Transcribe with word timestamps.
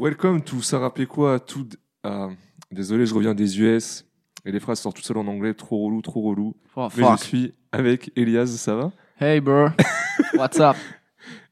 Welcome 0.00 0.42
to 0.42 0.60
Sarah 0.60 0.92
Péquois, 0.92 1.40
tout. 1.40 1.66
Ah, 2.02 2.28
désolé, 2.70 3.06
je 3.06 3.14
reviens 3.14 3.34
des 3.34 3.58
US 3.60 4.04
et 4.44 4.52
les 4.52 4.60
phrases 4.60 4.80
sortent 4.80 4.96
toutes 4.96 5.06
seules 5.06 5.16
en 5.16 5.26
anglais, 5.26 5.54
trop 5.54 5.86
relou, 5.86 6.02
trop 6.02 6.20
relou. 6.20 6.54
Oh, 6.76 6.88
Mais 6.96 7.02
fuck. 7.02 7.18
je 7.20 7.24
suis 7.24 7.54
avec 7.72 8.10
Elias, 8.14 8.46
ça 8.46 8.74
va? 8.74 8.92
Hey, 9.18 9.40
bro. 9.40 9.68
What's 10.34 10.60
up? 10.60 10.76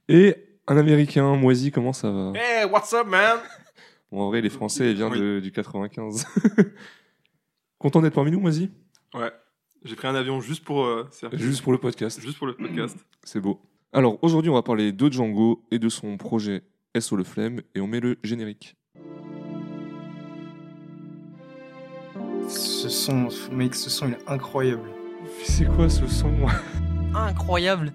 Et 0.08 0.36
un 0.66 0.76
américain, 0.76 1.34
Moisy, 1.36 1.70
comment 1.70 1.94
ça 1.94 2.10
va? 2.10 2.32
Hey, 2.34 2.66
what's 2.70 2.92
up, 2.92 3.06
man? 3.06 3.38
Bon, 4.12 4.20
en 4.20 4.28
vrai, 4.28 4.40
les 4.42 4.50
Français, 4.50 4.90
il 4.90 4.96
vient 4.96 5.10
Oui. 5.10 5.18
de- 5.18 5.40
du 5.40 5.50
95. 5.50 6.26
Content 7.78 8.00
d'être 8.00 8.14
parmi 8.14 8.30
nous, 8.30 8.38
Moisy? 8.38 8.70
Ouais. 9.14 9.32
J'ai 9.84 9.96
pris 9.96 10.06
un 10.06 10.14
avion 10.14 10.40
juste 10.40 10.62
pour, 10.64 10.84
euh, 10.84 11.08
Juste 11.32 11.62
pour 11.62 11.72
le 11.72 11.78
podcast. 11.78 12.20
juste 12.20 12.38
pour 12.38 12.46
le 12.46 12.54
podcast. 12.54 12.96
C'est 13.24 13.40
beau. 13.40 13.60
Alors, 13.92 14.18
aujourd'hui, 14.22 14.50
on 14.50 14.54
va 14.54 14.62
parler 14.62 14.92
de 14.92 15.10
Django 15.10 15.64
et 15.72 15.80
de 15.80 15.88
son 15.88 16.16
projet 16.16 16.62
SO 17.00 17.16
Le 17.16 17.24
Flemme 17.24 17.60
et 17.74 17.80
on 17.80 17.86
met 17.86 18.00
le 18.00 18.16
générique. 18.22 18.76
Ce 22.48 22.88
son, 22.88 23.28
mec, 23.52 23.74
ce 23.74 23.90
son 23.90 24.08
il 24.08 24.12
est 24.14 24.28
incroyable. 24.28 24.88
C'est 25.44 25.64
quoi 25.66 25.88
ce 25.88 26.06
son 26.06 26.32
Incroyable. 27.14 27.92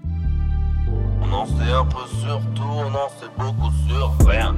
On 1.21 1.31
en 1.31 1.45
sait 1.45 1.71
un 1.71 1.85
peu 1.85 2.05
sur 2.19 2.41
tout, 2.55 2.63
on 2.63 2.87
en 2.93 3.09
sait 3.09 3.27
beaucoup 3.37 3.71
sur 3.87 4.27
rien. 4.27 4.55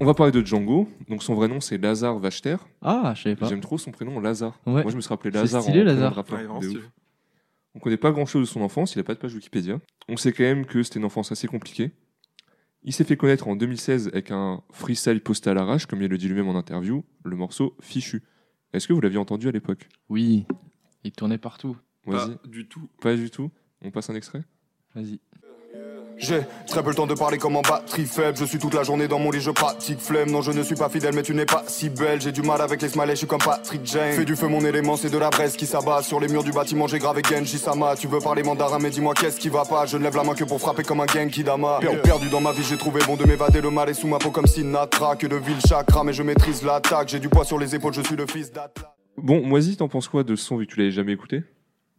On 0.00 0.04
va 0.06 0.14
parler 0.14 0.32
de 0.32 0.44
Django. 0.44 0.88
Donc, 1.08 1.22
son 1.22 1.34
vrai 1.34 1.48
nom, 1.48 1.60
c'est 1.60 1.78
Lazare 1.78 2.18
Vachter. 2.18 2.56
Ah, 2.82 3.12
je 3.16 3.22
savais 3.22 3.36
pas. 3.36 3.48
J'aime 3.48 3.60
trop 3.60 3.78
son 3.78 3.90
prénom, 3.90 4.20
Lazare. 4.20 4.58
Ouais. 4.66 4.82
Moi, 4.82 4.90
je 4.90 4.96
me 4.96 5.00
serais 5.00 5.14
appelé 5.14 5.30
C'est 5.32 5.38
Lazare. 5.40 5.62
stylé, 5.62 5.80
en 5.80 5.84
prénom 5.84 5.94
de 5.94 6.00
Lazare. 6.00 6.18
Ouais, 6.18 6.36
vraiment 6.44 6.58
De 6.60 6.64
stylé. 6.66 6.80
ouf. 6.80 6.90
On 7.74 7.80
connaît 7.80 7.96
pas 7.96 8.12
grand 8.12 8.26
chose 8.26 8.48
de 8.48 8.52
son 8.52 8.60
enfance, 8.60 8.94
il 8.94 9.00
a 9.00 9.04
pas 9.04 9.14
de 9.14 9.18
page 9.18 9.34
Wikipédia. 9.34 9.80
On 10.08 10.16
sait 10.16 10.32
quand 10.32 10.44
même 10.44 10.64
que 10.64 10.82
c'était 10.82 10.98
une 10.98 11.04
enfance 11.04 11.32
assez 11.32 11.48
compliquée. 11.48 11.92
Il 12.82 12.92
s'est 12.92 13.04
fait 13.04 13.16
connaître 13.16 13.48
en 13.48 13.56
2016 13.56 14.08
avec 14.08 14.30
un 14.30 14.62
freestyle 14.70 15.20
posté 15.20 15.50
à 15.50 15.54
l'arrache, 15.54 15.86
comme 15.86 16.02
il 16.02 16.08
le 16.08 16.18
dit 16.18 16.28
lui-même 16.28 16.48
en 16.48 16.56
interview, 16.56 17.04
le 17.24 17.36
morceau 17.36 17.76
Fichu. 17.80 18.22
Est-ce 18.72 18.86
que 18.86 18.92
vous 18.92 19.00
l'aviez 19.00 19.18
entendu 19.18 19.48
à 19.48 19.52
l'époque? 19.52 19.88
Oui. 20.08 20.46
Il 21.02 21.12
tournait 21.12 21.38
partout. 21.38 21.76
Vas-y. 22.06 22.36
Pas 22.36 22.48
du 22.48 22.68
tout. 22.68 22.88
Pas 23.00 23.16
du 23.16 23.30
tout? 23.30 23.50
On 23.80 23.90
passe 23.90 24.10
un 24.10 24.14
extrait? 24.14 24.42
Vas-y. 24.94 25.20
J'ai 26.16 26.40
très 26.68 26.82
peu 26.82 26.90
le 26.90 26.94
temps 26.94 27.06
de 27.06 27.14
parler 27.14 27.38
comme 27.38 27.56
en 27.56 27.62
batterie 27.62 28.06
faible. 28.06 28.38
Je 28.38 28.44
suis 28.44 28.58
toute 28.58 28.72
la 28.72 28.82
journée 28.84 29.08
dans 29.08 29.18
mon 29.18 29.30
lit, 29.30 29.40
je 29.40 29.50
pratique 29.50 29.98
flemme. 30.00 30.30
Non, 30.30 30.42
je 30.42 30.52
ne 30.52 30.62
suis 30.62 30.76
pas 30.76 30.88
fidèle, 30.88 31.14
mais 31.14 31.22
tu 31.22 31.34
n'es 31.34 31.44
pas 31.44 31.64
si 31.66 31.90
belle. 31.90 32.20
J'ai 32.20 32.30
du 32.32 32.42
mal 32.42 32.60
avec 32.62 32.80
les 32.82 32.88
smileys, 32.88 33.10
je 33.12 33.18
suis 33.18 33.26
comme 33.26 33.40
Patrick 33.40 33.84
Jane. 33.84 34.12
Fais 34.12 34.24
du 34.24 34.36
feu, 34.36 34.46
mon 34.46 34.64
élément, 34.64 34.96
c'est 34.96 35.10
de 35.10 35.18
la 35.18 35.30
braise 35.30 35.56
qui 35.56 35.66
s'abat. 35.66 36.02
Sur 36.02 36.20
les 36.20 36.28
murs 36.28 36.44
du 36.44 36.52
bâtiment, 36.52 36.86
j'ai 36.86 36.98
gravé 36.98 37.22
Genji 37.28 37.58
Sama. 37.58 37.96
Tu 37.96 38.06
veux 38.06 38.20
parler 38.20 38.42
mandarin, 38.42 38.78
mais 38.78 38.90
dis-moi 38.90 39.12
qu'est-ce 39.14 39.38
qui 39.40 39.48
va 39.48 39.64
pas? 39.64 39.86
Je 39.86 39.96
ne 39.96 40.02
lève 40.04 40.16
la 40.16 40.22
main 40.24 40.34
que 40.34 40.44
pour 40.44 40.60
frapper 40.60 40.84
comme 40.84 41.00
un 41.00 41.06
Genki 41.06 41.42
Dama. 41.42 41.78
Per- 41.80 41.96
Perdu 42.02 42.28
dans 42.30 42.40
ma 42.40 42.52
vie, 42.52 42.62
j'ai 42.62 42.76
trouvé 42.76 43.00
bon 43.06 43.16
de 43.16 43.24
m'évader. 43.24 43.60
Le 43.60 43.70
mal 43.70 43.88
est 43.90 43.94
sous 43.94 44.06
ma 44.08 44.18
peau 44.18 44.30
comme 44.30 44.46
Sinatra. 44.46 45.16
Que 45.16 45.26
de 45.26 45.36
ville 45.36 45.60
chakra, 45.68 46.04
mais 46.04 46.12
je 46.12 46.22
maîtrise 46.22 46.62
l'attaque. 46.62 47.08
J'ai 47.08 47.18
du 47.18 47.28
poids 47.28 47.44
sur 47.44 47.58
les 47.58 47.74
épaules, 47.74 47.92
je 47.94 48.02
suis 48.02 48.16
le 48.16 48.26
fils 48.26 48.52
d'Atlas. 48.52 48.86
Bon, 49.16 49.42
Moisy, 49.46 49.76
t'en 49.76 49.88
penses 49.88 50.08
quoi 50.08 50.22
de 50.24 50.36
ce 50.36 50.44
son 50.44 50.56
vu 50.56 50.66
que 50.66 50.72
tu 50.72 50.78
l'avais 50.78 50.90
jamais 50.90 51.12
écouté? 51.12 51.42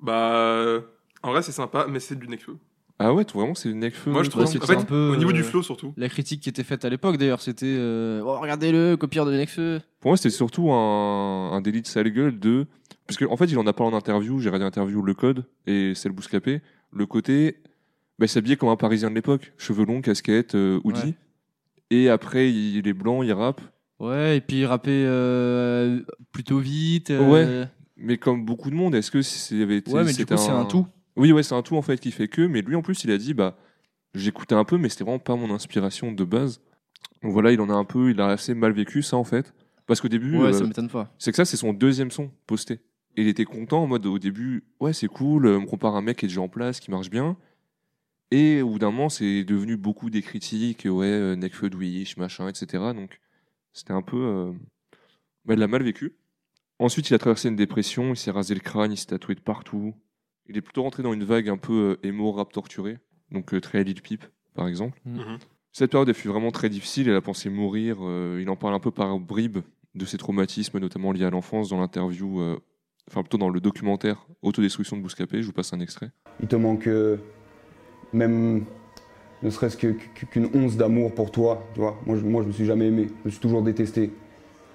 Bah, 0.02 0.80
en 1.24 1.32
vrai, 1.32 1.42
c'est 1.42 1.52
sympa, 1.52 1.86
mais 1.90 2.00
c'est 2.00 2.18
du 2.18 2.28
Nekfeu. 2.28 2.58
Ah 2.98 3.14
ouais, 3.14 3.26
vraiment, 3.34 3.56
c'est 3.56 3.74
Necfeu. 3.74 4.10
Moi, 4.12 4.24
je 4.24 4.30
trouve 4.30 4.44
Ouais, 4.44 4.48
en 4.50 4.52
c'était 4.52 4.66
fait, 4.66 4.76
un 4.78 4.84
peu, 4.84 5.10
au 5.14 5.18
niveau 5.18 5.34
du 5.34 5.42
euh, 5.42 5.44
flow 5.44 5.62
surtout. 5.62 5.94
La 5.98 6.08
critique 6.08 6.42
qui 6.42 6.48
était 6.50 6.64
faite 6.64 6.86
à 6.86 6.90
l'époque, 6.90 7.18
d'ailleurs, 7.18 7.42
c'était 7.42 7.66
euh, 7.78 8.22
oh, 8.26 8.40
regardez-le, 8.40 8.96
copieur 8.96 9.26
de 9.26 9.34
Nekfeu. 9.34 9.82
Pour 10.00 10.12
moi, 10.12 10.18
c'était 10.18 10.30
surtout 10.30 10.72
un, 10.72 11.52
un 11.52 11.60
délit 11.62 11.82
de 11.82 11.88
sale 11.88 12.10
gueule 12.10 12.40
de. 12.40 12.68
Parce 13.06 13.18
qu'en 13.20 13.32
en 13.34 13.38
fait, 13.38 13.46
il 13.46 13.58
en 13.60 13.68
a 13.68 13.74
parlé 13.74 13.94
en 13.94 13.98
interview, 13.98 14.40
j'ai 14.40 14.48
regardé 14.50 14.66
l'interview 14.66 15.02
Le 15.02 15.14
Code 15.14 15.46
et 15.68 15.92
c'est 15.94 16.08
le 16.08 16.14
Bouscapé. 16.16 16.62
Le 16.94 17.06
côté. 17.06 17.58
Bah, 18.18 18.26
il 18.26 18.30
s'habillait 18.30 18.56
comme 18.56 18.70
un 18.70 18.78
parisien 18.78 19.10
de 19.10 19.16
l'époque. 19.16 19.52
Cheveux 19.58 19.86
longs, 19.86 20.00
casquette, 20.02 20.56
euh, 20.56 20.80
hoodie. 20.86 21.02
Ouais. 21.02 21.14
Et 21.92 22.10
après, 22.10 22.50
il 22.50 22.88
est 22.88 22.94
blanc, 22.94 23.24
il 23.24 23.34
rappe. 23.34 23.60
Ouais, 24.00 24.38
et 24.38 24.42
puis 24.42 24.60
il 24.62 24.66
rappait 24.66 24.90
euh, 25.06 26.00
plutôt 26.32 26.60
vite. 26.60 27.12
euh, 27.12 27.66
Mais 27.98 28.18
comme 28.18 28.46
beaucoup 28.46 28.70
de 28.70 28.76
monde, 28.76 28.96
est-ce 28.96 29.12
que 29.12 29.22
s'il 29.22 29.60
y 29.60 29.64
avait 29.64 29.78
été. 29.78 29.92
Ouais, 29.92 30.02
mais 30.04 30.12
du 30.12 30.14
c'était 30.14 30.36
coup, 30.36 30.42
c'est 30.42 30.52
un 30.52 30.66
tout. 30.66 30.88
Oui, 31.18 31.32
ouais, 31.32 31.44
c'est 31.44 31.56
un 31.56 31.62
tout 31.62 31.78
en 31.78 31.82
fait 31.82 32.00
qui 32.00 32.12
fait 32.12 32.28
que. 32.28 32.42
Mais 32.42 32.62
lui, 32.62 32.76
en 32.76 32.82
plus, 32.82 33.04
il 33.04 33.12
a 33.12 33.18
dit 33.18 33.34
bah, 33.34 33.58
j'écoutais 34.14 34.56
un 34.56 34.66
peu, 34.66 34.78
mais 34.78 34.90
c'était 34.90 35.04
vraiment 35.04 35.20
pas 35.20 35.36
mon 35.36 35.54
inspiration 35.54 36.12
de 36.12 36.24
base. 36.24 36.62
Donc 37.24 37.32
voilà, 37.32 37.52
il 37.52 37.62
en 37.62 37.70
a 37.70 37.74
un 37.74 37.86
peu, 37.86 38.12
il 38.12 38.20
a 38.22 38.28
assez 38.28 38.54
mal 38.54 38.72
vécu 38.74 39.02
ça 39.02 39.18
en 39.18 39.24
fait. 39.24 39.54
Parce 39.88 40.02
qu'au 40.02 40.08
début, 40.08 40.38
Ouais, 40.38 40.48
euh, 40.48 40.54
ça 40.54 40.64
m'étonne 40.66 40.90
pas. 40.90 41.14
c'est 41.20 41.32
que 41.32 41.38
ça, 41.38 41.46
c'est 41.46 41.58
son 41.58 41.72
deuxième 41.74 42.12
son 42.12 42.32
posté. 42.48 42.80
Et 43.18 43.22
il 43.22 43.28
était 43.28 43.46
content 43.46 43.84
en 43.84 43.88
mode 43.88 44.06
au 44.08 44.20
début, 44.20 44.66
ouais, 44.82 44.92
c'est 44.94 45.08
cool, 45.08 45.46
euh, 45.46 45.58
on 45.58 45.62
me 45.62 45.66
compare 45.68 45.96
un 45.96 46.02
mec 46.02 46.18
qui 46.18 46.26
est 46.26 46.28
déjà 46.28 46.42
en 46.42 46.50
place, 46.50 46.80
qui 46.82 46.92
marche 46.92 47.10
bien. 47.10 47.38
Et 48.32 48.62
au 48.62 48.72
bout 48.72 48.80
d'un 48.80 48.92
moment, 48.92 49.08
c'est 49.10 49.44
devenu 49.44 49.78
beaucoup 49.78 50.10
des 50.10 50.22
critiques, 50.22 50.86
ouais, 50.90 51.06
euh, 51.06 51.36
Nekfeu 51.36 51.70
de 51.70 51.78
Wish, 51.78 52.18
machin, 52.18 52.48
etc. 52.50 52.84
Donc 52.96 53.22
c'était 53.74 53.94
un 53.94 54.02
peu. 54.02 54.18
euh, 54.18 54.52
bah, 55.46 55.54
il 55.54 55.60
l'a 55.60 55.68
mal 55.68 55.84
vécu. 55.84 56.16
Ensuite, 56.80 57.10
il 57.10 57.14
a 57.14 57.20
traversé 57.20 57.48
une 57.48 57.56
dépression, 57.56 58.10
il 58.14 58.18
s'est 58.18 58.32
rasé 58.32 58.54
le 58.54 58.60
crâne, 58.60 58.92
il 58.92 58.98
s'est 58.98 59.06
tatoué 59.06 59.36
de 59.36 59.40
partout. 59.40 59.94
Il 60.48 60.58
est 60.58 60.62
plutôt 60.62 60.84
rentré 60.84 61.04
dans 61.04 61.14
une 61.14 61.24
vague 61.24 61.50
un 61.50 61.58
peu 61.58 61.98
euh, 62.04 62.08
émo 62.08 62.32
rap 62.32 62.52
torturé, 62.52 62.98
donc 63.32 63.54
euh, 63.54 63.60
très 63.62 63.84
Lil 63.84 64.02
Peep, 64.02 64.24
par 64.54 64.68
exemple. 64.68 65.00
Mhm. 65.06 65.38
Cette 65.72 65.92
période, 65.92 66.08
elle 66.08 66.16
fut 66.16 66.28
vraiment 66.30 66.52
très 66.52 66.70
difficile. 66.70 67.10
Elle 67.10 67.16
a 67.16 67.22
pensé 67.22 67.50
mourir. 67.50 67.98
euh, 68.02 68.40
il 68.42 68.50
en 68.50 68.56
parle 68.56 68.74
un 68.74 68.80
peu 68.80 68.92
par 68.92 69.20
bribes 69.20 69.60
de 69.96 70.06
ses 70.06 70.18
traumatismes, 70.18 70.80
notamment 70.80 71.12
liés 71.12 71.26
à 71.26 71.30
l'enfance, 71.30 71.70
dans 71.70 71.80
l'interview, 71.80 72.40
euh, 72.40 72.58
enfin 73.10 73.22
plutôt 73.22 73.38
dans 73.38 73.50
le 73.50 73.60
documentaire 73.60 74.26
Autodestruction 74.42 74.98
de 74.98 75.02
Bouscapé. 75.02 75.42
Je 75.42 75.48
vous 75.48 75.54
passe 75.54 75.74
un 75.74 75.80
extrait. 75.80 76.12
Il 76.42 76.48
te 76.48 76.56
manque 76.56 76.88
euh, 76.88 77.18
même 78.14 78.66
ne 79.44 79.50
serait-ce 79.50 79.78
qu'une 79.78 80.50
once 80.54 80.78
d'amour 80.78 81.14
pour 81.14 81.32
toi, 81.32 81.64
tu 81.74 81.82
vois. 81.82 82.00
Moi 82.06 82.16
je, 82.18 82.24
moi, 82.24 82.42
je 82.44 82.48
me 82.48 82.54
suis 82.54 82.66
jamais 82.66 82.88
aimé, 82.88 83.08
je 83.24 83.26
me 83.26 83.32
suis 83.32 83.40
toujours 83.42 83.62
détesté. 83.62 84.12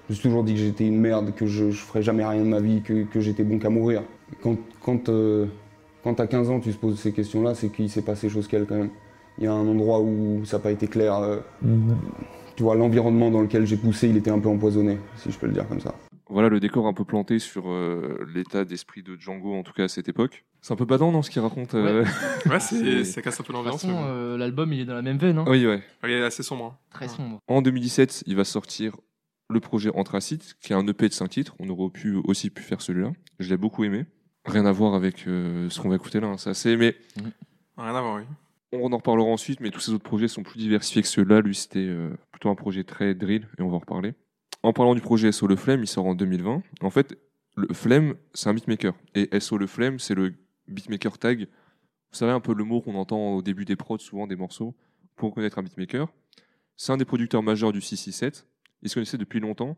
Je 0.07 0.13
me 0.13 0.15
suis 0.15 0.23
toujours 0.23 0.43
dit 0.43 0.53
que 0.53 0.59
j'étais 0.59 0.87
une 0.87 0.99
merde, 0.99 1.33
que 1.33 1.45
je, 1.45 1.71
je 1.71 1.79
ferais 1.81 2.01
jamais 2.03 2.25
rien 2.25 2.43
de 2.43 2.49
ma 2.49 2.59
vie, 2.59 2.81
que, 2.81 3.03
que 3.03 3.19
j'étais 3.21 3.43
bon 3.43 3.59
qu'à 3.59 3.69
mourir. 3.69 4.03
Quand, 4.41 4.57
quand, 4.81 5.09
euh, 5.09 5.47
quand 6.03 6.13
t'as 6.15 6.27
15 6.27 6.49
ans, 6.49 6.59
tu 6.59 6.71
te 6.71 6.77
poses 6.77 6.99
ces 6.99 7.11
questions-là, 7.13 7.53
c'est 7.55 7.69
qu'il 7.69 7.89
s'est 7.89 8.01
passé 8.03 8.29
chose 8.29 8.47
qu'elle 8.47 8.65
quand 8.65 8.77
même. 8.77 8.89
Il 9.37 9.45
y 9.45 9.47
a 9.47 9.53
un 9.53 9.67
endroit 9.67 10.01
où 10.01 10.43
ça 10.45 10.57
n'a 10.57 10.63
pas 10.63 10.71
été 10.71 10.87
clair. 10.87 11.15
euh, 11.15 11.39
Tu 12.55 12.63
vois, 12.63 12.75
l'environnement 12.75 13.31
dans 13.31 13.41
lequel 13.41 13.65
j'ai 13.65 13.77
poussé, 13.77 14.09
il 14.09 14.17
était 14.17 14.29
un 14.31 14.39
peu 14.39 14.49
empoisonné, 14.49 14.97
si 15.15 15.31
je 15.31 15.37
peux 15.37 15.47
le 15.47 15.53
dire 15.53 15.67
comme 15.67 15.79
ça. 15.79 15.95
Voilà 16.29 16.47
le 16.47 16.59
décor 16.61 16.87
un 16.87 16.93
peu 16.93 17.03
planté 17.03 17.39
sur 17.39 17.63
euh, 17.69 18.17
l'état 18.33 18.63
d'esprit 18.63 19.03
de 19.03 19.17
Django, 19.19 19.53
en 19.53 19.63
tout 19.63 19.73
cas 19.73 19.83
à 19.85 19.87
cette 19.89 20.07
époque. 20.07 20.45
C'est 20.61 20.71
un 20.73 20.77
peu 20.77 20.85
badant, 20.85 21.11
non, 21.11 21.21
ce 21.21 21.29
qu'il 21.29 21.41
raconte 21.41 21.75
euh, 21.75 22.05
Ouais, 22.49 22.59
c'est, 22.59 23.03
ça 23.03 23.21
casse 23.21 23.39
un 23.41 23.43
peu 23.43 23.51
De 23.51 23.57
toute 23.57 23.65
l'ambiance. 23.65 23.85
euh, 23.85 24.37
l'album, 24.37 24.71
il 24.71 24.79
est 24.81 24.85
dans 24.85 24.93
la 24.93 25.01
même 25.01 25.17
veine. 25.17 25.39
Hein. 25.39 25.45
Oui, 25.47 25.65
ouais. 25.67 25.81
Il 26.03 26.11
est 26.11 26.23
assez 26.23 26.43
sombre. 26.43 26.65
hein. 26.65 26.77
Très 26.93 27.07
sombre. 27.09 27.39
En 27.47 27.61
2017, 27.61 28.23
il 28.27 28.35
va 28.37 28.45
sortir 28.45 28.95
le 29.49 29.59
projet 29.59 29.91
Anthracite, 29.93 30.55
qui 30.61 30.71
est 30.71 30.75
un 30.75 30.87
EP 30.87 31.09
de 31.09 31.13
5 31.13 31.27
titres. 31.27 31.55
On 31.59 31.67
aurait 31.69 31.89
pu, 31.89 32.15
aussi 32.23 32.49
pu 32.49 32.61
faire 32.63 32.79
celui-là. 32.79 33.11
Je 33.39 33.49
l'ai 33.49 33.57
beaucoup 33.57 33.83
aimé. 33.83 34.05
Rien 34.45 34.65
à 34.65 34.71
voir 34.71 34.95
avec 34.95 35.27
euh, 35.27 35.69
ce 35.69 35.79
qu'on 35.79 35.89
va 35.89 35.95
écouter 35.95 36.19
là. 36.19 36.27
hein. 36.27 36.37
C'est 36.37 36.49
assez. 36.49 36.75
Mais 36.77 36.95
Rien 37.77 37.95
à 37.95 38.01
voir, 38.01 38.15
oui. 38.17 38.23
On 38.73 38.91
en 38.93 38.97
reparlera 38.97 39.27
ensuite, 39.27 39.59
mais 39.59 39.69
tous 39.69 39.81
ces 39.81 39.91
autres 39.91 40.03
projets 40.03 40.27
sont 40.27 40.43
plus 40.43 40.57
diversifiés 40.57 41.01
que 41.01 41.07
ceux-là. 41.07 41.41
Lui, 41.41 41.53
c'était 41.55 41.79
euh, 41.79 42.09
plutôt 42.31 42.49
un 42.49 42.55
projet 42.55 42.83
très 42.83 43.13
drill, 43.13 43.47
et 43.57 43.61
on 43.61 43.69
va 43.69 43.75
en 43.75 43.79
reparler. 43.79 44.13
En 44.63 44.73
parlant 44.73 44.95
du 44.95 45.01
projet 45.01 45.31
SO 45.31 45.47
Le 45.47 45.55
Flemme, 45.55 45.81
il 45.83 45.87
sort 45.87 46.05
en 46.05 46.15
2020. 46.15 46.61
En 46.81 46.89
fait, 46.89 47.17
le 47.57 47.73
Flemme, 47.73 48.15
c'est 48.33 48.49
un 48.49 48.53
beatmaker. 48.53 48.93
Et 49.15 49.37
SO 49.39 49.57
Le 49.57 49.67
Flemme, 49.67 49.99
c'est 49.99 50.15
le 50.15 50.33
beatmaker 50.67 51.17
tag. 51.17 51.41
Vous 51.41 52.17
savez 52.17 52.31
un 52.31 52.39
peu 52.39 52.53
le 52.53 52.63
mot 52.63 52.81
qu'on 52.81 52.95
entend 52.95 53.33
au 53.35 53.41
début 53.41 53.65
des 53.65 53.75
prods, 53.75 53.97
souvent 53.99 54.25
des 54.27 54.35
morceaux, 54.35 54.73
pour 55.15 55.29
reconnaître 55.29 55.59
un 55.59 55.63
beatmaker. 55.63 56.07
C'est 56.77 56.91
un 56.93 56.97
des 56.97 57.05
producteurs 57.05 57.43
majeurs 57.43 57.73
du 57.73 57.81
667. 57.81 58.47
Ils 58.83 58.89
se 58.89 58.93
connaissaient 58.95 59.17
depuis 59.17 59.39
longtemps. 59.39 59.77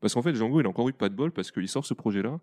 Parce 0.00 0.14
qu'en 0.14 0.22
fait, 0.22 0.34
Django, 0.34 0.60
il 0.60 0.66
a 0.66 0.68
encore 0.68 0.88
eu 0.88 0.92
pas 0.92 1.08
de 1.08 1.14
bol, 1.14 1.30
parce 1.30 1.50
qu'il 1.52 1.68
sort 1.68 1.86
ce 1.86 1.94
projet-là, 1.94 2.40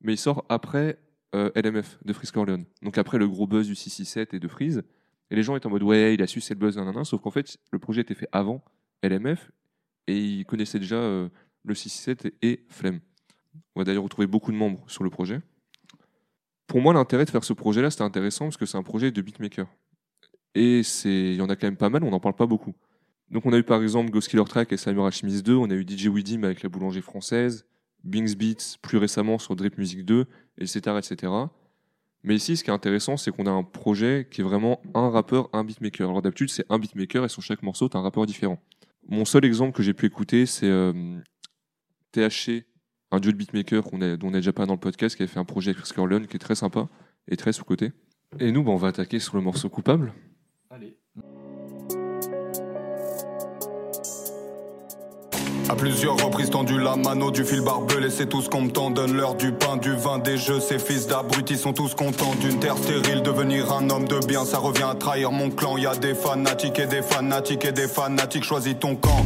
mais 0.00 0.14
il 0.14 0.18
sort 0.18 0.44
après 0.48 0.98
euh, 1.34 1.50
LMF 1.54 1.98
de 2.04 2.12
Freeze 2.12 2.30
Corleone. 2.30 2.64
Donc 2.82 2.98
après 2.98 3.18
le 3.18 3.28
gros 3.28 3.46
buzz 3.46 3.66
du 3.66 3.74
667 3.74 4.34
et 4.34 4.40
de 4.40 4.48
Freeze. 4.48 4.82
Et 5.30 5.36
les 5.36 5.42
gens 5.42 5.56
étaient 5.56 5.66
en 5.66 5.70
mode 5.70 5.82
ouais, 5.82 6.14
il 6.14 6.22
a 6.22 6.26
su 6.26 6.40
c'est 6.40 6.54
le 6.54 6.60
buzz, 6.60 6.76
nanana. 6.76 7.04
Sauf 7.04 7.20
qu'en 7.20 7.30
fait, 7.30 7.56
le 7.72 7.78
projet 7.78 8.02
était 8.02 8.14
fait 8.14 8.28
avant 8.32 8.64
LMF 9.02 9.50
et 10.06 10.18
ils 10.18 10.46
connaissaient 10.46 10.78
déjà 10.78 10.96
euh, 10.96 11.28
le 11.64 11.74
667 11.74 12.34
et, 12.42 12.64
Flemme. 12.68 13.00
On 13.74 13.80
va 13.80 13.84
d'ailleurs 13.84 14.04
retrouver 14.04 14.26
beaucoup 14.26 14.52
de 14.52 14.56
membres 14.56 14.84
sur 14.86 15.02
le 15.02 15.10
projet. 15.10 15.40
Pour 16.66 16.80
moi, 16.80 16.94
l'intérêt 16.94 17.24
de 17.24 17.30
faire 17.30 17.44
ce 17.44 17.52
projet-là, 17.52 17.90
c'était 17.90 18.02
intéressant 18.02 18.46
parce 18.46 18.56
que 18.56 18.66
c'est 18.66 18.78
un 18.78 18.82
projet 18.82 19.10
de 19.10 19.20
beatmaker. 19.20 19.66
Et 20.54 20.80
il 21.04 21.34
y 21.34 21.42
en 21.42 21.48
a 21.48 21.56
quand 21.56 21.66
même 21.66 21.76
pas 21.76 21.90
mal, 21.90 22.02
on 22.02 22.10
n'en 22.10 22.20
parle 22.20 22.34
pas 22.34 22.46
beaucoup. 22.46 22.74
Donc 23.30 23.44
on 23.44 23.52
a 23.52 23.58
eu 23.58 23.62
par 23.62 23.82
exemple 23.82 24.10
Ghost 24.10 24.28
Killer 24.28 24.44
Track 24.44 24.72
et 24.72 24.76
Samurai 24.76 25.10
Chemise 25.10 25.42
2, 25.42 25.54
on 25.54 25.68
a 25.70 25.74
eu 25.74 25.84
DJ 25.86 26.06
Widim 26.06 26.44
avec 26.44 26.62
la 26.62 26.68
boulangerie 26.68 27.02
française, 27.02 27.66
Bings 28.06 28.36
Beats 28.36 28.78
plus 28.80 28.98
récemment 28.98 29.38
sur 29.38 29.56
Drip 29.56 29.78
Music 29.78 30.04
2, 30.04 30.26
etc. 30.58 30.96
etc. 30.98 31.32
Mais 32.22 32.34
ici, 32.34 32.56
ce 32.56 32.64
qui 32.64 32.70
est 32.70 32.72
intéressant, 32.72 33.16
c'est 33.16 33.30
qu'on 33.30 33.46
a 33.46 33.50
un 33.50 33.62
projet 33.62 34.26
qui 34.30 34.40
est 34.40 34.44
vraiment 34.44 34.80
un 34.94 35.10
rappeur, 35.10 35.48
un 35.52 35.64
beatmaker. 35.64 36.08
Alors 36.08 36.22
d'habitude, 36.22 36.50
c'est 36.50 36.64
un 36.70 36.78
beatmaker 36.78 37.24
et 37.24 37.28
sur 37.28 37.42
chaque 37.42 37.62
morceau, 37.62 37.88
tu 37.88 37.96
as 37.96 38.00
un 38.00 38.02
rappeur 38.02 38.26
différent. 38.26 38.60
Mon 39.08 39.24
seul 39.24 39.44
exemple 39.44 39.76
que 39.76 39.82
j'ai 39.82 39.94
pu 39.94 40.06
écouter, 40.06 40.46
c'est 40.46 40.66
euh, 40.66 40.92
THC, 42.12 42.64
un 43.12 43.20
duo 43.20 43.30
de 43.30 43.36
beatmaker 43.36 43.84
qu'on 43.84 43.98
dont 43.98 44.28
on 44.28 44.34
a 44.34 44.38
déjà 44.38 44.52
parlé 44.52 44.66
dans 44.66 44.74
le 44.74 44.80
podcast, 44.80 45.14
qui 45.16 45.22
avait 45.22 45.30
fait 45.30 45.38
un 45.38 45.44
projet 45.44 45.70
avec 45.70 45.82
Chris 45.82 45.92
Corleone 45.94 46.26
qui 46.26 46.36
est 46.36 46.40
très 46.40 46.56
sympa 46.56 46.88
et 47.28 47.36
très 47.36 47.52
sous-côté. 47.52 47.92
Et 48.40 48.50
nous, 48.50 48.64
bah, 48.64 48.72
on 48.72 48.76
va 48.76 48.88
attaquer 48.88 49.20
sur 49.20 49.36
le 49.36 49.42
morceau 49.42 49.68
coupable. 49.68 50.12
À 55.68 55.74
plusieurs 55.74 56.16
reprises 56.16 56.50
tendu 56.50 56.78
la 56.78 56.94
mano 56.94 57.32
du 57.32 57.44
fil 57.44 57.60
barbelé, 57.60 58.08
c'est 58.08 58.26
tout 58.26 58.40
ce 58.40 58.48
qu'on 58.48 58.62
me 58.62 58.70
tend. 58.70 58.90
Donne 58.90 59.16
l'heure 59.16 59.34
du 59.34 59.50
pain, 59.50 59.76
du 59.76 59.94
vin, 59.94 60.18
des 60.18 60.38
jeux. 60.38 60.60
Ces 60.60 60.78
fils 60.78 61.08
d'abrutis 61.08 61.56
sont 61.56 61.72
tous 61.72 61.94
contents 61.94 62.34
d'une 62.40 62.60
terre 62.60 62.76
stérile. 62.76 63.22
Devenir 63.22 63.72
un 63.72 63.90
homme 63.90 64.06
de 64.06 64.24
bien, 64.26 64.44
ça 64.44 64.58
revient 64.58 64.86
à 64.88 64.94
trahir 64.94 65.32
mon 65.32 65.50
clan. 65.50 65.76
Y 65.76 65.86
a 65.86 65.96
des 65.96 66.14
fanatiques 66.14 66.78
et 66.78 66.86
des 66.86 67.02
fanatiques 67.02 67.64
et 67.64 67.72
des 67.72 67.88
fanatiques. 67.88 68.44
Choisis 68.44 68.76
ton 68.78 68.94
camp. 68.94 69.24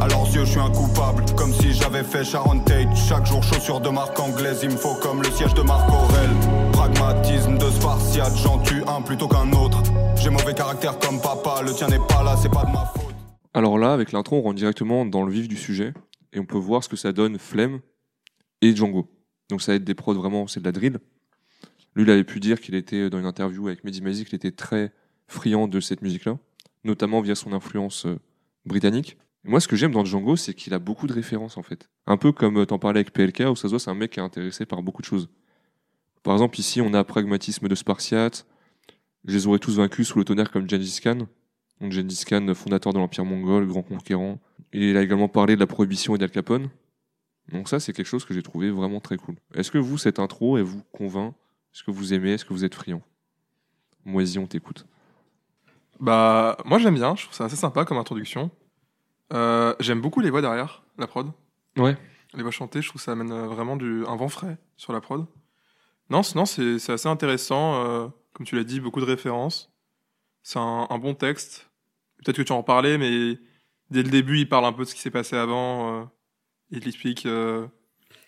À 0.00 0.08
leurs 0.08 0.26
yeux, 0.34 0.44
je 0.44 0.50
suis 0.50 0.60
un 0.60 0.70
coupable, 0.70 1.24
comme 1.36 1.54
si 1.54 1.72
j'avais 1.72 2.02
fait 2.02 2.24
Sharon 2.24 2.58
Tate. 2.58 2.88
Chaque 3.08 3.24
jour, 3.24 3.42
chaussures 3.44 3.80
de 3.80 3.88
marque 3.88 4.18
anglaise, 4.18 4.58
il 4.64 4.70
me 4.70 4.76
faut 4.76 4.96
comme 5.00 5.22
le 5.22 5.30
siège 5.30 5.54
de 5.54 5.62
Marc 5.62 5.88
Aurel. 5.88 6.30
Pragmatisme 6.72 7.58
de 7.58 7.70
Spartiate, 7.70 8.32
j'en 8.42 8.58
tue 8.58 8.82
un 8.88 9.00
plutôt 9.02 9.28
qu'un 9.28 9.52
autre. 9.52 9.78
J'ai 10.16 10.30
mauvais 10.30 10.52
caractère 10.52 10.98
comme 10.98 11.20
papa, 11.20 11.62
le 11.64 11.72
tien 11.72 11.86
n'est 11.86 12.00
pas 12.00 12.24
là, 12.24 12.34
c'est 12.42 12.52
pas 12.52 12.64
de 12.64 12.72
ma 12.72 12.84
faute. 12.92 13.05
Alors 13.56 13.78
là, 13.78 13.94
avec 13.94 14.12
l'intro, 14.12 14.36
on 14.36 14.42
rentre 14.42 14.56
directement 14.56 15.06
dans 15.06 15.24
le 15.24 15.32
vif 15.32 15.48
du 15.48 15.56
sujet 15.56 15.94
et 16.34 16.38
on 16.38 16.44
peut 16.44 16.58
voir 16.58 16.84
ce 16.84 16.90
que 16.90 16.96
ça 16.96 17.12
donne 17.12 17.38
Flemme 17.38 17.80
et 18.60 18.76
Django. 18.76 19.10
Donc 19.48 19.62
ça 19.62 19.72
va 19.72 19.76
être 19.76 19.84
des 19.84 19.94
prods 19.94 20.12
vraiment, 20.12 20.46
c'est 20.46 20.60
de 20.60 20.66
la 20.66 20.72
drill. 20.72 20.98
Lui, 21.94 22.04
il 22.04 22.10
avait 22.10 22.22
pu 22.22 22.38
dire 22.38 22.60
qu'il 22.60 22.74
était 22.74 23.08
dans 23.08 23.18
une 23.18 23.24
interview 23.24 23.66
avec 23.68 23.82
Mehdi 23.82 24.02
Maizi 24.02 24.26
qu'il 24.26 24.34
était 24.34 24.50
très 24.50 24.92
friand 25.26 25.68
de 25.68 25.80
cette 25.80 26.02
musique-là, 26.02 26.38
notamment 26.84 27.22
via 27.22 27.34
son 27.34 27.54
influence 27.54 28.04
euh, 28.04 28.18
britannique. 28.66 29.16
Moi, 29.42 29.60
ce 29.60 29.68
que 29.68 29.76
j'aime 29.76 29.92
dans 29.92 30.04
Django, 30.04 30.36
c'est 30.36 30.52
qu'il 30.52 30.74
a 30.74 30.78
beaucoup 30.78 31.06
de 31.06 31.14
références 31.14 31.56
en 31.56 31.62
fait. 31.62 31.88
Un 32.06 32.18
peu 32.18 32.32
comme 32.32 32.58
euh, 32.58 32.66
t'en 32.66 32.78
parlais 32.78 33.00
avec 33.00 33.14
PLK, 33.14 33.50
où 33.50 33.56
ça 33.56 33.62
se 33.62 33.68
voit, 33.68 33.78
c'est 33.78 33.88
un 33.88 33.94
mec 33.94 34.10
qui 34.10 34.20
est 34.20 34.22
intéressé 34.22 34.66
par 34.66 34.82
beaucoup 34.82 35.00
de 35.00 35.06
choses. 35.06 35.30
Par 36.22 36.34
exemple, 36.34 36.60
ici, 36.60 36.82
on 36.82 36.92
a 36.92 37.02
Pragmatisme 37.04 37.68
de 37.68 37.74
Spartiate. 37.74 38.44
Je 39.24 39.32
les 39.32 39.46
aurais 39.46 39.60
tous 39.60 39.78
vaincus 39.78 40.08
sous 40.08 40.18
le 40.18 40.26
tonnerre 40.26 40.50
comme 40.50 40.68
Gengis 40.68 41.00
Khan. 41.02 41.26
Donc 41.80 41.92
Gengis 41.92 42.24
Khan, 42.26 42.52
fondateur 42.54 42.92
de 42.92 42.98
l'Empire 42.98 43.24
mongol, 43.24 43.66
grand 43.66 43.82
conquérant. 43.82 44.38
Et 44.72 44.90
il 44.90 44.96
a 44.96 45.02
également 45.02 45.28
parlé 45.28 45.54
de 45.54 45.60
la 45.60 45.66
prohibition 45.66 46.14
et 46.14 46.18
d'Al 46.18 46.30
Capone. 46.30 46.70
Donc 47.52 47.68
ça, 47.68 47.80
c'est 47.80 47.92
quelque 47.92 48.06
chose 48.06 48.24
que 48.24 48.34
j'ai 48.34 48.42
trouvé 48.42 48.70
vraiment 48.70 49.00
très 49.00 49.16
cool. 49.16 49.36
Est-ce 49.54 49.70
que 49.70 49.78
vous, 49.78 49.98
cette 49.98 50.18
intro, 50.18 50.58
elle 50.58 50.64
vous 50.64 50.82
convainc? 50.92 51.34
Est-ce 51.74 51.84
que 51.84 51.90
vous 51.90 52.14
aimez? 52.14 52.32
Est-ce 52.32 52.44
que 52.44 52.52
vous 52.52 52.64
êtes 52.64 52.74
friand? 52.74 53.02
Moisy, 54.04 54.38
on 54.38 54.46
t'écoute. 54.46 54.86
Bah, 56.00 56.56
moi 56.64 56.78
j'aime 56.78 56.94
bien, 56.94 57.16
je 57.16 57.24
trouve 57.24 57.34
ça 57.34 57.44
assez 57.44 57.56
sympa 57.56 57.84
comme 57.84 57.98
introduction. 57.98 58.50
Euh, 59.32 59.74
j'aime 59.80 60.00
beaucoup 60.00 60.20
les 60.20 60.30
voix 60.30 60.40
derrière, 60.40 60.82
la 60.98 61.06
prod. 61.06 61.30
Ouais. 61.76 61.96
Les 62.34 62.42
voix 62.42 62.52
chantées, 62.52 62.82
je 62.82 62.88
trouve 62.88 63.00
que 63.00 63.04
ça 63.04 63.12
amène 63.12 63.32
euh, 63.32 63.46
vraiment 63.46 63.76
du, 63.76 64.04
un 64.06 64.16
vent 64.16 64.28
frais 64.28 64.58
sur 64.76 64.92
la 64.92 65.00
prod. 65.00 65.26
Non, 66.10 66.22
sinon 66.22 66.44
c'est 66.44 66.78
c'est 66.78 66.92
assez 66.92 67.08
intéressant. 67.08 67.84
euh, 67.84 68.08
comme 68.32 68.44
tu 68.46 68.56
l'as 68.56 68.64
dit, 68.64 68.80
beaucoup 68.80 69.00
de 69.00 69.06
références. 69.06 69.72
C'est 70.48 70.60
un, 70.60 70.86
un 70.90 70.98
bon 70.98 71.12
texte. 71.14 71.68
Peut-être 72.18 72.36
que 72.36 72.42
tu 72.42 72.52
en 72.52 72.62
parlais, 72.62 72.98
mais 72.98 73.36
dès 73.90 74.04
le 74.04 74.10
début, 74.10 74.38
il 74.38 74.48
parle 74.48 74.64
un 74.64 74.72
peu 74.72 74.84
de 74.84 74.88
ce 74.88 74.94
qui 74.94 75.00
s'est 75.00 75.10
passé 75.10 75.34
avant. 75.34 76.02
euh, 76.02 76.04
il 76.70 76.86
explique 76.86 77.26
euh, 77.26 77.66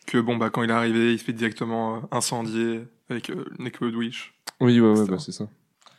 que 0.05 0.19
bon, 0.19 0.37
bah, 0.37 0.50
quand 0.50 0.65
il 0.65 0.70
est 0.70 0.73
arrivé, 0.73 1.12
il 1.12 1.19
se 1.20 1.23
fait 1.25 1.32
directement 1.32 1.97
euh, 1.97 2.00
incendier 2.11 2.88
avec 3.09 3.31
euh, 3.31 3.44
Nekod 3.61 3.94
Wish. 3.94 4.35
Oui, 4.61 4.81
ouais, 4.81 4.88
ouais, 4.91 4.97
C'est 4.97 5.11
bah, 5.12 5.19
ça. 5.19 5.25
c'est 5.26 5.32
ça. 5.32 5.49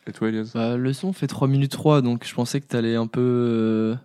Et 0.07 0.11
toi, 0.11 0.27
Elias? 0.27 0.51
Bah, 0.53 0.75
le 0.75 0.91
son 0.91 1.13
fait 1.13 1.27
3 1.27 1.47
minutes 1.47 1.71
3, 1.71 2.01
donc 2.01 2.25
je 2.27 2.33
pensais 2.35 2.59
que 2.59 2.67
t'allais 2.67 2.95
un 2.95 3.07
peu 3.07 3.21
euh, 3.21 3.95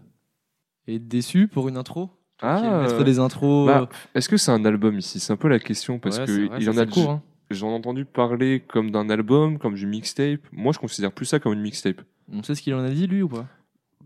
être 0.87 1.09
déçu 1.09 1.49
pour 1.49 1.69
une 1.69 1.77
intro. 1.77 2.11
Maître 2.43 3.01
euh, 3.01 3.03
des 3.03 3.19
intros. 3.19 3.67
bah, 3.67 3.89
Est-ce 4.15 4.29
que 4.29 4.37
c'est 4.37 4.53
un 4.53 4.65
album 4.65 4.99
ici? 4.99 5.19
C'est 5.19 5.33
un 5.33 5.37
peu 5.37 5.49
la 5.49 5.59
question 5.59 5.99
parce 5.99 6.19
ouais, 6.21 6.27
que 6.27 6.33
c'est 6.33 6.47
vrai, 6.47 6.59
il 6.61 6.65
ça, 6.67 6.71
en 6.71 6.77
a 6.77 6.87
court. 6.87 7.11
hein. 7.11 7.23
J'en 7.55 7.71
ai 7.71 7.75
entendu 7.75 8.05
parler 8.05 8.62
comme 8.67 8.91
d'un 8.91 9.09
album, 9.11 9.59
comme 9.59 9.75
du 9.75 9.87
mixtape. 9.87 10.41
Moi, 10.53 10.73
je 10.73 10.79
considère 10.79 11.12
plus 11.12 11.27
ça 11.27 11.39
comme 11.39 11.53
une 11.53 11.62
mixtape. 11.62 12.03
On 12.33 12.43
sait 12.43 12.55
ce 12.55 12.62
qu'il 12.62 12.75
en 12.75 12.85
a 12.85 12.91
dit, 12.91 13.06
lui, 13.06 13.23
ou 13.23 13.29
pas? 13.29 13.47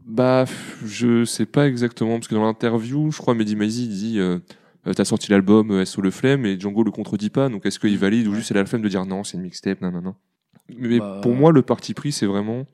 Bah, 0.06 0.46
je 0.84 1.24
sais 1.24 1.44
pas 1.44 1.68
exactement, 1.68 2.14
parce 2.14 2.28
que 2.28 2.34
dans 2.34 2.44
l'interview, 2.44 3.10
je 3.10 3.18
crois 3.18 3.34
Mehdi 3.34 3.56
Maizi 3.56 3.88
dit 3.88 4.18
euh, 4.18 4.38
euh, 4.86 4.94
T'as 4.94 5.04
sorti 5.04 5.30
l'album 5.30 5.70
euh, 5.70 5.84
SO 5.84 6.00
Le 6.00 6.10
Flemme 6.10 6.46
et 6.46 6.58
Django 6.58 6.82
le 6.82 6.90
contredit 6.90 7.28
pas, 7.28 7.50
donc 7.50 7.66
est-ce 7.66 7.78
qu'il 7.78 7.98
valide 7.98 8.26
ou 8.26 8.34
juste 8.34 8.48
c'est 8.48 8.54
la 8.54 8.64
flemme 8.64 8.80
de 8.80 8.88
dire 8.88 9.04
non, 9.04 9.22
c'est 9.22 9.36
une 9.36 9.42
mixtape, 9.42 9.82
non, 9.82 9.90
non, 9.90 10.00
non. 10.00 10.14
Mais 10.74 10.98
Bah, 10.98 11.20
pour 11.22 11.34
moi, 11.34 11.52
le 11.52 11.60
parti 11.60 11.92
pris, 11.92 12.12
c'est 12.12 12.24
vraiment 12.24 12.64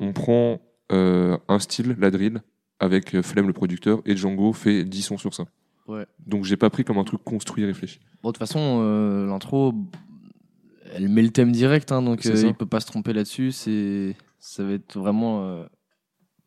on 0.00 0.14
prend 0.14 0.60
euh, 0.92 1.36
un 1.48 1.58
style, 1.58 1.94
la 1.98 2.10
drill, 2.10 2.40
avec 2.78 3.20
Flemme 3.20 3.46
le 3.46 3.52
producteur, 3.52 4.00
et 4.06 4.16
Django 4.16 4.54
fait 4.54 4.84
10 4.84 5.02
sons 5.02 5.18
sur 5.18 5.34
ça. 5.34 5.44
Ouais. 5.90 6.06
Donc 6.26 6.44
j'ai 6.44 6.56
pas 6.56 6.70
pris 6.70 6.84
comme 6.84 6.98
un 6.98 7.04
truc 7.04 7.22
construit, 7.24 7.64
réfléchi. 7.64 7.98
Bon, 8.22 8.28
de 8.30 8.32
toute 8.34 8.38
façon, 8.38 8.80
euh, 8.82 9.26
l'intro, 9.26 9.74
elle 10.94 11.08
met 11.08 11.22
le 11.22 11.30
thème 11.30 11.52
direct, 11.52 11.90
hein, 11.92 12.02
donc 12.02 12.24
euh, 12.26 12.36
il 12.48 12.54
peut 12.54 12.66
pas 12.66 12.80
se 12.80 12.86
tromper 12.86 13.12
là-dessus. 13.12 13.50
C'est, 13.52 14.14
ça 14.38 14.62
va 14.64 14.72
être 14.72 14.98
vraiment. 14.98 15.44
euh, 15.44 15.64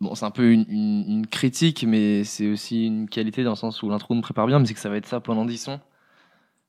Bon, 0.01 0.16
c'est 0.16 0.25
un 0.25 0.31
peu 0.31 0.51
une, 0.51 0.66
une- 0.68 1.06
une 1.07 1.28
critique, 1.28 1.86
mais 1.88 2.24
c'est 2.25 2.48
aussi 2.51 2.86
une 2.88 3.07
qualité 3.07 3.44
dans 3.44 3.51
le 3.51 3.56
sens 3.56 3.81
où 3.84 3.90
l'intro 3.90 4.13
nous 4.16 4.22
prépare 4.22 4.48
bien, 4.48 4.60
mais 4.60 4.66
c'est 4.66 4.74
que 4.74 4.80
ça 4.81 4.90
va 4.90 4.98
être 4.98 5.06
ça 5.07 5.19
pendant 5.22 5.45
10 5.45 5.57
sons. 5.57 5.80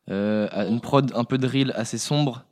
Une 0.09 0.81
prod 0.83 1.11
un 1.17 1.25
peu 1.25 1.39
drill 1.39 1.73
assez 1.75 1.99
sombre, 1.99 2.45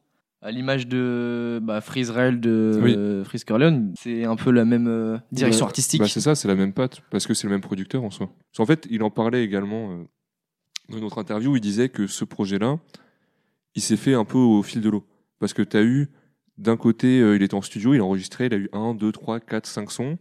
à 0.42 0.50
l'image 0.50 0.86
de 0.88 1.60
bah, 1.62 1.80
Freeze 1.80 2.10
Rail 2.10 2.38
de 2.40 2.78
Oui. 2.82 2.94
euh, 2.96 3.24
Freeze 3.24 3.44
Corleone. 3.44 3.94
C'est 3.98 4.24
un 4.24 4.36
peu 4.36 4.50
la 4.50 4.64
même 4.64 4.88
euh, 4.88 5.16
direction 5.30 5.64
Ouais, 5.64 5.68
artistique. 5.68 6.00
Bah, 6.00 6.08
c'est 6.08 6.20
ça, 6.20 6.34
c'est 6.34 6.48
la 6.48 6.56
même 6.56 6.72
patte, 6.72 7.00
parce 7.10 7.26
que 7.26 7.34
c'est 7.34 7.46
le 7.46 7.52
même 7.52 7.60
producteur 7.60 8.02
en 8.02 8.10
soi. 8.10 8.30
Qu'en 8.56 8.66
fait, 8.66 8.86
il 8.90 9.02
en 9.02 9.10
parlait 9.10 9.44
également 9.44 9.92
euh, 9.92 10.04
dans 10.88 10.98
une 10.98 11.04
autre 11.04 11.18
interview, 11.18 11.52
où 11.52 11.56
il 11.56 11.60
disait 11.60 11.88
que 11.88 12.06
ce 12.06 12.24
projet-là, 12.24 12.78
il 13.74 13.82
s'est 13.82 13.96
fait 13.96 14.14
un 14.14 14.24
peu 14.24 14.38
au 14.38 14.62
fil 14.62 14.80
de 14.80 14.90
l'eau. 14.90 15.06
Parce 15.38 15.52
que 15.54 15.62
tu 15.62 15.76
as 15.76 15.82
eu, 15.82 16.08
d'un 16.58 16.76
côté, 16.76 17.20
euh, 17.20 17.36
il 17.36 17.42
était 17.42 17.54
en 17.54 17.62
studio, 17.62 17.94
il 17.94 18.00
a 18.00 18.04
enregistré, 18.04 18.46
il 18.46 18.54
a 18.54 18.58
eu 18.58 18.68
1, 18.72 18.94
2, 18.94 19.12
3, 19.12 19.40
4, 19.40 19.66
5 19.66 19.90
sons. 19.90 20.18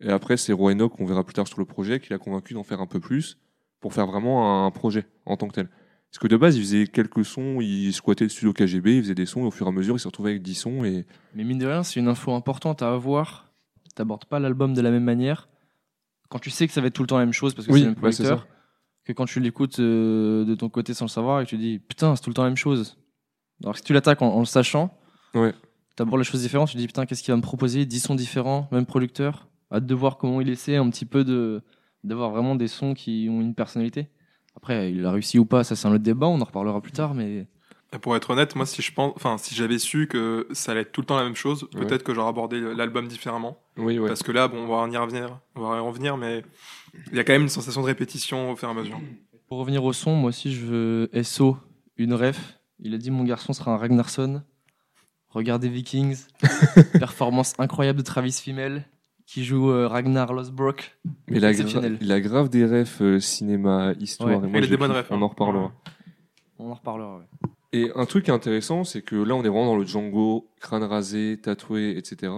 Et 0.00 0.10
après, 0.10 0.36
c'est 0.36 0.52
Roy 0.52 0.72
Enoch, 0.72 0.92
qu'on 0.94 1.06
verra 1.06 1.24
plus 1.24 1.34
tard 1.34 1.48
sur 1.48 1.58
le 1.58 1.64
projet, 1.64 2.00
qui 2.00 2.10
l'a 2.10 2.18
convaincu 2.18 2.52
d'en 2.52 2.64
faire 2.64 2.80
un 2.80 2.86
peu 2.86 3.00
plus 3.00 3.38
pour 3.80 3.94
faire 3.94 4.06
vraiment 4.06 4.66
un 4.66 4.70
projet 4.70 5.06
en 5.24 5.36
tant 5.36 5.48
que 5.48 5.54
tel. 5.54 5.68
Parce 6.14 6.22
que 6.22 6.28
de 6.28 6.36
base, 6.36 6.56
il 6.56 6.62
faisait 6.62 6.86
quelques 6.86 7.24
sons, 7.24 7.60
il 7.60 7.92
squattait 7.92 8.22
le 8.24 8.30
studio 8.30 8.52
KGB, 8.52 8.98
il 8.98 9.02
faisait 9.02 9.16
des 9.16 9.26
sons, 9.26 9.40
et 9.40 9.46
au 9.46 9.50
fur 9.50 9.66
et 9.66 9.68
à 9.68 9.72
mesure, 9.72 9.96
il 9.96 9.98
se 9.98 10.06
retrouvait 10.06 10.30
avec 10.30 10.42
10 10.42 10.54
sons. 10.54 10.84
Et 10.84 11.06
Mais 11.34 11.42
mine 11.42 11.58
de 11.58 11.66
rien, 11.66 11.82
c'est 11.82 11.98
une 11.98 12.06
info 12.06 12.32
importante 12.34 12.82
à 12.82 12.92
avoir. 12.92 13.50
T'abordes 13.96 14.24
pas 14.24 14.38
l'album 14.38 14.74
de 14.74 14.80
la 14.80 14.92
même 14.92 15.02
manière. 15.02 15.48
Quand 16.28 16.38
tu 16.38 16.50
sais 16.50 16.68
que 16.68 16.72
ça 16.72 16.80
va 16.80 16.86
être 16.86 16.94
tout 16.94 17.02
le 17.02 17.08
temps 17.08 17.18
la 17.18 17.24
même 17.24 17.32
chose 17.32 17.52
parce 17.52 17.66
que 17.66 17.72
Oui, 17.72 17.80
c'est 17.80 17.86
le 17.86 17.90
même 17.90 17.94
bah, 18.00 18.10
producteur, 18.10 18.46
que 19.04 19.12
quand 19.12 19.24
tu 19.24 19.40
l'écoutes 19.40 19.80
euh, 19.80 20.44
de 20.44 20.54
ton 20.54 20.68
côté 20.68 20.94
sans 20.94 21.06
le 21.06 21.10
savoir 21.10 21.40
et 21.40 21.44
que 21.46 21.50
tu 21.50 21.58
dis 21.58 21.80
putain, 21.80 22.14
c'est 22.14 22.22
tout 22.22 22.30
le 22.30 22.34
temps 22.34 22.44
la 22.44 22.50
même 22.50 22.56
chose. 22.56 22.96
Alors 23.64 23.72
que 23.74 23.80
si 23.80 23.84
tu 23.84 23.92
l'attaques 23.92 24.22
en, 24.22 24.28
en 24.28 24.38
le 24.38 24.46
sachant, 24.46 24.96
Ouais. 25.34 25.52
t'abordes 25.96 26.20
les 26.20 26.24
choses 26.24 26.42
différentes, 26.42 26.68
tu 26.68 26.76
dis 26.76 26.86
putain, 26.86 27.06
qu'est-ce 27.06 27.24
qu'il 27.24 27.32
va 27.32 27.36
me 27.36 27.42
proposer 27.42 27.86
10 27.86 27.98
sons 27.98 28.14
différents, 28.14 28.68
même 28.70 28.86
producteur. 28.86 29.48
Hâte 29.72 29.84
de 29.86 29.94
voir 29.96 30.16
comment 30.16 30.40
il 30.40 30.48
essaie 30.48 30.76
un 30.76 30.88
petit 30.90 31.06
peu 31.06 31.24
de 31.24 31.60
d'avoir 32.04 32.30
vraiment 32.30 32.54
des 32.54 32.68
sons 32.68 32.94
qui 32.94 33.26
ont 33.28 33.40
une 33.40 33.54
personnalité. 33.56 34.08
Après, 34.56 34.90
il 34.92 35.04
a 35.04 35.10
réussi 35.12 35.38
ou 35.38 35.44
pas, 35.44 35.64
ça 35.64 35.76
c'est 35.76 35.86
un 35.88 35.92
autre 35.92 36.02
débat, 36.04 36.26
on 36.26 36.40
en 36.40 36.44
reparlera 36.44 36.80
plus 36.80 36.92
tard, 36.92 37.14
mais 37.14 37.46
Et 37.92 37.98
pour 37.98 38.16
être 38.16 38.30
honnête, 38.30 38.56
moi, 38.56 38.66
si 38.66 38.82
je 38.82 38.92
pense, 38.92 39.12
enfin, 39.16 39.36
si 39.38 39.54
j'avais 39.54 39.78
su 39.78 40.06
que 40.08 40.46
ça 40.52 40.72
allait 40.72 40.80
être 40.82 40.92
tout 40.92 41.00
le 41.00 41.06
temps 41.06 41.16
la 41.16 41.24
même 41.24 41.36
chose, 41.36 41.68
Ouais. 41.74 41.80
peut-être 41.86 42.02
que 42.02 42.14
j'aurais 42.14 42.28
abordé 42.30 42.60
l'album 42.60 43.06
différemment. 43.08 43.58
oui, 43.76 43.98
ouais. 43.98 44.08
Parce 44.08 44.22
que 44.22 44.32
là, 44.32 44.48
bon, 44.48 44.58
on 44.64 44.66
va 44.68 44.76
en 44.76 44.90
y 44.90 44.96
revenir, 44.96 45.38
on 45.54 45.60
va 45.68 45.76
y 45.76 45.80
revenir, 45.80 46.16
mais 46.16 46.44
il 47.10 47.16
y 47.16 47.20
a 47.20 47.24
quand 47.24 47.32
même 47.34 47.42
une 47.42 47.48
sensation 47.48 47.82
de 47.82 47.86
répétition 47.86 48.50
au 48.52 48.56
fur 48.56 48.68
et 48.68 48.70
à 48.70 48.74
mesure. 48.74 49.00
Pour 49.48 49.58
revenir 49.58 49.84
au 49.84 49.92
son, 49.92 50.14
moi 50.16 50.30
aussi 50.30 50.52
je 50.52 50.64
veux 50.64 51.10
SO, 51.22 51.56
une 51.96 52.14
ref. 52.14 52.58
Il 52.80 52.94
a 52.94 52.98
dit 52.98 53.10
mon 53.10 53.22
garçon 53.24 53.52
sera 53.52 53.72
un 53.72 53.76
Ragnarsson. 53.76 54.42
Regardez 55.28 55.68
Vikings. 55.68 56.24
Performance 56.98 57.54
incroyable 57.58 57.98
de 57.98 58.04
Travis 58.04 58.32
Fimmel 58.42 58.84
qui 59.26 59.44
joue 59.44 59.70
euh, 59.70 59.88
Ragnar 59.88 60.32
Losbrook. 60.32 60.96
Mais 61.28 61.38
il 61.38 61.44
a, 61.44 61.52
il 61.52 62.22
grave 62.22 62.48
des 62.48 62.64
refs 62.64 63.00
euh, 63.00 63.20
cinéma, 63.20 63.92
histoire. 63.98 64.30
Ouais. 64.40 64.48
et 64.48 64.50
moi, 64.50 64.58
Il 64.58 64.64
a 64.64 64.66
des 64.66 64.76
bonnes 64.76 64.92
refs, 64.92 65.10
On 65.10 65.16
hein. 65.16 65.22
en 65.22 65.28
reparlera. 65.28 65.72
On 66.58 66.70
en 66.70 66.74
reparlera. 66.74 67.18
ouais. 67.18 67.24
Et 67.72 67.90
un 67.96 68.06
truc 68.06 68.28
intéressant, 68.28 68.84
c'est 68.84 69.02
que 69.02 69.16
là, 69.16 69.34
on 69.34 69.40
est 69.42 69.48
vraiment 69.48 69.66
dans 69.66 69.76
le 69.76 69.84
Django, 69.84 70.48
crâne 70.60 70.84
rasé, 70.84 71.40
tatoué, 71.42 71.96
etc. 71.96 72.32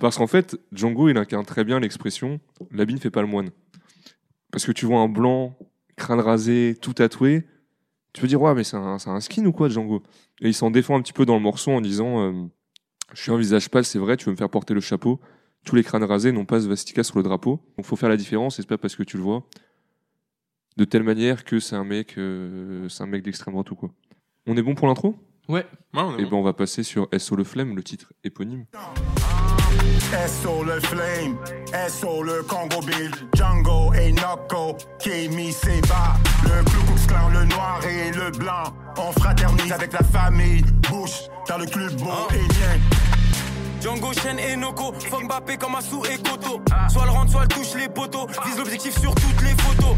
Parce 0.00 0.16
qu'en 0.16 0.26
fait, 0.26 0.58
Django, 0.72 1.10
il 1.10 1.18
incarne 1.18 1.44
très 1.44 1.64
bien 1.64 1.78
l'expression 1.78 2.40
l'habit 2.70 2.94
ne 2.94 2.98
fait 2.98 3.10
pas 3.10 3.20
le 3.20 3.26
moine. 3.28 3.50
Parce 4.50 4.64
que 4.64 4.72
tu 4.72 4.86
vois 4.86 5.00
un 5.00 5.08
blanc, 5.08 5.56
crâne 5.96 6.20
rasé, 6.20 6.76
tout 6.80 6.94
tatoué, 6.94 7.46
tu 8.14 8.20
peux 8.20 8.26
dire, 8.26 8.40
ouais, 8.40 8.54
mais 8.54 8.64
c'est 8.64 8.76
un, 8.76 8.98
c'est 8.98 9.10
un 9.10 9.20
skin 9.20 9.44
ou 9.44 9.52
quoi, 9.52 9.68
Django? 9.68 10.02
Et 10.40 10.48
il 10.48 10.54
s'en 10.54 10.70
défend 10.70 10.96
un 10.96 11.02
petit 11.02 11.12
peu 11.12 11.26
dans 11.26 11.34
le 11.34 11.40
morceau 11.42 11.70
en 11.72 11.80
disant, 11.80 12.22
euh, 12.22 12.32
je 13.12 13.20
suis 13.22 13.32
un 13.32 13.36
visage 13.36 13.68
pâle, 13.70 13.84
c'est 13.84 13.98
vrai, 13.98 14.16
tu 14.16 14.26
veux 14.26 14.32
me 14.32 14.36
faire 14.36 14.50
porter 14.50 14.74
le 14.74 14.80
chapeau. 14.80 15.20
Tous 15.64 15.76
les 15.76 15.84
crânes 15.84 16.04
rasés 16.04 16.32
n'ont 16.32 16.44
pas 16.44 16.60
svastika 16.60 17.04
sur 17.04 17.16
le 17.18 17.22
drapeau. 17.22 17.60
Donc, 17.76 17.86
faut 17.86 17.96
faire 17.96 18.08
la 18.08 18.16
différence, 18.16 18.58
et 18.58 18.62
c'est 18.62 18.68
pas 18.68 18.78
parce 18.78 18.96
que 18.96 19.02
tu 19.02 19.16
le 19.16 19.22
vois 19.22 19.44
de 20.76 20.84
telle 20.84 21.02
manière 21.02 21.44
que 21.44 21.60
c'est 21.60 21.76
un 21.76 21.84
mec, 21.84 22.14
euh, 22.18 22.88
c'est 22.88 23.02
un 23.02 23.06
mec 23.06 23.22
d'extrême 23.22 23.52
droite 23.54 23.70
ou 23.70 23.74
quoi. 23.74 23.90
On 24.46 24.56
est 24.56 24.62
bon 24.62 24.74
pour 24.74 24.86
l'intro? 24.86 25.16
Ouais. 25.48 25.66
Ouais, 25.94 26.02
on 26.02 26.16
est 26.18 26.22
et 26.22 26.24
bon. 26.24 26.30
ben 26.30 26.36
on 26.38 26.42
va 26.42 26.52
passer 26.52 26.82
sur 26.82 27.08
SO 27.16 27.36
le 27.36 27.44
flemme, 27.44 27.76
le 27.76 27.82
titre 27.82 28.12
éponyme. 28.24 28.64
SO 30.28 30.62
le 30.62 30.78
flame, 30.80 31.38
SO 31.88 32.22
le 32.22 32.42
Congo 32.42 32.80
Bill, 32.86 33.10
Django 33.34 33.92
et 33.94 34.12
Noko, 34.12 34.76
Kimi 34.98 35.52
Seba, 35.52 36.16
le 36.44 36.62
Ku 36.64 36.76
Klux 36.86 37.06
Klan, 37.06 37.28
le 37.30 37.44
noir 37.46 37.80
et 37.86 38.10
le 38.10 38.30
blanc. 38.30 38.64
On 38.98 39.12
fraternise 39.12 39.72
avec 39.72 39.92
la 39.92 40.02
famille, 40.02 40.62
Bush, 40.90 41.22
dans 41.48 41.58
le 41.58 41.66
club 41.66 41.94
beau 41.98 42.28
et. 42.34 43.01
Django, 43.82 44.12
Shen 44.12 44.38
et 44.38 44.54
Noko, 44.54 44.92
fuck 44.92 45.24
Mbappé 45.24 45.56
comme 45.56 45.74
Assou 45.74 46.04
et 46.04 46.16
Koto. 46.16 46.60
Soit 46.88 47.04
le 47.04 47.10
rentre, 47.10 47.32
soit 47.32 47.42
le 47.42 47.48
touche 47.48 47.74
les 47.74 47.88
poteaux. 47.88 48.28
Vise 48.46 48.56
l'objectif 48.56 48.96
sur 48.96 49.12
toutes 49.12 49.42
les 49.42 49.60
photos. 49.60 49.96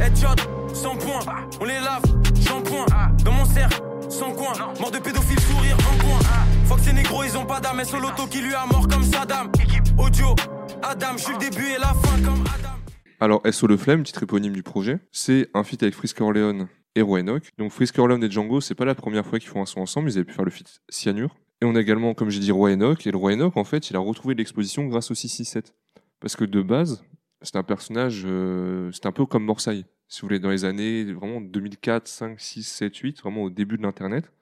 Headshot, 0.00 0.74
100 0.74 0.96
points, 0.96 1.20
on 1.60 1.64
les 1.66 1.74
lave, 1.80 2.02
shampoing. 2.40 2.86
Dans 3.24 3.32
mon 3.32 3.44
cercle, 3.44 3.82
sans 4.08 4.32
coin. 4.32 4.52
Mort 4.80 4.90
de 4.90 4.98
pédophile, 4.98 5.38
sourire 5.40 5.76
en 5.76 5.98
coin. 6.02 6.18
Fox 6.64 6.86
et 6.88 6.94
négro, 6.94 7.24
ils 7.24 7.36
ont 7.36 7.44
pas 7.44 7.60
d'âme. 7.60 7.82
C'est 7.84 8.00
l'auto 8.00 8.26
qui 8.26 8.40
lui 8.40 8.54
a 8.54 8.64
mort 8.64 8.88
comme 8.88 9.02
Saddam? 9.02 9.52
Audio, 9.98 10.34
Adam, 10.82 11.18
je 11.18 11.22
suis 11.24 11.32
le 11.34 11.38
début 11.38 11.66
et 11.66 11.78
la 11.78 11.88
fin 11.88 12.22
comme 12.22 12.42
Adam. 12.42 12.76
Alors, 13.20 13.42
SO 13.50 13.66
Le 13.66 13.76
Flemme, 13.76 14.02
titre 14.02 14.22
éponyme 14.22 14.54
du 14.54 14.62
projet, 14.62 14.98
c'est 15.12 15.50
un 15.52 15.62
feat 15.62 15.82
avec 15.82 15.94
Frisk 15.94 16.22
Orleans 16.22 16.68
et 16.94 17.02
Roy 17.02 17.20
Enoch. 17.20 17.50
Donc, 17.58 17.70
Frisk 17.70 17.98
Orleans 17.98 18.22
et 18.22 18.30
Django, 18.30 18.62
c'est 18.62 18.74
pas 18.74 18.86
la 18.86 18.94
première 18.94 19.26
fois 19.26 19.38
qu'ils 19.38 19.50
font 19.50 19.60
un 19.60 19.66
son 19.66 19.80
ensemble, 19.80 20.10
ils 20.10 20.16
avaient 20.16 20.24
pu 20.24 20.32
faire 20.32 20.44
le 20.46 20.50
feat 20.50 20.80
Cyanure. 20.88 21.36
Et 21.60 21.64
on 21.64 21.74
a 21.74 21.80
également, 21.80 22.14
comme 22.14 22.30
j'ai 22.30 22.40
dit, 22.40 22.52
Roy 22.52 22.72
Enoch. 22.72 23.06
Et 23.06 23.10
le 23.10 23.16
Roy 23.16 23.32
Enoch, 23.32 23.56
en 23.56 23.64
fait, 23.64 23.90
il 23.90 23.96
a 23.96 23.98
retrouvé 23.98 24.34
l'exposition 24.34 24.86
grâce 24.86 25.10
au 25.10 25.14
667. 25.14 25.74
Parce 26.20 26.36
que 26.36 26.44
de 26.44 26.62
base, 26.62 27.04
c'est 27.42 27.56
un 27.56 27.62
personnage, 27.62 28.22
euh, 28.26 28.90
c'est 28.92 29.06
un 29.06 29.12
peu 29.12 29.26
comme 29.26 29.44
Morsaille, 29.44 29.84
si 30.08 30.20
vous 30.20 30.28
voulez, 30.28 30.38
dans 30.38 30.50
les 30.50 30.64
années 30.64 31.04
vraiment 31.12 31.40
2004, 31.40 32.08
5, 32.08 32.40
6, 32.40 32.62
7, 32.62 32.96
8, 32.96 33.20
vraiment 33.20 33.42
au 33.42 33.50
début 33.50 33.76
de 33.76 33.82
l'Internet. 33.82 34.32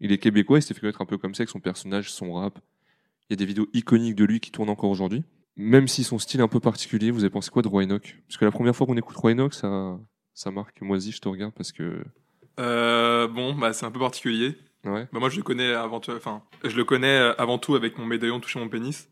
Il 0.00 0.12
est 0.12 0.18
québécois, 0.18 0.58
il 0.58 0.62
s'est 0.62 0.74
fait 0.74 0.80
connaître 0.80 1.02
un 1.02 1.06
peu 1.06 1.18
comme 1.18 1.34
ça 1.34 1.42
avec 1.42 1.50
son 1.50 1.60
personnage, 1.60 2.10
son 2.10 2.34
rap. 2.34 2.58
Il 3.28 3.32
y 3.32 3.34
a 3.34 3.36
des 3.36 3.46
vidéos 3.46 3.66
iconiques 3.74 4.14
de 4.14 4.24
lui 4.24 4.40
qui 4.40 4.50
tournent 4.50 4.70
encore 4.70 4.90
aujourd'hui. 4.90 5.24
Même 5.56 5.88
si 5.88 6.04
son 6.04 6.18
style 6.18 6.40
est 6.40 6.42
un 6.42 6.48
peu 6.48 6.60
particulier, 6.60 7.10
vous 7.10 7.24
avez 7.24 7.30
pensé 7.30 7.50
quoi 7.50 7.62
de 7.62 7.68
Roy 7.68 7.82
Enoch? 7.82 8.16
Parce 8.28 8.38
que 8.38 8.44
la 8.44 8.52
première 8.52 8.76
fois 8.76 8.86
qu'on 8.86 8.96
écoute 8.96 9.16
Roy 9.16 9.32
Enoch, 9.32 9.54
ça, 9.54 10.50
marque. 10.52 10.80
Moi 10.80 10.96
aussi, 10.96 11.10
je 11.10 11.20
te 11.20 11.28
regarde 11.28 11.52
parce 11.52 11.72
que. 11.72 12.04
Euh, 12.60 13.26
bon, 13.26 13.54
bah, 13.54 13.72
c'est 13.72 13.84
un 13.84 13.90
peu 13.90 13.98
particulier. 13.98 14.56
Ouais. 14.84 15.08
Bah, 15.12 15.18
moi, 15.20 15.28
je 15.28 15.36
le 15.36 15.42
connais 15.42 15.72
avant 15.72 16.00
tout, 16.00 16.12
enfin, 16.12 16.42
je 16.64 16.76
le 16.76 16.84
connais 16.84 17.16
avant 17.38 17.58
tout 17.58 17.74
avec 17.74 17.98
mon 17.98 18.06
médaillon 18.06 18.40
touché 18.40 18.58
mon 18.58 18.68
pénis. 18.68 19.08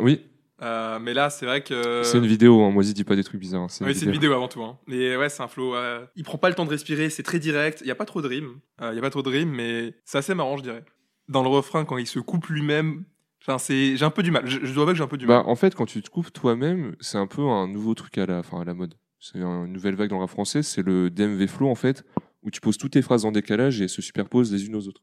Oui, 0.00 0.22
Euh, 0.62 0.98
mais 1.00 1.14
là, 1.14 1.30
c'est 1.30 1.46
vrai 1.46 1.62
que. 1.62 2.02
c'est 2.04 2.16
une 2.18 2.26
vidéo, 2.26 2.62
hein. 2.62 2.70
Moi, 2.70 2.82
dis 2.84 3.04
pas 3.04 3.16
des 3.16 3.24
trucs 3.24 3.40
bizarres. 3.40 3.62
hein. 3.62 3.66
Oui, 3.82 3.94
c'est 3.94 4.06
une 4.06 4.12
vidéo 4.12 4.32
avant 4.32 4.48
tout. 4.48 4.62
Hein. 4.62 4.78
Mais 4.86 5.16
ouais, 5.16 5.28
c'est 5.28 5.42
un 5.42 5.48
flow. 5.48 5.74
euh, 5.74 6.04
Il 6.16 6.24
prend 6.24 6.38
pas 6.38 6.48
le 6.48 6.54
temps 6.54 6.64
de 6.64 6.70
respirer, 6.70 7.10
c'est 7.10 7.22
très 7.24 7.38
direct. 7.38 7.80
Il 7.82 7.86
y 7.88 7.90
a 7.90 7.94
pas 7.96 8.06
trop 8.06 8.22
de 8.22 8.28
rimes. 8.28 8.60
Euh, 8.80 8.90
Il 8.92 8.96
y 8.96 8.98
a 8.98 9.02
pas 9.02 9.10
trop 9.10 9.22
de 9.22 9.28
rimes, 9.28 9.50
mais 9.50 9.94
c'est 10.04 10.18
assez 10.18 10.34
marrant, 10.34 10.56
je 10.56 10.62
dirais. 10.62 10.84
Dans 11.28 11.42
le 11.42 11.48
refrain, 11.48 11.84
quand 11.84 11.98
il 11.98 12.06
se 12.06 12.18
coupe 12.20 12.46
lui-même, 12.46 13.04
enfin, 13.42 13.58
c'est, 13.58 13.96
j'ai 13.96 14.04
un 14.04 14.10
peu 14.10 14.22
du 14.22 14.30
mal. 14.30 14.46
Je, 14.46 14.60
je 14.64 14.72
dois 14.72 14.82
avouer 14.84 14.92
que 14.94 14.98
j'ai 14.98 15.04
un 15.04 15.08
peu 15.08 15.16
du 15.18 15.26
Bah, 15.26 15.38
mal. 15.42 15.46
en 15.50 15.56
fait, 15.56 15.74
quand 15.74 15.86
tu 15.86 16.00
te 16.02 16.08
coupes 16.10 16.32
toi-même, 16.32 16.94
c'est 17.00 17.18
un 17.18 17.26
peu 17.26 17.42
un 17.42 17.66
nouveau 17.68 17.94
truc 17.94 18.16
à 18.18 18.26
la, 18.26 18.38
enfin, 18.38 18.60
à 18.60 18.64
la 18.64 18.74
mode. 18.74 18.94
C'est 19.20 19.38
une 19.38 19.66
nouvelle 19.72 19.96
vague 19.96 20.10
dans 20.10 20.16
le 20.16 20.22
rap 20.22 20.30
français, 20.30 20.62
c'est 20.62 20.82
le 20.82 21.10
DMV 21.10 21.46
flow, 21.48 21.68
en 21.68 21.74
fait, 21.74 22.04
où 22.44 22.50
tu 22.50 22.60
poses 22.60 22.78
toutes 22.78 22.92
tes 22.92 23.02
phrases 23.02 23.24
en 23.24 23.32
décalage 23.32 23.80
et 23.80 23.84
elles 23.84 23.88
se 23.90 24.02
superposent 24.02 24.52
les 24.52 24.66
unes 24.66 24.76
aux 24.76 24.86
autres. 24.88 25.02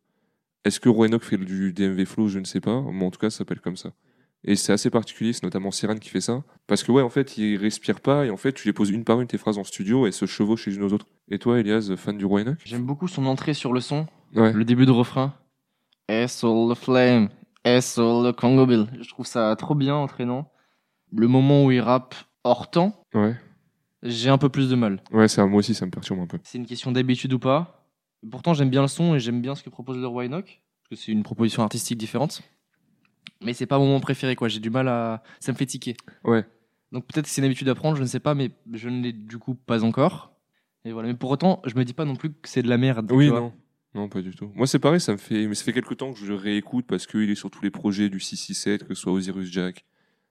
Est-ce 0.64 0.80
que 0.80 0.90
Roy 0.90 1.08
Enoch 1.08 1.24
fait 1.24 1.38
du 1.38 1.74
DMV 1.74 2.06
flow 2.06 2.28
Je 2.28 2.40
ne 2.40 2.46
sais 2.46 2.62
pas, 2.62 2.82
mais 2.92 3.04
en 3.06 3.12
tout 3.12 3.20
cas, 3.20 3.30
ça 3.30 3.40
s'appelle 3.40 3.60
comme 3.62 3.78
ça. 3.78 3.92
Et 4.44 4.56
c'est 4.56 4.74
assez 4.74 4.90
particulier, 4.90 5.34
c'est 5.34 5.44
notamment 5.44 5.70
Siren 5.72 6.00
qui 6.00 6.10
fait 6.10 6.22
ça. 6.22 6.44
Parce 6.68 6.84
que, 6.84 6.92
ouais, 6.92 7.02
en 7.04 7.10
fait, 7.10 7.38
il 7.38 7.58
respire 7.58 8.00
pas 8.00 8.26
et 8.26 8.30
en 8.32 8.38
fait, 8.38 8.54
tu 8.54 8.68
les 8.68 8.74
poses 8.74 8.90
une 8.90 9.04
par 9.04 9.22
une 9.22 9.28
tes 9.28 9.38
phrases 9.38 9.58
en 9.58 9.64
studio 9.64 10.08
et 10.08 10.12
se 10.12 10.26
chevauchent 10.26 10.66
les 10.68 10.76
unes 10.76 10.84
aux 10.84 10.94
autres. 10.94 11.08
Et 11.30 11.38
toi, 11.40 11.60
Elias, 11.60 11.92
fan 11.98 12.18
du 12.18 12.26
Roy 12.26 12.42
Enoch 12.42 12.58
J'aime 12.66 12.84
beaucoup 12.86 13.08
son 13.08 13.26
entrée 13.26 13.54
sur 13.54 13.74
le 13.74 13.80
son, 13.82 14.08
Ouais. 14.36 14.54
le 14.54 14.64
début 14.66 14.86
de 14.86 14.92
refrain. 14.92 15.34
SO 16.28 16.68
le 16.70 16.76
flame, 16.76 17.30
SO 17.82 18.24
le 18.24 18.32
Congo 18.34 18.66
Bill. 18.66 18.88
Je 19.00 19.08
trouve 19.10 19.26
ça 19.26 19.56
trop 19.56 19.76
bien, 19.76 19.96
entraînant. 19.96 20.52
Le 21.16 21.28
moment 21.28 21.66
où 21.66 21.72
il 21.72 21.80
rappe 21.82 22.16
hors 22.44 22.70
temps, 22.72 23.04
Ouais. 23.14 23.36
J'ai 24.04 24.30
un 24.30 24.38
peu 24.38 24.50
plus 24.50 24.70
de 24.70 24.76
mal. 24.76 25.02
Ouais, 25.12 25.28
ça, 25.28 25.46
moi 25.46 25.60
aussi, 25.60 25.74
ça 25.74 25.86
me 25.86 25.92
perturbe 25.92 26.20
un 26.20 26.28
peu. 26.28 26.40
C'est 26.44 26.58
une 26.58 26.66
question 26.66 26.92
d'habitude 26.92 27.34
ou 27.34 27.40
pas. 27.40 27.88
Pourtant, 28.30 28.54
j'aime 28.54 28.70
bien 28.70 28.82
le 28.82 28.88
son 28.88 29.16
et 29.16 29.20
j'aime 29.20 29.42
bien 29.42 29.56
ce 29.56 29.64
que 29.64 29.70
propose 29.70 29.98
le 29.98 30.08
Roi 30.08 30.26
Enoch, 30.26 30.62
parce 30.82 30.90
que 30.90 30.96
c'est 30.96 31.12
une 31.12 31.24
proposition 31.24 31.64
artistique 31.64 31.98
différente. 31.98 32.42
Mais 33.42 33.54
c'est 33.54 33.66
pas 33.66 33.80
mon 33.80 33.88
moment 33.88 34.00
préféré, 34.00 34.36
quoi. 34.36 34.48
J'ai 34.48 34.60
du 34.60 34.70
mal 34.70 34.88
à. 34.88 35.24
Ça 35.40 35.52
me 35.52 35.58
fait 35.58 35.66
tiquer. 35.66 35.96
Ouais. 36.24 36.46
Donc 36.92 37.06
peut-être 37.08 37.26
que 37.26 37.32
c'est 37.32 37.42
une 37.42 37.46
habitude 37.46 37.70
à 37.70 37.76
prendre, 37.76 37.96
je 37.98 38.02
ne 38.02 38.08
sais 38.08 38.20
pas, 38.20 38.36
mais 38.36 38.52
je 38.74 38.90
ne 38.90 39.02
l'ai 39.02 39.14
du 39.14 39.38
coup 39.38 39.56
pas 39.56 39.84
encore. 39.84 40.34
Et 40.86 40.92
voilà. 40.92 41.08
Mais 41.08 41.16
pour 41.16 41.32
autant, 41.32 41.62
je 41.66 41.76
me 41.76 41.86
dis 41.86 41.94
pas 41.94 42.06
non 42.06 42.16
plus 42.16 42.32
que 42.32 42.50
c'est 42.50 42.62
de 42.62 42.70
la 42.70 42.78
merde. 42.78 43.12
Oui, 43.12 43.26
tu 43.26 43.32
vois. 43.32 43.40
non. 43.40 43.54
Non, 43.94 44.08
pas 44.08 44.22
du 44.22 44.34
tout. 44.34 44.50
Moi, 44.56 44.68
c'est 44.68 44.80
pareil, 44.80 45.02
ça 45.02 45.12
me 45.12 45.18
fait, 45.18 45.48
mais 45.48 45.56
ça 45.56 45.66
fait 45.66 45.74
quelques 45.74 45.98
temps 45.98 46.14
que 46.14 46.20
je 46.20 46.26
le 46.26 46.36
réécoute 46.36 46.86
parce 46.88 47.06
qu'il 47.06 47.30
est 47.30 47.36
sur 47.36 47.52
tous 47.52 47.62
les 47.62 47.72
projets 47.72 48.10
du 48.10 48.22
667, 48.22 48.88
que 48.88 48.94
ce 48.94 49.02
soit 49.02 49.12
Osiris 49.12 49.52
Jack, 49.52 49.84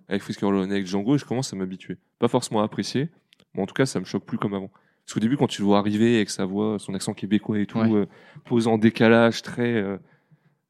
avec 0.08 0.22
Frisker 0.22 0.46
Orleans, 0.46 0.70
avec 0.70 0.86
Django, 0.86 1.16
et 1.16 1.18
je 1.18 1.26
commence 1.26 1.52
à 1.52 1.56
m'habituer. 1.56 1.98
Pas 2.18 2.28
forcément 2.28 2.62
à 2.62 2.64
apprécier, 2.64 3.10
en 3.57 3.66
tout 3.66 3.75
cas, 3.75 3.87
ça 3.87 4.00
me 4.00 4.04
choque 4.04 4.25
plus 4.25 4.38
comme 4.38 4.54
avant. 4.54 4.71
Parce 5.04 5.14
qu'au 5.14 5.21
début, 5.21 5.37
quand 5.37 5.47
tu 5.49 5.62
le 5.62 5.66
vois 5.66 5.78
arriver 5.78 6.16
avec 6.16 6.30
sa 6.30 6.45
voix, 6.45 6.78
son 6.78 6.95
accent 6.95 7.14
québécois 7.14 7.59
et 7.59 7.66
tout, 7.66 7.78
Ouais. 7.80 7.90
euh, 7.92 8.66
en 8.66 8.78
décalage, 8.78 9.42
très, 9.42 9.75
euh, 9.75 9.97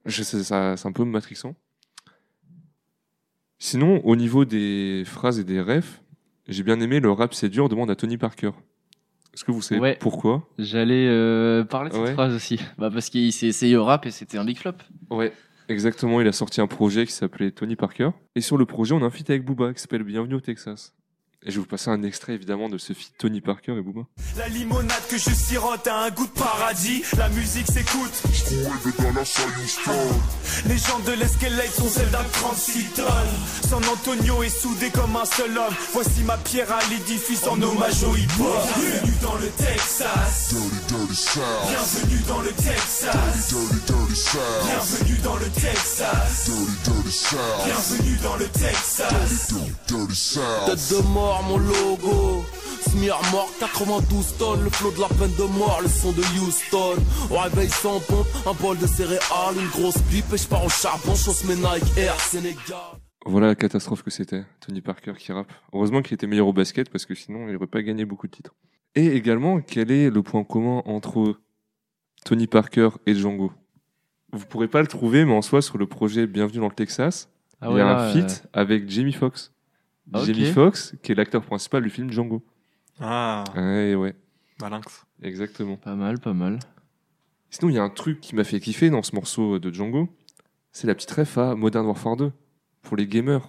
je 0.07 0.23
sais, 0.23 0.43
ça, 0.43 0.77
c'est 0.77 0.89
un 0.89 0.93
peu 0.93 1.05
matrixant. 1.05 1.55
Sinon, 3.59 4.01
au 4.07 4.17
niveau 4.17 4.45
des 4.45 5.03
phrases 5.05 5.39
et 5.39 5.45
des 5.45 5.61
refs, 5.61 6.01
j'ai 6.49 6.63
bien 6.63 6.81
aimé 6.81 7.01
le 7.01 7.11
rap 7.13 7.35
c'est 7.35 7.49
dur 7.51 7.69
demande 7.69 7.91
à 7.91 7.97
Tony 7.97 8.17
Parker. 8.17 8.53
Est-ce 9.35 9.45
que 9.45 9.53
vous 9.53 9.63
savez 9.63 9.81
Ouais. 9.81 9.97
pourquoi? 10.01 10.49
J'allais 10.59 11.07
euh, 11.07 11.63
parler 11.65 11.91
de 11.91 11.95
cette 11.95 12.03
Ouais. 12.05 12.13
phrase 12.15 12.35
aussi. 12.35 12.59
Bah 12.79 12.91
parce 12.91 13.11
qu'il 13.11 13.33
s'est 13.33 13.47
essayé 13.47 13.77
au 13.77 13.85
rap 13.85 14.07
et 14.07 14.11
c'était 14.11 14.39
un 14.39 14.45
big 14.45 14.57
flop. 14.59 14.73
Ouais, 15.11 15.33
exactement. 15.69 16.21
Il 16.21 16.27
a 16.27 16.33
sorti 16.33 16.61
un 16.61 16.67
projet 16.67 17.07
qui 17.07 17.13
s'appelait 17.13 17.51
Tony 17.53 17.77
Parker. 17.77 18.11
Et 18.35 18.41
sur 18.41 18.57
le 18.57 18.65
projet, 18.67 18.95
on 18.95 19.03
a 19.03 19.07
un 19.07 19.11
feat 19.11 19.29
avec 19.31 19.45
Booba 19.45 19.73
qui 19.75 19.81
s'appelle 19.81 20.03
Bienvenue 20.03 20.35
au 20.35 20.41
Texas. 20.41 20.95
Et 21.47 21.51
je 21.51 21.55
vais 21.57 21.61
vous 21.61 21.67
passer 21.67 21.89
un 21.89 22.03
extrait 22.03 22.35
évidemment 22.35 22.69
de 22.69 22.77
ce 22.77 22.93
feat 22.93 23.15
Tony 23.17 23.41
Parker 23.41 23.73
et 23.73 23.81
Booba. 23.81 24.03
La 24.37 24.47
limonade 24.49 25.01
que 25.09 25.17
je 25.17 25.31
sirote 25.31 25.87
a 25.87 26.05
un 26.05 26.11
goût 26.11 26.27
de 26.27 26.33
paradis. 26.33 27.03
La 27.17 27.31
musique 27.31 27.67
s'écoute. 27.67 28.13
Les 30.67 30.77
gens 30.77 30.99
de 30.99 31.13
l'Escalade 31.13 31.71
sont 31.71 31.89
celles 31.89 32.11
d'un 32.11 32.25
36 32.31 32.85
tonnes. 32.95 33.07
San 33.67 33.83
Antonio 33.87 34.43
est 34.43 34.51
soudé 34.51 34.91
comme 34.91 35.17
un 35.17 35.25
seul 35.25 35.57
homme. 35.57 35.75
Voici 35.95 36.23
ma 36.25 36.37
pierre 36.37 36.71
à 36.71 36.81
l'édifice 36.91 37.47
en 37.47 37.61
hommage 37.63 38.05
au 38.05 38.15
hip-hop. 38.15 38.61
Bienvenue 38.77 39.17
dans 39.23 39.37
le 39.37 39.49
Texas. 39.49 40.55
Bienvenue 41.71 42.21
dans 42.29 42.43
le 42.43 42.53
Texas. 42.53 43.55
Bienvenue 44.67 45.19
dans 45.25 45.37
le 45.37 45.49
Texas. 45.49 46.51
Bienvenue 47.65 48.19
dans 48.23 48.37
le 48.37 48.47
Texas. 48.49 49.55
Tête 50.67 50.91
de 50.91 51.03
mort, 51.31 51.43
mon 51.45 51.59
logo. 51.59 52.45
Smear 52.89 53.21
mort, 53.31 53.51
92 53.61 54.37
tonnes, 54.39 54.65
le 54.65 54.71
flot 54.71 54.91
de 54.91 55.01
la 55.01 55.09
peine 55.09 55.35
de 55.39 55.59
mort, 55.59 55.81
le 55.83 55.89
son 55.89 56.13
de 56.13 56.23
Houston. 56.39 56.97
Au 57.31 57.39
réveil 57.39 57.69
sans 57.69 58.01
pompe, 58.01 58.27
un 58.47 58.55
bol 58.55 58.79
de 58.79 58.87
céréales, 58.87 59.57
une 59.57 59.69
grosse 59.69 59.99
pipe 60.11 60.33
et 60.33 60.39
je 60.39 60.49
pars 60.49 60.65
au 60.65 60.69
charbon, 60.69 61.15
chausse 61.15 61.45
mes 61.45 61.55
Nike 61.55 61.97
Air 61.99 62.19
Sénégal. 62.19 62.99
Voilà 63.27 63.49
la 63.49 63.55
catastrophe 63.55 64.03
que 64.03 64.11
c'était, 64.11 64.45
Tony 64.61 64.81
Parker 64.81 65.13
qui 65.19 65.31
rappe. 65.31 65.53
Heureusement 65.73 66.03
qu'il 66.03 66.15
était 66.15 66.27
meilleur 66.27 66.49
au 66.49 66.53
basket 66.53 66.89
parce 66.91 67.07
que 67.07 67.15
sinon 67.15 67.47
il 67.47 67.53
n'aurait 67.53 67.67
pas 67.67 67.83
gagné 67.83 68.05
beaucoup 68.05 68.27
de 68.27 68.33
titres. 68.33 68.55
Et 68.97 69.07
également, 69.09 69.61
quel 69.61 69.93
est 69.93 70.11
le 70.11 70.23
point 70.23 70.43
commun 70.43 70.83
entre 70.87 71.39
Tony 72.25 72.47
Parker 72.49 72.89
et 73.07 73.15
Django? 73.15 73.53
Vous 74.33 74.47
pourrez 74.47 74.69
pas 74.69 74.81
le 74.81 74.89
trouver, 74.89 75.25
mais 75.25 75.35
en 75.35 75.43
soi, 75.43 75.61
sur 75.61 75.77
le 75.79 75.87
projet 75.87 76.27
Bienvenue 76.27 76.61
dans 76.61 76.69
le 76.69 76.75
Texas, 76.75 77.29
Ah 77.61 77.69
il 77.71 77.77
y 77.77 77.81
a 77.81 77.87
un 77.87 78.01
euh, 78.01 78.13
feat 78.13 78.49
avec 78.53 78.89
Jamie 78.89 79.13
Foxx. 79.13 79.53
Ok. 80.15 80.25
Jamie 80.25 80.47
Foxx, 80.53 80.95
qui 81.03 81.13
est 81.13 81.15
l'acteur 81.15 81.43
principal 81.45 81.83
du 81.83 81.91
film 81.91 82.11
Django. 82.11 82.43
Ah, 83.01 83.45
Ouais, 83.57 83.95
ouais, 83.95 84.15
malinx. 84.61 85.07
exactement. 85.23 85.77
Pas 85.77 85.95
mal, 85.95 86.19
pas 86.19 86.33
mal. 86.35 86.59
Sinon, 87.51 87.71
il 87.71 87.75
y 87.75 87.79
a 87.79 87.83
un 87.83 87.91
truc 87.91 88.21
qui 88.21 88.35
m'a 88.37 88.45
fait 88.45 88.61
kiffer 88.61 88.91
dans 88.91 89.03
ce 89.03 89.15
morceau 89.15 89.59
de 89.59 89.73
Django, 89.73 90.09
c'est 90.73 90.87
la 90.87 90.95
petite 90.95 91.11
ref 91.11 91.39
à 91.39 91.55
Modern 91.55 91.87
Warfare 91.87 92.17
2, 92.17 92.33
pour 92.83 92.97
les 92.97 93.07
gamers. 93.07 93.49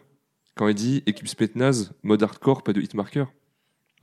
Quand 0.56 0.68
il 0.68 0.76
dit 0.76 1.04
équipe 1.06 1.28
Spetnaz, 1.28 1.92
mode 2.04 2.24
hardcore, 2.24 2.64
pas 2.64 2.74
de 2.74 2.82
hitmarker. 2.82 3.26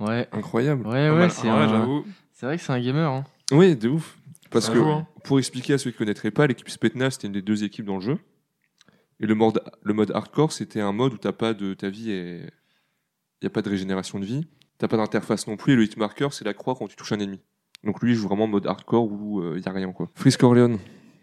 Ouais. 0.00 0.28
Incroyable. 0.32 0.86
Ouais, 0.86 1.08
Pas 1.08 1.12
ouais, 1.12 1.18
mal. 1.18 1.30
c'est 1.30 1.48
Ah 1.48 1.56
ouais, 1.56 1.62
un- 1.64 1.68
j'avoue. 1.68 2.04
c'est 2.32 2.46
vrai 2.46 2.56
que 2.56 2.62
c'est 2.62 2.72
un 2.72 2.80
gamer. 2.80 3.10
Hein. 3.10 3.24
Oui, 3.52 3.74
de 3.76 3.88
ouf. 3.88 4.16
Parce 4.50 4.70
que, 4.70 4.78
hein. 4.78 5.06
pour 5.24 5.38
expliquer 5.38 5.74
à 5.74 5.78
ceux 5.78 5.90
qui 5.90 5.96
ne 5.96 5.98
connaîtraient 5.98 6.30
pas, 6.30 6.46
l'équipe 6.46 6.68
Spetnaz, 6.70 7.14
c'était 7.14 7.26
une 7.26 7.32
des 7.34 7.42
deux 7.42 7.64
équipes 7.64 7.84
dans 7.84 7.96
le 7.96 8.00
jeu. 8.00 8.18
Et 9.20 9.26
le 9.26 9.34
mode, 9.34 9.62
le 9.82 9.94
mode 9.94 10.12
hardcore, 10.14 10.52
c'était 10.52 10.80
un 10.80 10.92
mode 10.92 11.14
où 11.14 11.18
t'as 11.18 11.32
pas 11.32 11.54
de, 11.54 11.74
ta 11.74 11.88
vie 11.90 12.10
est, 12.12 12.38
il 12.40 13.44
n'y 13.44 13.46
a 13.46 13.50
pas 13.50 13.62
de 13.62 13.68
régénération 13.68 14.18
de 14.20 14.24
vie. 14.24 14.46
T'as 14.78 14.86
pas 14.88 14.96
d'interface 14.96 15.46
non 15.48 15.56
plus. 15.56 15.72
Et 15.72 15.76
le 15.76 15.82
hitmarker, 15.84 16.28
c'est 16.32 16.44
la 16.44 16.54
croix 16.54 16.74
quand 16.76 16.86
tu 16.86 16.94
touches 16.96 17.12
un 17.12 17.18
ennemi. 17.18 17.40
Donc 17.84 18.00
lui, 18.02 18.12
il 18.12 18.14
joue 18.16 18.28
vraiment 18.28 18.44
en 18.44 18.48
mode 18.48 18.66
hardcore 18.66 19.10
où 19.10 19.42
il 19.54 19.60
n'y 19.60 19.66
a 19.66 19.72
rien, 19.72 19.90
quoi. 19.92 20.10
Frisk 20.14 20.42
Orleans, 20.44 20.78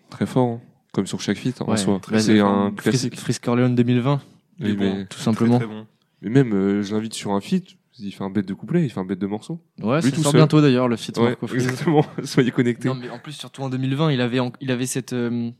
très 0.09 0.25
fort, 0.25 0.47
hein. 0.47 0.61
comme 0.93 1.07
sur 1.07 1.21
chaque 1.21 1.37
feat, 1.37 1.61
en 1.61 1.69
Ouais, 1.69 1.77
soi. 1.77 1.99
très 2.01 2.19
C'est 2.19 2.39
un 2.39 2.71
classique. 2.71 3.17
Frisk 3.17 3.47
Orleans 3.47 3.69
2020, 3.69 4.21
Il 4.59 4.65
est 4.67 4.69
Oui, 4.71 4.75
bon. 4.77 4.95
mais, 4.97 5.05
tout 5.05 5.19
simplement. 5.19 5.57
Très, 5.57 5.65
très 5.65 5.73
bon. 5.75 5.87
mais 6.21 6.29
même, 6.29 6.53
euh, 6.53 6.81
je 6.81 6.93
l'invite 6.93 7.13
sur 7.13 7.31
un 7.31 7.41
feat, 7.41 7.77
il 7.99 8.11
fait 8.13 8.23
un 8.25 8.29
bête 8.29 8.45
de 8.45 8.53
couplet, 8.53 8.83
il 8.83 8.89
fait 8.89 8.99
un 8.99 9.05
bête 9.05 9.19
de 9.19 9.27
morceau. 9.27 9.61
Ouais, 9.81 10.01
Lui 10.01 10.09
ça 10.09 10.15
tout 10.15 10.23
sort 10.23 10.31
seul. 10.33 10.39
bientôt 10.39 10.59
d'ailleurs 10.61 10.87
le 10.89 10.95
feat 10.97 11.17
Ouais, 11.17 11.29
Marco 11.29 11.47
Freeze. 11.47 11.63
exactement. 11.67 12.05
Soyez 12.23 12.51
connectés. 12.51 12.87
Non, 12.89 12.95
mais 12.95 13.09
en 13.09 13.19
plus, 13.19 13.31
surtout 13.33 13.61
en 13.63 13.69
2020, 13.69 14.11
il 14.11 14.19
avait, 14.21 14.39
en- 14.41 14.51
il 14.61 14.71
avait 14.71 14.85
cette, 14.85 15.13
euh, 15.13 15.51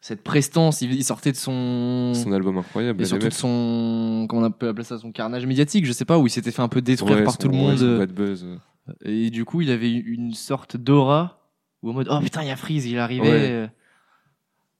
cette 0.00 0.22
prestance. 0.22 0.80
Il, 0.82 1.04
sortait 1.04 1.32
de 1.32 1.36
son. 1.36 2.12
Son 2.14 2.32
album 2.32 2.58
incroyable. 2.58 3.02
et 3.02 3.04
surtout 3.04 3.28
de 3.28 3.32
son. 3.34 4.26
Comment 4.28 4.46
on 4.46 4.50
peut 4.50 4.68
appeler 4.68 4.84
ça 4.84 4.98
Son 4.98 5.12
carnage 5.12 5.46
médiatique, 5.46 5.84
je 5.86 5.92
sais 5.92 6.04
pas, 6.04 6.18
où 6.18 6.26
il 6.26 6.30
s'était 6.30 6.50
fait 6.52 6.62
un 6.62 6.68
peu 6.68 6.80
détruire 6.82 7.18
Ouais, 7.18 7.24
par 7.24 7.38
tout 7.38 7.48
le 7.48 7.56
monde. 7.56 7.98
bad 7.98 8.12
buzz. 8.12 8.44
euh. 8.44 8.56
Et 9.04 9.30
du 9.30 9.44
coup, 9.44 9.60
il 9.60 9.70
avait 9.70 9.92
une 9.92 10.34
sorte 10.34 10.76
d'aura 10.76 11.50
où 11.82 11.90
en 11.90 11.92
mode 11.92 12.08
oh 12.10 12.18
putain, 12.20 12.42
il 12.42 12.48
y 12.48 12.50
a 12.50 12.56
Freeze, 12.56 12.86
il 12.86 12.96
Ouais. 12.98 13.20
euh, 13.22 13.66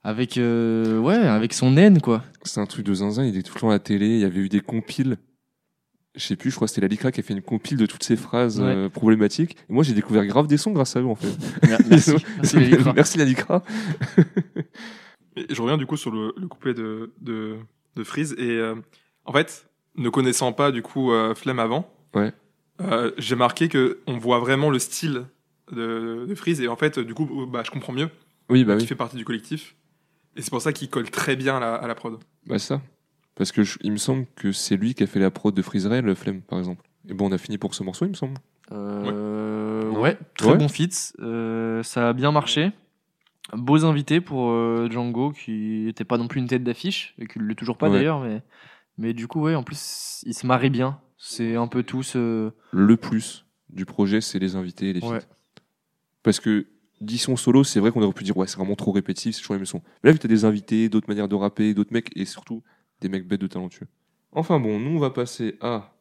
avec 0.03 0.39
euh, 0.39 0.99
ouais, 0.99 1.15
avec 1.15 1.53
son 1.53 1.71
naine 1.73 2.01
quoi. 2.01 2.25
C'est 2.43 2.61
un 2.61 2.67
truc 2.67 2.85
de 2.87 2.95
zinzin, 2.95 3.25
il 3.25 3.37
était 3.37 3.43
tout 3.43 3.55
le 3.55 3.61
temps 3.61 3.69
à 3.69 3.73
la 3.75 3.79
télé, 3.79 4.07
il 4.09 4.21
y 4.21 4.25
avait 4.25 4.41
eu 4.41 4.49
des 4.49 4.61
compiles. 4.61 5.19
Je 6.17 6.25
sais 6.25 6.35
plus, 6.35 6.51
je 6.51 6.57
crois 6.57 6.67
que 6.67 6.71
c'était 6.71 6.81
la 6.81 6.89
Lycra 6.89 7.13
qui 7.13 7.21
a 7.21 7.23
fait 7.23 7.35
une 7.35 7.43
compile 7.43 7.77
de 7.77 7.87
toutes 7.87 8.03
ces 8.03 8.17
phrases 8.17 8.59
Ouais. 8.61 8.67
euh, 8.67 8.89
problématiques. 8.89 9.57
Et 9.69 9.73
moi, 9.73 9.85
j'ai 9.85 9.95
découvert 9.95 10.27
grave 10.27 10.49
des 10.49 10.57
sons 10.57 10.73
grâce 10.73 10.97
à 10.97 11.01
eux, 11.01 11.07
en 11.07 11.15
fait. 11.15 11.29
Merci, 11.69 12.15
merci. 12.39 12.57
Merci 12.97 13.19
la 13.19 13.25
Lycra. 13.27 13.63
Et 15.49 15.55
je 15.55 15.63
reviens 15.63 15.77
du 15.79 15.87
coup 15.87 15.97
sur 15.97 16.11
le, 16.11 16.35
le 16.37 16.47
couplet 16.49 16.75
de, 16.75 17.13
de, 17.21 17.57
de 17.97 18.05
Freeze. 18.05 18.35
Et 18.39 18.51
euh, 18.59 18.75
en 19.25 19.33
fait, 19.33 19.69
ne 19.97 20.09
connaissant 20.09 20.53
pas 20.53 20.71
du 20.73 20.83
coup 20.83 21.13
euh, 21.13 21.35
Flemme 21.35 21.59
avant, 21.59 21.93
Ouais. 22.15 22.33
euh, 22.81 23.13
j'ai 23.19 23.37
marqué 23.37 23.69
que 23.69 24.01
on 24.07 24.19
voit 24.19 24.39
vraiment 24.41 24.71
le 24.71 24.79
style 24.79 25.25
de, 25.73 26.27
de 26.29 26.35
Freeze. 26.35 26.61
Et 26.61 26.69
en 26.69 26.77
fait, 26.77 26.99
du 26.99 27.15
coup, 27.15 27.47
bah, 27.47 27.63
je 27.65 27.71
comprends 27.71 27.93
mieux 27.93 28.09
Oui, 28.49 28.65
bah 28.65 28.75
oui. 28.77 28.87
fait 28.87 28.95
partie 28.95 29.17
du 29.17 29.25
collectif. 29.25 29.77
Et 30.37 30.43
c'est 30.43 30.51
pour 30.51 30.63
ça 30.63 30.73
qu'il 30.73 30.89
colle 30.91 31.11
très 31.11 31.37
bien 31.37 31.57
à 31.57 31.61
la, 31.61 31.75
à 31.75 31.87
la 31.87 31.95
prod. 31.95 32.19
Bah 32.47 32.59
ça. 32.59 32.81
Parce 33.35 33.53
que 33.53 33.63
je- 33.63 33.79
il 33.83 33.93
me 33.93 33.97
semble 33.97 34.27
que 34.37 34.53
c'est 34.53 34.77
lui 34.77 34.95
qui 34.95 35.03
a 35.03 35.07
fait 35.07 35.19
la 35.21 35.31
prod 35.31 35.55
de 35.55 35.63
Freeze 35.63 35.87
le 35.89 36.15
Flemme, 36.15 36.41
par 36.43 36.59
exemple. 36.59 36.85
Et 37.09 37.15
bon, 37.15 37.29
on 37.29 37.33
a 37.33 37.39
fini 37.39 37.59
pour 37.59 37.75
ce 37.75 37.83
morceau, 37.83 38.05
il 38.05 38.11
me 38.11 38.15
semble. 38.15 38.35
Euh, 38.73 39.91
ouais, 39.91 40.17
très 40.37 40.51
Ouais. 40.53 40.57
bon 40.57 40.69
fit. 40.69 40.91
Euh, 41.21 41.83
ça 41.83 42.09
a 42.11 42.13
bien 42.13 42.33
marché. 42.33 42.71
Beaux 43.55 43.85
invités 43.85 44.21
pour 44.21 44.51
euh, 44.51 44.89
Django, 44.91 45.33
qui 45.33 45.89
était 45.89 46.05
pas 46.05 46.19
non 46.19 46.29
plus 46.29 46.41
une 46.41 46.47
tête 46.47 46.63
d'affiche, 46.65 47.15
et 47.19 47.27
qui 47.27 47.39
ne 47.39 47.45
l'est 47.45 47.55
toujours 47.55 47.77
pas 47.79 47.89
Ouais. 47.89 47.97
d'ailleurs, 47.99 48.21
mais, 48.21 48.43
mais 48.99 49.13
du 49.13 49.27
coup, 49.27 49.41
ouais, 49.43 49.55
en 49.55 49.63
plus, 49.63 50.23
il 50.27 50.35
se 50.35 50.47
marie 50.47 50.71
bien. 50.71 51.01
C'est 51.19 51.57
un 51.57 51.67
peu 51.67 51.83
tous. 51.83 52.15
euh, 52.17 52.51
Le 52.73 52.97
plus 52.97 53.45
du 53.69 53.85
projet, 53.87 54.21
c'est 54.21 54.39
les 54.39 54.57
invités 54.57 54.91
et 54.91 54.93
les 54.93 55.01
feats. 55.01 55.09
Ouais. 55.11 55.21
Parce 56.23 56.41
que 56.41 56.67
10 57.01 57.19
sons 57.19 57.37
solo, 57.37 57.65
c'est 57.65 57.81
vrai 57.81 57.91
qu'on 57.93 58.03
aurait 58.03 58.13
pu 58.13 58.25
dire, 58.25 58.37
ouais, 58.37 58.47
c'est 58.47 58.57
vraiment 58.57 58.77
trop 58.77 58.93
répétitif, 58.93 59.35
c'est 59.35 59.41
toujours 59.43 59.57
les 59.57 59.65
sons. 59.65 59.83
Mais 60.03 60.09
là, 60.09 60.13
vu 60.13 60.19
que 60.19 60.23
t'as 60.23 60.29
des 60.29 60.45
invités, 60.45 60.89
d'autres 60.89 61.09
manières 61.09 61.29
de 61.29 61.35
rapper, 61.35 61.73
d'autres 61.75 61.93
mecs, 61.93 62.11
et 62.17 62.25
surtout 62.25 62.63
des 63.01 63.09
mecs 63.09 63.27
bêtes 63.27 63.41
de 63.41 63.47
talentueux. 63.47 63.87
Enfin 64.33 64.61
bon, 64.61 64.79
nous, 64.79 64.97
on 64.97 64.99
va 65.01 65.11
passer 65.11 65.57
à 65.61 65.93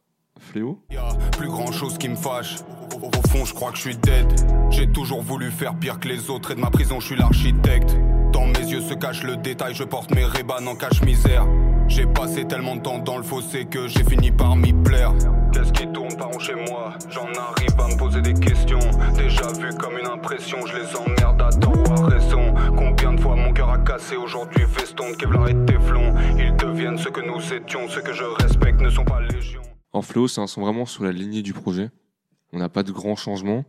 Y'a 0.89 1.09
plus 1.37 1.47
grand 1.47 1.71
chose 1.71 1.97
qui 1.97 2.09
me 2.09 2.15
fâche. 2.15 2.57
Au, 3.01 3.27
fond, 3.29 3.45
je 3.45 3.53
crois 3.53 3.71
que 3.71 3.77
je 3.77 3.81
suis 3.81 3.97
dead. 3.97 4.27
J'ai 4.69 4.87
toujours 4.87 5.21
voulu 5.21 5.51
faire 5.51 5.75
pire 5.75 5.99
que 5.99 6.07
les 6.07 6.29
autres 6.29 6.51
et 6.51 6.55
de 6.55 6.59
ma 6.59 6.69
prison, 6.69 6.99
je 6.99 7.07
suis 7.07 7.15
l'architecte. 7.15 7.95
Dans 8.31 8.45
mes 8.45 8.59
yeux 8.59 8.81
se 8.81 8.93
cache 8.93 9.23
le 9.23 9.37
détail, 9.37 9.73
je 9.73 9.83
porte 9.83 10.13
mes 10.13 10.25
rébans 10.25 10.65
en 10.65 10.75
cache-misère. 10.75 11.45
J'ai 11.87 12.05
passé 12.05 12.45
tellement 12.45 12.75
de 12.75 12.81
temps 12.81 12.99
dans 12.99 13.17
le 13.17 13.23
fossé 13.23 13.65
que 13.65 13.87
j'ai 13.87 14.03
fini 14.03 14.31
par 14.31 14.55
m'y 14.55 14.73
plaire. 14.73 15.13
Qu'est-ce 15.51 15.71
qui 15.73 15.87
tourne 15.91 16.15
par 16.15 16.29
rond 16.29 16.39
chez 16.39 16.55
moi? 16.55 16.93
J'en 17.09 17.27
arrive 17.27 17.79
à 17.79 17.87
me 17.87 17.97
poser 17.97 18.21
des 18.21 18.33
questions. 18.33 18.79
Déjà 19.15 19.47
vu 19.53 19.69
comme 19.75 19.97
une 19.97 20.07
impression, 20.07 20.65
je 20.65 20.77
les 20.77 20.95
emmerde 20.95 21.41
à 21.41 21.49
tort 21.49 21.73
ou 21.73 21.91
à 21.91 22.07
raison. 22.07 22.53
Combien 22.77 23.13
de 23.13 23.19
fois 23.19 23.35
mon 23.35 23.53
cœur 23.53 23.69
a 23.69 23.79
cassé? 23.79 24.15
Aujourd'hui 24.15 24.65
Veston, 24.65 25.13
Kevlar 25.17 25.49
et 25.49 25.65
Teflon. 25.65 26.13
Ils 26.37 26.55
deviennent 26.55 26.97
ce 26.97 27.09
que 27.09 27.21
nous 27.21 27.53
étions, 27.53 27.87
ceux 27.87 28.01
que 28.01 28.13
je 28.13 28.23
respecte 28.23 28.81
ne 28.81 28.89
sont 28.89 29.05
pas 29.05 29.21
légion. 29.21 29.61
En 29.91 30.01
Fléau, 30.01 30.27
c'est 30.27 30.41
un 30.41 30.47
son 30.47 30.61
vraiment 30.61 30.85
sur 30.85 31.03
la 31.03 31.11
lignée 31.11 31.41
du 31.41 31.53
projet. 31.53 31.89
On 32.53 32.59
n'a 32.59 32.69
pas 32.69 32.83
de 32.83 32.91
grands 32.91 33.15
changements. 33.15 33.65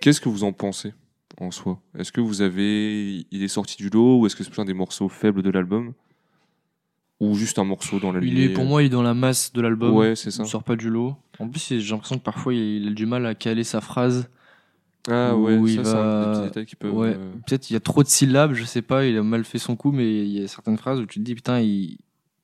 Qu'est-ce 0.00 0.20
que 0.20 0.28
vous 0.28 0.44
en 0.44 0.52
pensez 0.52 0.94
en 1.40 1.50
soi? 1.50 1.80
Est-ce 1.98 2.12
que 2.12 2.20
vous 2.20 2.42
avez. 2.42 3.26
Il 3.30 3.42
est 3.42 3.48
sorti 3.48 3.76
du 3.76 3.88
lot 3.88 4.20
ou 4.20 4.26
est-ce 4.26 4.36
que 4.36 4.44
c'est 4.44 4.50
plus 4.50 4.60
un 4.60 4.64
des 4.64 4.74
morceaux 4.74 5.08
faibles 5.08 5.42
de 5.42 5.50
l'album? 5.50 5.92
Ou 7.20 7.34
juste 7.34 7.58
un 7.58 7.64
morceau 7.64 8.00
dans 8.00 8.12
la 8.12 8.20
Il 8.20 8.26
lignée 8.26 8.44
est, 8.46 8.52
pour 8.54 8.64
moi, 8.64 8.82
il 8.82 8.86
est 8.86 8.90
dans 8.90 9.02
la 9.02 9.14
masse 9.14 9.52
de 9.52 9.60
l'album. 9.60 9.94
Ouais, 9.94 10.16
c'est 10.16 10.30
ça. 10.30 10.42
Il 10.42 10.48
sort 10.48 10.64
pas 10.64 10.76
du 10.76 10.88
lot. 10.88 11.16
En 11.38 11.48
plus, 11.48 11.78
j'ai 11.78 11.90
l'impression 11.90 12.18
que 12.18 12.22
parfois, 12.24 12.54
il 12.54 12.88
a 12.88 12.90
du 12.92 13.04
mal 13.06 13.26
à 13.26 13.34
caler 13.34 13.64
sa 13.64 13.80
phrase. 13.80 14.28
Ah 15.08 15.36
ouais, 15.36 15.76
ça, 15.76 15.84
c'est 15.84 16.46
un 16.46 16.46
des 16.48 16.66
qui 16.66 16.76
peuvent. 16.76 16.94
Ouais. 16.94 17.14
euh, 17.16 17.32
Peut-être 17.46 17.70
il 17.70 17.74
y 17.74 17.76
a 17.76 17.80
trop 17.80 18.02
de 18.02 18.08
syllabes, 18.08 18.52
je 18.54 18.64
sais 18.64 18.82
pas, 18.82 19.06
il 19.06 19.16
a 19.16 19.22
mal 19.22 19.44
fait 19.44 19.58
son 19.58 19.76
coup, 19.76 19.92
mais 19.92 20.24
il 20.24 20.28
y 20.30 20.42
a 20.42 20.48
certaines 20.48 20.76
phrases 20.76 21.00
où 21.00 21.06
tu 21.06 21.18
te 21.20 21.24
dis, 21.24 21.34
putain, 21.34 21.60
il, 21.60 21.98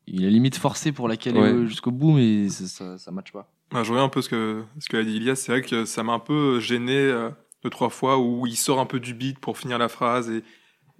il 0.06 0.24
a 0.24 0.30
limite 0.30 0.56
forcé 0.56 0.92
pour 0.92 1.08
la 1.08 1.16
caler 1.16 1.40
Ouais. 1.40 1.66
jusqu'au 1.66 1.90
bout, 1.90 2.12
mais 2.12 2.48
ça, 2.48 2.66
ça, 2.66 2.98
ça 2.98 3.10
matche 3.10 3.32
pas. 3.32 3.50
Ah, 3.74 3.82
je 3.82 3.90
reviens 3.90 4.04
un 4.04 4.08
peu 4.08 4.22
ce 4.22 4.28
que 4.28 4.62
ce 4.78 4.88
qu'a 4.88 5.02
dit 5.02 5.16
Ilias. 5.16 5.34
C'est 5.36 5.52
vrai 5.52 5.62
que 5.62 5.84
ça 5.84 6.02
m'a 6.02 6.12
un 6.12 6.18
peu 6.20 6.60
gêné 6.60 6.96
euh, 6.96 7.30
deux 7.64 7.70
trois 7.70 7.90
fois 7.90 8.18
où 8.18 8.46
il 8.46 8.56
sort 8.56 8.78
un 8.80 8.86
peu 8.86 9.00
du 9.00 9.12
beat 9.14 9.38
pour 9.40 9.58
finir 9.58 9.78
la 9.78 9.88
phrase 9.88 10.30
et 10.30 10.44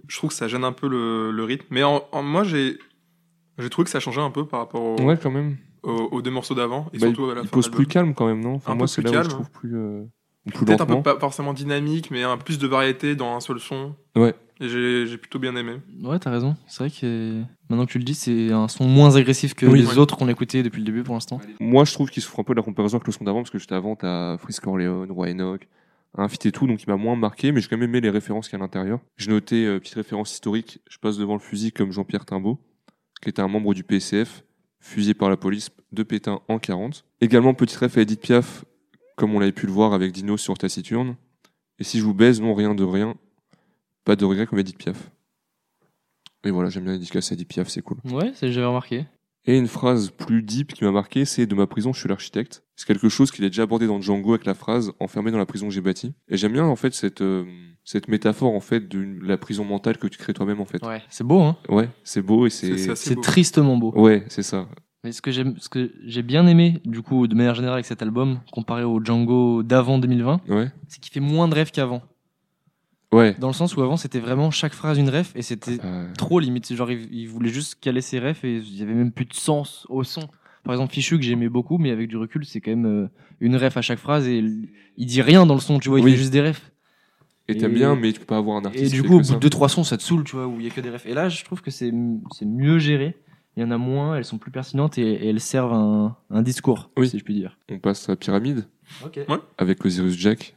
je 0.07 0.17
trouve 0.17 0.29
que 0.31 0.35
ça 0.35 0.47
gêne 0.47 0.63
un 0.65 0.73
peu 0.73 0.87
le, 0.89 1.31
le 1.31 1.43
rythme. 1.43 1.65
Mais 1.69 1.83
en, 1.83 2.03
en- 2.11 2.23
moi 2.23 2.43
j'ai 2.43 2.77
j'ai 3.57 3.69
trouvé 3.69 3.85
que 3.85 3.89
ça 3.89 3.99
changeait 3.99 4.21
un 4.21 4.29
peu 4.31 4.45
par 4.45 4.59
rapport 4.59 4.81
au- 4.83 5.01
Ouais, 5.01 5.17
quand 5.21 5.31
même. 5.31 5.57
aux, 5.83 6.09
aux 6.11 6.21
deux 6.21 6.29
morceaux 6.31 6.53
d'avant 6.55 6.87
et 6.93 6.97
Bah, 6.99 7.07
surtout 7.07 7.25
à 7.29 7.35
la 7.35 7.41
il 7.41 7.47
fin 7.47 7.53
pose 7.53 7.69
plus 7.69 7.87
calme 7.87 8.13
quand 8.13 8.27
même, 8.27 8.41
non? 8.41 8.55
Enfin, 8.55 8.73
Un 8.73 8.75
Moi, 8.75 8.83
peu 8.83 8.87
c'est 8.87 9.01
où 9.03 9.07
je 9.07 9.11
calme. 9.13 9.27
trouve 9.29 9.49
plus, 9.49 9.75
euh, 9.75 10.03
plus 10.53 10.65
Peut-être 10.65 10.81
un 10.81 10.85
peu 10.85 11.01
pas 11.01 11.17
forcément 11.19 11.53
dynamique, 11.53 12.11
mais 12.11 12.23
un 12.23 12.37
plus 12.37 12.59
de 12.59 12.67
variété 12.67 13.15
dans 13.15 13.33
un 13.35 13.39
seul 13.39 13.59
son. 13.59 13.95
Ouais. 14.15 14.35
Et 14.59 14.69
j'ai 14.69 15.05
j'ai 15.05 15.17
plutôt 15.17 15.37
bien 15.39 15.55
aimé. 15.55 15.73
Ouais, 16.03 16.17
t'as 16.19 16.31
raison. 16.31 16.55
C'est 16.67 16.79
vrai 16.83 16.89
que 16.89 17.41
maintenant 17.69 17.85
que 17.85 17.91
tu 17.91 17.99
le 17.99 18.03
dis, 18.03 18.15
c'est 18.15 18.51
un 18.51 18.67
son 18.67 18.85
moins 18.87 19.15
agressif 19.15 19.53
que 19.53 19.65
Oui. 19.67 19.81
les 19.81 19.87
Ouais. 19.87 19.97
autres 19.99 20.17
qu'on 20.17 20.27
a 20.27 20.31
écoutés 20.31 20.63
depuis 20.63 20.79
le 20.79 20.85
début 20.85 21.03
pour 21.03 21.13
l'instant. 21.13 21.39
Moi, 21.59 21.85
je 21.85 21.93
trouve 21.93 22.09
qu'il 22.09 22.23
souffre 22.23 22.39
un 22.39 22.43
peu 22.43 22.53
de 22.53 22.59
la 22.59 22.63
comparaison 22.63 22.97
avec 22.97 23.05
le 23.07 23.13
son 23.13 23.23
d'avant, 23.23 23.39
parce 23.41 23.51
que 23.51 23.59
juste 23.59 23.71
avant, 23.71 23.95
t'as 23.95 24.37
Frisk 24.37 24.63
Corleone, 24.63 25.11
Roy 25.11 25.29
Enoch, 25.29 25.67
un 26.17 26.27
feat 26.27 26.47
et 26.47 26.51
tout, 26.51 26.65
donc 26.65 26.81
il 26.81 26.89
m'a 26.89 26.97
moins 26.97 27.15
marqué, 27.15 27.51
mais 27.51 27.61
j'ai 27.61 27.67
quand 27.67 27.77
même 27.77 27.89
aimé 27.89 28.01
les 28.01 28.09
références 28.09 28.49
qu'il 28.49 28.57
y 28.57 28.59
a 28.59 28.63
à 28.63 28.65
l'intérieur. 28.65 28.99
J'ai 29.17 29.29
noté, 29.29 29.65
euh, 29.67 29.79
petite 29.79 29.93
référence 29.95 30.33
historique, 30.33 30.79
je 30.89 30.97
passe 30.97 31.17
devant 31.17 31.33
le 31.33 31.39
fusil 31.39 31.71
comme 31.71 31.91
Jean-Pierre 31.91 32.25
Timbaud, 32.25 32.57
qui 33.21 33.29
était 33.29 33.41
un 33.43 33.47
membre 33.47 33.75
du 33.75 33.83
PCF, 33.83 34.43
fusillé 34.79 35.13
par 35.13 35.29
la 35.29 35.37
police 35.37 35.69
de 35.91 36.01
Pétain 36.01 36.39
en 36.47 36.57
40. 36.57 37.05
Également, 37.21 37.53
petite 37.53 37.77
ref 37.77 37.97
à 37.97 38.01
Edith 38.01 38.21
Piaf, 38.21 38.65
comme 39.15 39.35
on 39.35 39.39
l'avait 39.39 39.51
pu 39.51 39.67
le 39.67 39.71
voir 39.71 39.93
avec 39.93 40.11
Dino 40.13 40.35
sur 40.37 40.57
Taciturne. 40.57 41.15
Et 41.79 41.83
si 41.83 41.99
je 41.99 42.03
vous 42.03 42.13
baise, 42.15 42.41
non, 42.41 42.55
rien 42.55 42.73
de 42.73 42.83
rien, 42.83 43.15
pas 44.07 44.15
de 44.15 44.23
regret 44.25 44.47
comme 44.47 44.57
Edith 44.59 44.77
Piaf. 44.77 45.11
Et 46.45 46.51
voilà, 46.51 46.69
j'aime 46.69 46.83
bien 46.83 46.93
les 46.93 46.99
dédicaces 46.99 47.29
à 47.31 47.35
Edith 47.35 47.49
Piaf, 47.49 47.67
c'est 47.67 47.81
cool. 47.81 47.97
Ouais, 48.05 48.31
c'est- 48.33 48.51
j'avais 48.51 48.65
remarqué. 48.65 49.05
Et 49.45 49.57
une 49.57 49.67
phrase 49.67 50.11
plus 50.11 50.43
deep 50.43 50.73
qui 50.73 50.83
m'a 50.85 50.91
marqué, 50.91 51.25
c'est 51.25 51.45
de 51.45 51.55
ma 51.55 51.67
prison, 51.67 51.91
je 51.93 51.99
suis 51.99 52.09
l'architecte. 52.09 52.63
C'est 52.75 52.85
quelque 52.87 53.09
chose 53.09 53.31
qu'il 53.31 53.43
a 53.45 53.49
déjà 53.49 53.63
abordé 53.63 53.85
dans 53.87 53.99
Django 54.01 54.31
avec 54.33 54.45
la 54.45 54.53
phrase 54.53 54.91
enfermé 54.99 55.31
dans 55.31 55.37
la 55.37 55.45
prison, 55.45 55.69
j'ai 55.69 55.81
bâti. 55.81 56.13
Et 56.29 56.37
j'aime 56.37 56.53
bien 56.53 56.65
en 56.65 56.75
fait 56.75 56.93
cette 56.93 57.21
euh, 57.21 57.45
cette 57.83 58.07
métaphore 58.09 58.53
en 58.53 58.59
fait 58.59 58.87
de 58.89 58.99
la 59.25 59.37
prison 59.37 59.63
mentale 59.65 59.97
que 59.97 60.07
tu 60.07 60.17
crées 60.17 60.33
toi-même 60.33 60.59
en 60.61 60.65
fait. 60.65 60.85
Ouais, 60.85 61.01
c'est 61.09 61.23
beau, 61.25 61.41
hein. 61.41 61.57
Ouais, 61.69 61.89
c'est 62.03 62.21
beau 62.21 62.45
et 62.45 62.49
C'est 62.49 62.95
c'est 62.95 63.19
tristement 63.21 63.77
beau. 63.77 63.93
ouais, 63.95 64.25
c'est 64.27 64.43
ça. 64.43 64.67
Mais 65.05 65.11
ce 65.13 65.21
que 65.21 65.31
j'aime, 65.31 65.55
ce 65.59 65.69
que 65.69 65.93
j'ai 66.05 66.23
bien 66.23 66.45
aimé, 66.47 66.81
du 66.83 67.01
coup, 67.01 67.27
de 67.27 67.35
manière 67.35 67.55
générale 67.55 67.75
avec 67.75 67.85
cet 67.85 68.01
album, 68.01 68.41
comparé 68.51 68.83
au 68.83 69.01
Django 69.03 69.63
d'avant 69.63 69.99
2020, 69.99 70.41
Ouais, 70.49 70.69
c'est 70.89 70.99
qu'il 70.99 71.13
fait 71.13 71.19
moins 71.21 71.47
de 71.47 71.53
rêves 71.55 71.71
qu'avant. 71.71 72.01
Ouais. 73.11 73.35
Dans 73.39 73.47
le 73.47 73.53
sens 73.53 73.75
où 73.75 73.81
avant, 73.81 73.97
c'était 73.97 74.19
vraiment 74.19 74.51
chaque 74.51 74.73
phrase 74.73 74.97
une 74.97 75.09
ref 75.09 75.31
et 75.35 75.41
c'était 75.41 75.77
Euh, 75.83 76.07
trop 76.17 76.39
limite. 76.39 76.73
Genre, 76.73 76.91
il, 76.91 77.07
il 77.13 77.27
voulait 77.27 77.49
juste 77.49 77.79
caler 77.79 78.01
ses 78.01 78.19
refs 78.19 78.43
et 78.43 78.57
il 78.57 78.77
y 78.77 78.81
avait 78.83 78.93
même 78.93 79.11
plus 79.11 79.25
de 79.25 79.33
sens 79.33 79.85
au 79.89 80.03
son. 80.03 80.27
Par 80.63 80.73
exemple, 80.73 80.93
Fichu, 80.93 81.17
que 81.17 81.23
j'aimais 81.23 81.47
beaucoup, 81.49 81.77
mais 81.77 81.91
avec 81.91 82.09
du 82.09 82.17
recul, 82.17 82.45
c'est 82.45 82.59
quand 82.59 82.71
même 82.71 82.85
euh, 82.85 83.07
une 83.39 83.55
ref 83.55 83.77
à 83.77 83.81
chaque 83.81 83.99
phrase 83.99 84.27
et 84.27 84.39
il, 84.97 85.05
dit 85.05 85.21
rien 85.21 85.45
dans 85.45 85.53
le 85.55 85.61
son, 85.61 85.79
tu 85.79 85.87
vois, 85.89 85.99
il 85.99 86.05
Oui. 86.05 86.11
fait 86.11 86.17
juste 86.17 86.31
des 86.33 86.41
refs. 86.41 86.71
et 87.47 87.55
t'aimes 87.55 87.71
et- 87.71 87.75
bien, 87.75 87.95
mais 87.95 88.11
tu 88.11 88.19
peux 88.19 88.25
pas 88.25 88.37
avoir 88.37 88.57
un 88.57 88.65
artiste. 88.65 88.85
Et 88.85 88.89
du 88.89 89.01
coup, 89.03 89.15
au 89.15 89.21
bout 89.21 89.35
de 89.35 89.47
2-3 89.47 89.69
sons, 89.69 89.85
ça 89.85 89.95
te 89.97 90.03
saoule, 90.03 90.25
tu 90.25 90.35
vois, 90.35 90.45
où 90.47 90.59
il 90.59 90.65
y 90.65 90.67
a 90.67 90.69
que 90.69 90.81
des 90.81 90.89
refs. 90.89 91.05
Et 91.05 91.13
là, 91.13 91.29
je 91.29 91.45
trouve 91.45 91.61
que 91.61 91.71
c'est 91.71 91.93
c'est 92.35 92.45
mieux 92.45 92.79
géré. 92.79 93.15
Il 93.55 93.61
y 93.61 93.63
en 93.63 93.71
a 93.71 93.77
moins, 93.77 94.15
elles 94.17 94.25
sont 94.25 94.37
plus 94.37 94.51
pertinentes 94.51 94.97
et, 94.99 95.01
et 95.13 95.29
elles 95.29 95.39
servent 95.39 95.73
un, 95.73 96.15
un 96.29 96.41
discours, 96.43 96.91
Oui. 96.97 97.07
si 97.09 97.17
je 97.17 97.23
puis 97.23 97.33
dire. 97.33 97.57
On 97.71 97.79
passe 97.79 98.07
à 98.09 98.15
Pyramide 98.17 98.67
Ok. 99.05 99.19
avec 99.57 99.83
Osiris 99.85 100.15
Jack. 100.17 100.53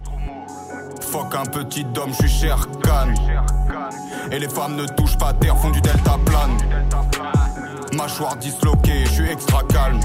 Fuck 1.11 1.35
un 1.35 1.47
petit 1.47 1.85
homme, 2.01 2.13
je 2.13 2.29
suis 2.29 2.41
cher 2.43 2.69
Khan. 2.85 3.13
Et 4.31 4.39
les 4.39 4.49
femmes 4.49 4.77
ne 4.77 4.87
touchent 4.87 5.19
pas 5.19 5.33
terre, 5.33 5.57
font 5.57 5.71
du 5.71 5.81
delta 5.81 6.17
plane. 6.25 6.57
Mâchoire 7.95 8.37
disloquée, 8.37 9.05
je 9.07 9.11
suis 9.11 9.29
extra 9.29 9.65
calme. 9.65 9.99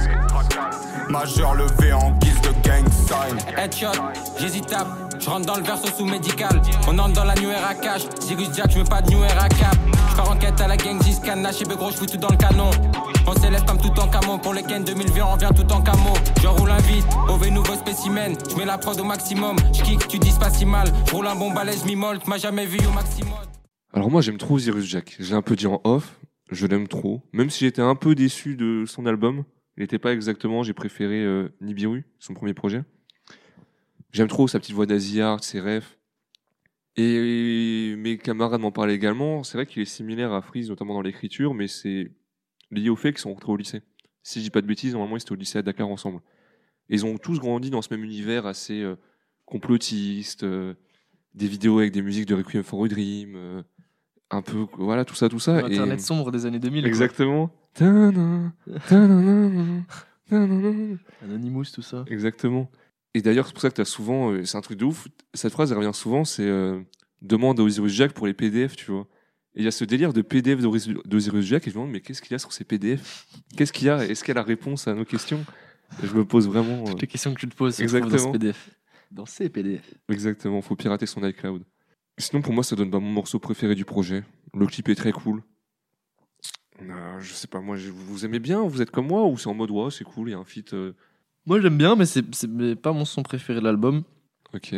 Majeur 1.07 1.53
levé 1.53 1.93
en 1.93 2.09
guise 2.13 2.41
de 2.41 2.49
gang 2.67 2.83
sign. 2.89 3.37
Headshot, 3.55 4.01
j'hésite 4.39 4.73
à. 4.73 4.87
Je 5.19 5.29
rentre 5.29 5.45
dans 5.45 5.57
le 5.57 5.63
verso 5.63 5.87
sous 5.95 6.05
médical. 6.05 6.59
On 6.87 6.97
entre 6.97 7.13
dans 7.13 7.23
la 7.23 7.35
new 7.35 7.51
era 7.51 7.75
cash. 7.75 8.01
Cyrus 8.19 8.49
Jack, 8.55 8.71
je 8.71 8.79
veux 8.79 8.85
pas 8.85 9.03
de 9.03 9.11
new 9.11 9.23
era 9.23 9.47
cap. 9.49 9.77
Je 10.09 10.15
pars 10.15 10.31
en 10.31 10.35
quête 10.35 10.59
à 10.59 10.67
la 10.67 10.75
gang, 10.75 10.99
Scan, 11.03 11.35
lâché 11.35 11.65
gros, 11.65 11.91
je 11.91 11.97
fous 11.97 12.07
tout 12.07 12.17
dans 12.17 12.29
le 12.29 12.37
canon. 12.37 12.71
On 13.27 13.33
s'élève 13.33 13.65
comme 13.65 13.79
tout 13.79 13.99
en 13.99 14.07
camo. 14.07 14.37
Pour 14.37 14.53
les 14.53 14.61
Ken 14.61 14.83
2020, 14.83 15.23
on 15.23 15.33
revient 15.33 15.49
tout 15.55 15.73
en 15.73 15.81
camo. 15.81 16.13
Je 16.41 16.47
roule 16.47 16.69
un 16.69 16.81
vite, 16.81 17.07
OV 17.27 17.49
nouveau 17.49 17.73
spécimen. 17.73 18.35
Je 18.49 18.55
mets 18.55 18.65
la 18.65 18.77
prod 18.77 18.99
au 18.99 19.03
maximum. 19.03 19.55
Je 19.73 19.81
kick, 19.81 20.07
tu 20.07 20.19
dis 20.19 20.31
pas 20.39 20.51
si 20.51 20.65
mal. 20.65 20.87
Je 21.07 21.15
roule 21.15 21.25
un 21.25 21.35
bon 21.35 21.51
balai, 21.51 21.73
je 21.73 21.85
m'immolte. 21.85 22.27
M'a 22.27 22.37
jamais 22.37 22.67
vu 22.67 22.77
au 22.87 22.91
maximum. 22.91 23.33
Alors 23.93 24.11
moi 24.11 24.21
j'aime 24.21 24.37
trop 24.37 24.55
Osiris 24.55 24.85
Jack. 24.85 25.15
Je 25.19 25.29
l'ai 25.29 25.33
un 25.33 25.41
peu 25.41 25.55
dit 25.55 25.65
en 25.65 25.81
off, 25.85 26.19
je 26.51 26.67
l'aime 26.67 26.87
trop. 26.87 27.21
Même 27.33 27.49
si 27.49 27.65
j'étais 27.65 27.81
un 27.81 27.95
peu 27.95 28.13
déçu 28.13 28.55
de 28.55 28.85
son 28.85 29.05
album, 29.05 29.43
il 29.77 29.81
n'était 29.81 29.99
pas 29.99 30.13
exactement, 30.13 30.63
j'ai 30.63 30.73
préféré 30.73 31.23
euh, 31.23 31.49
Nibiru, 31.61 32.05
son 32.19 32.33
premier 32.33 32.53
projet. 32.53 32.83
J'aime 34.11 34.27
trop 34.27 34.47
sa 34.47 34.59
petite 34.59 34.75
voix 34.75 34.85
d'Asiard, 34.85 35.43
ses 35.43 35.59
refs. 35.59 35.97
Et 36.95 37.95
mes 37.97 38.17
camarades 38.17 38.61
m'en 38.61 38.71
parlaient 38.71 38.95
également. 38.95 39.43
C'est 39.43 39.57
vrai 39.57 39.65
qu'il 39.65 39.81
est 39.81 39.85
similaire 39.85 40.31
à 40.31 40.41
Freeze, 40.41 40.69
notamment 40.69 40.93
dans 40.93 41.01
l'écriture, 41.01 41.53
mais 41.53 41.67
c'est 41.67 42.11
lié 42.71 42.89
au 42.89 42.95
fait 42.95 43.11
qu'ils 43.11 43.21
sont 43.21 43.33
rentrés 43.33 43.51
au 43.51 43.57
lycée. 43.57 43.81
Si 44.23 44.39
je 44.39 44.45
dis 44.45 44.49
pas 44.49 44.61
de 44.61 44.67
bêtises, 44.67 44.93
normalement 44.93 45.17
ils 45.17 45.21
étaient 45.21 45.31
au 45.31 45.35
lycée 45.35 45.57
à 45.59 45.61
Dakar 45.61 45.87
ensemble. 45.87 46.19
Et 46.89 46.95
ils 46.95 47.05
ont 47.05 47.17
tous 47.17 47.39
grandi 47.39 47.69
dans 47.69 47.81
ce 47.81 47.93
même 47.93 48.03
univers 48.03 48.45
assez 48.45 48.81
euh, 48.81 48.95
complotiste, 49.45 50.43
euh, 50.43 50.73
des 51.33 51.47
vidéos 51.47 51.79
avec 51.79 51.91
des 51.91 52.01
musiques 52.01 52.27
de 52.27 52.35
Requiem 52.35 52.63
for 52.63 52.83
a 52.85 52.87
Dream, 52.87 53.33
euh, 53.35 53.61
un 54.31 54.41
peu, 54.41 54.65
voilà, 54.77 55.05
tout 55.05 55.15
ça, 55.15 55.29
tout 55.29 55.39
ça. 55.39 55.61
et- 55.61 55.63
Internet 55.65 56.01
sombre 56.01 56.31
des 56.31 56.45
années 56.45 56.59
2000. 56.59 56.81
quoi. 56.81 56.87
Exactement. 56.89 57.51
Tadam, 57.73 58.51
tadam, 58.87 59.83
tadam. 60.29 60.97
Anonymous, 61.23 61.65
tout 61.73 61.81
ça. 61.81 62.05
Exactement. 62.07 62.69
Et 63.13 63.21
d'ailleurs, 63.21 63.47
c'est 63.47 63.53
pour 63.53 63.61
ça 63.61 63.69
que 63.69 63.75
tu 63.75 63.81
as 63.81 63.85
souvent, 63.85 64.33
c'est 64.43 64.57
un 64.57 64.61
truc 64.61 64.77
de 64.79 64.85
ouf, 64.85 65.07
cette 65.33 65.51
phrase 65.53 65.71
elle 65.71 65.77
revient 65.77 65.93
souvent, 65.93 66.25
c'est 66.25 66.49
demande 67.21 67.59
à 67.59 67.63
Osiris 67.63 67.93
Jack 67.93 68.13
pour 68.13 68.27
les 68.27 68.33
PDF, 68.33 68.75
tu 68.75 68.91
vois. 68.91 69.07
Et 69.55 69.59
il 69.61 69.63
y 69.65 69.67
a 69.67 69.71
ce 69.71 69.85
délire 69.85 70.11
de 70.13 70.21
PDF 70.21 70.59
d'Osiris 71.05 71.45
Jack, 71.45 71.65
et 71.67 71.71
je 71.71 71.75
me 71.75 71.81
demande, 71.81 71.91
mais 71.93 72.01
qu'est-ce 72.01 72.21
qu'il 72.21 72.31
y 72.31 72.35
a 72.35 72.39
sur 72.39 72.51
ces 72.51 72.63
PDF 72.65 73.25
Qu'est-ce 73.55 73.71
qu'il 73.71 73.87
y 73.87 73.89
a? 73.89 74.05
Est-ce 74.05 74.23
qu'il 74.23 74.29
y 74.33 74.37
a 74.37 74.41
la 74.41 74.43
réponse 74.43 74.87
à 74.87 74.93
nos 74.93 75.05
questions? 75.05 75.45
Je 76.03 76.13
me 76.13 76.25
pose 76.25 76.47
vraiment. 76.47 76.81
euh, 76.81 76.91
Toutes 76.91 77.01
les 77.01 77.07
questions 77.07 77.33
que 77.33 77.39
tu 77.39 77.47
te 77.47 77.55
poses 77.55 77.75
se 77.75 77.83
trouvent 77.83 77.99
dans 78.01 78.07
ce 78.09 78.13
Exactement. 78.15 78.31
PDF. 78.33 78.69
Dans 79.11 79.25
ces 79.25 79.49
PDF. 79.49 79.93
Exactement, 80.09 80.61
faut 80.61 80.75
pirater 80.75 81.05
son 81.05 81.25
iCloud. 81.25 81.63
Sinon, 82.17 82.41
pour 82.41 82.53
moi, 82.53 82.63
ça 82.63 82.75
donne 82.75 82.89
pas 82.91 82.99
mon 82.99 83.11
morceau 83.11 83.39
préféré 83.39 83.75
du 83.75 83.85
projet. 83.85 84.23
Le 84.53 84.65
clip 84.67 84.89
est 84.89 84.95
très 84.95 85.11
cool. 85.13 85.41
Euh, 86.81 87.19
je 87.21 87.33
sais 87.33 87.47
pas, 87.47 87.61
moi, 87.61 87.77
vous 87.77 88.25
aimez 88.25 88.39
bien? 88.39 88.61
Vous 88.63 88.81
êtes 88.81 88.91
comme 88.91 89.07
moi? 89.07 89.25
Ou 89.25 89.37
c'est 89.37 89.47
en 89.47 89.53
mode, 89.53 89.71
ouais, 89.71 89.89
c'est 89.91 90.03
cool, 90.03 90.29
il 90.29 90.31
y 90.31 90.35
a 90.35 90.37
un 90.37 90.43
feat. 90.43 90.73
euh, 90.73 90.93
Moi 91.45 91.61
j'aime 91.61 91.77
bien, 91.77 91.95
mais 91.95 92.05
c'est 92.05 92.23
pas 92.75 92.91
mon 92.91 93.05
son 93.05 93.23
préféré 93.23 93.59
de 93.59 93.65
l'album. 93.65 94.03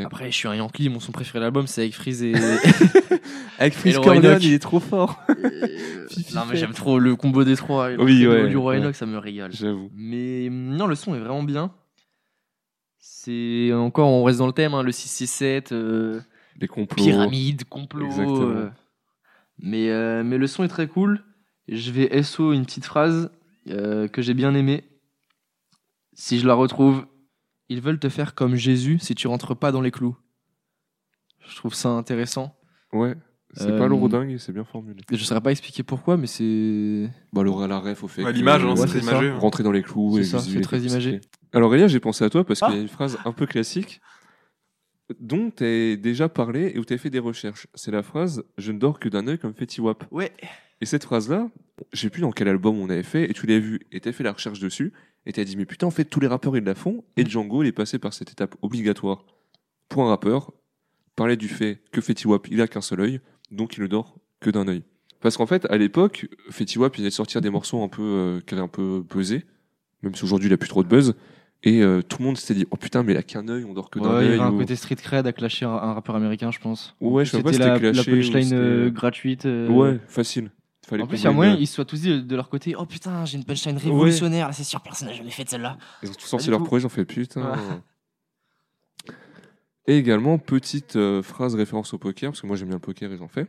Après, 0.05 0.31
je 0.31 0.35
suis 0.35 0.47
un 0.47 0.55
Yankee, 0.55 0.89
mon 0.89 0.99
son 0.99 1.11
préféré 1.11 1.39
de 1.39 1.43
l'album 1.43 1.67
c'est 1.67 1.81
avec 1.81 1.93
Freeze 1.93 2.23
et. 2.23 2.33
Avec 3.59 3.73
Freeze 3.73 3.95
le 3.95 4.01
Corleone, 4.01 4.25
Roy 4.25 4.37
il 4.43 4.53
est 4.53 4.59
trop 4.59 4.79
fort. 4.79 5.19
et- 5.29 5.33
non, 6.35 6.45
mais 6.49 6.55
j'aime 6.57 6.73
trop 6.73 6.99
le 6.99 7.15
combo 7.15 7.43
des 7.43 7.55
trois. 7.55 7.91
et 7.91 7.97
Oui, 7.97 8.25
ouais, 8.27 8.49
Du 8.49 8.57
Roi 8.57 8.77
ouais. 8.77 8.93
Ça 8.93 9.05
me 9.07 9.17
régale. 9.17 9.51
J'avoue. 9.51 9.89
Mais 9.95 10.47
non, 10.51 10.85
le 10.85 10.93
son 10.95 11.15
est 11.15 11.19
vraiment 11.19 11.41
bien. 11.43 11.71
C'est 12.99 13.71
encore, 13.73 14.09
on 14.09 14.23
reste 14.23 14.39
dans 14.39 14.47
le 14.47 14.53
thème, 14.53 14.73
hein, 14.73 14.83
le 14.83 14.91
667, 14.91 15.71
euh, 15.71 16.21
Les 16.59 16.67
complots. 16.67 17.03
pyramide, 17.03 17.63
complot. 17.65 18.05
Exactement. 18.05 18.41
euh, 18.41 18.69
mais, 19.59 19.89
euh, 19.89 20.23
mais 20.23 20.37
le 20.37 20.47
son 20.47 20.63
est 20.63 20.67
très 20.69 20.87
cool. 20.87 21.23
Je 21.67 21.91
vais 21.91 22.21
SO 22.23 22.53
une 22.53 22.65
petite 22.65 22.85
phrase 22.85 23.31
euh, 23.69 24.07
que 24.07 24.21
j'ai 24.21 24.33
bien 24.33 24.53
aimée. 24.53 24.83
Si 26.13 26.39
je 26.39 26.47
la 26.47 26.53
retrouve, 26.53 27.05
ils 27.69 27.81
veulent 27.81 27.99
te 27.99 28.09
faire 28.09 28.35
comme 28.35 28.55
Jésus 28.55 28.99
si 28.99 29.15
tu 29.15 29.27
rentres 29.27 29.55
pas 29.55 29.71
dans 29.71 29.81
les 29.81 29.91
clous. 29.91 30.15
Je 31.47 31.55
trouve 31.55 31.73
ça 31.73 31.89
intéressant. 31.89 32.55
Ouais, 32.93 33.15
c'est 33.53 33.69
Euh, 33.71 33.77
pas 33.77 33.87
l'eurodingue 33.87 34.31
et 34.31 34.37
c'est 34.37 34.51
bien 34.51 34.63
formulé. 34.65 35.01
Je 35.09 35.15
ne 35.15 35.19
saurais 35.19 35.41
pas 35.41 35.51
expliquer 35.51 35.83
pourquoi, 35.83 36.17
mais 36.17 36.27
c'est. 36.27 37.09
Bah, 37.33 37.43
l'aura 37.43 37.67
la 37.67 37.79
ref 37.79 38.03
au 38.03 38.07
fait. 38.07 38.23
Ouais, 38.23 38.33
l'image, 38.33 38.63
hein, 38.63 38.69
Ouais, 38.75 38.75
c'est 38.77 38.87
très 38.87 38.99
imagé. 38.99 39.29
hein. 39.29 39.37
Rentrer 39.39 39.63
dans 39.63 39.71
les 39.71 39.83
clous 39.83 40.15
C'est 40.15 40.21
et 40.21 40.23
ça, 40.25 40.39
c'est 40.39 40.61
très 40.61 40.79
imagé. 40.81 41.21
Alors, 41.53 41.73
Elia, 41.73 41.87
j'ai 41.87 41.99
pensé 41.99 42.23
à 42.25 42.29
toi 42.29 42.43
parce 42.43 42.61
Ah. 42.63 42.67
qu'il 42.67 42.75
y 42.75 42.79
a 42.79 42.81
une 42.81 42.87
phrase 42.89 43.17
un 43.25 43.31
peu 43.31 43.45
classique 43.45 44.01
dont 45.21 45.51
tu 45.55 45.63
as 45.63 45.95
déjà 45.95 46.27
parlé 46.27 46.73
et 46.75 46.79
où 46.79 46.85
tu 46.85 46.93
as 46.93 46.97
fait 46.97 47.09
des 47.09 47.19
recherches. 47.19 47.67
C'est 47.73 47.91
la 47.91 48.03
phrase 48.03 48.43
Je 48.57 48.71
ne 48.73 48.79
dors 48.79 48.99
que 48.99 49.07
d'un 49.07 49.25
œil 49.27 49.37
comme 49.39 49.53
Fetty 49.53 49.79
Wap. 49.79 50.05
Ouais. 50.11 50.31
Et 50.81 50.85
cette 50.85 51.05
phrase-là, 51.05 51.49
je 51.93 52.01
sais 52.01 52.09
plus 52.09 52.21
dans 52.21 52.31
quel 52.33 52.47
album 52.49 52.77
on 52.77 52.89
avait 52.89 53.03
fait, 53.03 53.29
et 53.29 53.33
tu 53.33 53.47
l'as 53.47 53.57
vu, 53.59 53.79
et 53.91 53.99
tu 54.01 54.09
as 54.09 54.11
fait 54.11 54.23
la 54.23 54.33
recherche 54.33 54.59
dessus, 54.59 54.91
et 55.27 55.33
tu 55.33 55.39
as 55.39 55.43
dit 55.43 55.55
Mais 55.57 55.65
putain, 55.65 55.85
en 55.85 55.91
fait, 55.91 56.05
tous 56.05 56.19
les 56.19 56.27
rappeurs 56.27 56.57
ils 56.57 56.63
la 56.63 56.73
font, 56.73 57.03
et 57.17 57.25
Django 57.25 57.61
il 57.61 57.67
est 57.67 57.71
passé 57.71 57.99
par 57.99 58.13
cette 58.13 58.31
étape 58.31 58.55
obligatoire. 58.63 59.25
Pour 59.89 60.03
un 60.03 60.09
rappeur, 60.09 60.51
parler 61.15 61.37
du 61.37 61.47
fait 61.47 61.81
que 61.91 62.01
Fetty 62.01 62.27
Wap 62.27 62.47
il 62.49 62.61
a 62.61 62.67
qu'un 62.67 62.81
seul 62.81 63.01
œil, 63.01 63.19
donc 63.51 63.77
il 63.77 63.81
ne 63.83 63.87
dort 63.87 64.17
que 64.39 64.49
d'un 64.49 64.67
œil. 64.67 64.83
Parce 65.21 65.35
qu'en 65.37 65.45
fait, 65.47 65.65
à 65.69 65.77
l'époque, 65.77 66.27
Fetty 66.49 66.77
Wap 66.79 66.95
il 66.95 66.99
venait 66.99 67.09
de 67.09 67.13
sortir 67.13 67.41
des 67.41 67.49
morceaux 67.49 67.83
un 67.83 67.87
peu 67.89 68.01
euh, 68.03 68.39
qui 68.45 68.53
avaient 68.53 68.63
un 68.63 68.67
peu 68.67 69.03
pesé, 69.07 69.45
même 70.03 70.15
si 70.15 70.23
aujourd'hui 70.23 70.47
il 70.49 70.53
a 70.53 70.57
plus 70.57 70.69
trop 70.69 70.83
de 70.83 70.87
buzz. 70.89 71.15
Et 71.63 71.81
euh, 71.81 72.03
tout 72.03 72.17
le 72.19 72.25
monde 72.25 72.37
s'était 72.37 72.53
dit 72.53 72.67
Oh 72.69 72.77
putain, 72.77 73.01
mais 73.01 73.13
il 73.13 73.17
a 73.17 73.23
qu'un 73.23 73.47
œil, 73.47 73.63
on 73.65 73.73
dort 73.73 73.89
que 73.89 73.97
d'un 73.99 74.13
Ouais, 74.15 74.25
il 74.25 74.27
y 74.27 74.29
œil. 74.33 74.39
avait 74.39 74.43
un 74.43 74.53
ou- 74.53 74.57
côté 74.59 74.75
street 74.75 74.95
cred 74.97 75.25
à 75.25 75.33
clasher 75.33 75.65
un, 75.65 75.69
un 75.71 75.93
rappeur 75.93 76.15
américain, 76.15 76.51
je 76.51 76.59
pense. 76.59 76.95
Ouais, 77.01 77.25
je 77.25 77.31
sais 77.31 77.41
pas 77.41 77.49
si 77.51 77.55
C'était 77.57 77.67
la, 77.67 77.73
la 77.73 77.79
clashé 77.79 78.11
ou 78.11 78.15
punchline 78.15 78.53
euh, 78.53 78.85
euh, 78.85 78.89
gratuite. 78.91 79.45
euh, 79.47 79.67
Ouais, 79.67 79.99
facile. 80.07 80.51
Fallait 80.87 81.03
En 81.03 81.07
plus, 81.07 81.17
il 81.17 81.25
y 81.25 81.27
a 81.27 81.31
moyen, 81.31 81.55
ils 81.55 81.67
se 81.67 81.75
soient 81.75 81.85
tous 81.85 81.99
dit 81.99 82.23
de 82.23 82.35
leur 82.35 82.47
côté 82.47 82.73
Oh 82.77 82.85
putain, 82.85 83.25
j'ai 83.25 83.37
une 83.37 83.43
punchline 83.43 83.75
révolutionnaire, 83.75 84.53
c'est 84.53 84.63
sûr, 84.63 84.79
personne 84.81 85.09
n'a 85.09 85.13
jamais 85.13 85.31
fait 85.31 85.47
celle-là. 85.47 85.77
Ils 86.01 86.09
ont 86.09 86.13
tous 86.13 86.27
sorti 86.27 86.45
du 86.45 86.51
leur 86.51 86.63
projet, 86.63 86.83
j'en 86.83 86.89
fais 86.89 87.03
putain. 87.03 87.51
Ouais. 87.51 89.13
Et 89.87 89.97
également, 89.97 90.37
petite 90.37 90.95
euh, 90.95 91.21
phrase 91.21 91.55
référence 91.55 91.93
au 91.93 91.97
poker, 91.97 92.31
parce 92.31 92.39
que 92.39 92.47
moi 92.47 92.55
j'aime 92.55 92.69
bien 92.69 92.77
le 92.77 92.81
poker 92.81 93.11
et 93.11 93.17
j'en 93.17 93.27
fais. 93.27 93.47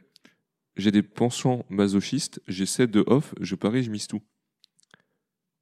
J'ai 0.76 0.90
des 0.90 1.02
penchants 1.02 1.64
masochistes, 1.68 2.42
j'ai 2.48 2.66
7 2.66 2.90
de 2.90 3.04
off, 3.06 3.34
je 3.40 3.54
parie, 3.54 3.84
je 3.84 3.90
mise 3.90 4.08
tout. 4.08 4.22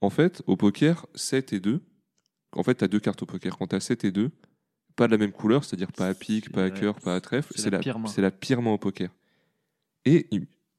En 0.00 0.08
fait, 0.08 0.42
au 0.46 0.56
poker, 0.56 1.06
7 1.14 1.52
et 1.52 1.60
2, 1.60 1.82
en 2.52 2.62
fait, 2.62 2.76
tu 2.76 2.84
as 2.84 2.88
deux 2.88 3.00
cartes 3.00 3.22
au 3.22 3.26
poker. 3.26 3.58
Quand 3.58 3.66
tu 3.66 3.76
as 3.76 3.80
7 3.80 4.04
et 4.04 4.12
2, 4.12 4.30
pas 4.94 5.08
de 5.08 5.12
la 5.12 5.18
même 5.18 5.32
couleur, 5.32 5.62
c'est-à-dire 5.62 5.92
pas 5.92 6.08
à 6.08 6.14
pique, 6.14 6.50
pas 6.52 6.64
à 6.64 6.70
cœur, 6.70 6.98
pas 7.00 7.14
à 7.14 7.20
trèfle, 7.20 7.52
c'est 7.54 7.70
la 7.70 7.78
la, 7.78 8.30
pire 8.30 8.62
main. 8.62 8.70
au 8.70 8.78
poker. 8.78 9.10
Et 10.06 10.26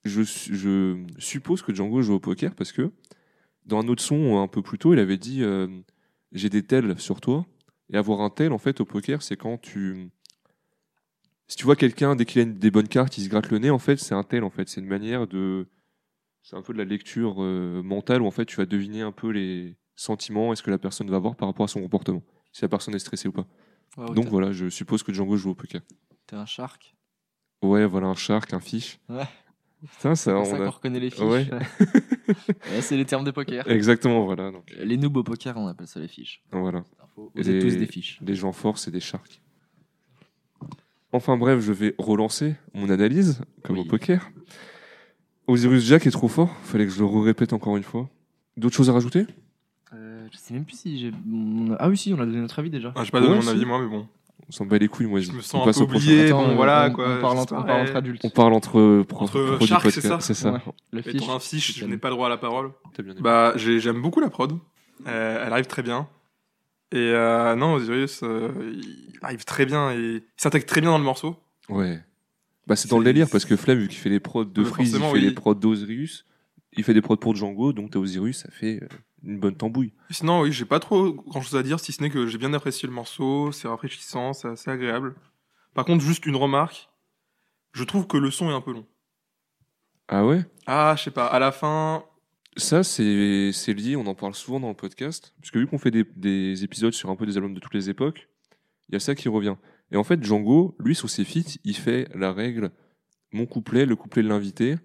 je, 0.07 0.23
je 0.23 0.97
suppose 1.19 1.61
que 1.61 1.73
Django 1.73 2.01
joue 2.01 2.15
au 2.15 2.19
poker 2.19 2.55
parce 2.55 2.71
que 2.71 2.91
dans 3.67 3.79
un 3.79 3.87
autre 3.87 4.01
son 4.01 4.41
un 4.41 4.47
peu 4.47 4.61
plus 4.61 4.77
tôt, 4.77 4.93
il 4.93 4.99
avait 4.99 5.17
dit 5.17 5.43
euh, 5.43 5.67
J'ai 6.31 6.49
des 6.49 6.63
tels 6.63 6.99
sur 6.99 7.21
toi. 7.21 7.45
Et 7.89 7.97
avoir 7.97 8.21
un 8.21 8.29
tel, 8.29 8.51
en 8.51 8.57
fait, 8.57 8.81
au 8.81 8.85
poker, 8.85 9.21
c'est 9.21 9.37
quand 9.37 9.57
tu. 9.57 10.09
Si 11.47 11.55
tu 11.55 11.63
vois 11.63 11.77
quelqu'un, 11.77 12.15
dès 12.15 12.25
qu'il 12.25 12.41
a 12.41 12.45
des 12.45 12.71
bonnes 12.71 12.89
cartes, 12.89 13.17
il 13.17 13.23
se 13.23 13.29
gratte 13.29 13.49
le 13.49 13.59
nez, 13.59 13.69
en 13.69 13.79
fait, 13.79 13.97
c'est 13.97 14.13
un 14.13 14.23
tel, 14.23 14.43
en 14.43 14.49
fait. 14.49 14.67
C'est 14.67 14.81
une 14.81 14.87
manière 14.87 15.27
de. 15.27 15.67
C'est 16.43 16.55
un 16.55 16.61
peu 16.61 16.73
de 16.73 16.77
la 16.77 16.85
lecture 16.85 17.35
euh, 17.39 17.81
mentale 17.83 18.21
où, 18.21 18.25
en 18.25 18.31
fait, 18.31 18.45
tu 18.45 18.57
vas 18.57 18.65
deviner 18.65 19.01
un 19.01 19.11
peu 19.11 19.29
les 19.29 19.77
sentiments 19.95 20.51
et 20.53 20.55
ce 20.55 20.63
que 20.63 20.71
la 20.71 20.77
personne 20.77 21.09
va 21.09 21.17
avoir 21.17 21.35
par 21.35 21.47
rapport 21.47 21.65
à 21.65 21.67
son 21.67 21.81
comportement. 21.81 22.23
Si 22.51 22.61
la 22.61 22.69
personne 22.69 22.95
est 22.95 22.99
stressée 22.99 23.27
ou 23.27 23.33
pas. 23.33 23.47
Donc 24.13 24.25
voilà, 24.25 24.51
je 24.51 24.69
suppose 24.69 25.03
que 25.03 25.13
Django 25.13 25.37
joue 25.37 25.51
au 25.51 25.55
poker. 25.55 25.81
T'es 26.27 26.35
un 26.35 26.45
shark. 26.45 26.95
Ouais, 27.61 27.85
voilà, 27.85 28.07
un 28.07 28.15
shark, 28.15 28.53
un 28.53 28.59
fish. 28.59 28.99
Ouais. 29.09 29.27
Putain, 29.81 30.15
ça, 30.15 30.15
C'est 30.15 30.31
on 30.33 30.43
ça 30.45 30.55
a- 30.55 30.59
qu'on 30.65 30.71
reconnaît 30.71 30.99
les 30.99 31.09
fiches. 31.09 31.21
Ouais. 31.21 31.47
Ouais, 32.27 32.81
c'est 32.81 32.97
les 32.97 33.05
termes 33.05 33.23
de 33.23 33.31
poker. 33.31 33.69
Exactement, 33.69 34.25
voilà. 34.25 34.51
Donc, 34.51 34.69
Les 34.83 34.97
noobs 34.97 35.15
au 35.15 35.23
poker, 35.23 35.55
on 35.55 35.67
appelle 35.67 35.87
ça 35.87 35.99
les 36.01 36.09
fiches. 36.09 36.43
voilà. 36.51 36.83
Vous 37.15 37.49
êtes 37.49 37.61
tous 37.61 37.77
des- 37.77 37.85
fiches. 37.85 38.19
Des 38.21 38.35
gens 38.35 38.51
forts, 38.51 38.77
c'est 38.79 38.91
des 38.91 38.99
sharks. 38.99 39.41
Enfin 41.13 41.37
bref, 41.37 41.61
je 41.61 41.71
vais 41.71 41.95
relancer 41.97 42.55
mon 42.73 42.89
analyse, 42.89 43.41
comme 43.63 43.77
Oui. 43.77 43.83
au 43.83 43.89
poker. 43.89 44.29
Osiris 45.47 45.83
Jack 45.85 46.05
est 46.05 46.11
trop 46.11 46.27
fort, 46.27 46.53
fallait 46.63 46.85
que 46.85 46.91
je 46.91 46.99
le 46.99 47.05
répète 47.05 47.53
encore 47.53 47.77
une 47.77 47.83
fois. 47.83 48.09
D'autres 48.57 48.75
choses 48.75 48.89
à 48.89 48.93
rajouter? 48.93 49.25
Euh, 49.93 50.27
je 50.33 50.37
sais 50.37 50.53
même 50.53 50.65
plus 50.65 50.77
si 50.77 50.99
j'ai. 50.99 51.11
on 51.31 51.75
Ah 51.79 51.87
oui, 51.87 51.95
si, 51.95 52.13
on 52.13 52.19
a 52.19 52.25
donné 52.25 52.39
notre 52.41 52.59
avis 52.59 52.69
déjà. 52.69 52.91
Ah, 52.95 53.05
J'ai 53.05 53.11
pas 53.11 53.21
donné 53.21 53.31
Ouais, 53.31 53.37
mon 53.37 53.41
si. 53.43 53.49
avis, 53.51 53.65
moi, 53.65 53.79
mais 53.79 53.87
bon. 53.87 54.07
On 54.49 54.51
s'en 54.51 54.65
bat 54.65 54.77
les 54.77 54.87
couilles, 54.87 55.07
moi. 55.07 55.19
Je 55.19 55.31
me 55.31 55.39
on 55.39 55.41
sens 55.41 55.61
un 55.61 55.65
passe 55.65 55.77
peu 55.77 55.83
au 55.83 55.87
prochain. 55.87 56.05
oublié. 56.05 56.25
Attends, 56.27 56.43
bon, 56.45 56.51
on- 56.51 56.55
voilà, 56.55 56.87
on, 56.89 56.93
quoi. 56.93 57.05
On 57.17 57.21
parle 57.21 57.35
c'est 57.35 57.41
entre, 57.41 57.53
on 57.53 57.55
pareil. 57.57 57.67
parle 57.75 57.81
entre 57.87 57.95
adultes. 57.97 58.21
On 58.25 58.29
parle 58.29 58.53
entre, 58.53 59.03
pro, 59.03 59.23
Entre 59.25 59.89
c'est 59.89 60.01
ça 60.01 60.19
C'est 60.21 60.33
ça. 60.33 60.51
Ouais. 60.53 60.59
Le 60.91 60.99
Et 60.99 61.03
fiche. 61.11 61.17
pour 61.21 61.31
un 61.33 61.39
fiche, 61.39 61.77
je 61.77 61.85
n'ai 61.85 61.97
pas 61.97 62.09
le 62.09 62.15
droit 62.15 62.27
à 62.27 62.29
la 62.29 62.37
parole. 62.37 62.71
T'as 62.93 63.03
bien 63.03 63.11
aimé. 63.13 63.21
Bah, 63.21 63.53
j'ai- 63.57 63.79
j'aime 63.79 64.01
beaucoup 64.01 64.19
la 64.21 64.29
prod. 64.29 64.57
Euh, 65.07 65.43
elle 65.45 65.51
arrive 65.53 65.67
très 65.67 65.83
bien. 65.83 66.07
Et 66.93 66.97
euh, 66.97 67.55
non, 67.55 67.73
Osiris, 67.73 68.21
euh, 68.23 68.49
il 68.73 69.19
arrive 69.21 69.43
très 69.43 69.65
bien 69.65 69.91
et 69.91 69.97
il 69.97 70.21
s'intègre 70.37 70.65
très 70.65 70.79
bien 70.79 70.91
dans 70.91 70.97
le 70.97 71.03
morceau. 71.03 71.35
Ouais. 71.67 71.99
Bah, 72.65 72.77
c'est 72.77 72.89
dans 72.89 72.97
le 72.99 73.03
C'est- 73.03 73.13
délire 73.13 73.27
parce 73.29 73.43
que 73.43 73.57
Flemme, 73.57 73.79
vu 73.79 73.87
qu'il 73.89 73.97
fait 73.97 74.09
les 74.09 74.21
prods 74.21 74.45
de 74.45 74.63
Freeze, 74.63 74.93
il 74.97 75.01
fait 75.01 75.19
les 75.19 75.31
prods 75.31 75.53
d'Osiris, 75.55 76.23
il 76.77 76.83
fait 76.85 76.93
des 76.93 77.01
prods 77.01 77.17
pour 77.17 77.35
Django, 77.35 77.73
donc 77.73 77.91
t'as 77.91 77.99
Osiris, 77.99 78.37
ça 78.43 78.49
fait 78.51 78.79
euh, 78.81 78.87
une 79.27 79.39
bonne 79.39 79.55
tambouille. 79.55 79.93
Sinon, 80.09 80.41
oui, 80.41 80.51
j'ai 80.51 80.65
pas 80.65 80.79
trop 80.79 81.13
grand 81.13 81.41
chose 81.41 81.55
à 81.59 81.63
dire, 81.63 81.79
si 81.79 81.91
ce 81.91 82.01
n'est 82.01 82.09
que 82.09 82.25
j'ai 82.27 82.37
bien 82.37 82.53
apprécié 82.53 82.87
le 82.87 82.93
morceau, 82.93 83.51
c'est 83.51 83.67
rafraîchissant, 83.67 84.33
c'est 84.33 84.47
assez 84.47 84.71
agréable. 84.71 85.15
Par 85.73 85.85
contre, 85.85 86.03
juste 86.03 86.25
une 86.25 86.35
remarque, 86.35 86.89
je 87.73 87.83
trouve 87.83 88.07
que 88.07 88.17
le 88.17 88.31
son 88.31 88.49
est 88.49 88.53
un 88.53 88.61
peu 88.61 88.73
long. 88.73 88.87
Ah 90.07 90.25
ouais? 90.25 90.45
Ah, 90.65 90.95
je 90.97 91.03
sais 91.03 91.11
pas, 91.11 91.27
à 91.27 91.39
la 91.39 91.51
fin, 91.51 92.03
Ça, 92.55 92.83
c'est 92.83 93.51
c'est 93.53 93.73
lié, 93.73 93.95
on 93.95 94.07
en 94.07 94.15
parle 94.15 94.33
souvent 94.33 94.59
dans 94.59 94.69
le 94.69 94.73
podcast, 94.75 95.33
parce 95.39 95.51
que 95.51 95.59
vu 95.59 95.67
qu'on 95.67 95.77
fait 95.77 95.91
des, 95.91 96.05
des 96.15 96.63
épisodes 96.63 96.93
sur 96.93 97.09
un 97.11 97.15
peu 97.15 97.25
des 97.27 97.37
albums 97.37 97.53
de 97.53 97.59
toutes 97.59 97.73
les 97.75 97.89
époques, 97.89 98.29
il 98.89 98.93
y 98.93 98.95
a 98.95 98.99
ça 98.99 99.13
qui 99.13 99.29
revient. 99.29 99.55
Et 99.91 99.97
en 99.97 100.03
fait, 100.03 100.23
Django, 100.23 100.75
lui, 100.79 100.95
sur 100.95 101.09
ses 101.09 101.23
feats, 101.25 101.59
il 101.63 101.75
fait 101.75 102.07
la 102.15 102.33
règle 102.33 102.71
mon 103.31 103.45
couplet, 103.45 103.85
le 103.85 103.95
couplet 103.95 104.23
de 104.23 104.29
l'invité, 104.29 104.77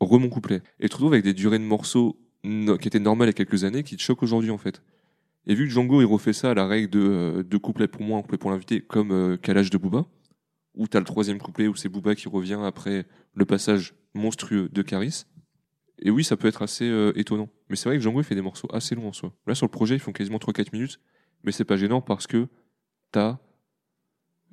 re 0.00 0.18
mon 0.18 0.28
couplet. 0.28 0.62
Et 0.80 0.84
tu 0.84 0.88
te 0.88 0.94
retrouves 0.94 1.12
avec 1.12 1.24
des 1.24 1.34
durées 1.34 1.58
de 1.58 1.64
morceaux 1.64 2.18
no- 2.44 2.78
qui 2.78 2.88
étaient 2.88 2.98
normales 3.00 3.28
il 3.28 3.30
y 3.30 3.34
a 3.34 3.34
quelques 3.44 3.64
années, 3.64 3.82
qui 3.82 3.96
te 3.96 4.02
choquent 4.02 4.22
aujourd'hui, 4.22 4.50
en 4.50 4.58
fait. 4.58 4.82
Et 5.46 5.54
vu 5.54 5.64
que 5.66 5.70
Django, 5.72 6.00
il 6.00 6.04
refait 6.06 6.32
ça 6.32 6.50
à 6.50 6.54
la 6.54 6.66
règle 6.66 6.90
de 6.90 7.00
euh, 7.00 7.42
deux 7.42 7.58
couplets 7.58 7.88
pour 7.88 8.02
moi, 8.02 8.18
un 8.18 8.22
couplet 8.22 8.38
pour 8.38 8.50
l'invité, 8.50 8.80
comme 8.82 9.10
euh, 9.10 9.36
Calage 9.36 9.70
de 9.70 9.78
Booba, 9.78 10.06
où 10.74 10.86
t'as 10.86 10.98
le 10.98 11.04
troisième 11.06 11.38
couplet 11.38 11.66
où 11.66 11.74
c'est 11.74 11.88
Booba 11.88 12.14
qui 12.14 12.28
revient 12.28 12.60
après 12.62 13.06
le 13.34 13.44
passage 13.44 13.94
monstrueux 14.14 14.68
de 14.70 14.82
Caris. 14.82 15.24
Et 16.02 16.10
oui, 16.10 16.24
ça 16.24 16.36
peut 16.36 16.48
être 16.48 16.62
assez 16.62 16.88
euh, 16.88 17.12
étonnant. 17.16 17.48
Mais 17.68 17.76
c'est 17.76 17.88
vrai 17.88 17.96
que 17.96 18.02
Django 18.02 18.20
il 18.20 18.24
fait 18.24 18.34
des 18.34 18.42
morceaux 18.42 18.68
assez 18.72 18.94
longs 18.94 19.08
en 19.08 19.12
soi. 19.12 19.32
Là, 19.46 19.54
sur 19.54 19.66
le 19.66 19.70
projet, 19.70 19.94
ils 19.96 20.00
font 20.00 20.12
quasiment 20.12 20.38
3-4 20.38 20.68
minutes. 20.72 21.00
Mais 21.44 21.52
c'est 21.52 21.64
pas 21.64 21.76
gênant 21.76 22.00
parce 22.02 22.26
que 22.26 22.46
t'as 23.12 23.38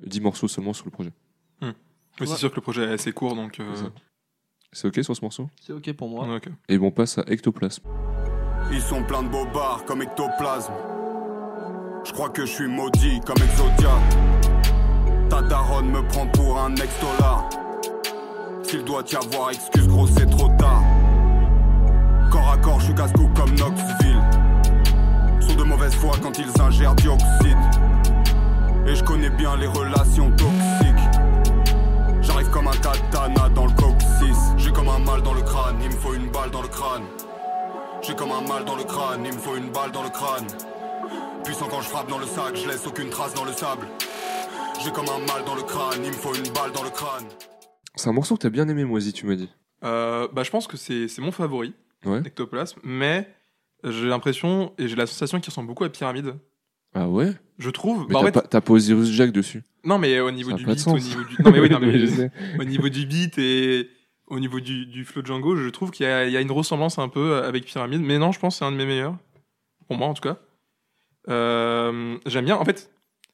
10 0.00 0.20
morceaux 0.20 0.48
seulement 0.48 0.72
sur 0.72 0.86
le 0.86 0.90
projet. 0.90 1.12
Mais 2.20 2.26
c'est 2.26 2.38
sûr 2.38 2.50
que 2.50 2.56
le 2.56 2.62
projet 2.62 2.82
est 2.82 2.92
assez 2.92 3.12
court, 3.12 3.34
donc. 3.36 3.60
euh, 3.60 3.74
C'est 4.72 4.88
ok 4.88 5.02
sur 5.02 5.16
ce 5.16 5.22
morceau 5.22 5.48
C'est 5.64 5.72
ok 5.72 5.92
pour 5.94 6.08
moi. 6.08 6.26
Et 6.68 6.78
bon, 6.78 6.88
on 6.88 6.90
passe 6.90 7.18
à 7.18 7.22
Ectoplasme. 7.28 7.82
Ils 8.70 8.82
sont 8.82 9.02
pleins 9.02 9.22
de 9.22 9.28
bobards 9.28 9.84
comme 9.86 10.02
ectoplasme. 10.02 10.72
Je 12.04 12.12
crois 12.12 12.28
que 12.28 12.44
je 12.44 12.52
suis 12.52 12.68
maudit 12.68 13.20
comme 13.24 13.36
Exodia. 13.42 13.90
Ta 15.30 15.42
daronne 15.42 15.90
me 15.90 16.06
prend 16.08 16.26
pour 16.26 16.58
un 16.58 16.74
ex-dollar. 16.74 17.48
S'il 18.62 18.84
doit 18.84 19.04
y 19.10 19.16
avoir 19.16 19.50
excuse, 19.50 19.88
gros, 19.88 20.06
c'est 20.06 20.28
trop 20.28 20.48
tard. 20.58 20.82
Corps 22.30 22.50
à 22.50 22.58
corps, 22.58 22.80
je 22.80 22.86
suis 22.86 22.94
casse-cou 22.94 23.28
comme 23.34 23.54
Knoxville. 23.56 24.22
Sont 25.40 25.54
de 25.56 25.64
mauvaise 25.64 25.94
foi 25.94 26.12
quand 26.22 26.38
ils 26.38 26.60
ingèrent 26.60 26.94
dioxyde. 26.94 27.56
Et 28.86 28.94
je 28.94 29.02
connais 29.02 29.30
bien 29.30 29.56
les 29.56 29.66
relations 29.66 30.30
toxiques. 30.32 31.08
J'arrive 32.20 32.50
comme 32.50 32.68
un 32.68 32.72
katana 32.72 33.48
dans 33.54 33.64
le 33.66 33.72
comme 34.88 35.02
un 35.02 35.04
mal 35.04 35.22
dans 35.22 35.34
le 35.34 35.42
crâne, 35.42 35.76
il 35.82 35.88
me 35.88 35.92
faut 35.94 36.14
une 36.14 36.30
balle 36.30 36.50
dans 36.50 36.62
le 36.62 36.68
crâne. 36.68 37.02
J'ai 38.02 38.14
comme 38.14 38.30
un 38.30 38.40
mal 38.40 38.64
dans 38.64 38.76
le 38.76 38.84
crâne, 38.84 39.22
il 39.24 39.32
me 39.34 39.38
faut 39.38 39.56
une 39.56 39.70
balle 39.70 39.92
dans 39.92 40.02
le 40.02 40.08
crâne. 40.08 40.46
Puissant 41.44 41.66
quand 41.68 41.80
je 41.82 41.88
frappe 41.88 42.08
dans 42.08 42.18
le 42.18 42.26
sac, 42.26 42.56
je 42.56 42.66
laisse 42.68 42.86
aucune 42.86 43.10
trace 43.10 43.34
dans 43.34 43.44
le 43.44 43.52
sable. 43.52 43.86
J'ai 44.82 44.90
comme 44.90 45.06
un 45.08 45.18
mal 45.18 45.44
dans 45.44 45.54
le 45.56 45.62
crâne, 45.62 46.00
il 46.04 46.08
me 46.10 46.14
faut 46.14 46.34
une 46.34 46.50
balle 46.54 46.72
dans 46.72 46.82
le 46.84 46.90
crâne. 46.90 47.24
C'est 47.96 48.08
un 48.08 48.12
morceau 48.12 48.36
que 48.36 48.40
t'as 48.42 48.48
bien 48.50 48.68
aimé, 48.68 48.84
Moisy, 48.84 49.12
tu 49.12 49.26
m'as 49.26 49.34
dit. 49.34 49.50
Euh, 49.84 50.26
bah, 50.32 50.42
je 50.42 50.50
pense 50.50 50.66
que 50.66 50.76
c'est 50.76 51.06
c'est 51.08 51.20
mon 51.20 51.32
favori, 51.32 51.74
Ouais. 52.06 52.20
Ectoplasme, 52.24 52.80
mais 52.84 53.28
j'ai 53.84 54.06
l'impression 54.06 54.72
et 54.78 54.88
j'ai 54.88 54.96
la 54.96 55.06
sensation 55.06 55.38
qu'il 55.40 55.50
ressemble 55.50 55.68
beaucoup 55.68 55.84
à 55.84 55.88
Pyramide. 55.90 56.34
Ah 56.94 57.08
ouais? 57.08 57.32
Je 57.58 57.70
trouve. 57.70 58.06
Mais 58.08 58.14
Bah, 58.14 58.20
en 58.20 58.22
t'as 58.22 58.40
fait, 58.40 58.48
pas, 58.48 58.60
pas 58.60 58.72
Osiris 58.72 59.10
Jack 59.10 59.32
dessus? 59.32 59.62
non, 59.84 59.98
mais 59.98 60.18
au 60.20 60.30
niveau 60.30 60.50
Ça 60.50 60.54
a 60.54 60.58
du 60.58 60.64
pas 60.64 60.72
de 60.74 60.76
beat, 60.78 60.86
au 60.86 60.90
sens. 60.98 61.04
niveau 61.04 61.24
du. 61.24 61.36
Non, 61.42 61.50
mais 61.50 61.60
oui, 61.60 61.68
non, 61.70 61.78
mais 61.82 62.30
au 62.60 62.64
niveau 62.64 62.88
du 62.88 63.04
beat 63.06 63.36
et 63.38 63.90
au 64.28 64.40
niveau 64.40 64.60
du, 64.60 64.86
du 64.86 65.04
flow 65.04 65.24
Django, 65.24 65.56
je 65.56 65.68
trouve 65.68 65.90
qu'il 65.90 66.06
y, 66.06 66.08
y 66.08 66.36
a 66.36 66.40
une 66.40 66.52
ressemblance 66.52 66.98
un 66.98 67.08
peu 67.08 67.36
avec 67.36 67.64
Pyramide. 67.64 68.00
Mais 68.00 68.18
non, 68.18 68.32
je 68.32 68.38
pense 68.38 68.54
que 68.54 68.58
c'est 68.58 68.64
un 68.64 68.72
de 68.72 68.76
mes 68.76 68.86
meilleurs. 68.86 69.16
Pour 69.86 69.96
moi, 69.96 70.06
en 70.08 70.14
tout 70.14 70.22
cas. 70.22 70.38
Euh, 71.28 72.18
J'aime 72.26 72.44
bien. 72.44 72.56
En 72.56 72.64
fait, 72.64 72.90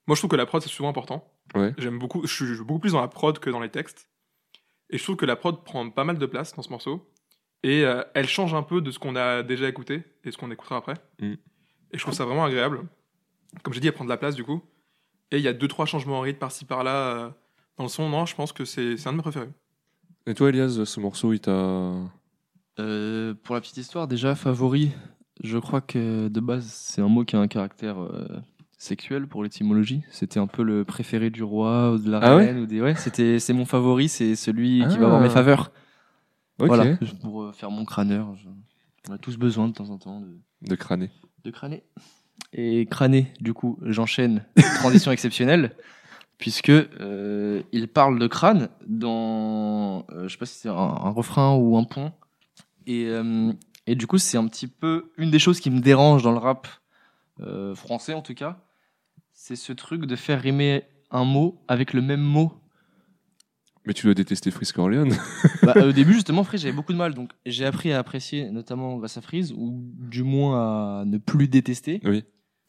moi, 0.06 0.14
je 0.14 0.20
trouve 0.20 0.30
que 0.30 0.36
la 0.36 0.46
prod, 0.46 0.62
c'est 0.62 0.68
souvent 0.68 0.88
important. 0.88 1.28
Ouais. 1.54 1.74
J'aime 1.78 1.98
beaucoup. 1.98 2.26
Je 2.26 2.32
suis 2.32 2.64
beaucoup 2.64 2.80
plus 2.80 2.92
dans 2.92 3.00
la 3.00 3.08
prod 3.08 3.38
que 3.38 3.50
dans 3.50 3.60
les 3.60 3.70
textes. 3.70 4.08
Et 4.90 4.98
je 4.98 5.02
trouve 5.02 5.16
que 5.16 5.26
la 5.26 5.36
prod 5.36 5.64
prend 5.64 5.88
pas 5.90 6.04
mal 6.04 6.18
de 6.18 6.26
place 6.26 6.54
dans 6.54 6.62
ce 6.62 6.70
morceau. 6.70 7.10
Et 7.62 7.84
euh, 7.84 8.02
elle 8.14 8.28
change 8.28 8.54
un 8.54 8.62
peu 8.62 8.80
de 8.80 8.90
ce 8.90 8.98
qu'on 8.98 9.16
a 9.16 9.42
déjà 9.42 9.68
écouté 9.68 10.02
et 10.24 10.30
ce 10.30 10.36
qu'on 10.36 10.50
écoutera 10.50 10.76
après. 10.76 10.94
Mm. 11.18 11.32
Et 11.32 11.38
je 11.94 11.98
trouve 11.98 12.14
ça 12.14 12.24
vraiment 12.24 12.44
agréable. 12.44 12.82
Comme 13.62 13.72
j'ai 13.72 13.80
dit, 13.80 13.86
elle 13.86 13.94
prend 13.94 14.04
de 14.04 14.10
la 14.10 14.16
place 14.16 14.34
du 14.34 14.44
coup. 14.44 14.62
Et 15.30 15.38
il 15.38 15.42
y 15.42 15.48
a 15.48 15.52
deux 15.52 15.68
trois 15.68 15.86
changements 15.86 16.18
en 16.18 16.20
rythme 16.20 16.38
par-ci 16.38 16.66
par-là 16.66 16.94
euh, 16.94 17.30
dans 17.78 17.84
le 17.84 17.88
son. 17.88 18.08
Non, 18.10 18.26
je 18.26 18.34
pense 18.34 18.52
que 18.52 18.64
c'est 18.64 19.06
un 19.06 19.12
de 19.12 19.16
mes 19.16 19.22
préférés. 19.22 19.48
Et 20.26 20.34
toi, 20.34 20.48
Elias, 20.48 20.84
ce 20.84 21.00
morceau, 21.00 21.32
il 21.32 21.40
t'a. 21.40 21.92
Euh, 22.80 23.34
pour 23.42 23.54
la 23.54 23.60
petite 23.60 23.76
histoire, 23.76 24.08
déjà, 24.08 24.34
favori, 24.34 24.90
je 25.42 25.58
crois 25.58 25.80
que 25.80 26.28
de 26.28 26.40
base, 26.40 26.64
c'est 26.66 27.02
un 27.02 27.08
mot 27.08 27.24
qui 27.24 27.36
a 27.36 27.40
un 27.40 27.46
caractère 27.48 28.00
euh, 28.02 28.26
sexuel 28.78 29.26
pour 29.26 29.42
l'étymologie. 29.42 30.02
C'était 30.10 30.40
un 30.40 30.46
peu 30.46 30.62
le 30.62 30.84
préféré 30.84 31.30
du 31.30 31.42
roi 31.42 31.92
ou 31.92 31.98
de 31.98 32.10
la 32.10 32.18
Ah 32.18 32.36
ouais 32.36 32.46
reine. 32.46 32.58
ou 32.60 32.66
des... 32.66 32.80
ouais, 32.80 32.94
c'était, 32.94 33.38
c'est 33.38 33.52
mon 33.52 33.64
favori, 33.66 34.08
c'est 34.08 34.34
celui 34.34 34.78
qui 34.80 34.84
Ah. 34.96 34.98
va 34.98 35.06
avoir 35.06 35.20
mes 35.20 35.28
faveurs. 35.30 35.70
Ok. 36.58 36.68
Voilà, 36.68 36.96
pour 37.20 37.42
euh, 37.44 37.52
faire 37.52 37.70
mon 37.70 37.84
crâneur. 37.84 38.34
je- 38.36 38.48
On 39.08 39.12
a 39.12 39.18
tous 39.18 39.36
besoin 39.36 39.68
de 39.68 39.74
temps 39.74 39.90
en 39.90 39.98
temps 39.98 40.20
de, 40.20 40.38
De 40.68 40.74
crâner. 40.76 41.10
de 41.44 41.50
crâner. 41.50 41.82
Et 42.54 42.86
crâner, 42.86 43.32
du 43.40 43.52
coup, 43.52 43.78
j'enchaîne. 43.82 44.44
Transition 44.76 45.12
exceptionnelle. 45.12 45.72
Puisque 46.38 46.70
euh, 46.70 47.62
il 47.72 47.88
parle 47.88 48.18
de 48.18 48.26
crâne 48.26 48.68
dans, 48.86 50.04
euh, 50.10 50.26
je 50.26 50.32
sais 50.32 50.38
pas 50.38 50.46
si 50.46 50.58
c'est 50.58 50.68
un, 50.68 50.72
un 50.72 51.10
refrain 51.10 51.54
ou 51.54 51.76
un 51.76 51.84
pont. 51.84 52.12
Et, 52.86 53.06
euh, 53.06 53.52
et 53.86 53.94
du 53.94 54.06
coup, 54.06 54.18
c'est 54.18 54.36
un 54.36 54.46
petit 54.46 54.66
peu 54.66 55.12
une 55.16 55.30
des 55.30 55.38
choses 55.38 55.60
qui 55.60 55.70
me 55.70 55.80
dérange 55.80 56.22
dans 56.22 56.32
le 56.32 56.38
rap 56.38 56.68
euh, 57.40 57.74
français 57.74 58.14
en 58.14 58.22
tout 58.22 58.34
cas. 58.34 58.60
C'est 59.32 59.56
ce 59.56 59.72
truc 59.72 60.06
de 60.06 60.16
faire 60.16 60.40
rimer 60.40 60.84
un 61.10 61.24
mot 61.24 61.60
avec 61.68 61.92
le 61.92 62.02
même 62.02 62.20
mot. 62.20 62.52
Mais 63.86 63.92
tu 63.92 64.06
dois 64.06 64.14
détester 64.14 64.50
Frisk 64.50 64.78
Orleans. 64.78 65.10
Bah, 65.62 65.74
au 65.76 65.92
début, 65.92 66.14
justement, 66.14 66.44
Freeze, 66.44 66.62
j'avais 66.62 66.74
beaucoup 66.74 66.92
de 66.92 66.98
mal. 66.98 67.14
Donc, 67.14 67.30
j'ai 67.46 67.64
appris 67.66 67.92
à 67.92 67.98
apprécier, 67.98 68.50
notamment 68.50 68.96
grâce 68.96 69.16
à 69.16 69.20
Freeze, 69.20 69.52
ou 69.52 69.82
du 69.98 70.22
moins 70.22 71.00
à 71.00 71.04
ne 71.04 71.18
plus 71.18 71.48
détester. 71.48 72.00
Oui. 72.04 72.24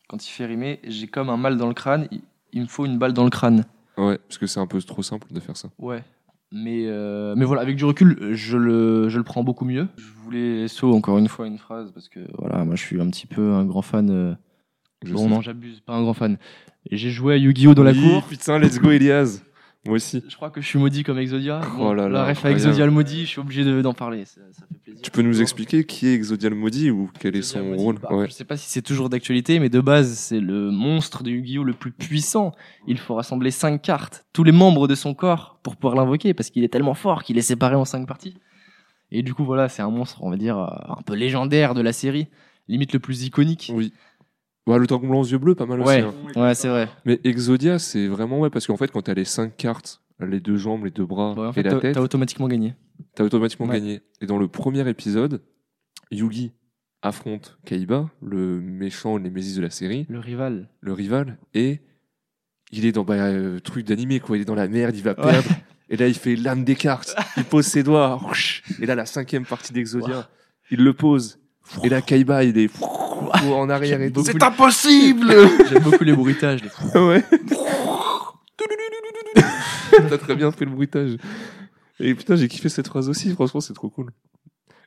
Quand 0.08 0.26
il 0.26 0.30
fait 0.30 0.46
rimer, 0.46 0.80
j'ai 0.84 1.08
comme 1.08 1.30
un 1.30 1.38
mal 1.38 1.58
dans 1.58 1.68
le 1.68 1.74
crâne. 1.74 2.08
Il, 2.12 2.22
il 2.56 2.64
me 2.64 2.68
faut 2.68 2.86
une 2.88 2.98
balle 2.98 3.14
dans 3.14 3.24
le 3.24 3.30
crâne. 3.30 3.66
ouais, 3.98 4.18
parce 4.18 4.40
que 4.40 4.48
c'est 4.48 4.60
un 4.60 4.66
peu 4.66 4.82
trop 4.82 5.04
simple 5.04 5.28
de 5.32 5.40
faire 5.40 5.56
ça. 5.58 5.70
Ouais. 5.78 6.04
Mais, 6.52 6.86
euh, 6.88 7.36
mais 7.36 7.44
voilà, 7.46 7.62
avec 7.62 7.76
du 7.76 7.86
recul, 7.86 8.34
je 8.34 8.58
le, 8.58 9.10
je 9.10 9.18
le 9.18 9.24
prends 9.24 9.44
beaucoup 9.44 9.66
mieux. 9.66 9.88
Je 9.98 10.06
voulais 10.24 10.68
SO 10.68 10.94
encore 10.94 11.18
une 11.18 11.28
fois 11.28 11.46
une 11.48 11.58
phrase 11.58 11.92
parce 11.92 12.08
que 12.10 12.20
voilà, 12.40 12.64
moi 12.66 12.76
je 12.76 12.82
suis 12.82 13.00
un 13.02 13.10
petit 13.10 13.28
peu 13.28 13.52
un 13.54 13.66
grand 13.66 13.82
fan. 13.82 14.10
euh, 14.10 14.34
Je 15.04 15.14
bon, 15.14 15.20
sais. 15.24 15.28
non, 15.30 15.42
j'abuse, 15.42 15.82
pas 15.82 15.94
un 15.94 16.02
grand 16.02 16.14
fan. 16.14 16.38
J'ai 16.92 17.10
joué 17.10 17.34
à 17.34 17.38
Yu-Gi-Oh! 17.38 17.74
dans 17.74 17.84
la 17.84 17.94
cour. 17.94 18.24
Putain, 18.30 18.60
let's 18.60 18.80
go, 18.80 18.92
Elias. 18.92 19.42
Moi 19.86 19.96
aussi. 19.98 20.24
Je 20.28 20.36
crois 20.36 20.50
que 20.50 20.62
je 20.62 20.66
suis 20.68 20.80
maudit 20.80 21.04
comme 21.04 21.20
Exodia. 21.20 21.62
Oh 21.80 21.94
là 21.94 22.04
là, 22.10 22.10
la 22.10 22.26
ref 22.26 22.44
à. 22.46 22.50
Exodia 22.52 22.86
le 22.86 22.92
maudit, 22.92 23.22
je 23.22 23.30
suis 23.30 23.40
obligé 23.40 23.64
de- 23.64 23.82
d'en 23.84 23.94
parler. 23.94 24.26
Ça, 24.26 24.42
ça 24.52 24.64
fait 24.68 24.80
plaisir. 24.80 25.02
Tu 25.04 25.12
peux 25.12 25.22
nous 25.22 25.42
expliquer 25.42 25.84
qui 25.84 26.08
est 26.08 26.14
Exodial 26.16 26.56
Maudit 26.56 26.90
ou 26.90 27.12
quel 27.20 27.36
est 27.36 27.44
son 27.44 27.60
Exodia 27.60 27.76
rôle? 27.84 28.00
bah, 28.02 28.10
Ouais. 28.12 28.26
Je 28.28 28.32
sais 28.32 28.46
pas 28.46 28.58
si 28.58 28.68
c'est 28.70 28.82
toujours 28.82 29.10
d'actualité, 29.10 29.60
mais 29.60 29.70
de 29.70 29.80
base, 29.80 30.12
c'est 30.18 30.40
le 30.40 30.72
monstre 30.72 31.22
de 31.22 31.30
Yu-Gi-Oh! 31.30 31.64
le 31.64 31.74
plus 31.74 31.92
puissant. 31.92 32.52
Il 32.88 32.98
faut 32.98 33.14
rassembler 33.16 33.52
cinq 33.52 33.82
cartes, 33.84 34.26
tous 34.34 34.44
les 34.44 34.52
membres 34.52 34.88
de 34.88 34.96
son 34.96 35.14
corps, 35.14 35.60
pour 35.62 35.76
pouvoir 35.76 35.96
l'invoquer, 35.96 36.34
parce 36.34 36.50
qu'il 36.50 36.64
est 36.64 36.70
tellement 36.70 36.96
fort 36.96 37.24
qu'il 37.24 37.38
est 37.38 37.42
séparé 37.44 37.76
en 37.76 37.86
cinq 37.86 38.08
parties. 38.08 38.36
Et 39.12 39.22
du 39.22 39.36
coup, 39.36 39.46
voilà, 39.46 39.70
c'est 39.70 39.84
un 39.84 39.92
monstre, 39.92 40.24
on 40.24 40.32
va 40.32 40.36
dire, 40.38 40.58
euh, 40.58 40.66
un 40.98 41.02
peu 41.04 41.14
légendaire 41.14 41.76
de 41.76 41.82
la 41.82 41.94
série, 41.94 42.28
limite 42.68 42.92
le 42.92 43.00
plus 43.00 43.24
iconique. 43.24 43.72
Oui. 43.74 43.94
Bah, 44.68 44.78
le 44.80 44.88
dragon 44.88 45.08
blanc 45.08 45.20
aux 45.22 45.26
yeux 45.26 45.38
bleus, 45.38 45.54
pas 45.56 45.66
mal 45.68 45.80
Ouais, 45.82 46.04
aussi. 46.04 46.16
hein. 46.36 46.42
ouais, 46.42 46.56
c'est 46.56 46.68
vrai. 46.70 46.90
Mais 47.06 47.20
Exodia, 47.24 47.78
c'est 47.78 48.08
vraiment 48.08 48.40
ouais, 48.40 48.50
parce 48.50 48.66
qu'en 48.66 48.78
fait, 48.78 48.92
quand 48.92 49.04
t'as 49.04 49.14
les 49.14 49.26
5 49.26 49.56
cartes, 49.56 50.02
les 50.20 50.40
deux 50.40 50.58
jambes, 50.58 50.86
les 50.86 50.92
deux 50.92 51.06
bras 51.06 51.34
Ouais, 51.34 51.48
en 51.48 51.52
et 51.52 51.62
la 51.64 51.72
t'as 51.72 51.80
tête, 51.80 51.94
t'as 51.96 52.02
automatiquement 52.02 52.48
gagné. 52.48 52.74
t'as 53.14 53.24
automatiquement 53.24 53.68
Ouais. 53.68 53.76
gagné. 53.76 54.02
Et 54.22 54.26
dans 54.26 54.40
le 54.40 54.48
premier 54.48 54.88
épisode, 54.90 55.44
Yugi 56.12 56.52
affronte 57.04 57.60
Kaiba, 57.66 58.10
le 58.22 58.60
méchant, 58.60 59.18
le 59.18 59.24
némésis 59.24 59.56
de 59.56 59.62
la 59.62 59.70
série, 59.70 60.08
Le 60.10 60.20
rival. 60.20 60.70
le 60.82 60.94
rival, 60.94 61.38
et 61.54 61.82
il 62.72 62.86
est 62.88 62.92
dans 62.92 63.04
bah, 63.04 63.14
euh, 63.16 63.60
truc 63.60 63.86
d'animé, 63.86 64.20
quoi. 64.20 64.36
Il 64.38 64.42
est 64.42 64.46
dans 64.46 64.56
la 64.56 64.68
merde, 64.68 64.96
il 64.96 65.04
va 65.04 65.12
Ouais. 65.12 65.32
perdre. 65.32 65.50
Et 65.90 65.98
là, 65.98 66.08
il 66.08 66.16
fait 66.16 66.36
l'âme 66.36 66.64
des 66.64 66.74
cartes. 66.74 67.16
Il 67.38 67.44
pose 67.44 67.68
ses 67.68 67.84
doigts. 67.84 68.20
Et 68.82 68.88
là, 68.88 68.96
la 68.96 69.06
cinquième 69.06 69.46
partie 69.46 69.72
d'Exodia, 69.72 70.28
il 70.72 70.84
le 70.84 70.94
pose. 70.94 71.40
Et 71.84 71.90
là, 71.90 72.02
Kaiba, 72.02 72.44
il 72.44 72.58
est 72.58 72.70
en 73.52 73.70
arrière 73.70 74.02
et 74.02 74.12
tout. 74.12 74.24
C'est 74.24 74.42
impossible 74.42 75.28
J'aime 75.70 75.84
beaucoup 75.84 76.04
les 76.04 76.14
bruitages. 76.14 76.62
les- 76.64 77.00
Ouais. 77.00 77.24
T'as 80.10 80.18
très 80.18 80.36
bien 80.36 80.52
fait 80.52 80.66
le 80.66 80.72
bruitage. 80.72 81.18
Et 82.00 82.14
putain, 82.14 82.36
j'ai 82.36 82.48
kiffé 82.48 82.70
cette 82.70 82.88
phrase 82.88 83.10
aussi. 83.10 83.32
Franchement, 83.34 83.62
c'est 83.62 83.74
trop 83.74 83.90
cool. 83.90 84.12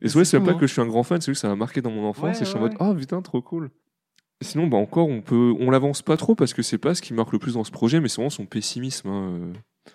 Et 0.02 0.08
c'est 0.08 0.14
vrai, 0.14 0.24
c'est 0.24 0.38
pas 0.40 0.54
que 0.54 0.66
je 0.66 0.72
suis 0.72 0.80
un 0.80 0.86
grand 0.86 1.02
fan, 1.02 1.20
c'est 1.20 1.32
juste 1.32 1.40
que 1.42 1.42
ça 1.42 1.48
m'a 1.48 1.56
marqué 1.56 1.80
dans 1.80 1.90
mon 1.90 2.06
enfance. 2.06 2.24
Ouais, 2.24 2.30
et 2.36 2.44
je 2.44 2.44
suis 2.44 2.56
en 2.56 2.62
ouais, 2.62 2.68
mode, 2.70 2.76
ah 2.80 2.94
putain, 2.96 3.20
trop 3.22 3.42
cool. 3.42 3.70
Sinon, 4.40 4.68
bah 4.68 4.76
encore, 4.76 5.08
on 5.08 5.20
peut, 5.20 5.52
on 5.58 5.70
l'avance 5.70 6.02
pas 6.02 6.16
trop 6.16 6.36
parce 6.36 6.54
que 6.54 6.62
c'est 6.62 6.78
pas 6.78 6.94
ce 6.94 7.02
qui 7.02 7.12
marque 7.12 7.32
le 7.32 7.40
plus 7.40 7.54
dans 7.54 7.64
ce 7.64 7.72
projet, 7.72 7.98
mais 8.00 8.08
c'est 8.08 8.16
vraiment 8.16 8.30
son 8.30 8.46
pessimisme. 8.46 9.08
hein. 9.08 9.40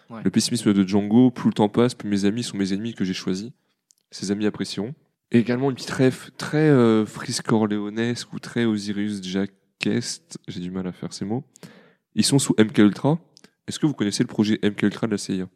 Ouais. 0.10 0.20
Le 0.24 0.30
pessimisme 0.32 0.74
de 0.74 0.86
Django. 0.86 1.32
Plus 1.32 1.50
le 1.50 1.54
temps 1.54 1.70
passe, 1.70 1.94
plus 1.94 2.10
mes 2.10 2.26
amis 2.26 2.44
sont 2.44 2.58
mes 2.58 2.74
ennemis 2.74 2.94
que 2.94 3.06
j'ai 3.06 3.14
choisis. 3.14 3.52
Ses 4.12 4.32
amis 4.32 4.46
apprécieront. 4.46 4.94
Et 5.34 5.40
également 5.40 5.72
une 5.72 5.76
petite 5.76 5.90
ref 5.90 6.30
très 6.38 6.70
euh, 6.70 7.06
Corleonesque 7.44 8.32
ou 8.34 8.40
très 8.40 8.66
Osiris 8.66 9.24
Jackest. 9.24 10.38
J'ai 10.48 10.60
du 10.60 10.70
mal 10.70 10.86
à 10.86 10.92
faire 10.92 11.12
ces 11.12 11.26
mots. 11.26 11.44
Ils 12.14 12.24
sont 12.24 12.38
sous 12.38 12.54
MK 12.60 12.78
Ultra. 12.78 13.20
Est-ce 13.68 13.80
que 13.80 13.88
vous 13.88 13.96
connaissez 13.96 14.24
le 14.24 14.28
projet 14.28 14.60
MK 14.64 14.84
Ultra 14.84 15.08
de 15.08 15.14
la 15.14 15.18
CIA 15.18 15.50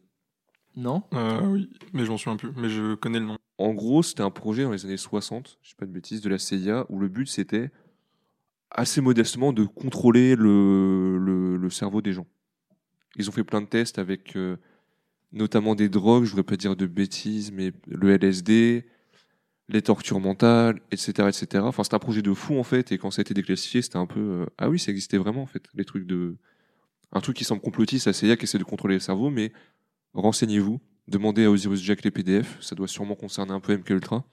Non 0.75 1.03
Euh, 1.13 1.41
oui, 1.45 1.69
mais 1.93 2.05
je 2.05 2.09
m'en 2.09 2.17
souviens 2.17 2.37
plus. 2.37 2.51
Mais 2.57 2.69
je 2.69 2.95
connais 2.95 3.19
le 3.19 3.25
nom. 3.25 3.37
En 3.59 3.73
gros, 3.73 4.01
c'était 4.01 4.23
un 4.23 4.31
projet 4.31 4.63
dans 4.63 4.71
les 4.71 4.83
années 4.85 4.97
60, 4.97 5.59
je 5.61 5.69
sais 5.69 5.75
pas 5.77 5.85
de 5.85 5.91
bêtises, 5.91 6.21
de 6.21 6.29
la 6.29 6.39
CIA, 6.39 6.87
où 6.89 6.99
le 6.99 7.07
but 7.07 7.27
c'était 7.27 7.69
assez 8.71 8.99
modestement 8.99 9.53
de 9.53 9.63
contrôler 9.63 10.35
le, 10.35 11.17
le, 11.19 11.57
le 11.57 11.69
cerveau 11.69 12.01
des 12.01 12.13
gens. 12.13 12.27
Ils 13.15 13.29
ont 13.29 13.31
fait 13.31 13.43
plein 13.43 13.61
de 13.61 13.67
tests 13.67 13.99
avec 13.99 14.35
euh, 14.35 14.57
notamment 15.31 15.75
des 15.75 15.89
drogues, 15.89 16.23
je 16.25 16.31
voudrais 16.31 16.43
pas 16.43 16.57
dire 16.57 16.75
de 16.75 16.85
bêtises, 16.85 17.51
mais 17.51 17.71
le 17.87 18.11
LSD, 18.11 18.85
les 19.69 19.81
tortures 19.81 20.19
mentales, 20.19 20.79
etc. 20.91 21.27
etc. 21.27 21.63
Enfin, 21.65 21.83
c'était 21.83 21.95
un 21.95 21.99
projet 21.99 22.21
de 22.21 22.33
fou 22.33 22.57
en 22.57 22.63
fait, 22.63 22.91
et 22.91 22.97
quand 22.97 23.11
ça 23.11 23.19
a 23.19 23.23
été 23.23 23.33
déclassifié, 23.33 23.81
c'était 23.81 23.97
un 23.97 24.05
peu. 24.05 24.19
euh, 24.19 24.45
ah 24.57 24.69
oui, 24.69 24.79
ça 24.79 24.91
existait 24.91 25.17
vraiment 25.17 25.41
en 25.41 25.47
fait, 25.47 25.63
les 25.73 25.85
trucs 25.85 26.05
de. 26.05 26.35
Un 27.13 27.21
truc 27.21 27.37
qui 27.37 27.45
semble 27.45 27.61
complotiste, 27.61 28.07
la 28.07 28.13
CIA 28.13 28.35
qui 28.35 28.43
essaie 28.43 28.57
de 28.57 28.65
contrôler 28.65 28.95
le 28.95 28.99
cerveau, 28.99 29.29
mais 29.29 29.53
renseignez-vous, 30.13 30.81
demandez 31.07 31.45
à 31.45 31.51
Osiris 31.51 31.81
Jack 31.81 32.03
les 32.03 32.11
PDF, 32.11 32.57
ça 32.61 32.75
doit 32.75 32.87
sûrement 32.87 33.15
concerner 33.15 33.53
un 33.53 33.61
peu 33.61 33.75
MK 33.77 33.91
Ultra. 33.91 34.25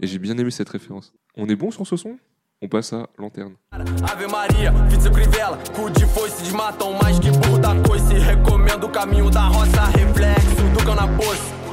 Et 0.00 0.06
j'ai 0.06 0.18
bien 0.18 0.36
aimé 0.36 0.50
cette 0.50 0.68
référence. 0.68 1.14
On 1.34 1.48
est 1.48 1.56
bon 1.56 1.70
sur 1.70 1.86
ce 1.86 1.96
son? 1.96 2.18
On 2.60 2.68
passe 2.68 2.92
à 2.92 3.08
Lanterne. 3.18 3.54
Ave 3.72 4.30
Maria, 4.30 4.72
Vitz 4.88 5.08
Crivella, 5.08 5.58
cu 5.74 5.90
de 5.90 6.06
foice 6.06 6.52
mais 6.52 7.20
que 7.20 7.30
burro 7.38 7.58
da 7.58 7.74
coice. 7.86 8.18
Recomendo 8.18 8.86
o 8.86 8.90
caminho 8.90 9.30
da 9.30 9.48
roça, 9.48 9.84
reflexo 9.86 10.62
do. 10.74 11.63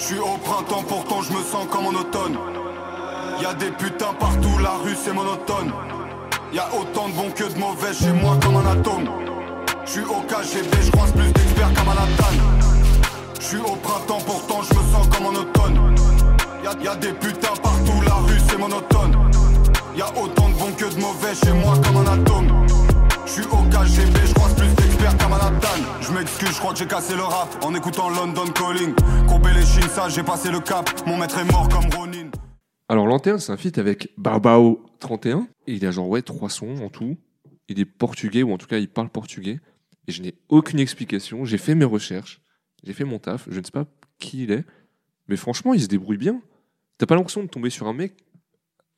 Je 0.00 0.06
suis 0.06 0.18
au 0.18 0.38
printemps, 0.42 0.82
pourtant 0.88 1.20
je 1.20 1.30
me 1.30 1.42
sens 1.42 1.66
comme 1.70 1.84
en 1.84 1.90
automne. 1.90 2.38
Y 3.42 3.44
a 3.44 3.52
des 3.52 3.70
putains 3.70 4.14
partout, 4.18 4.58
la 4.62 4.70
rue 4.82 4.96
c'est 4.96 5.12
monotone. 5.12 5.72
Y 6.54 6.58
a 6.58 6.68
autant 6.74 7.08
de 7.10 7.12
bons 7.12 7.30
que 7.34 7.44
de 7.44 7.58
mauvais 7.58 7.92
chez 7.92 8.10
moi 8.10 8.38
comme 8.42 8.56
un 8.56 8.66
atome. 8.66 9.10
Je 9.84 9.90
suis 9.90 10.00
au 10.00 10.22
KGB, 10.22 10.70
je 10.82 11.12
plus 11.12 11.32
d'experts 11.32 11.74
qu'à 11.74 11.84
Manhattan. 11.84 12.34
Je 13.40 13.44
suis 13.44 13.58
au 13.58 13.76
printemps, 13.76 14.22
pourtant 14.24 14.62
je 14.62 14.74
me 14.74 14.82
sens 14.90 15.06
comme 15.08 15.26
en 15.26 15.38
automne. 15.38 15.94
Y 16.64 16.66
a, 16.66 16.82
y 16.82 16.88
a 16.88 16.96
des 16.96 17.12
putains 17.12 17.56
partout, 17.62 18.00
la 18.06 18.14
rue 18.14 18.40
c'est 18.48 18.58
monotone. 18.58 19.30
Y 19.94 20.00
a 20.00 20.08
autant 20.18 20.48
de 20.48 20.54
bons 20.54 20.72
que 20.78 20.86
de 20.86 20.98
mauvais 20.98 21.34
chez 21.34 21.52
moi 21.52 21.74
comme 21.84 21.98
un 21.98 22.10
atome. 22.10 22.59
Je 23.30 23.42
suis 23.42 23.44
au 23.44 23.62
KGB, 23.70 24.26
je 24.26 24.34
croise 24.34 24.56
plus 24.56 24.66
d'experts 24.74 25.16
qu'à 25.16 25.28
Manhattan. 25.28 25.68
Je 26.00 26.12
m'excuse, 26.12 26.48
je 26.48 26.58
crois 26.58 26.72
que 26.72 26.80
j'ai 26.80 26.86
cassé 26.88 27.14
le 27.14 27.22
rap 27.22 27.64
en 27.64 27.72
écoutant 27.76 28.10
London 28.10 28.46
Calling. 28.46 28.92
Courbé 29.28 29.52
les 29.54 29.64
chines, 29.64 29.88
ça 29.88 30.08
j'ai 30.08 30.24
passé 30.24 30.50
le 30.50 30.58
cap. 30.58 30.90
Mon 31.06 31.16
maître 31.16 31.38
est 31.38 31.44
mort 31.44 31.68
comme 31.68 31.88
Ronin. 31.96 32.28
Alors 32.88 33.06
Lanterne, 33.06 33.38
c'est 33.38 33.52
un 33.52 33.56
feat 33.56 33.78
avec 33.78 34.08
Barbao 34.18 34.84
31. 34.98 35.46
Et 35.68 35.74
il 35.74 35.86
a 35.86 35.92
genre 35.92 36.08
ouais 36.08 36.22
trois 36.22 36.50
sons 36.50 36.78
en 36.82 36.88
tout. 36.88 37.18
Il 37.68 37.78
est 37.78 37.84
portugais 37.84 38.42
ou 38.42 38.52
en 38.52 38.58
tout 38.58 38.66
cas 38.66 38.78
il 38.78 38.88
parle 38.88 39.08
portugais. 39.08 39.60
Et 40.08 40.12
je 40.12 40.22
n'ai 40.22 40.34
aucune 40.48 40.80
explication. 40.80 41.44
J'ai 41.44 41.58
fait 41.58 41.76
mes 41.76 41.84
recherches, 41.84 42.40
j'ai 42.82 42.94
fait 42.94 43.04
mon 43.04 43.20
taf. 43.20 43.46
Je 43.48 43.60
ne 43.60 43.64
sais 43.64 43.70
pas 43.70 43.84
qui 44.18 44.42
il 44.42 44.50
est, 44.50 44.64
mais 45.28 45.36
franchement 45.36 45.72
il 45.72 45.80
se 45.80 45.86
débrouille 45.86 46.18
bien. 46.18 46.42
T'as 46.98 47.06
pas 47.06 47.14
l'impression 47.14 47.44
de 47.44 47.48
tomber 47.48 47.70
sur 47.70 47.86
un 47.86 47.94
mec 47.94 48.12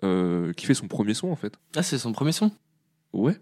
euh, 0.04 0.54
qui 0.54 0.64
fait 0.64 0.72
son 0.72 0.88
premier 0.88 1.12
son 1.12 1.28
en 1.28 1.36
fait? 1.36 1.52
Ah, 1.76 1.82
c'est 1.82 1.98
son 1.98 2.12
premier 2.12 2.32
son? 2.32 2.50
Ouais. 3.12 3.36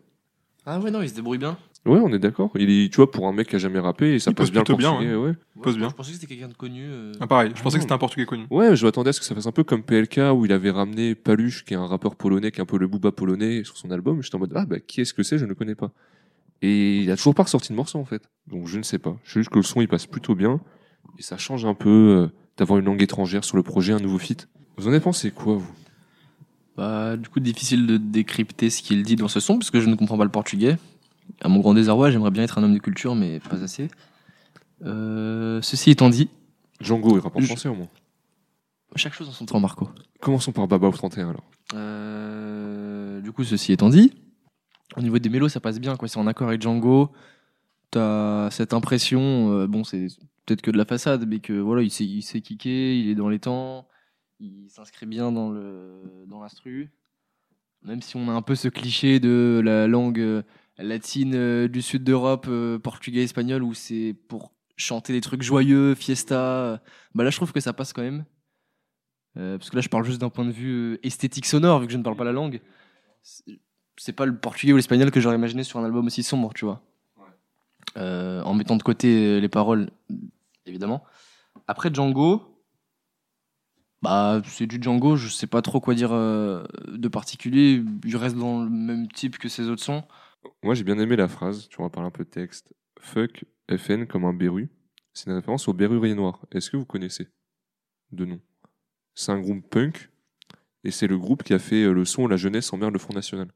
Ah 0.67 0.79
ouais, 0.81 0.91
non, 0.91 1.03
il 1.03 1.09
se 1.09 1.15
débrouille 1.15 1.39
bien. 1.39 1.57
Ouais, 1.87 1.99
on 1.99 2.13
est 2.13 2.19
d'accord. 2.19 2.51
Il 2.57 2.69
est, 2.71 2.91
tu 2.91 2.97
vois, 2.97 3.11
pour 3.11 3.27
un 3.27 3.33
mec 3.33 3.49
qui 3.49 3.57
a 3.57 3.59
jamais 3.59 3.79
rappé, 3.79 4.19
ça 4.19 4.31
Il 4.31 4.35
passe 4.35 4.49
pose 4.49 4.53
bien 4.53 4.61
le 4.61 4.65
plutôt 4.65 4.77
bien, 4.77 5.19
ouais. 5.19 5.33
Pose 5.63 5.79
bien. 5.79 5.89
Je 5.89 5.95
pensais 5.95 6.11
que 6.13 6.19
c'était 6.19 6.27
quelqu'un 6.27 6.49
de 6.49 6.55
connu. 6.55 6.83
euh. 6.87 7.13
Ah, 7.21 7.27
pareil, 7.27 7.53
je 7.57 7.63
pensais 7.63 7.77
Ah, 7.77 7.79
que 7.79 7.83
c'était 7.83 7.95
un 7.95 7.99
portugais 7.99 8.27
connu. 8.27 8.45
Ouais, 8.51 8.77
je 8.77 8.85
m'attendais 8.85 9.09
à 9.11 9.13
ce 9.15 9.21
que 9.21 9.25
ça 9.27 9.35
fasse 9.35 9.47
un 9.47 9.53
peu 9.53 9.65
comme 9.65 9.83
PLK 9.83 10.21
où 10.35 10.45
il 10.45 10.53
avait 10.53 10.71
ramené 10.71 11.15
Paluche, 11.15 11.65
qui 11.65 11.73
est 11.73 11.79
un 11.79 11.87
rappeur 11.87 12.17
polonais, 12.17 12.51
qui 12.51 12.59
est 12.59 12.63
un 12.63 12.67
peu 12.67 12.77
le 12.79 12.87
booba 12.87 13.13
polonais 13.13 13.65
sur 13.65 13.79
son 13.79 13.91
album. 13.91 14.23
J'étais 14.23 14.37
en 14.37 14.41
mode, 14.41 14.53
ah 14.55 14.67
bah 14.67 14.79
qui 14.81 15.01
est-ce 15.01 15.15
que 15.15 15.23
c'est? 15.23 15.39
Je 15.39 15.45
ne 15.45 15.49
le 15.49 15.55
connais 15.55 15.75
pas. 15.75 15.91
Et 16.61 16.99
il 16.99 17.11
a 17.11 17.17
toujours 17.17 17.35
pas 17.35 17.45
ressorti 17.45 17.71
de 17.73 17.77
morceau 17.77 17.99
en 17.99 18.05
fait. 18.05 18.29
Donc 18.47 18.67
je 18.67 18.77
ne 18.77 18.83
sais 18.83 18.99
pas. 18.99 19.17
Je 19.25 19.33
sais 19.33 19.41
juste 19.41 19.49
que 19.51 19.57
le 19.59 19.63
son 19.63 19.81
il 19.81 19.89
passe 19.89 20.07
plutôt 20.07 20.35
bien. 20.35 20.61
Et 21.19 21.23
ça 21.23 21.39
change 21.39 21.65
un 21.65 21.73
peu 21.75 21.89
euh, 21.89 22.27
d'avoir 22.59 22.79
une 22.79 22.85
langue 22.85 23.01
étrangère 23.03 23.43
sur 23.45 23.57
le 23.57 23.63
projet, 23.63 23.95
un 23.95 24.01
nouveau 24.01 24.19
feat. 24.19 24.49
Vous 24.77 24.87
en 24.87 24.91
avez 24.91 25.01
pensé 25.01 25.31
quoi, 25.31 25.55
vous? 25.55 25.71
Du 27.17 27.29
coup, 27.29 27.41
difficile 27.41 27.87
de 27.87 27.97
décrypter 27.97 28.71
ce 28.71 28.83
qu'il 28.83 29.03
dit 29.03 29.17
dans 29.17 29.29
ce 29.29 29.41
son, 29.41 29.59
parce 29.59 29.71
que 29.71 29.81
je 29.81 29.89
ne 29.89 29.95
comprends 29.97 30.17
pas 30.19 30.25
le 30.25 30.31
portugais. 30.31 30.79
À 31.43 31.49
mon 31.49 31.61
grand 31.61 31.75
désarroi, 31.75 32.11
j'aimerais 32.11 32.31
bien 32.31 32.43
être 32.43 32.59
un 32.59 32.63
homme 32.63 32.75
de 32.75 32.79
culture, 32.79 33.15
mais 33.15 33.41
pas 33.41 33.63
assez. 33.63 33.89
Euh, 34.85 35.61
ceci 35.63 35.91
étant 35.91 36.09
dit, 36.11 36.29
Django, 36.81 37.17
il 37.17 37.21
rappe 37.21 37.37
en 37.37 37.41
Je- 37.41 37.47
français 37.47 37.69
au 37.69 37.75
moins. 37.75 37.89
chaque 38.97 39.13
chose 39.13 39.29
en 39.29 39.33
son 39.33 39.47
temps, 39.47 39.61
Marco. 39.61 39.89
Commençons 40.21 40.53
par 40.53 40.67
Baba 40.69 40.89
au 40.89 40.93
31 40.93 41.31
alors. 41.31 41.45
Euh, 41.75 43.21
du 43.21 43.33
coup, 43.33 43.45
ceci 43.45 43.73
étant 43.73 43.89
dit, 43.91 44.13
au 44.97 45.03
niveau 45.03 45.19
des 45.19 45.29
mélos, 45.29 45.49
ça 45.49 45.61
passe 45.61 45.79
bien. 45.79 45.97
quoi. 45.97 46.09
C'est 46.09 46.19
en 46.19 46.27
accord 46.27 46.49
avec 46.49 46.63
Django. 46.63 47.11
T'as 47.91 48.51
cette 48.51 48.73
impression, 48.73 49.53
euh, 49.53 49.67
bon, 49.67 49.85
c'est 49.85 50.07
peut-être 50.47 50.63
que 50.63 50.71
de 50.71 50.79
la 50.79 50.85
façade, 50.85 51.27
mais 51.29 51.41
que 51.41 51.53
voilà, 51.53 51.83
il 51.83 51.91
sait, 51.91 52.05
il 52.05 52.23
sait 52.23 52.41
kicker, 52.41 52.97
il 52.99 53.09
est 53.11 53.15
dans 53.15 53.29
les 53.29 53.39
temps, 53.41 53.87
il 54.41 54.69
s'inscrit 54.71 55.07
bien 55.07 55.31
dans 55.33 55.51
le 55.51 56.03
dans 56.27 56.41
l'instru. 56.41 56.91
Même 57.83 58.03
si 58.03 58.17
on 58.17 58.29
a 58.29 58.33
un 58.33 58.43
peu 58.43 58.55
ce 58.55 58.69
cliché 58.69 59.21
de 59.21 59.63
la 59.65 59.87
langue 59.87 60.21
euh, 60.21 60.43
latine 60.77 61.35
euh, 61.35 61.69
du 61.69 61.81
sud 61.81 62.05
d'Europe, 62.05 62.47
euh, 62.49 62.79
portugais, 62.79 63.23
espagnol, 63.23 63.63
où 63.63 63.73
c'est 63.73 64.15
pour 64.29 64.53
chanter 64.77 65.13
des 65.13 65.21
trucs 65.21 65.43
joyeux, 65.43 65.95
fiesta. 65.95 66.83
Bah 67.15 67.25
là, 67.25 67.31
je 67.31 67.37
trouve 67.37 67.53
que 67.53 67.61
ça 67.61 67.73
passe 67.73 67.93
quand 67.93 68.03
même. 68.03 68.25
Euh, 69.37 69.57
parce 69.57 69.71
que 69.71 69.77
là, 69.77 69.83
je 69.83 69.89
parle 69.89 70.05
juste 70.05 70.21
d'un 70.21 70.29
point 70.29 70.45
de 70.45 70.51
vue 70.51 70.99
esthétique 71.03 71.47
sonore, 71.47 71.81
vu 71.81 71.87
que 71.87 71.93
je 71.93 71.99
ne 71.99 72.03
parle 72.03 72.17
pas 72.17 72.25
la 72.25 72.33
langue. 72.33 72.61
C'est- 73.23 74.13
pas 74.17 74.27
le 74.27 74.37
portugais 74.37 74.73
ou 74.73 74.77
l'espagnol 74.77 75.11
que 75.11 75.21
j'aurais 75.21 75.37
imaginé 75.37 75.63
sur 75.63 75.79
un 75.79 75.85
album 75.85 76.07
aussi 76.07 76.23
sombre, 76.23 76.53
tu 76.55 76.65
vois. 76.65 76.83
Euh, 77.97 78.43
en 78.43 78.55
mettant 78.55 78.77
de 78.77 78.83
côté 78.83 79.41
les 79.41 79.49
paroles, 79.49 79.91
évidemment. 80.65 81.05
Après 81.67 81.93
Django, 81.93 82.50
bah 84.03 84.41
c'est 84.47 84.67
du 84.67 84.79
Django, 84.81 85.17
je 85.17 85.29
sais 85.29 85.47
pas 85.47 85.63
trop 85.63 85.81
quoi 85.81 85.95
dire 85.95 86.13
euh, 86.13 86.65
de 86.89 87.09
particulier. 87.09 87.83
Il 88.05 88.17
reste 88.17 88.37
dans 88.37 88.63
le 88.65 88.71
même 88.71 89.09
type 89.09 89.39
que 89.39 89.49
ses 89.49 89.69
autres 89.69 89.83
sons. 89.83 90.05
Moi 90.63 90.75
j'ai 90.75 90.85
bien 90.85 90.99
aimé 90.99 91.17
la 91.17 91.29
phrase, 91.29 91.69
tu 91.69 91.83
vas 91.83 91.91
parler 91.91 92.09
un 92.09 92.13
peu 92.13 92.25
de 92.25 92.31
texte. 92.31 92.73
Fuck 93.01 93.45
FN 93.71 94.07
comme 94.07 94.25
un 94.25 94.33
berru. 94.33 94.71
C'est 95.13 95.29
une 95.29 95.37
référence 95.37 95.69
au 95.69 95.73
berrurier 95.73 96.15
noir. 96.15 96.47
Est-ce 96.53 96.71
que 96.71 96.77
vous 96.77 96.85
connaissez 96.85 97.29
de 98.13 98.25
nom? 98.25 98.41
C'est 99.15 99.33
un 99.33 99.41
groupe 99.41 99.69
punk 99.69 100.11
et 100.85 100.91
c'est 100.91 101.07
le 101.07 101.19
groupe 101.19 101.43
qui 101.43 101.53
a 101.53 101.59
fait 101.59 101.83
euh, 101.83 101.93
le 101.93 102.05
son 102.05 102.27
La 102.27 102.37
jeunesse 102.37 102.73
emmerde 102.73 102.93
le 102.93 102.99
Front 102.99 103.15
National. 103.15 103.49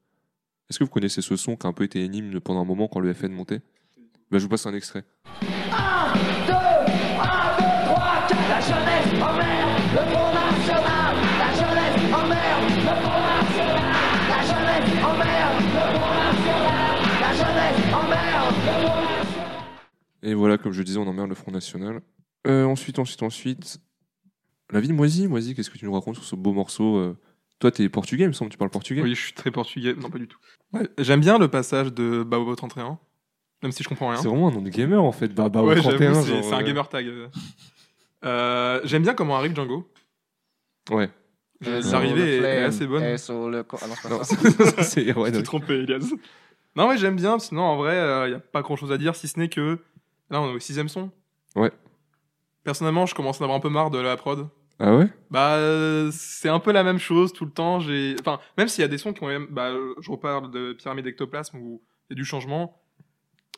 Est-ce 0.69 0.79
que 0.79 0.83
vous 0.83 0.89
connaissez 0.89 1.21
ce 1.21 1.35
son 1.35 1.55
qui 1.55 1.65
a 1.65 1.69
un 1.69 1.73
peu 1.73 1.83
été 1.83 2.03
énigme 2.03 2.39
pendant 2.39 2.61
un 2.61 2.65
moment 2.65 2.87
quand 2.87 2.99
le 2.99 3.13
FN 3.13 3.31
montait? 3.31 3.61
Bah, 4.31 4.37
Je 4.37 4.43
vous 4.43 4.49
passe 4.49 4.65
un 4.65 4.73
extrait. 4.73 5.05
Et 20.25 20.33
voilà, 20.33 20.57
comme 20.57 20.71
je 20.71 20.81
disais, 20.83 20.97
on 20.97 21.07
emmerde 21.07 21.29
le 21.29 21.35
Front 21.35 21.51
National. 21.51 22.01
Euh, 22.47 22.65
ensuite, 22.65 22.99
ensuite, 22.99 23.21
ensuite. 23.23 23.79
La 24.71 24.79
vie 24.79 24.87
de 24.87 24.93
Moisy, 24.93 25.27
Moisy, 25.27 25.53
qu'est-ce 25.55 25.69
que 25.69 25.77
tu 25.77 25.85
nous 25.85 25.93
racontes 25.93 26.15
sur 26.15 26.23
ce 26.23 26.35
beau 26.35 26.51
morceau 26.51 26.97
euh? 26.97 27.15
Toi, 27.59 27.71
t'es 27.71 27.87
portugais, 27.87 28.23
il 28.25 28.27
me 28.29 28.33
semble, 28.33 28.49
tu 28.51 28.57
parles 28.57 28.71
portugais 28.71 29.01
Oui, 29.01 29.13
je 29.15 29.21
suis 29.21 29.33
très 29.33 29.51
portugais. 29.51 29.93
Non, 29.93 30.09
pas 30.09 30.17
du 30.17 30.27
tout. 30.27 30.39
Ouais, 30.73 30.89
J'aime 30.97 31.21
bien 31.21 31.37
le 31.37 31.47
passage 31.47 31.93
de 31.93 32.23
Baobo 32.23 32.55
31, 32.55 32.97
même 33.63 33.71
si 33.71 33.83
je 33.83 33.87
comprends 33.87 34.09
rien. 34.09 34.17
C'est 34.17 34.27
vraiment 34.27 34.47
un 34.49 34.51
nom 34.51 34.61
de 34.63 34.69
gamer 34.69 35.01
en 35.01 35.11
fait, 35.11 35.27
Ouais, 35.39 35.75
31. 35.75 36.13
j'avoue, 36.23 36.43
c'est 36.43 36.53
un 36.53 36.59
euh, 36.59 36.63
gamer 36.63 36.89
tag. 36.89 37.07
euh. 38.25 38.81
J'aime 38.83 39.03
bien 39.03 39.13
comment 39.13 39.37
arrive 39.37 39.55
Django. 39.55 39.87
Ouais. 40.89 41.09
L'arrivée 41.61 42.37
est, 42.37 42.63
assez 42.63 42.85
bonne. 42.87 43.03
et 43.03 43.17
sur 43.17 43.47
le 43.49 43.63
co- 43.63 43.77
ah 43.81 43.87
non, 43.87 43.93
c'est 43.95 44.09
pas 44.09 44.15
Non, 44.15 44.23
ça. 44.23 44.35
c'est- 44.35 44.83
c'est 45.05 45.13
ouais, 45.13 45.31
trompé, 45.43 45.75
Elias. 45.75 46.11
Non, 46.75 46.89
ouais, 46.89 46.97
j'aime 46.97 47.15
bien. 47.15 47.39
Sinon, 47.39 47.61
en 47.61 47.77
vrai, 47.77 47.95
il 48.27 48.31
n'y 48.31 48.35
a 48.35 48.39
pas 48.39 48.61
grand 48.61 48.75
chose 48.75 48.91
à 48.91 48.97
dire 48.97 49.15
si 49.15 49.27
ce 49.27 49.39
n'est 49.39 49.49
que. 49.49 49.79
Là, 50.29 50.41
on 50.41 50.49
est 50.51 50.55
au 50.55 50.59
sixième 50.59 50.89
son. 50.89 51.11
Ouais. 51.55 51.71
Personnellement, 52.63 53.05
je 53.05 53.13
commence 53.15 53.39
à 53.39 53.43
en 53.43 53.45
avoir 53.45 53.57
un 53.57 53.61
peu 53.61 53.69
marre 53.69 53.91
de 53.91 53.99
la 53.99 54.17
prod. 54.17 54.47
Ah 54.79 54.95
ouais? 54.95 55.07
Bah, 55.31 55.57
c'est 56.11 56.49
un 56.49 56.59
peu 56.59 56.71
la 56.71 56.83
même 56.83 56.97
chose 56.99 57.31
tout 57.31 57.45
le 57.45 57.51
temps. 57.51 57.79
J'ai, 57.79 58.15
enfin, 58.19 58.39
même 58.57 58.67
s'il 58.67 58.81
y 58.81 58.85
a 58.85 58.87
des 58.87 58.97
sons 58.97 59.13
qui 59.13 59.23
ont, 59.23 59.27
même- 59.27 59.47
bah, 59.49 59.71
je 60.01 60.11
reparle 60.11 60.51
de 60.51 60.73
Pyramide 60.73 61.05
Ectoplasme 61.07 61.57
où 61.57 61.81
il 62.09 62.13
y 62.13 62.13
a 62.13 62.15
du 62.15 62.25
changement. 62.25 62.81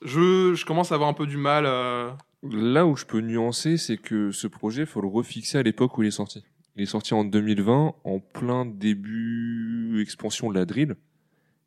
Je, 0.03 0.53
je 0.53 0.65
commence 0.65 0.91
à 0.91 0.95
avoir 0.95 1.09
un 1.09 1.13
peu 1.13 1.25
du 1.25 1.37
mal. 1.37 1.65
euh, 1.65 2.11
Là 2.43 2.85
où 2.85 2.95
je 2.95 3.05
peux 3.05 3.19
nuancer, 3.19 3.77
c'est 3.77 3.97
que 3.97 4.31
ce 4.31 4.45
projet, 4.45 4.85
faut 4.85 5.01
le 5.01 5.07
refixer 5.07 5.57
à 5.57 5.63
l'époque 5.63 5.97
où 5.97 6.03
il 6.03 6.07
est 6.07 6.11
sorti. 6.11 6.43
Il 6.75 6.83
est 6.83 6.85
sorti 6.85 7.15
en 7.15 7.23
2020, 7.23 7.95
en 8.03 8.19
plein 8.19 8.65
début 8.65 9.99
expansion 10.01 10.49
de 10.51 10.55
la 10.55 10.65
drill. 10.65 10.95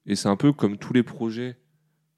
Et 0.06 0.14
c'est 0.14 0.28
un 0.28 0.36
peu 0.36 0.52
comme 0.52 0.78
tous 0.78 0.92
les 0.92 1.02
projets, 1.02 1.56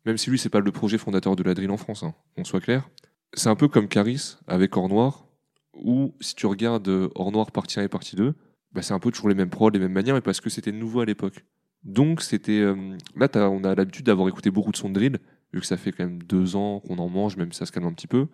même 0.05 0.19
si 0.19 0.31
lui, 0.31 0.39
c'est 0.39 0.49
pas 0.49 0.61
le 0.61 0.73
projet 0.73 0.99
fondateur 0.99 1.37
de 1.37 1.43
la 1.43 1.55
drill 1.55 1.71
en 1.71 1.77
France, 1.77 2.03
hein, 2.03 2.15
qu'on 2.37 2.45
soit 2.45 2.61
clair. 2.61 2.89
C'est 3.35 3.49
un 3.49 3.57
peu 3.57 3.69
comme 3.69 3.89
Caris 3.89 4.37
avec 4.47 4.77
Or 4.77 4.89
Noir, 4.89 5.27
où 5.75 6.15
si 6.21 6.35
tu 6.35 6.47
regardes 6.47 6.89
euh, 6.89 7.09
Or 7.15 7.33
Noir 7.33 7.51
partie 7.51 7.81
1 7.81 7.85
et 7.85 7.89
partie 7.89 8.17
2, 8.17 8.35
bah, 8.73 8.83
c'est 8.83 8.95
un 8.95 8.99
peu 8.99 9.11
toujours 9.11 9.29
les 9.29 9.35
mêmes 9.35 9.51
prods, 9.51 9.71
les 9.71 9.79
mêmes 9.79 9.93
manières, 9.93 10.15
mais 10.15 10.21
parce 10.21 10.41
que 10.41 10.51
c'était 10.51 10.73
nouveau 10.73 11.01
à 11.01 11.05
l'époque. 11.05 11.45
Donc 11.85 12.23
c'était 12.23 12.61
euh, 12.61 12.97
là, 13.17 13.29
on 13.51 13.65
a 13.65 13.75
l'habitude 13.75 14.07
d'avoir 14.07 14.29
écouté 14.29 14.51
beaucoup 14.51 14.73
de 14.73 14.77
sons 14.77 14.89
de 14.89 14.95
drill, 14.95 15.19
vu 15.53 15.61
que 15.61 15.67
ça 15.67 15.77
fait 15.77 15.93
quand 15.93 16.05
même 16.05 16.23
deux 16.23 16.57
ans 16.57 16.81
qu'on 16.81 16.99
en 16.99 17.09
mange, 17.09 17.37
même 17.37 17.53
si 17.53 17.59
ça 17.59 17.67
se 17.67 17.73
calme 17.73 17.87
un 17.87 17.93
petit 17.93 18.07
peu. 18.07 18.29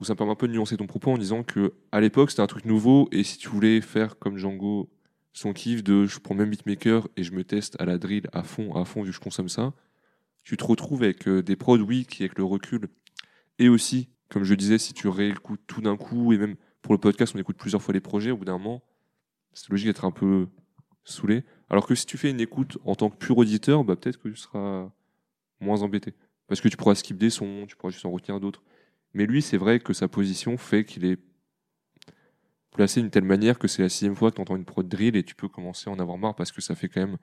Où 0.00 0.04
ça 0.04 0.14
me 0.14 0.18
permet 0.18 0.32
un 0.32 0.36
peu 0.36 0.48
de 0.48 0.52
nuancer 0.52 0.76
ton 0.76 0.86
propos 0.86 1.12
en 1.12 1.18
disant 1.18 1.42
que 1.42 1.74
à 1.92 2.00
l'époque 2.00 2.30
c'était 2.30 2.42
un 2.42 2.46
truc 2.46 2.64
nouveau 2.64 3.08
et 3.12 3.22
si 3.22 3.36
tu 3.36 3.48
voulais 3.48 3.82
faire 3.82 4.18
comme 4.18 4.38
Django 4.38 4.88
son 5.32 5.52
kiff 5.52 5.84
de 5.84 6.06
je 6.06 6.18
prends 6.18 6.34
même 6.34 6.48
beatmaker 6.48 7.06
et 7.16 7.22
je 7.22 7.32
me 7.32 7.44
teste 7.44 7.76
à 7.78 7.84
la 7.84 7.98
drill 7.98 8.26
à 8.32 8.42
fond, 8.42 8.74
à 8.74 8.86
fond 8.86 9.02
vu 9.02 9.10
que 9.10 9.14
je 9.14 9.20
consomme 9.20 9.50
ça, 9.50 9.74
tu 10.50 10.56
te 10.56 10.64
retrouves 10.64 11.02
avec 11.02 11.28
euh, 11.28 11.42
des 11.42 11.56
prods 11.56 11.78
oui 11.78 12.06
qui 12.06 12.22
avec 12.22 12.36
le 12.36 12.44
recul 12.44 12.88
et 13.58 13.68
aussi 13.68 14.08
comme 14.28 14.44
je 14.44 14.54
disais 14.54 14.78
si 14.78 14.92
tu 14.92 15.08
réécoutes 15.08 15.60
tout 15.66 15.80
d'un 15.80 15.96
coup 15.96 16.32
et 16.32 16.38
même 16.38 16.56
pour 16.82 16.92
le 16.92 16.98
podcast 16.98 17.34
on 17.34 17.38
écoute 17.38 17.56
plusieurs 17.56 17.82
fois 17.82 17.94
les 17.94 18.00
projets 18.00 18.30
au 18.30 18.36
bout 18.36 18.44
d'un 18.44 18.58
moment 18.58 18.82
c'est 19.52 19.68
logique 19.70 19.86
d'être 19.86 20.04
un 20.04 20.10
peu 20.10 20.48
saoulé. 21.04 21.44
Alors 21.68 21.86
que 21.86 21.94
si 21.94 22.06
tu 22.06 22.16
fais 22.18 22.30
une 22.30 22.40
écoute 22.40 22.78
en 22.84 22.94
tant 22.94 23.10
que 23.10 23.16
pur 23.16 23.38
auditeur, 23.38 23.84
bah 23.84 23.96
peut-être 23.96 24.18
que 24.18 24.28
tu 24.28 24.36
seras 24.36 24.90
moins 25.60 25.82
embêté. 25.82 26.14
Parce 26.46 26.60
que 26.60 26.68
tu 26.68 26.76
pourras 26.76 26.94
skip 26.94 27.16
des 27.16 27.30
sons, 27.30 27.66
tu 27.68 27.76
pourras 27.76 27.90
juste 27.90 28.06
en 28.06 28.10
retenir 28.10 28.40
d'autres. 28.40 28.62
Mais 29.14 29.26
lui, 29.26 29.42
c'est 29.42 29.56
vrai 29.56 29.80
que 29.80 29.92
sa 29.92 30.08
position 30.08 30.56
fait 30.56 30.84
qu'il 30.84 31.04
est 31.04 31.18
placé 32.72 33.00
d'une 33.00 33.10
telle 33.10 33.24
manière 33.24 33.58
que 33.58 33.68
c'est 33.68 33.82
la 33.82 33.88
sixième 33.88 34.14
fois 34.14 34.30
que 34.30 34.36
tu 34.36 34.42
entends 34.42 34.56
une 34.56 34.64
prod 34.64 34.88
drill 34.88 35.16
et 35.16 35.22
tu 35.22 35.34
peux 35.34 35.48
commencer 35.48 35.90
à 35.90 35.92
en 35.92 35.98
avoir 35.98 36.18
marre 36.18 36.34
parce 36.34 36.52
que 36.52 36.60
ça 36.60 36.74
fait 36.74 36.88
quand 36.88 37.00
même 37.00 37.18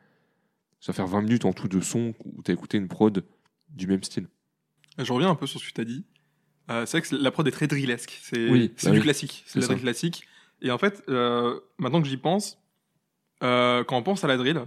Ça 0.80 0.92
va 0.92 0.96
faire 0.96 1.08
20 1.08 1.22
minutes 1.22 1.46
en 1.46 1.54
tout 1.54 1.68
de 1.68 1.82
son 1.82 2.14
où 2.26 2.42
t'as 2.44 2.54
écouté 2.54 2.78
une 2.78 2.88
prod 2.88 3.24
du 3.70 3.88
même 3.88 4.04
style. 4.04 4.28
Je 4.98 5.12
reviens 5.12 5.30
un 5.30 5.36
peu 5.36 5.48
sur 5.48 5.60
ce 5.60 5.68
que 5.68 5.74
tu 5.74 5.82
as 5.82 5.86
dit. 5.86 6.06
Euh, 6.70 6.86
c'est 6.86 7.00
vrai 7.00 7.08
que 7.08 7.16
la 7.16 7.32
prod 7.32 7.48
est 7.48 7.52
très 7.52 7.68
drillesque. 7.68 8.20
C'est 8.22 8.50
Oui, 8.50 8.72
bah 8.84 8.92
du 8.92 8.98
oui. 8.98 9.04
classique. 9.04 9.44
C'est 9.48 9.60
la 9.60 9.66
drill 9.68 9.80
classique. 9.82 10.24
Et 10.62 10.72
en 10.72 10.78
fait, 10.78 11.04
euh, 11.10 11.60
maintenant 11.78 12.02
que 12.02 12.08
j'y 12.08 12.18
pense, 12.18 12.60
euh, 13.44 13.84
quand 13.84 13.98
on 13.98 14.04
pense 14.04 14.24
à 14.24 14.28
la 14.28 14.38
drill, 14.38 14.62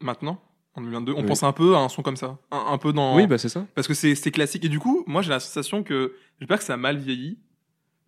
maintenant, 0.00 0.40
en 0.74 0.80
2022, 0.80 1.12
on 1.12 1.20
Oui. 1.20 1.26
pense 1.26 1.42
un 1.42 1.52
peu 1.52 1.76
à 1.76 1.78
un 1.80 1.88
son 1.88 2.02
comme 2.02 2.16
ça. 2.16 2.38
Un, 2.50 2.64
un 2.72 2.78
peu 2.78 2.92
dans. 2.92 3.14
Oui, 3.16 3.26
bah 3.26 3.38
c'est 3.38 3.48
ça. 3.48 3.66
Parce 3.74 3.86
que 3.86 3.94
c'est 3.94 4.14
c'est 4.14 4.30
classique. 4.32 4.64
Et 4.64 4.68
du 4.68 4.78
coup, 4.80 5.04
moi, 5.06 5.22
j'ai 5.22 5.30
la 5.30 5.40
sensation 5.40 5.82
que. 5.82 6.14
J'espère 6.40 6.58
que 6.58 6.64
ça 6.64 6.74
a 6.74 6.76
mal 6.78 6.96
vieilli, 6.98 7.38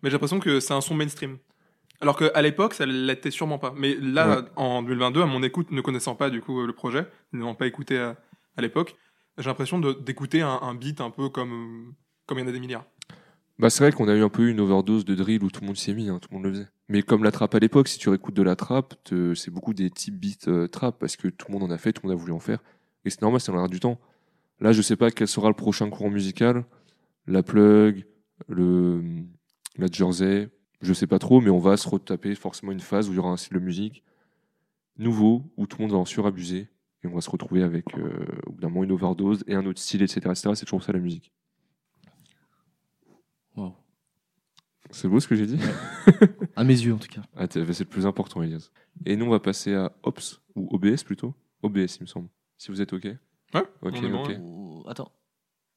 mais 0.01 0.09
j'ai 0.09 0.13
l'impression 0.15 0.39
que 0.39 0.59
c'est 0.59 0.73
un 0.73 0.81
son 0.81 0.95
mainstream. 0.95 1.37
Alors 2.01 2.17
qu'à 2.17 2.41
l'époque, 2.41 2.73
ça 2.73 2.85
l'était 2.85 3.31
sûrement 3.31 3.57
pas. 3.57 3.73
Mais 3.75 3.95
là, 3.95 4.41
Ouais. 4.41 4.45
en 4.55 4.83
2022, 4.83 5.21
à 5.21 5.25
mon 5.25 5.41
écoute, 5.43 5.71
ne 5.71 5.81
connaissant 5.81 6.15
pas 6.15 6.29
du 6.29 6.41
coup 6.41 6.61
euh, 6.61 6.67
le 6.67 6.73
projet, 6.73 7.07
ne 7.33 7.39
l'ayant 7.39 7.55
pas 7.55 7.65
écouté 7.67 7.97
à, 7.97 8.17
à 8.55 8.61
l'époque, 8.61 8.95
j'ai 9.37 9.45
l'impression 9.45 9.79
d'écouter 9.79 10.41
un, 10.41 10.59
un 10.61 10.75
beat 10.75 11.01
un 11.01 11.09
peu 11.09 11.29
comme 11.29 11.51
euh, 11.53 11.91
comme 12.27 12.37
il 12.39 12.41
y 12.41 12.45
en 12.45 12.49
a 12.49 12.51
des 12.51 12.59
milliards. 12.59 12.85
Bah, 13.59 13.71
c'est 13.71 13.83
vrai 13.83 13.91
qu'on 13.91 14.07
a 14.07 14.13
eu 14.15 14.21
un 14.21 14.29
peu 14.29 14.47
une 14.49 14.59
overdose 14.59 15.05
de 15.05 15.15
drill 15.15 15.43
où 15.43 15.49
tout 15.49 15.61
le 15.61 15.67
monde 15.67 15.77
s'y 15.77 15.89
est 15.89 15.93
mis, 15.95 16.09
hein, 16.09 16.19
tout 16.21 16.27
le 16.31 16.35
monde 16.37 16.45
le 16.45 16.51
faisait. 16.51 16.67
Mais 16.89 17.01
comme 17.01 17.23
la 17.23 17.31
trappe 17.31 17.55
à 17.55 17.59
l'époque, 17.59 17.87
si 17.87 17.97
tu 17.97 18.09
réécoutes 18.09 18.35
de 18.35 18.43
la 18.43 18.55
trappe, 18.55 18.93
c'est 19.33 19.49
beaucoup 19.49 19.73
des 19.73 19.89
types 19.89 20.15
beats 20.19 20.47
euh, 20.49 20.67
trap 20.67 20.99
parce 20.99 21.15
que 21.17 21.27
tout 21.29 21.47
le 21.49 21.53
monde 21.53 21.63
en 21.63 21.73
a 21.73 21.77
fait, 21.79 21.93
tout 21.93 22.01
le 22.03 22.09
monde 22.09 22.17
a 22.17 22.21
voulu 22.21 22.33
en 22.33 22.39
faire. 22.39 22.59
Et 23.05 23.09
c'est 23.09 23.21
normal, 23.23 23.41
c'est 23.41 23.51
dans 23.51 23.57
l'air 23.57 23.69
du 23.69 23.79
temps. 23.79 23.99
Là, 24.59 24.71
je 24.73 24.81
sais 24.83 24.95
pas 24.95 25.09
quel 25.09 25.27
sera 25.27 25.47
le 25.47 25.55
prochain 25.55 25.89
courant 25.89 26.09
musical. 26.11 26.65
La 27.25 27.41
plug, 27.41 28.05
le, 28.47 29.03
la 29.77 29.87
jersey, 29.91 30.49
je 30.81 30.93
sais 30.93 31.07
pas 31.07 31.19
trop, 31.19 31.41
mais 31.41 31.49
on 31.49 31.59
va 31.59 31.77
se 31.77 31.87
retaper 31.89 32.35
forcément 32.35 32.71
une 32.71 32.79
phase 32.79 33.09
où 33.09 33.13
il 33.13 33.15
y 33.15 33.19
aura 33.19 33.31
un 33.31 33.37
style 33.37 33.53
de 33.55 33.59
musique 33.59 34.03
nouveau, 34.97 35.43
où 35.57 35.67
tout 35.67 35.77
le 35.77 35.83
monde 35.83 35.91
va 35.91 35.99
en 35.99 36.05
surabuser. 36.05 36.67
Et 37.03 37.07
on 37.07 37.13
va 37.13 37.21
se 37.21 37.29
retrouver 37.29 37.61
avec, 37.61 37.95
euh, 37.97 38.25
au 38.47 38.51
bout 38.53 38.61
d'un 38.61 38.69
moment, 38.69 38.83
une 38.83 38.91
overdose 38.91 39.43
et 39.45 39.53
un 39.53 39.63
autre 39.67 39.79
style, 39.79 40.01
etc. 40.01 40.19
etc. 40.31 40.51
C'est 40.55 40.65
toujours 40.65 40.81
ça 40.83 40.91
la 40.91 40.97
musique. 40.99 41.31
Wow. 43.55 43.75
C'est 44.91 45.07
beau 45.07 45.19
ce 45.19 45.27
que 45.27 45.35
j'ai 45.35 45.45
dit? 45.45 45.59
À 46.55 46.63
mes 46.63 46.73
yeux, 46.73 46.93
en 46.93 46.97
tout 46.97 47.07
cas. 47.09 47.21
Ah, 47.35 47.45
c'est 47.49 47.59
le 47.63 47.85
plus 47.85 48.05
important, 48.05 48.41
Elias. 48.41 48.71
Et 49.05 49.15
nous, 49.15 49.25
on 49.25 49.29
va 49.29 49.39
passer 49.39 49.75
à 49.75 49.91
OPS, 50.03 50.41
ou 50.55 50.67
OBS 50.71 51.03
plutôt. 51.03 51.35
OBS, 51.61 51.97
il 51.97 52.01
me 52.01 52.05
semble. 52.07 52.29
Si 52.57 52.71
vous 52.71 52.81
êtes 52.81 52.93
OK. 52.93 53.03
Ouais, 53.03 53.17
Ok, 53.53 53.95
ok. 54.01 54.27
ouais. 54.29 54.39
Attends. 54.87 55.11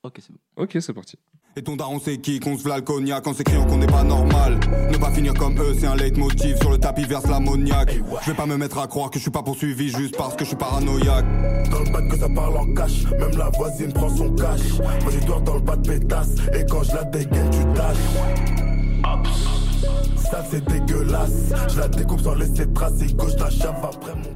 Ok, 0.03 0.19
c'est 0.21 0.33
bon. 0.33 0.39
Ok, 0.57 0.79
c'est 0.81 0.95
parti. 0.95 1.19
Et 1.61 1.63
ton 1.63 1.77
daron 1.77 2.01
c'est 2.03 2.17
qui 2.17 2.41
qu'on 2.41 2.57
se 2.57 2.65
v'là 2.65 2.77
le 2.77 2.83
cognac 2.83 3.27
en 3.27 3.35
s'écriant 3.35 3.67
qu'on 3.67 3.77
n'est 3.77 3.87
pas 3.87 4.03
normal. 4.03 4.59
Ne 4.91 4.97
pas 4.97 5.11
finir 5.11 5.35
comme 5.35 5.61
eux 5.61 5.75
c'est 5.79 5.87
un 5.87 5.95
leitmotiv. 5.95 6.57
Sur 6.57 6.71
le 6.71 6.79
tapis 6.79 7.05
verse 7.05 7.27
l'ammoniaque 7.27 8.01
Je 8.23 8.31
vais 8.31 8.35
pas 8.35 8.47
me 8.47 8.57
mettre 8.57 8.79
à 8.79 8.87
croire 8.87 9.11
que 9.11 9.19
je 9.19 9.25
suis 9.25 9.31
pas 9.31 9.43
poursuivi 9.43 9.91
Juste 9.91 10.17
parce 10.17 10.35
que 10.37 10.45
je 10.45 10.49
suis 10.49 10.57
paranoïaque. 10.57 11.27
Dans 11.71 11.81
le 11.81 11.91
bac 11.91 12.09
que 12.09 12.17
ça 12.17 12.31
parle 12.31 12.57
en 12.57 12.73
cash, 12.73 13.05
même 13.11 13.37
la 13.37 13.51
voisine 13.51 13.93
prend 13.93 14.09
son 14.09 14.35
cash. 14.37 14.79
Moi 14.79 15.13
j'ai 15.13 15.27
dors 15.27 15.43
dans 15.43 15.57
le 15.57 15.61
bas 15.61 15.77
de 15.77 15.87
pétasse, 15.87 16.35
et 16.55 16.65
quand 16.65 16.83
je 16.83 16.95
la 16.95 17.05
dégaine, 17.05 17.51
tu 17.51 17.79
tâches. 17.79 17.97
Ça 20.17 20.43
c'est 20.51 20.65
dégueulasse, 20.65 21.53
je 21.69 21.79
la 21.79 21.89
découpe 21.89 22.23
sans 22.23 22.37
laisser 22.37 22.65
de 22.65 22.73
traces, 22.73 23.03
et 23.03 23.13
gauche 23.13 23.37
la 23.39 23.51
chave 23.51 23.85
après 23.85 24.15
mon 24.15 24.33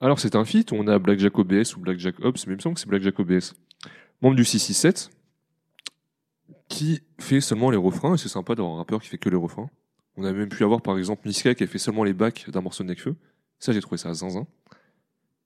Alors, 0.00 0.20
c'est 0.20 0.36
un 0.36 0.44
feat. 0.44 0.72
On 0.72 0.86
a 0.86 1.00
Blackjack 1.00 1.36
OBS 1.36 1.74
ou 1.76 1.80
Blackjack 1.80 2.20
Ops, 2.22 2.46
mais 2.46 2.52
il 2.52 2.56
me 2.58 2.62
semble 2.62 2.76
que 2.76 2.80
c'est 2.80 2.88
Blackjack 2.88 3.18
OBS. 3.18 3.54
Membre 4.22 4.36
du 4.36 4.44
667, 4.44 5.10
qui 6.72 7.02
fait 7.20 7.42
seulement 7.42 7.70
les 7.70 7.76
refrains, 7.76 8.14
et 8.14 8.16
c'est 8.16 8.30
sympa 8.30 8.54
d'avoir 8.54 8.76
un 8.76 8.78
rappeur 8.78 9.02
qui 9.02 9.08
fait 9.08 9.18
que 9.18 9.28
les 9.28 9.36
refrains. 9.36 9.68
On 10.16 10.24
a 10.24 10.32
même 10.32 10.48
pu 10.48 10.64
avoir, 10.64 10.80
par 10.80 10.96
exemple, 10.96 11.28
Niska 11.28 11.54
qui 11.54 11.64
a 11.64 11.66
fait 11.66 11.78
seulement 11.78 12.02
les 12.02 12.14
backs 12.14 12.48
d'un 12.48 12.62
morceau 12.62 12.82
de 12.82 12.88
Nekfeu. 12.88 13.14
Ça, 13.58 13.72
j'ai 13.72 13.82
trouvé 13.82 13.98
ça 13.98 14.12
zinzin. 14.14 14.46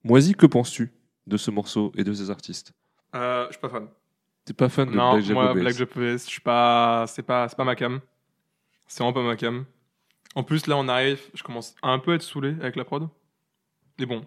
Moisy, 0.04 0.34
que 0.34 0.46
penses-tu 0.46 0.92
de 1.26 1.36
ce 1.36 1.50
morceau 1.50 1.92
et 1.96 2.04
de 2.04 2.12
ces 2.12 2.30
artistes? 2.30 2.72
Euh, 3.16 3.46
je 3.48 3.54
suis 3.54 3.60
pas 3.60 3.68
fan. 3.68 3.88
T'es 4.44 4.52
pas 4.52 4.68
fan 4.68 4.88
de 4.88 4.94
non, 4.94 5.14
Blackjack 5.14 5.34
moi, 5.34 5.50
OBS 5.50 5.60
Black 5.60 5.74
Jack 5.74 5.88
je 5.96 6.16
suis 6.18 6.40
pas, 6.40 7.06
c'est 7.08 7.24
pas, 7.24 7.48
c'est 7.48 7.56
pas 7.56 7.64
ma 7.64 7.74
cam. 7.74 8.00
C'est 8.86 9.02
vraiment 9.02 9.12
pas 9.12 9.26
ma 9.26 9.34
cam. 9.34 9.64
En 10.36 10.44
plus, 10.44 10.68
là, 10.68 10.76
on 10.76 10.86
arrive, 10.86 11.20
je 11.34 11.42
commence 11.42 11.74
à 11.82 11.88
un 11.88 11.98
peu 11.98 12.14
être 12.14 12.22
saoulé 12.22 12.50
avec 12.60 12.76
la 12.76 12.84
prod. 12.84 13.08
Mais 13.98 14.06
bon, 14.06 14.24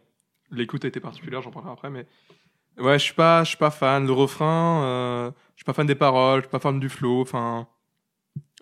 l'écoute 0.51 0.83
a 0.83 0.89
été 0.89 0.99
particulière, 0.99 1.41
j'en 1.41 1.51
parlerai 1.51 1.71
après, 1.71 1.89
mais 1.89 2.05
ouais, 2.79 2.99
je 2.99 3.03
suis 3.03 3.13
pas, 3.13 3.43
je 3.43 3.49
suis 3.49 3.57
pas 3.57 3.71
fan. 3.71 4.05
Le 4.05 4.13
refrain, 4.13 4.83
euh, 4.83 5.31
je 5.55 5.59
suis 5.59 5.65
pas 5.65 5.73
fan 5.73 5.87
des 5.87 5.95
paroles, 5.95 6.41
je 6.41 6.45
suis 6.45 6.51
pas 6.51 6.59
fan 6.59 6.79
du 6.79 6.89
flow. 6.89 7.21
Enfin, 7.21 7.67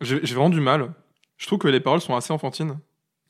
j'ai 0.01 0.19
vraiment 0.19 0.49
du 0.49 0.61
mal. 0.61 0.93
Je 1.37 1.45
trouve 1.47 1.59
que 1.59 1.67
les 1.67 1.79
paroles 1.79 2.01
sont 2.01 2.15
assez 2.15 2.33
enfantines, 2.33 2.79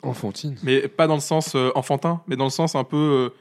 Enfantine. 0.03 0.57
mais 0.63 0.88
pas 0.88 1.07
dans 1.07 1.15
le 1.15 1.19
sens 1.21 1.55
euh, 1.55 1.71
enfantin, 1.75 2.23
mais 2.27 2.35
dans 2.38 2.45
le 2.45 2.49
sens 2.49 2.75
un 2.75 2.83
peu 2.85 3.31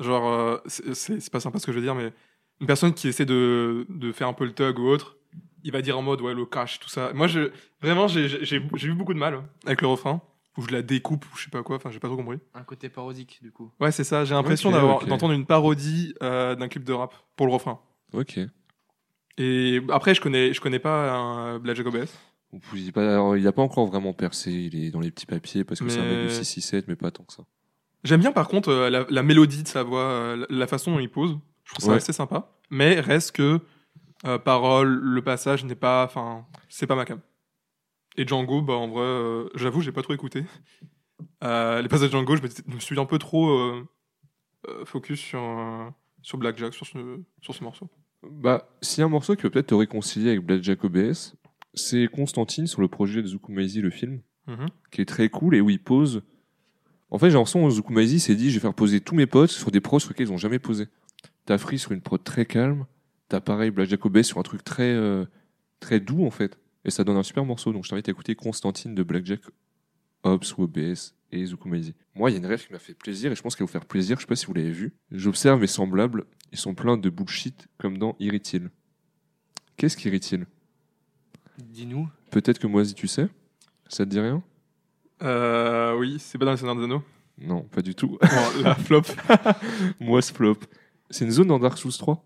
euh, 0.00 0.02
genre, 0.02 0.32
euh, 0.32 0.56
c'est 0.66 1.30
pas 1.30 1.40
sympa 1.40 1.58
ce 1.58 1.66
que 1.66 1.72
je 1.72 1.78
veux 1.78 1.84
dire, 1.84 1.94
mais 1.94 2.10
une 2.60 2.66
personne 2.66 2.94
qui 2.94 3.08
essaie 3.08 3.26
de, 3.26 3.84
de 3.90 4.12
faire 4.12 4.28
un 4.28 4.32
peu 4.32 4.44
le 4.44 4.52
tug 4.52 4.78
ou 4.78 4.86
autre, 4.88 5.16
il 5.62 5.72
va 5.72 5.82
dire 5.82 5.98
en 5.98 6.02
mode 6.02 6.20
ouais 6.22 6.34
le 6.34 6.46
cash 6.46 6.78
tout 6.80 6.88
ça. 6.88 7.12
Moi 7.12 7.26
je 7.26 7.50
vraiment 7.82 8.06
j'ai 8.08 8.56
eu 8.56 8.94
beaucoup 8.94 9.12
de 9.14 9.18
mal 9.18 9.42
avec 9.66 9.82
le 9.82 9.88
refrain 9.88 10.22
où 10.56 10.62
je 10.62 10.72
la 10.72 10.82
découpe 10.82 11.24
ou 11.32 11.36
je 11.36 11.44
sais 11.44 11.50
pas 11.50 11.62
quoi. 11.62 11.76
Enfin 11.76 11.90
j'ai 11.90 11.98
pas 12.00 12.08
trop 12.08 12.16
compris. 12.16 12.38
Un 12.54 12.62
côté 12.62 12.88
parodique, 12.88 13.40
du 13.42 13.50
coup. 13.52 13.70
Ouais 13.80 13.90
c'est 13.92 14.04
ça. 14.04 14.24
J'ai 14.24 14.34
l'impression 14.34 14.70
d'avoir 14.70 14.96
ok. 15.02 15.08
d'entendre 15.08 15.32
une 15.34 15.46
parodie 15.46 16.14
euh, 16.22 16.54
d'un 16.54 16.68
clip 16.68 16.84
de 16.84 16.92
rap 16.92 17.14
pour 17.36 17.46
le 17.46 17.52
refrain. 17.52 17.80
Ok. 18.12 18.38
Et 19.38 19.80
après 19.90 20.14
je 20.14 20.20
connais 20.20 20.52
je 20.52 20.60
connais 20.60 20.78
pas 20.78 21.10
un 21.12 21.58
Black 21.58 21.76
Jack 21.76 21.86
OBS. 21.86 22.08
Vous 22.52 22.76
dites 22.76 22.94
pas, 22.94 23.02
alors, 23.14 23.36
il 23.36 23.42
n'a 23.42 23.50
pas 23.50 23.62
encore 23.62 23.86
vraiment 23.86 24.12
percé, 24.12 24.52
il 24.52 24.84
est 24.84 24.90
dans 24.92 25.00
les 25.00 25.10
petits 25.10 25.26
papiers 25.26 25.64
parce 25.64 25.80
que 25.80 25.88
c'est 25.88 25.98
un 25.98 26.04
mec 26.04 26.18
Mais- 26.18 26.24
de 26.26 26.28
667, 26.28 26.86
mais 26.86 26.94
pas 26.94 27.10
tant 27.10 27.24
que 27.24 27.32
ça. 27.32 27.42
J'aime 28.04 28.20
bien 28.20 28.30
par 28.30 28.46
contre 28.46 28.68
euh, 28.68 28.90
la, 28.90 29.04
la 29.08 29.22
mélodie 29.24 29.64
de 29.64 29.68
sa 29.68 29.82
voix, 29.82 30.02
euh, 30.04 30.36
la, 30.36 30.46
la 30.50 30.66
façon 30.68 30.92
dont 30.92 31.00
il 31.00 31.10
pose. 31.10 31.36
Je 31.64 31.72
trouve 31.72 31.84
ça 31.86 31.90
Ouais. 31.92 31.96
assez 31.96 32.12
sympa. 32.12 32.52
Mais 32.70 33.00
reste 33.00 33.32
que 33.32 33.58
euh, 34.24 34.38
parole, 34.38 34.86
le 35.02 35.20
passage 35.22 35.64
n'est 35.64 35.74
pas, 35.74 36.04
enfin 36.04 36.46
c'est 36.68 36.86
pas 36.86 36.94
ma 36.94 37.04
cam. 37.04 37.18
Et 38.16 38.26
Django, 38.26 38.62
bah 38.62 38.74
en 38.74 38.88
vrai, 38.88 39.02
euh, 39.02 39.48
j'avoue 39.54 39.80
j'ai 39.80 39.92
pas 39.92 40.02
trop 40.02 40.14
écouté. 40.14 40.44
Euh, 41.42 41.82
les 41.82 41.88
passages 41.88 42.10
de 42.10 42.12
Django, 42.16 42.36
je 42.36 42.42
me, 42.42 42.80
suis 42.80 42.98
un 42.98 43.04
peu 43.06 43.18
trop 43.18 43.50
euh, 43.50 43.86
focus 44.84 45.20
sur 45.20 45.92
sur 46.22 46.38
Blackjack, 46.38 46.74
sur 46.74 46.86
ce 46.86 47.20
sur 47.40 47.54
ce 47.54 47.62
morceau. 47.64 47.88
Bah, 48.22 48.68
s'il 48.80 49.00
y 49.00 49.02
a 49.02 49.06
un 49.06 49.10
morceau 49.10 49.36
qui 49.36 49.42
peut 49.42 49.50
peut-être 49.50 49.68
te 49.68 49.74
réconcilier 49.74 50.30
avec 50.30 50.44
Blackjack 50.44 50.82
OBS, 50.84 51.34
c'est 51.74 52.08
Constantine 52.08 52.66
sur 52.66 52.80
le 52.80 52.88
projet 52.88 53.20
de 53.22 53.26
Zukumaizi, 53.26 53.80
le 53.82 53.90
film, 53.90 54.20
Mhm. 54.46 54.66
qui 54.90 55.00
est 55.00 55.06
très 55.06 55.28
cool 55.28 55.54
et 55.54 55.60
où 55.60 55.70
il 55.70 55.78
pose. 55.82 56.22
En 57.10 57.18
fait, 57.18 57.28
j'ai 57.30 57.34
l'impression 57.34 57.64
que 57.64 57.70
Zukumaizi 57.74 58.20
s'est 58.20 58.34
dit 58.34 58.50
je 58.50 58.56
vais 58.56 58.60
faire 58.60 58.74
poser 58.74 59.00
tous 59.00 59.14
mes 59.14 59.26
potes 59.26 59.50
sur 59.50 59.70
des 59.70 59.80
prods 59.80 59.98
sur 60.00 60.10
lesquels 60.10 60.28
ils 60.28 60.32
n'ont 60.32 60.38
jamais 60.38 60.58
posé. 60.58 60.86
T'as 61.46 61.58
Free 61.58 61.78
sur 61.78 61.92
une 61.92 62.00
prod 62.00 62.22
très 62.22 62.46
calme, 62.46 62.86
t'as 63.28 63.40
pareil 63.40 63.70
Blackjack 63.70 64.04
OBS 64.04 64.22
sur 64.22 64.38
un 64.38 64.42
truc 64.42 64.64
très, 64.64 64.92
euh, 64.92 65.26
très 65.80 66.00
doux 66.00 66.24
en 66.24 66.30
fait. 66.30 66.58
Et 66.84 66.90
ça 66.90 67.04
donne 67.04 67.16
un 67.16 67.22
super 67.22 67.44
morceau. 67.44 67.72
Donc 67.72 67.84
je 67.84 67.90
t'invite 67.90 68.08
à 68.08 68.12
écouter 68.12 68.34
Constantine 68.34 68.94
de 68.94 69.02
Blackjack 69.02 69.40
Ops 70.22 70.56
ou 70.56 70.62
OBS 70.64 71.14
et 71.32 71.44
Zukumaizi. 71.46 71.94
Moi, 72.14 72.30
il 72.30 72.34
y 72.34 72.36
a 72.36 72.38
une 72.40 72.46
rêve 72.46 72.66
qui 72.66 72.72
m'a 72.72 72.78
fait 72.78 72.94
plaisir 72.94 73.32
et 73.32 73.34
je 73.34 73.42
pense 73.42 73.56
qu'elle 73.56 73.64
va 73.64 73.68
vous 73.68 73.72
faire 73.72 73.84
plaisir. 73.86 74.16
Je 74.18 74.22
sais 74.22 74.26
pas 74.26 74.36
si 74.36 74.46
vous 74.46 74.54
l'avez 74.54 74.70
vu. 74.70 74.94
J'observe 75.10 75.60
mes 75.60 75.66
semblables. 75.66 76.24
Ils 76.52 76.58
sont 76.58 76.74
pleins 76.74 76.96
de 76.96 77.10
bullshit 77.10 77.66
comme 77.78 77.98
dans 77.98 78.16
Irritil. 78.20 78.70
Qu'est-ce 79.76 79.96
qu'Irritil 79.96 80.46
Dis-nous. 81.58 82.08
Peut-être 82.30 82.58
que 82.58 82.66
moi, 82.66 82.84
si 82.84 82.94
tu 82.94 83.06
sais? 83.08 83.28
Ça 83.88 84.04
te 84.04 84.10
dit 84.10 84.20
rien? 84.20 84.42
Euh, 85.22 85.96
oui, 85.96 86.16
c'est 86.18 86.38
pas 86.38 86.44
dans 86.44 86.50
le 86.52 86.56
Seigneur 86.56 86.76
des 86.76 86.84
Anneaux? 86.84 87.02
Non, 87.38 87.62
pas 87.62 87.82
du 87.82 87.94
tout. 87.94 88.18
Bon, 88.20 88.62
la 88.62 88.74
flop. 88.76 89.02
moi, 90.00 90.22
ce 90.22 90.32
flop. 90.32 90.58
C'est 91.10 91.24
une 91.24 91.30
zone 91.30 91.48
dans 91.48 91.58
Dark 91.58 91.76
Souls 91.78 91.92
3. 91.92 92.24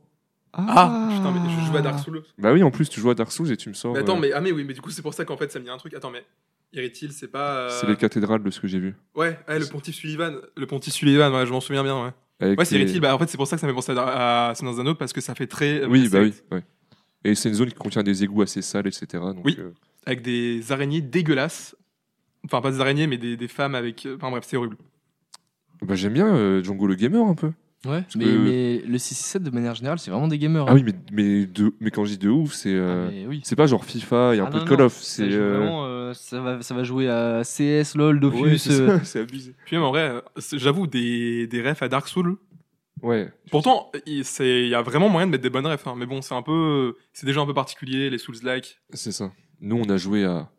Ah, 0.53 1.09
putain, 1.15 1.31
mais 1.33 1.49
je 1.49 1.61
joue 1.61 1.77
à 1.77 1.83
Dark 1.83 1.99
Souls. 1.99 2.23
Bah 2.39 2.53
oui, 2.53 2.63
en 2.63 2.71
plus, 2.71 2.89
tu 2.89 3.01
joues 3.01 3.11
à 3.11 3.15
Dark 3.15 3.31
Souls 3.31 3.51
et 3.53 3.57
tu 3.57 3.69
me 3.69 3.75
sors. 3.75 3.93
Mais 3.93 4.01
attends, 4.01 4.17
euh, 4.17 4.21
mais 4.21 4.33
ah 4.33 4.41
mais 4.41 4.51
oui, 4.53 4.65
mais 4.65 4.73
du 4.75 4.81
coup 4.81 4.91
c'est 4.91 5.03
pour 5.03 5.15
ça 5.15 5.25
qu'en 5.25 5.37
fait 5.37 5.51
ça 5.53 5.59
me 5.59 5.65
dit 5.65 5.71
un 5.71 5.77
truc. 5.77 5.95
Attends, 5.95 6.11
mais 6.11 6.25
Irritil, 6.73 7.13
c'est 7.13 7.29
pas. 7.29 7.51
euh, 7.57 7.69
C'est 7.81 7.87
les 7.87 7.97
cathédrales 7.97 8.43
de 8.43 8.51
ce 8.51 8.61
que 8.61 8.67
j'ai 8.69 8.79
vu. 8.79 8.95
Ouais, 9.15 9.39
ouais, 9.49 9.59
le 9.59 9.67
pontife 9.67 9.95
Sullivan. 9.95 10.37
Le 10.57 10.67
pontife 10.67 10.93
Sullivan, 10.95 11.33
ouais, 11.35 11.47
je 11.47 11.53
m'en 11.53 11.61
souviens 11.61 11.83
bien, 11.83 12.03
ouais. 12.05 12.11
Avec 12.41 12.59
Ouais, 12.59 12.65
c'est 12.65 12.77
les- 12.77 12.83
Irritil. 12.83 13.01
Bah, 13.01 13.15
en 13.15 13.19
fait, 13.19 13.27
c'est 13.29 13.37
pour 13.37 13.47
ça 13.47 13.57
que 13.57 13.61
ça 13.61 13.67
me 13.67 13.73
fait 13.73 13.75
penser 13.77 13.93
à, 13.97 14.49
à 14.51 14.55
Seigneur 14.55 14.75
des 14.75 14.81
Anneaux 14.81 14.95
parce 14.95 15.13
que 15.13 15.21
ça 15.21 15.35
fait 15.35 15.47
très. 15.47 15.83
euh, 15.83 15.87
Oui, 15.89 16.09
bah 16.09 16.21
oui. 16.21 16.33
secte. 16.33 16.53
ouais. 16.53 16.63
Et 17.25 17.35
c'est 17.35 17.49
une 17.49 17.55
zone 17.57 17.69
qui 17.69 17.75
contient 17.75 18.03
des 18.03 18.23
égouts 18.23 18.43
assez 18.43 18.63
sales, 18.63 18.87
etc. 18.87 19.07
Donc, 19.13 19.45
Oui. 19.45 19.57
euh, 19.59 19.73
Avec 20.07 20.23
des 20.23 20.71
araignées 20.73 21.01
dégueulasses. 21.01 21.75
Enfin, 22.45 22.61
pas 22.61 22.71
des 22.71 22.81
araignées, 22.81 23.07
mais 23.09 23.19
des, 23.19 23.37
des 23.37 23.49
femmes 23.49 23.75
avec. 23.75 24.07
Enfin, 24.17 24.31
bref, 24.31 24.45
c'est 24.47 24.57
horrible. 24.57 24.77
bah, 25.83 25.95
j'aime 25.95 26.13
bien 26.13 26.29
euh, 26.35 26.63
Django 26.63 26.87
le 26.87 26.95
gamer 26.95 27.27
un 27.27 27.35
peu. 27.35 27.51
Ouais, 27.87 28.03
mais, 28.16 28.24
que- 28.24 28.39
mais 28.39 28.79
le 28.87 28.99
667 28.99 29.43
de 29.45 29.51
manière 29.51 29.74
générale, 29.74 29.99
c'est 30.01 30.11
vraiment 30.11 30.26
des 30.26 30.39
gamers. 30.39 30.64
Ah 30.66 30.72
hein. 30.72 30.74
oui, 30.74 30.83
mais, 30.85 30.95
mais, 31.12 31.47
de, 31.47 31.72
mais 31.81 31.91
quand 31.93 32.05
je 32.05 32.11
dis 32.11 32.18
de 32.18 32.29
ouf, 32.29 32.53
c'est 32.53 32.72
euh, 32.74 33.09
Ah, 33.09 33.29
oui. 33.29 33.41
c'est 33.45 33.55
pas 33.55 33.66
genre 33.68 33.85
FIFA, 33.85 34.35
il 34.35 34.39
y 34.39 34.41
a 34.41 34.45
un 34.45 34.47
Ah 34.47 34.51
peu 34.51 34.59
non, 34.59 34.64
de 34.64 34.68
Call 34.68 34.79
non, 34.79 34.85
of. 34.87 34.95
C'est 35.01 35.33
euh, 35.33 35.59
vraiment, 35.59 35.87
euh, 35.87 36.12
ça, 36.12 36.41
va, 36.41 36.61
ça 36.61 36.74
va 36.74 36.83
jouer 36.83 37.09
à 37.09 37.43
CS, 37.45 37.95
LoL, 37.95 38.18
Dofus. 38.18 38.41
ouais, 38.43 38.59
c'est 38.59 38.81
euh, 38.81 38.99
abusé. 39.22 39.55
Puis 39.64 39.76
même 39.76 39.85
en 39.85 39.91
vrai, 39.91 40.11
euh, 40.11 40.20
j'avoue, 40.55 40.89
des, 40.89 41.47
des 41.47 41.62
refs 41.62 41.83
à 41.83 41.89
Dark 41.89 42.09
Souls. 42.09 42.37
Ouais. 43.01 43.31
Pourtant, 43.53 43.93
il 44.07 44.24
c'est- 44.24 44.62
il 44.64 44.68
y 44.70 44.74
a 44.74 44.83
vraiment 44.83 45.09
moyen 45.09 45.29
de 45.29 45.31
mettre 45.31 45.45
des 45.45 45.51
bonnes 45.51 45.66
refs. 45.68 45.87
hein. 45.87 45.95
Mais 45.97 46.07
bon, 46.07 46.20
c'est 46.20 46.35
un 46.35 46.43
peu. 46.43 46.97
C'est 47.12 47.26
déjà 47.26 47.41
un 47.41 47.47
peu 47.47 47.55
particulier, 47.55 48.11
les 48.11 48.18
Souls-like. 48.18 48.81
C'est 48.93 49.12
ça. 49.12 49.31
Nous, 49.61 49.76
on 49.76 49.89
a 49.89 49.97
joué 49.97 50.24
à 50.24 50.51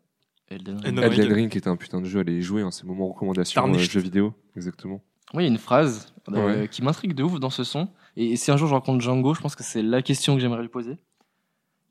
Elden 0.48 0.78
Ring. 0.80 0.98
Elden 1.04 1.34
Ring. 1.34 1.52
Qui 1.52 1.58
était 1.58 1.68
un 1.68 1.76
putain 1.76 2.00
de 2.00 2.06
jeu. 2.06 2.22
Allez 2.22 2.38
y 2.38 2.42
jouer, 2.42 2.62
hein, 2.62 2.72
c'est 2.72 2.84
le 2.84 2.88
moment 2.90 3.10
recommandation 3.10 3.62
euh, 3.74 3.78
jeux 3.78 4.00
vidéo. 4.00 4.34
Exactement. 4.56 5.04
Oui, 5.34 5.44
il 5.44 5.48
y 5.48 5.50
a 5.50 5.52
une 5.52 5.58
phrase 5.60 6.14
euh, 6.38 6.62
Ouais. 6.62 6.68
qui 6.68 6.82
m'intrigue 6.84 7.14
de 7.14 7.24
ouf 7.24 7.40
dans 7.40 7.50
ce 7.50 7.64
son. 7.64 7.90
Et 8.16 8.36
si 8.36 8.52
un 8.52 8.58
jour 8.58 8.68
je 8.68 8.74
rencontre 8.74 9.02
Django, 9.02 9.34
je 9.34 9.42
pense 9.42 9.56
que 9.56 9.64
c'est 9.64 9.82
la 9.82 10.02
question 10.02 10.36
que 10.36 10.42
j'aimerais 10.42 10.62
lui 10.62 10.70
poser. 10.70 10.98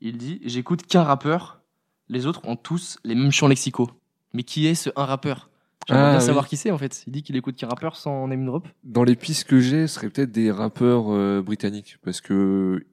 Il 0.01 0.17
dit 0.17 0.39
J'écoute 0.45 0.83
qu'un 0.85 1.03
rappeur, 1.03 1.61
les 2.07 2.25
autres 2.25 2.41
ont 2.47 2.55
tous 2.55 2.97
les 3.03 3.15
mêmes 3.15 3.31
champs 3.31 3.47
lexicaux. 3.47 3.89
Mais 4.33 4.43
qui 4.43 4.67
est 4.67 4.75
ce 4.75 4.89
un 4.95 5.05
rappeur? 5.05 5.49
J'aimerais 5.87 6.03
Ah, 6.03 6.09
bien 6.11 6.19
oui. 6.19 6.25
savoir 6.25 6.47
qui 6.47 6.55
c'est 6.57 6.69
en 6.71 6.77
fait. 6.77 7.03
Il 7.07 7.13
dit 7.13 7.23
qu'il 7.23 7.35
écoute 7.35 7.55
qu'un 7.55 7.67
rappeur 7.67 7.95
sans 7.95 8.27
name 8.27 8.45
drop. 8.45 8.67
Dans 8.83 9.03
les 9.03 9.15
pistes 9.15 9.45
que 9.45 9.59
j'ai, 9.59 9.87
ce 9.87 9.95
serait 9.95 10.09
peut-être 10.09 10.31
des 10.31 10.51
rappeurs 10.51 11.05
euh, 11.11 11.41
britanniques, 11.41 11.97
parce 12.03 12.21
que 12.21 12.85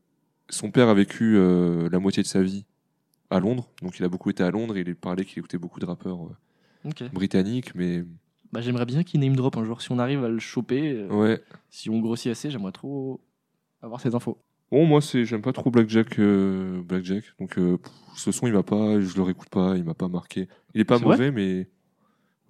son 0.49 0.71
père 0.71 0.89
a 0.89 0.95
vécu 0.95 1.37
euh, 1.37 1.89
la 1.91 1.99
moitié 1.99 2.23
de 2.23 2.29
sa 2.29 2.43
vie 2.43 2.65
à 3.29 3.39
Londres, 3.41 3.69
donc 3.83 3.99
il 3.99 4.05
a 4.05 4.09
beaucoup 4.09 4.31
été 4.31 4.45
à 4.45 4.51
Londres 4.51 4.77
et 4.77 4.81
il 4.87 4.95
parlait 4.95 5.25
qu'il 5.25 5.41
écoutait 5.41 5.59
beaucoup 5.59 5.81
de 5.81 5.85
rappeurs 5.85 6.21
euh, 6.27 7.09
britanniques, 7.13 7.75
mais 7.75 8.05
Bah, 8.53 8.61
j'aimerais 8.61 8.87
bien 8.87 9.03
qu'il 9.03 9.21
name 9.21 9.37
drop 9.37 9.57
un 9.57 9.65
jour. 9.65 9.83
Si 9.83 9.91
on 9.93 9.99
arrive 9.99 10.25
à 10.25 10.29
le 10.29 10.39
choper, 10.39 10.93
euh, 10.93 11.09
ouais. 11.09 11.43
si 11.71 11.91
on 11.91 12.01
grossit 12.01 12.31
assez, 12.31 12.51
j'aimerais 12.51 12.73
trop 12.73 13.21
avoir 13.83 14.01
ces 14.01 14.15
infos. 14.15 14.39
Bon, 14.71 14.85
moi, 14.87 15.01
c'est 15.01 15.25
j'aime 15.25 15.43
pas 15.43 15.53
trop 15.53 15.71
Blackjack, 15.71 16.19
euh, 16.19 16.83
Blackjack, 16.83 17.25
donc 17.39 17.57
euh, 17.59 17.77
pff, 17.79 17.93
ce 18.17 18.33
son 18.33 18.47
il 18.49 18.53
m'a 18.53 18.63
pas, 18.65 19.01
je 19.01 19.15
le 19.17 19.23
réécoute 19.23 19.49
pas, 19.49 19.77
il 19.77 19.85
m'a 19.85 19.95
pas 19.95 20.09
marqué. 20.09 20.49
Il 20.75 20.81
est 20.81 20.85
pas 20.85 20.99
C'est 20.99 21.05
mauvais, 21.05 21.31
mais 21.31 21.69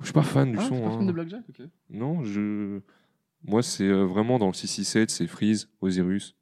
je 0.00 0.04
suis 0.04 0.12
pas 0.14 0.22
fan 0.22 0.50
du 0.52 0.58
Ah, 0.58 0.64
son. 0.64 0.86
hein. 0.86 0.92
fan 0.92 1.06
de 1.06 1.12
Blackjack? 1.12 1.42
Non, 1.90 2.24
je. 2.24 2.80
Moi, 3.44 3.62
c'est 3.62 3.84
euh, 3.84 4.04
vraiment 4.04 4.38
dans 4.38 4.46
le 4.46 4.54
667, 4.54 5.10
c'est 5.10 5.26
Freeze, 5.26 5.68
Osiris, 5.80 6.34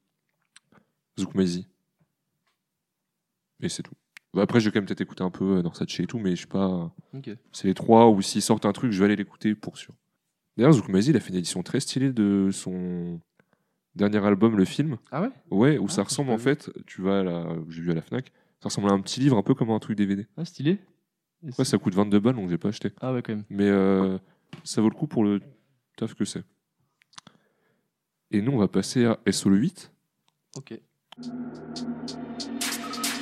Zouk 1.18 1.34
Maizy. 1.34 1.66
Et 3.61 3.68
c'est 3.68 3.82
tout. 3.82 3.94
Bah, 4.35 4.43
après, 4.43 4.61
je 4.61 4.66
vais 4.66 4.72
quand 4.72 4.78
même 4.80 4.87
peut-être 4.87 5.01
écouter 5.01 5.22
un 5.22 5.30
peu 5.30 5.59
euh, 5.59 5.62
Norsace 5.62 6.01
et 6.01 6.07
tout, 6.07 6.18
mais 6.18 6.35
je 6.37 6.43
sais 6.43 6.47
pas. 6.49 6.93
C'est 7.53 7.68
les 7.68 7.74
trois, 7.74 8.11
ou 8.11 8.20
s'ils 8.20 8.43
sortent 8.43 8.66
un 8.66 8.72
truc, 8.72 8.91
je 8.93 8.99
vais 8.99 9.05
aller 9.07 9.16
l'écouter 9.16 9.55
pour 9.55 9.78
sûr. 9.78 9.95
D'ailleurs, 10.57 10.72
Zouk 10.72 10.89
Maizy, 10.89 11.11
il 11.11 11.16
a 11.16 11.20
fait 11.20 11.30
une 11.30 11.37
édition 11.37 11.62
très 11.62 11.80
stylée 11.80 12.12
de 12.12 12.51
son 12.53 13.20
dernier 13.95 14.24
album, 14.24 14.57
le 14.57 14.64
film. 14.64 14.99
Ah 15.11 15.22
ouais? 15.22 15.30
Ouais, 15.51 15.78
où 15.78 15.87
Ah, 15.89 15.93
ça 15.93 16.03
ressemble 16.03 16.30
en 16.30 16.39
fait, 16.39 16.70
tu 16.87 17.01
vas 17.03 17.20
à 17.20 17.22
la. 17.22 17.47
J'ai 17.68 17.82
vu 17.82 17.91
à 17.91 17.95
la 17.95 18.03
Fnac, 18.03 18.32
ça 18.61 18.68
ressemble 18.68 18.89
à 18.89 18.93
un 18.93 19.01
petit 19.01 19.20
livre, 19.20 19.37
un 19.37 19.43
peu 19.43 19.55
comme 19.55 19.70
un 19.70 19.78
truc 19.78 19.97
DVD. 19.97 20.26
Ah, 20.37 20.45
stylé. 20.45 20.78
Ouais, 21.59 21.64
ça 21.64 21.78
coûte 21.78 21.95
22 21.95 22.20
balles, 22.20 22.37
donc 22.37 22.49
j'ai 22.49 22.59
pas 22.59 22.68
acheté. 22.68 22.91
Ah 23.01 23.12
ouais, 23.12 23.22
quand 23.22 23.35
même. 23.35 23.45
Mais 23.51 23.68
euh, 23.68 24.18
ça 24.64 24.80
vaut 24.80 24.89
le 24.89 24.95
coup 24.95 25.07
pour 25.07 25.24
le 25.24 25.41
taf 25.97 26.14
que 26.14 26.24
c'est. 26.24 26.43
Et 28.30 28.41
nous, 28.43 28.53
on 28.53 28.59
va 28.59 28.68
passer 28.68 29.05
à 29.05 29.18
SO 29.30 29.51
le 29.51 29.59
8. 29.59 29.93
Ok. 30.57 30.80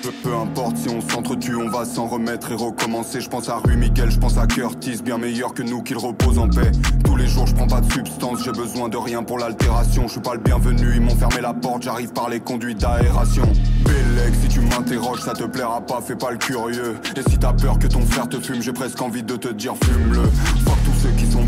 Peu, 0.03 0.34
importe 0.34 0.78
si 0.78 0.88
on 0.88 1.00
s'entretue, 1.00 1.55
on 1.55 1.68
va 1.68 1.84
s'en 1.84 2.09
remettre 2.09 2.50
et 2.50 2.57
recommencer. 2.57 3.20
Je 3.20 3.28
pense 3.28 3.48
à 3.48 3.59
Rue 3.59 3.76
Miguel, 3.76 4.11
je 4.11 4.18
pense 4.18 4.36
à 4.36 4.48
Curtis, 4.48 5.00
bien 5.00 5.16
meilleur 5.16 5.55
que 5.55 5.62
nous, 5.62 5.80
qu'il 5.80 5.96
repose 5.96 6.38
en 6.38 6.48
paix. 6.48 6.72
Tous 7.05 7.14
les 7.14 7.28
jours, 7.28 7.46
je 7.46 7.55
prends 7.55 7.68
pas 7.68 7.80
de 7.80 7.92
substance, 7.92 8.42
j'ai 8.44 8.50
besoin 8.50 8.88
de 8.88 8.96
rien 8.96 9.22
pour 9.22 9.38
l'altération. 9.38 10.09
Je 10.09 10.12
suis 10.12 10.20
pas 10.20 10.34
le 10.34 10.40
bienvenu, 10.40 10.94
ils 10.96 11.00
m'ont 11.00 11.14
fermé 11.14 11.40
la 11.40 11.55
porte, 11.55 11.84
j'arrive 11.84 12.12
par 12.12 12.28
les 12.28 12.40
conduits 12.40 12.74
d'aération. 12.74 13.44
Bellec, 13.84 14.34
si 14.42 14.48
tu 14.48 14.61
m'interroges, 14.61 15.20
ça 15.20 15.34
te 15.34 15.44
plaira 15.44 15.80
pas, 15.80 16.00
fais 16.00 16.16
pas 16.16 16.32
le 16.32 16.38
curieux. 16.38 16.96
Et 17.16 17.30
si 17.30 17.38
t'as 17.38 17.53
peur 17.53 17.78
que 17.78 17.86
ton 17.86 18.00
frère 18.00 18.28
te 18.28 18.40
fume, 18.40 18.61
j'ai 18.61 18.72
presque 18.72 19.00
envie 19.00 19.22
de 19.22 19.36
te 19.36 19.48
dire 19.48 19.74
fume-le. 19.84 20.22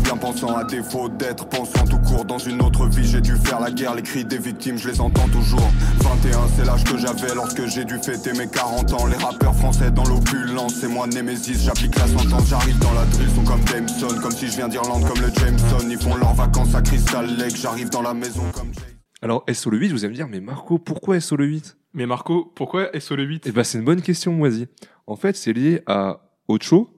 Bien 0.05 0.17
pensants, 0.17 0.55
à 0.55 0.63
défaut 0.63 1.09
d'être 1.09 1.47
pensants 1.49 1.85
tout 1.85 1.97
court. 1.97 2.25
Dans 2.25 2.37
une 2.37 2.61
autre 2.61 2.85
vie, 2.87 3.07
j'ai 3.07 3.21
dû 3.21 3.35
faire 3.35 3.59
la 3.59 3.71
guerre, 3.71 3.95
les 3.95 4.03
cris 4.03 4.23
des 4.23 4.37
victimes, 4.37 4.77
je 4.77 4.87
les 4.87 5.01
entends 5.01 5.27
toujours. 5.29 5.67
21, 5.99 6.47
c'est 6.55 6.65
l'âge 6.65 6.83
que 6.83 6.97
j'avais 6.97 7.33
lorsque 7.33 7.65
j'ai 7.65 7.85
dû 7.85 7.97
fêter 7.97 8.33
mes 8.33 8.47
40 8.47 8.93
ans. 8.93 9.07
Les 9.07 9.15
rappeurs 9.15 9.55
français 9.55 9.89
dans 9.89 10.05
l'opulence, 10.05 10.75
c'est 10.75 10.87
moi 10.87 11.07
Nemesis, 11.07 11.65
j'applique 11.65 11.95
la 11.95 12.07
sentence, 12.07 12.47
j'arrive 12.47 12.77
dans 12.79 12.93
la 12.93 13.05
drill, 13.05 13.29
sont 13.31 13.43
comme 13.43 13.67
Jameson, 13.67 14.21
comme 14.21 14.31
si 14.31 14.47
je 14.47 14.57
viens 14.57 14.67
d'Irlande, 14.67 15.03
comme 15.07 15.21
le 15.21 15.33
Jameson. 15.33 15.89
Ils 15.89 15.97
font 15.97 16.15
leurs 16.15 16.35
vacances 16.35 16.75
à 16.75 16.81
Crystal 16.81 17.25
Lake, 17.37 17.55
j'arrive 17.55 17.89
dans 17.89 18.03
la 18.03 18.13
maison 18.13 18.43
comme 18.53 18.73
Jay. 18.73 18.81
Alors, 19.23 19.43
SO 19.51 19.71
le 19.71 19.79
8, 19.79 19.89
vous 19.89 20.05
allez 20.05 20.11
me 20.11 20.15
dire, 20.15 20.27
mais 20.27 20.39
Marco, 20.39 20.77
pourquoi 20.77 21.19
SO 21.19 21.35
le 21.35 21.45
8 21.45 21.77
Mais 21.93 22.05
Marco, 22.05 22.51
pourquoi 22.55 22.89
SO 22.99 23.15
le 23.15 23.23
8 23.23 23.47
Eh 23.47 23.51
ben, 23.51 23.63
c'est 23.63 23.79
une 23.79 23.85
bonne 23.85 24.03
question, 24.03 24.33
Moisy. 24.33 24.67
En 25.07 25.15
fait, 25.15 25.35
c'est 25.35 25.53
lié 25.53 25.81
à 25.87 26.29
Ocho, 26.47 26.91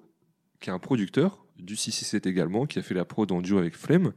qui 0.60 0.70
est 0.70 0.74
un 0.74 0.80
producteur 0.80 1.47
du 1.58 1.76
667 1.76 2.28
également, 2.28 2.66
qui 2.66 2.80
a 2.80 2.82
fait 2.82 2.94
la 2.94 3.06
prod 3.06 3.32
en 3.32 3.42
duo 3.42 3.58
avec 3.58 3.76
Flemme. 3.76 4.14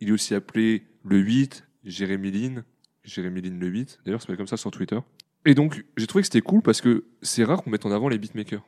Il 0.00 0.08
est 0.08 0.12
aussi 0.12 0.34
appelé 0.34 0.86
le 1.04 1.18
8, 1.18 1.66
Jérémy 1.84 2.30
Lin, 2.30 2.64
Jérémy 3.04 3.42
Lin 3.42 3.58
le 3.58 3.66
8. 3.68 4.00
D'ailleurs, 4.04 4.20
c'est 4.20 4.28
pas 4.28 4.36
comme 4.36 4.46
ça 4.46 4.56
sur 4.56 4.70
Twitter. 4.70 4.98
Et 5.44 5.54
donc, 5.54 5.84
j'ai 5.96 6.06
trouvé 6.06 6.22
que 6.22 6.26
c'était 6.26 6.40
cool 6.40 6.62
parce 6.62 6.80
que 6.80 7.04
c'est 7.22 7.44
rare 7.44 7.62
qu'on 7.62 7.70
mette 7.70 7.86
en 7.86 7.92
avant 7.92 8.08
les 8.08 8.18
beatmakers. 8.18 8.64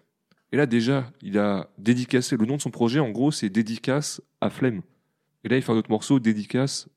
Et 0.53 0.57
là, 0.57 0.67
déjà, 0.67 1.11
il 1.23 1.39
a 1.39 1.71
dédicacé 1.79 2.37
le 2.37 2.47
nom 2.47 2.57
de 2.57 2.63
son 2.63 2.71
projet. 2.71 3.01
En 3.01 3.11
gros, 3.11 3.31
c'est 3.31 3.49
dédicace 3.49 4.23
à 4.41 4.51
Flemme. 4.51 4.83
Et 5.45 5.49
là, 5.49 5.57
il 5.57 5.63
fait 5.63 5.73
un 5.73 5.77
autre 5.77 5.91
morceau, 5.91 6.21
dédicace 6.21 6.89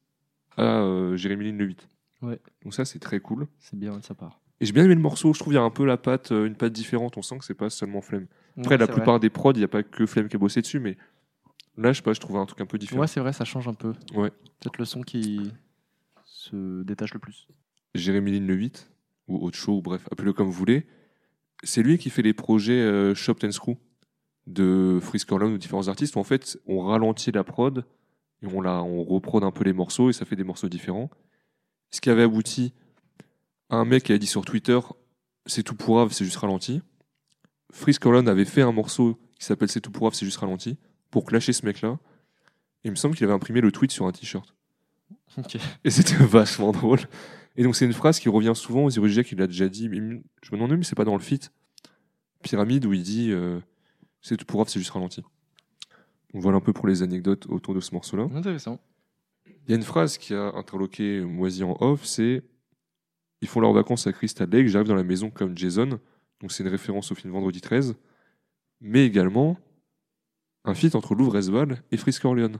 à 0.58 0.82
euh, 0.82 1.16
Jérémy 1.16 1.52
Lin 1.52 1.58
le 1.58 1.66
8. 1.66 1.88
Ouais. 2.22 2.40
Donc 2.64 2.74
ça, 2.74 2.86
c'est 2.86 3.00
très 3.00 3.20
cool. 3.20 3.48
C'est 3.58 3.80
bien 3.80 3.98
de 3.98 4.04
sa 4.04 4.14
part. 4.14 4.42
Et 4.60 4.66
j'ai 4.66 4.74
bien 4.74 4.84
aimé 4.84 4.96
le 4.96 5.02
morceau. 5.02 5.34
Je 5.34 5.40
trouve 5.40 5.54
qu'il 5.54 5.60
y 5.60 5.64
a 5.64 5.66
un 5.66 5.70
peu 5.70 5.86
la 5.86 5.98
patte, 5.98 6.32
euh, 6.32 6.46
une 6.46 6.56
patte 6.56 6.74
différente. 6.74 7.18
On 7.18 7.22
sent 7.22 7.38
que 7.38 7.46
c'est 7.46 7.54
pas 7.54 7.70
seulement 7.70 8.02
Flemme. 8.02 8.28
Après, 8.60 8.78
la 8.78 8.88
plupart 8.88 9.20
des 9.20 9.30
prods, 9.30 9.54
il 9.54 9.60
n'y 9.60 9.64
a 9.64 9.70
pas 9.70 9.84
que 9.84 10.06
Flemme 10.06 10.28
qui 10.28 10.36
a 10.36 10.40
bossé 10.40 10.62
dessus, 10.62 10.80
mais 10.80 10.98
là, 11.78 11.92
je 11.92 11.98
sais 11.98 12.04
pas, 12.04 12.14
je 12.14 12.20
trouve 12.20 12.38
un 12.38 12.46
truc 12.46 12.62
un 12.62 12.66
peu 12.66 12.78
différent. 12.78 13.02
Ouais, 13.02 13.08
c'est 13.08 13.20
vrai, 13.20 13.34
ça 13.34 13.46
change 13.46 13.68
un 13.68 13.74
peu. 13.74 13.94
Ouais. 14.14 14.32
Peut-être 14.60 14.78
le 14.78 14.86
son 14.86 15.02
qui 15.02 15.52
se 16.26 16.84
détache 16.84 17.14
le 17.14 17.20
plus. 17.20 17.48
Jérémy 17.96 18.32
Lin 18.40 18.46
le 18.46 18.54
8, 18.54 18.92
ou 19.28 19.48
Ocho, 19.48 19.78
ou 19.78 19.82
bref, 19.82 20.08
appelez-le 20.12 20.34
comme 20.34 20.48
vous 20.48 20.54
voulez. 20.54 20.86
C'est 21.64 21.84
lui 21.84 21.98
qui 21.98 22.10
fait 22.10 22.22
les 22.22 22.34
projets 22.34 22.82
euh, 22.82 23.14
Shop 23.16 23.36
and 23.44 23.52
Screw 23.52 23.78
de 24.48 25.00
Frisk 25.02 25.32
Orlan 25.32 25.52
ou 25.52 25.58
différents 25.58 25.88
artistes. 25.88 26.16
Où 26.16 26.20
en 26.20 26.24
fait, 26.24 26.58
on 26.66 26.82
ralentit 26.82 27.32
la 27.32 27.44
prod 27.44 27.86
et 28.42 28.48
on, 28.48 28.62
la, 28.62 28.82
on 28.82 29.04
reprod 29.04 29.44
un 29.44 29.52
peu 29.52 29.64
les 29.64 29.74
morceaux 29.74 30.10
et 30.10 30.14
ça 30.14 30.26
fait 30.26 30.36
des 30.36 30.44
morceaux 30.44 30.70
différents. 30.70 31.10
Ce 31.92 32.02
qui 32.02 32.10
avait 32.10 32.24
abouti 32.24 32.74
à 33.70 33.78
un 33.78 33.86
mec 33.86 34.04
qui 34.04 34.14
a 34.14 34.18
dit 34.18 34.28
sur 34.28 34.46
Twitter 34.46 34.80
C'est 35.46 35.64
tout 35.64 35.76
pour 35.76 36.00
Ave, 36.00 36.12
c'est 36.12 36.26
juste 36.26 36.38
ralenti. 36.38 36.82
Frisk 37.72 38.06
Orlan 38.06 38.28
avait 38.28 38.46
fait 38.46 38.62
un 38.62 38.72
morceau 38.72 39.20
qui 39.38 39.46
s'appelle 39.46 39.70
C'est 39.70 39.82
tout 39.82 39.92
pour 39.92 40.14
c'est 40.14 40.26
juste 40.26 40.38
ralenti 40.38 40.78
pour 41.12 41.26
clasher 41.26 41.54
ce 41.54 41.66
mec-là. 41.66 41.98
Et 42.84 42.88
il 42.88 42.92
me 42.92 42.96
semble 42.96 43.16
qu'il 43.16 43.26
avait 43.26 43.34
imprimé 43.34 43.62
le 43.62 43.72
tweet 43.72 43.92
sur 43.92 44.06
un 44.06 44.12
t-shirt. 44.12 44.56
Et 45.84 45.90
c'était 45.90 46.16
vachement 46.24 46.72
drôle. 46.72 47.00
Et 47.56 47.64
donc, 47.64 47.76
c'est 47.76 47.86
une 47.86 47.94
phrase 47.94 48.20
qui 48.20 48.30
revient 48.30 48.54
souvent 48.56 48.86
aux 48.86 49.08
Jack, 49.08 49.28
qui 49.28 49.36
l'a 49.36 49.48
déjà 49.48 49.68
dit. 49.68 49.90
mais 49.90 49.98
je 49.98 50.52
me 50.52 50.58
demande 50.58 50.72
même 50.72 50.84
si 50.84 50.90
c'est 50.90 50.96
pas 50.96 51.06
dans 51.06 51.16
le 51.16 51.22
feat 51.22 51.52
Pyramide 52.42 52.86
où 52.86 52.94
il 52.94 53.04
dit 53.04 53.32
euh, 53.32 53.60
C'est 54.22 54.38
tout 54.38 54.46
pour 54.46 54.68
c'est 54.70 54.80
juste 54.80 54.92
ralenti. 54.92 55.22
Donc, 56.34 56.42
voilà 56.42 56.58
un 56.58 56.62
peu 56.62 56.74
pour 56.74 56.88
les 56.88 57.04
anecdotes 57.04 57.48
autour 57.48 57.74
de 57.74 57.82
ce 57.82 57.94
morceau-là. 57.94 58.28
Intéressant. 58.34 58.80
Il 59.48 59.72
y 59.72 59.74
a 59.74 59.76
une 59.76 59.84
phrase 59.84 60.18
qui 60.18 60.34
a 60.34 60.54
interloqué 60.56 61.22
Moisy 61.22 61.64
en 61.64 61.76
off 61.82 62.06
c'est 62.06 62.44
Ils 63.42 63.48
font 63.48 63.60
leurs 63.60 63.74
vacances 63.74 64.08
à 64.08 64.14
Crystal 64.14 64.50
Lake, 64.50 64.68
j'arrive 64.68 64.88
dans 64.88 64.96
la 64.96 65.04
maison 65.04 65.30
comme 65.30 65.58
Jason. 65.58 66.00
Donc, 66.42 66.52
c'est 66.52 66.64
une 66.64 66.70
référence 66.70 67.12
au 67.12 67.16
film 67.16 67.34
Vendredi 67.34 67.62
13. 67.62 67.96
Mais 68.82 69.06
également 69.06 69.58
un 70.66 70.74
feat 70.74 70.96
entre 70.96 71.16
Louvre 71.16 71.38
Esval 71.38 71.82
et 71.92 71.98
Frisk 71.98 72.24
Orleans. 72.26 72.52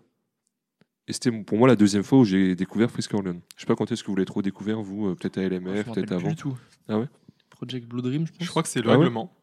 Et 1.08 1.14
c'était 1.14 1.32
pour 1.32 1.58
moi 1.58 1.68
la 1.68 1.76
deuxième 1.76 2.04
fois 2.04 2.20
où 2.20 2.26
j'ai 2.26 2.56
découvert 2.56 2.92
Frisk 2.92 3.14
Orleans. 3.14 3.40
Je 3.56 3.62
sais 3.62 3.66
pas 3.68 3.76
quand 3.76 3.92
est-ce 3.92 4.04
que 4.04 4.08
vous 4.12 4.16
l'avez 4.16 4.26
trop 4.26 4.42
découvert, 4.42 4.82
vous, 4.82 5.08
euh, 5.08 5.16
peut-être 5.16 5.38
à 5.38 5.44
LMF, 5.48 5.88
m'en 5.88 5.94
peut-être 5.94 6.12
avant. 6.12 6.30
du 6.30 6.36
tout. 6.36 6.58
Ah 6.88 7.00
ouais? 7.00 7.08
Project 7.50 7.88
Blue 7.88 8.02
Dream, 8.02 8.28
je 8.28 8.32
pense. 8.32 8.44
Je 8.44 8.50
crois 8.50 8.64
que 8.64 8.70
c'est 8.70 8.82
le 8.82 8.90
Ah 8.90 8.94
ouais? 8.94 8.98
règlement. 9.06 9.34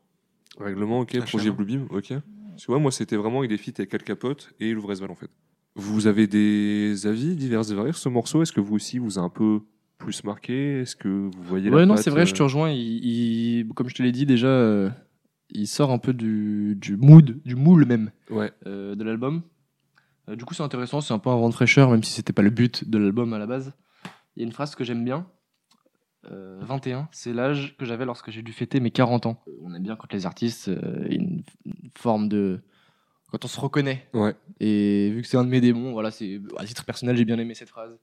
Règlement, 0.59 1.01
ok, 1.01 1.15
HM. 1.15 1.25
projet 1.25 1.51
Bluebeam, 1.51 1.87
ok. 1.91 2.13
Tu 2.57 2.67
vois, 2.69 2.79
moi 2.79 2.91
c'était 2.91 3.17
vraiment 3.17 3.39
avec 3.41 3.51
des 3.51 3.59
feats 3.59 3.73
avec 3.79 3.93
Al 3.93 4.03
Capote 4.03 4.55
et 4.61 4.73
Louvre 4.73 4.93
Esval 4.93 5.11
en 5.11 5.15
fait. 5.15 5.31
Vous 5.75 6.07
avez 6.07 6.27
des 6.27 7.07
avis 7.07 7.37
divers 7.37 7.71
et 7.71 7.75
variés 7.75 7.93
sur 7.93 8.01
ce 8.01 8.09
morceau? 8.09 8.41
Est-ce 8.43 8.53
que 8.53 8.61
vous 8.61 8.75
aussi 8.77 8.99
vous 8.99 9.19
a 9.19 9.23
un 9.23 9.29
peu 9.29 9.61
plus 10.07 10.23
marqué? 10.25 10.81
Est-ce 10.83 10.95
que 10.95 11.09
vous 11.09 11.43
voyez 11.43 11.69
la 11.69 11.77
Ouais, 11.77 11.87
non, 11.87 11.95
patte, 11.95 12.05
c'est 12.05 12.11
vrai, 12.11 12.27
je 12.27 12.33
te 12.35 12.41
euh, 12.43 12.45
rejoins. 12.45 12.71
Il, 12.71 13.05
il- 13.05 13.69
comme 13.75 13.89
je 13.89 13.95
te 13.95 14.03
l'ai 14.05 14.13
dit 14.13 14.25
déjà, 14.25 14.47
euh, 14.47 14.89
il 15.51 15.67
sort 15.67 15.91
un 15.91 15.99
peu 15.99 16.13
du, 16.15 16.77
du 16.81 16.97
mood, 16.97 17.41
du 17.45 17.57
moule 17.57 17.85
même 17.87 18.13
Ouais, 18.31 18.53
euh, 18.67 18.95
de 18.95 19.03
l'album. 19.05 19.43
Du 20.29 20.45
coup, 20.45 20.55
c'est 20.55 20.63
intéressant, 20.63 21.01
c'est 21.01 21.13
un 21.15 21.19
peu 21.19 21.31
un 21.31 21.37
vent 21.37 21.49
de 21.49 21.55
fraîcheur, 21.55 21.91
même 21.91 22.03
si 22.03 22.13
c'était 22.13 22.33
pas 22.33 22.43
le 22.43 22.51
but 22.51 22.89
de 22.89 22.99
l'album 22.99 23.33
à 23.33 23.39
la 23.39 23.47
base. 23.47 23.73
Il 24.37 24.41
y 24.41 24.43
a 24.43 24.47
une 24.47 24.53
phrase 24.53 24.75
que 24.77 24.85
j'aime 24.85 25.05
bien. 25.05 25.27
Euh, 26.31 26.59
21, 26.63 27.09
c'est 27.13 27.33
l'âge 27.33 27.77
que 27.79 27.85
j'avais 27.85 28.05
lorsque 28.05 28.31
j'ai 28.31 28.43
dû 28.43 28.53
fêter 28.53 28.79
mes 28.81 28.91
40 28.91 29.27
ans. 29.27 29.43
On 29.63 29.73
aime 29.75 29.83
bien 29.83 29.95
quand 29.97 30.13
les 30.13 30.25
artistes, 30.27 30.69
une, 31.11 31.43
une 31.65 31.91
forme 31.97 32.29
de. 32.29 32.61
Quand 33.31 33.45
on 33.45 33.49
se 33.49 33.59
reconnaît. 33.61 34.09
ouais. 34.15 34.35
Et 34.61 35.11
vu 35.11 35.23
que 35.23 35.29
c'est 35.29 35.37
un 35.37 35.45
de 35.45 35.49
mes 35.51 35.61
démons, 35.61 35.93
voilà, 35.93 36.11
c'est 36.13 36.41
à 36.59 36.65
titre 36.65 36.85
personnel, 36.85 37.17
j'ai 37.17 37.25
bien 37.25 37.39
aimé 37.39 37.55
cette 37.55 37.69
phrase. 37.71 37.97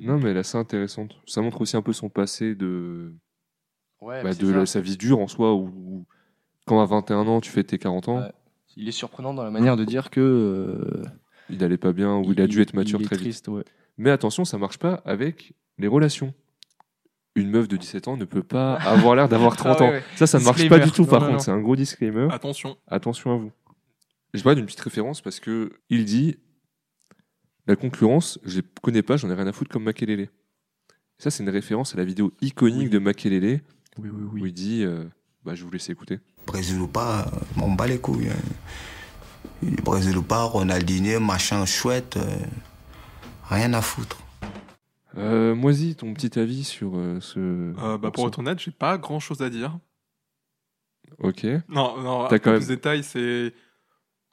Non, 0.00 0.18
mais 0.18 0.30
elle 0.30 0.36
est 0.36 0.40
assez 0.40 0.58
intéressante. 0.58 1.14
Ça 1.26 1.40
montre 1.40 1.60
aussi 1.60 1.76
un 1.76 1.82
peu 1.82 1.92
son 1.92 2.08
passé 2.08 2.54
de, 2.54 3.12
Ouais, 4.00 4.22
bah, 4.22 4.34
de 4.34 4.48
la- 4.50 4.66
sa 4.66 4.80
vie 4.80 4.96
dure 4.96 5.20
en 5.20 5.28
soi, 5.28 5.54
où, 5.54 5.66
où 5.68 6.06
quand 6.66 6.80
à 6.80 6.86
21 6.86 7.26
ans 7.28 7.40
tu 7.40 7.50
fais 7.50 7.64
tes 7.64 7.78
40 7.78 8.08
ans, 8.08 8.18
Ouais. 8.20 8.32
Il 8.76 8.88
est 8.88 8.92
surprenant 8.92 9.32
dans 9.34 9.44
la 9.44 9.52
manière 9.52 9.76
de 9.76 9.84
dire 9.84 10.10
que. 10.10 10.20
euh, 10.20 11.02
il 11.48 11.62
allait 11.62 11.76
pas 11.76 11.92
bien, 11.92 12.16
ou 12.16 12.32
il, 12.32 12.40
a 12.40 12.48
dû 12.48 12.60
être 12.60 12.74
mature 12.74 12.98
il 13.00 13.04
est 13.04 13.06
très 13.06 13.16
vite. 13.18 13.46
ouais. 13.48 13.62
Mais 13.98 14.10
attention, 14.10 14.44
ça 14.44 14.58
marche 14.58 14.78
pas 14.78 14.94
avec 15.04 15.52
les 15.78 15.86
relations. 15.86 16.34
Une 17.36 17.50
meuf 17.50 17.68
de 17.68 17.76
17 17.76 18.08
ans 18.08 18.16
ne 18.16 18.24
peut 18.24 18.42
pas 18.42 18.74
avoir 18.74 19.14
l'air 19.14 19.28
d'avoir 19.28 19.54
30 19.56 19.76
Ah 19.80 19.84
ans. 19.84 19.90
ouais. 19.90 20.02
Ça, 20.16 20.26
ça 20.26 20.40
ne 20.40 20.44
marche 20.44 20.68
pas 20.68 20.80
du 20.80 20.90
tout, 20.90 21.02
Non, 21.02 21.08
par 21.08 21.20
non, 21.20 21.28
contre. 21.28 21.44
C'est 21.44 21.50
un 21.52 21.60
gros 21.60 21.76
disclaimer. 21.76 22.26
Attention. 22.32 22.76
Attention 22.88 23.32
à 23.32 23.36
vous. 23.36 23.52
Je 24.32 24.42
parle 24.42 24.56
d'une 24.56 24.66
petite 24.66 24.80
référence 24.80 25.20
parce 25.20 25.38
que 25.38 25.72
il 25.88 26.04
dit 26.04 26.38
La 27.66 27.76
concurrence, 27.76 28.38
je 28.44 28.58
les 28.60 28.66
connais 28.82 29.02
pas, 29.02 29.16
j'en 29.16 29.30
ai 29.30 29.34
rien 29.34 29.46
à 29.46 29.52
foutre 29.52 29.70
comme 29.70 29.84
Makelele. 29.84 30.28
Ça, 31.18 31.30
c'est 31.30 31.42
une 31.42 31.48
référence 31.50 31.94
à 31.94 31.98
la 31.98 32.04
vidéo 32.04 32.32
iconique 32.42 32.90
de 32.90 32.98
Makelele 32.98 33.62
Oui, 33.98 34.10
oui, 34.12 34.40
où 34.42 34.46
il 34.46 34.52
dit 34.52 34.82
euh, 34.84 35.04
bah, 35.44 35.54
Je 35.54 35.64
vous 35.64 35.70
laisse 35.70 35.88
écouter. 35.88 36.20
Brésil 36.46 36.78
ou 36.80 36.88
pas, 36.88 37.22
euh, 37.26 37.30
m'en 37.56 37.70
bats 37.70 37.86
les 37.86 37.98
couilles. 37.98 38.28
hein. 38.28 39.70
Brésil 39.82 40.16
ou 40.18 40.22
pas, 40.22 40.42
Ronaldinho, 40.42 41.20
machin 41.20 41.64
chouette, 41.64 42.16
euh, 42.18 42.36
rien 43.48 43.72
à 43.72 43.80
foutre. 43.80 44.18
Euh, 45.16 45.54
Moisy, 45.54 45.94
ton 45.94 46.12
petit 46.12 46.38
avis 46.38 46.64
sur 46.64 46.96
euh, 46.96 47.20
ce. 47.20 47.38
Euh, 47.38 47.96
bah, 47.96 48.10
pour 48.10 48.26
être 48.26 48.40
honnête, 48.40 48.58
j'ai 48.58 48.72
pas 48.72 48.98
grand 48.98 49.20
chose 49.20 49.40
à 49.40 49.48
dire. 49.48 49.78
Ok. 51.18 51.44
Non, 51.68 52.00
non, 52.02 52.26
T'as 52.28 52.34
un 52.34 52.38
quand 52.40 52.50
même- 52.50 52.60
plus 52.60 52.68
de 52.68 52.74
détails, 52.74 53.04
c'est. 53.04 53.54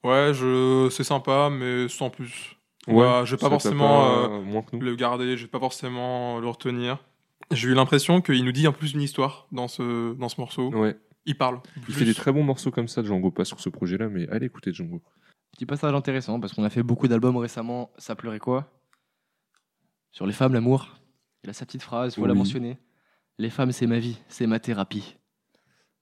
Ouais, 0.04 0.32
je... 0.34 0.90
c'est 0.92 1.04
sympa, 1.04 1.50
mais 1.52 1.88
sans 1.88 2.10
plus. 2.10 2.58
Ouais, 2.88 2.94
Ouais, 2.96 3.26
je 3.26 3.36
vais 3.36 3.40
pas 3.40 3.50
forcément 3.50 3.88
pas 3.88 4.30
euh, 4.30 4.42
moins 4.42 4.62
que 4.64 4.76
nous. 4.76 4.82
le 4.82 4.96
garder, 4.96 5.38
je 5.38 5.44
vais 5.44 5.50
pas 5.52 5.60
forcément 5.60 6.40
le 6.40 6.48
retenir. 6.48 6.98
J'ai 7.52 7.68
eu 7.70 7.74
l'impression 7.74 8.22
qu'il 8.22 8.44
nous 8.46 8.52
dit 8.52 8.66
un 8.66 8.72
peu 8.72 8.80
plus 8.80 8.94
une 8.94 9.02
histoire 9.02 9.48
dans 9.52 9.68
ce, 9.68 10.14
dans 10.14 10.30
ce 10.30 10.40
morceau. 10.40 10.70
Ouais. 10.74 10.98
Il 11.26 11.38
parle. 11.38 11.60
Il 11.88 11.94
fait 11.94 12.06
des 12.06 12.16
très 12.16 12.32
bons 12.32 12.44
morceaux 12.44 12.72
comme 12.72 12.88
ça, 12.88 13.04
Django, 13.04 13.30
pas 13.30 13.46
sur 13.46 13.60
ce 13.60 13.70
projet-là, 13.70 14.10
mais 14.10 14.28
allez 14.30 14.48
écouter 14.48 14.74
Django. 14.74 15.02
Petit 15.52 15.66
passage 15.68 15.94
intéressant 15.94 16.40
parce 16.40 16.54
qu'on 16.54 16.64
a 16.64 16.70
fait 16.72 16.82
beaucoup 16.82 17.08
d'albums 17.08 17.38
récemment. 17.38 17.92
Ça 17.98 18.16
pleurait 18.16 18.40
quoi? 18.40 18.72
Sur 20.12 20.26
les 20.26 20.34
femmes, 20.34 20.54
l'amour. 20.54 20.98
Il 21.44 21.50
a 21.50 21.54
sa 21.54 21.66
petite 21.66 21.84
phrase, 21.84 22.16
faut 22.16 22.26
la 22.26 22.34
Oui. 22.34 22.40
mentionner. 22.40 22.78
Les 23.38 23.50
femmes, 23.50 23.72
c'est 23.72 23.88
ma 23.88 24.00
vie, 24.00 24.18
c'est 24.30 24.48
ma 24.48 24.60
thérapie. 24.60 25.18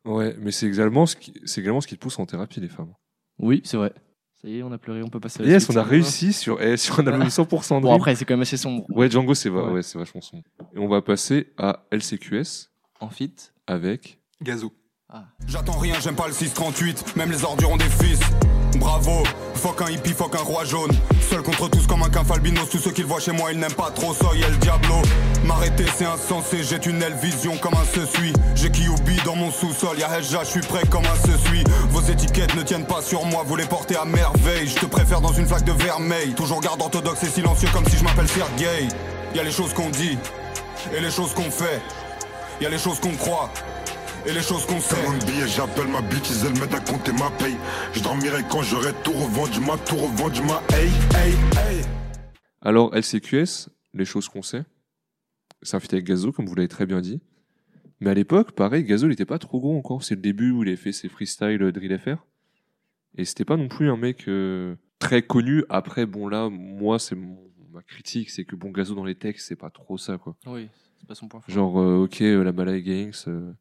Ouais, 0.06 0.36
mais 0.40 0.52
c'est 0.52 0.68
également, 0.68 1.06
ce 1.06 1.16
qui... 1.16 1.34
c'est 1.46 1.62
également 1.62 1.82
ce 1.82 1.88
qui 1.88 1.96
te 1.96 2.00
pousse 2.02 2.20
en 2.20 2.26
thérapie, 2.26 2.60
les 2.62 2.70
femmes. 2.70 2.94
Oui, 3.40 3.62
c'est 3.66 3.78
vrai. 3.78 3.94
Ça 4.42 4.48
y 4.48 4.60
est, 4.60 4.64
on 4.64 4.72
a 4.72 4.78
pleuré, 4.78 5.04
on 5.04 5.10
peut 5.10 5.20
passer 5.20 5.42
à 5.42 5.46
la 5.46 5.52
Yes, 5.52 5.64
suite, 5.66 5.76
on 5.76 5.80
a 5.82 5.84
ça 5.84 5.90
réussi 5.90 6.32
sur, 6.34 6.62
eh, 6.62 6.78
sur 6.78 7.00
un 7.00 7.08
album 7.08 7.28
100% 7.28 7.70
Bon, 7.76 7.80
drill. 7.82 7.96
après, 7.96 8.16
c'est 8.16 8.24
quand 8.26 8.36
même 8.36 8.42
assez 8.42 8.56
sombre. 8.58 8.86
Ouais, 8.90 9.10
Django, 9.10 9.34
c'est 9.34 9.50
va... 9.50 9.66
Ouais. 9.66 9.72
ouais, 9.74 9.82
c'est 9.84 9.98
vachement 10.00 10.22
sombre. 10.22 10.44
Et 10.74 10.80
on 10.80 10.88
va 10.88 11.02
passer 11.02 11.52
à 11.58 11.86
LCQS 11.92 12.70
En 13.02 13.10
fit. 13.10 13.34
avec. 13.68 14.20
Gazo. 14.42 14.72
J'attends 15.48 15.78
rien, 15.78 15.96
j'aime 16.00 16.16
pas 16.16 16.28
le 16.28 16.34
638, 16.34 17.16
même 17.18 17.32
les 17.32 17.44
ordures 17.44 17.72
ont 17.72 17.78
des 17.78 17.84
fils. 17.90 18.20
Bravo, 18.78 19.24
fuck 19.56 19.82
un 19.82 19.92
hippie, 19.92 20.14
fuck 20.14 20.36
un 20.36 20.44
roi 20.44 20.64
jaune. 20.64 20.92
Seul 21.30 21.42
contre 21.42 21.70
tous 21.70 21.88
comme 21.88 22.04
un 22.04 22.34
albinos, 22.34 22.70
tous 22.70 22.78
ceux 22.78 22.92
qui 22.92 23.02
le 23.02 23.08
voient 23.08 23.20
chez 23.20 23.32
moi, 23.32 23.52
ils 23.52 23.60
n'aiment 23.60 23.74
pas 23.74 23.92
trop 23.92 24.14
Soy 24.14 24.42
El 24.42 24.58
Diablo. 24.60 24.96
M'arrêter, 25.44 25.86
c'est 25.98 26.06
insensé, 26.06 26.64
j'ai 26.64 26.78
une 26.90 27.02
aile 27.02 27.18
vision 27.22 27.58
comme 27.58 27.74
un 27.74 27.86
se 27.86 28.06
suit. 28.06 28.34
J'ai 28.56 28.70
Kyubi 28.70 29.18
dans 29.26 29.36
mon 29.36 29.52
sous-sol, 29.52 29.98
y'a 29.98 30.18
Hesja, 30.18 30.44
je 30.44 30.50
suis 30.50 30.62
prêt 30.62 30.84
comme 30.90 31.06
un 31.06 31.28
se 31.28 31.38
suit. 31.48 31.64
Vos 31.90 32.02
étiquettes 32.02 32.56
ne 32.56 32.62
tiennent 32.62 32.86
pas 32.86 33.02
sur 33.02 33.26
moi, 33.26 33.44
vous 33.46 33.56
les 33.56 33.66
portez 33.66 33.96
à 33.96 34.06
merveille. 34.06 34.68
Je 34.68 34.76
te 34.76 34.86
préfère 34.86 35.22
dans 35.22 35.34
une 35.34 35.48
flaque 35.48 35.66
de 35.66 35.72
vermeil. 35.72 36.34
Toujours 36.34 36.62
garde 36.62 36.82
orthodoxe 36.82 37.24
et 37.24 37.30
silencieux 37.30 37.70
comme 37.74 37.86
si 37.88 37.98
je 37.98 38.04
m'appelle 38.04 38.28
Sergei. 38.28 38.88
Y'a 39.34 39.44
les 39.44 39.52
choses 39.52 39.74
qu'on 39.74 39.90
dit 39.90 40.18
et 40.96 41.00
les 41.00 41.12
choses 41.12 41.34
qu'on 41.34 41.52
fait. 41.52 41.82
Y'a 42.62 42.70
les 42.70 42.80
choses 42.80 43.00
qu'on 43.00 43.16
croit 43.16 43.50
et 44.28 44.34
les 44.34 44.42
choses 44.42 44.66
qu'on 44.66 44.80
sait. 44.80 44.96
Comme 45.04 45.16
un 45.16 45.26
billet, 45.26 45.48
j'appelle 45.48 45.88
ma 45.88 46.02
bitch, 46.02 46.30
elle 46.46 46.54
m'aide 46.60 46.74
à 46.74 46.80
compter 46.80 47.12
ma 47.14 47.30
paye. 47.32 47.56
Je 47.94 48.02
dormirai 48.02 48.44
quand 48.50 48.62
j'aurai 48.62 48.92
tout 49.04 49.12
revendu, 49.14 49.60
ma 49.62 49.78
tout 49.78 49.96
revendu, 49.96 50.42
ma 50.42 50.62
hey, 50.76 50.88
hey, 51.16 51.34
hey. 51.58 51.82
Alors, 52.62 52.94
LCQS, 52.96 53.70
les 53.94 54.06
choses 54.06 54.28
qu'on 54.30 54.42
sait. 54.42 54.64
C'est 55.62 55.76
un 55.76 55.80
feat 55.80 55.94
avec 55.94 56.06
Gazo, 56.06 56.32
comme 56.32 56.46
vous 56.46 56.56
l'avez 56.56 56.68
très 56.68 56.86
bien 56.86 57.02
dit. 57.02 57.22
Mais 58.02 58.10
à 58.12 58.14
l'époque, 58.14 58.54
pareil, 58.54 58.84
Gazo, 58.84 59.08
il 59.08 59.14
était 59.14 59.26
pas 59.26 59.40
trop 59.40 59.60
gros 59.60 59.78
encore. 59.78 60.04
C'est 60.04 60.16
le 60.16 60.22
début 60.22 60.52
où 60.52 60.64
il 60.64 60.72
a 60.72 60.76
fait 60.78 60.92
ses 60.94 61.10
freestyles 61.10 61.62
euh, 61.62 61.72
Drill 61.72 61.98
FR. 62.00 62.26
Et 63.18 63.26
c'était 63.26 63.46
pas 63.46 63.58
non 63.58 63.68
plus 63.68 63.90
un 63.90 63.98
mec 63.98 64.28
euh, 64.28 64.76
très 65.00 65.22
connu. 65.22 65.64
Après, 65.70 66.06
bon, 66.06 66.28
là, 66.30 66.50
moi, 66.50 66.98
c'est 67.00 67.16
mon- 67.16 67.38
ma 67.74 67.82
critique, 67.82 68.30
c'est 68.30 68.46
que 68.46 68.56
bon, 68.56 68.72
Gazo 68.72 68.96
dans 68.96 69.04
les 69.04 69.16
textes, 69.16 69.48
c'est 69.48 69.56
pas 69.58 69.70
trop 69.70 69.98
ça, 69.98 70.18
quoi. 70.18 70.36
Oui, 70.46 70.70
c'est 70.98 71.08
pas 71.08 71.16
son 71.16 71.28
point 71.28 71.42
fort. 71.42 71.54
Genre, 71.54 71.80
euh, 71.80 72.04
ok, 72.04 72.22
euh, 72.22 72.44
la 72.44 72.52
Malay 72.54 72.82
Gangs. 72.82 73.56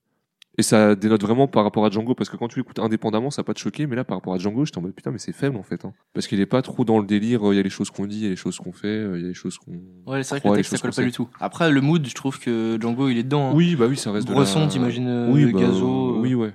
Et 0.59 0.63
ça 0.63 0.97
dénote 0.97 1.23
vraiment 1.23 1.47
par 1.47 1.63
rapport 1.63 1.87
à 1.87 1.91
Django, 1.91 2.15
parce 2.17 2.29
que 2.29 2.37
quand 2.37 2.49
tu 2.49 2.59
l'écoutes 2.59 2.81
indépendamment, 2.81 3.31
ça 3.31 3.43
va 3.43 3.47
pas 3.47 3.55
te 3.55 3.61
choquer, 3.61 3.87
mais 3.87 3.95
là, 3.95 4.03
par 4.05 4.17
rapport 4.19 4.35
à 4.35 4.39
Django, 4.39 4.65
j'étais 4.65 4.79
en 4.79 4.83
mode 4.83 4.93
putain, 4.93 5.13
mais 5.13 5.19
c'est 5.19 5.33
faible 5.33 5.57
en 5.57 5.63
fait. 5.63 5.85
hein. 5.85 5.93
Parce 6.15 6.27
qu'il 6.27 6.41
est 6.41 6.47
pas 6.47 6.63
trop 6.63 6.85
dans 6.85 6.99
le 6.99 7.07
délire, 7.07 7.49
euh, 7.49 7.55
il 7.55 7.57
y 7.57 7.61
a 7.61 7.63
les 7.63 7.71
choses 7.71 7.91
qu'on 7.91 8.07
dit, 8.07 8.17
il 8.17 8.23
y 8.25 8.27
a 8.27 8.31
les 8.31 8.37
choses 8.37 8.59
qu'on 8.59 8.73
fait, 8.73 8.89
euh, 8.89 9.17
il 9.19 9.23
y 9.23 9.25
a 9.25 9.29
les 9.29 9.35
choses 9.35 9.57
qu'on. 9.57 9.73
Ouais, 10.07 10.23
c'est 10.25 10.31
vrai 10.35 10.41
que 10.41 10.49
le 10.49 10.53
les 10.55 10.57
texte, 10.59 10.73
ça 10.77 10.79
colle 10.83 10.93
pas 10.93 11.03
du 11.03 11.13
tout. 11.13 11.29
Après, 11.39 11.71
le 11.71 11.81
mood, 11.81 12.05
je 12.05 12.15
trouve 12.15 12.41
que 12.41 12.77
Django, 12.81 13.09
il 13.09 13.19
est 13.19 13.23
dedans. 13.23 13.51
hein. 13.51 13.55
Oui, 13.55 13.77
bah 13.77 13.87
oui, 13.89 13.97
ça 13.97 14.11
reste 14.11 14.27
de 14.27 14.35
Bresson, 14.35 14.61
la- 14.63 14.67
t'imagines 14.67 15.07
euh, 15.07 15.31
Oui, 15.33 15.45
bah, 15.53 15.61
Gazo. 15.61 16.17
euh, 16.17 16.21
oui, 16.21 16.35
ouais. 16.35 16.53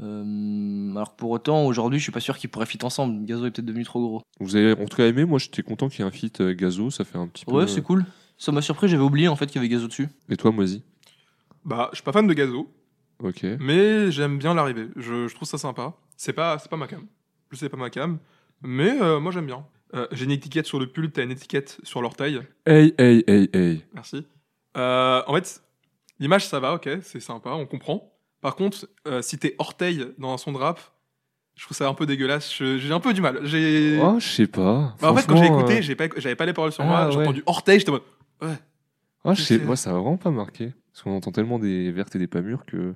euh, 0.00 0.90
alors 0.92 1.16
pour 1.16 1.30
autant, 1.30 1.64
aujourd'hui, 1.66 1.98
je 1.98 2.04
suis 2.04 2.12
pas 2.12 2.20
sûr 2.20 2.38
qu'ils 2.38 2.50
pourraient 2.50 2.66
fit 2.66 2.78
ensemble. 2.82 3.24
Gazo 3.24 3.46
est 3.46 3.50
peut-être 3.50 3.66
devenu 3.66 3.84
trop 3.84 4.00
gros. 4.00 4.22
Vous 4.40 4.54
avez 4.54 4.72
en 4.80 4.86
tout 4.86 4.96
cas 4.96 5.06
aimé, 5.06 5.24
moi 5.24 5.38
j'étais 5.40 5.62
content 5.62 5.88
qu'il 5.88 6.00
y 6.00 6.02
ait 6.02 6.08
un 6.08 6.12
feat 6.12 6.40
euh, 6.40 6.54
Gazo, 6.54 6.90
ça 6.90 7.04
fait 7.04 7.18
un 7.18 7.26
petit 7.26 7.44
peu. 7.44 7.52
Ouais, 7.52 7.66
c'est 7.66 7.82
cool. 7.82 8.04
Ça 8.36 8.52
m'a 8.52 8.62
surpris, 8.62 8.88
j'avais 8.88 9.02
oublié 9.02 9.26
en 9.26 9.34
fait 9.34 9.46
qu'il 9.46 9.56
y 9.56 9.58
avait 9.58 9.68
Gazo 9.68 9.88
dessus. 9.88 10.08
Et 10.28 10.36
toi, 10.36 10.52
Moisy? 10.52 10.84
Bah, 11.64 11.88
je 11.90 11.96
suis 11.96 12.04
pas 12.04 12.12
fan 12.12 12.26
de 12.28 12.32
Gazo, 12.34 12.70
Ok. 13.22 13.44
mais 13.60 14.10
j'aime 14.10 14.38
bien 14.38 14.54
l'arrivée. 14.54 14.88
Je, 14.96 15.26
je 15.28 15.34
trouve 15.34 15.48
ça 15.48 15.58
sympa. 15.58 15.94
C'est 16.16 16.32
pas, 16.32 16.58
c'est 16.58 16.70
pas 16.70 16.76
ma 16.76 16.86
cam. 16.86 17.04
Je 17.50 17.56
sais 17.56 17.68
pas 17.68 17.76
ma 17.76 17.90
cam, 17.90 18.18
mais 18.62 19.00
euh, 19.00 19.18
moi 19.20 19.32
j'aime 19.32 19.46
bien. 19.46 19.64
Euh, 19.94 20.06
J'ai 20.12 20.24
une 20.26 20.30
étiquette 20.30 20.66
sur 20.66 20.78
le 20.78 20.86
pull, 20.86 21.10
t'as 21.10 21.22
une 21.24 21.30
étiquette 21.30 21.78
sur 21.82 22.02
l'orteil. 22.02 22.40
Hey, 22.66 22.94
hey, 22.98 23.24
hey, 23.26 23.48
hey. 23.54 23.84
Merci. 23.94 24.26
Euh, 24.76 25.22
en 25.26 25.34
fait, 25.34 25.62
l'image 26.20 26.46
ça 26.46 26.60
va, 26.60 26.74
ok, 26.74 26.88
c'est 27.02 27.20
sympa, 27.20 27.50
on 27.50 27.66
comprend. 27.66 28.12
Par 28.40 28.54
contre, 28.54 28.88
si 29.22 29.38
t'es 29.38 29.54
orteil 29.58 30.06
dans 30.18 30.32
un 30.32 30.38
son 30.38 30.52
de 30.52 30.58
rap, 30.58 30.80
je 31.56 31.64
trouve 31.64 31.76
ça 31.76 31.88
un 31.88 31.94
peu 31.94 32.06
dégueulasse. 32.06 32.52
J'ai 32.54 32.92
un 32.92 33.00
peu 33.00 33.12
du 33.12 33.20
mal. 33.20 33.40
J'ai. 33.44 33.98
Oh, 34.00 34.20
je 34.20 34.28
sais 34.28 34.46
pas. 34.46 34.94
Bah, 35.00 35.10
en 35.10 35.16
fait, 35.16 35.26
quand 35.26 35.36
j'ai 35.36 35.46
écouté, 35.46 35.82
j'ai 35.82 35.96
pas, 35.96 36.04
j'avais 36.18 36.36
pas 36.36 36.46
les 36.46 36.52
paroles 36.52 36.70
sur 36.70 36.84
Ah, 36.84 36.86
moi. 36.86 37.10
J'ai 37.10 37.16
ouais. 37.16 37.24
entendu 37.24 37.42
orteil, 37.46 37.80
j'étais 37.80 37.90
en 37.90 37.94
mode. 37.94 38.02
Ouais. 38.42 38.54
Ah, 39.24 39.34
je 39.34 39.42
sais, 39.42 39.58
moi 39.58 39.74
ça 39.74 39.90
m'a 39.92 39.98
vraiment 39.98 40.16
pas 40.18 40.30
marqué. 40.30 40.72
Parce 40.92 41.02
qu'on 41.02 41.16
entend 41.16 41.32
tellement 41.32 41.58
des 41.58 41.90
vertes 41.90 42.14
et 42.14 42.18
des 42.20 42.28
pas 42.28 42.42
mûres 42.42 42.64
que. 42.64 42.94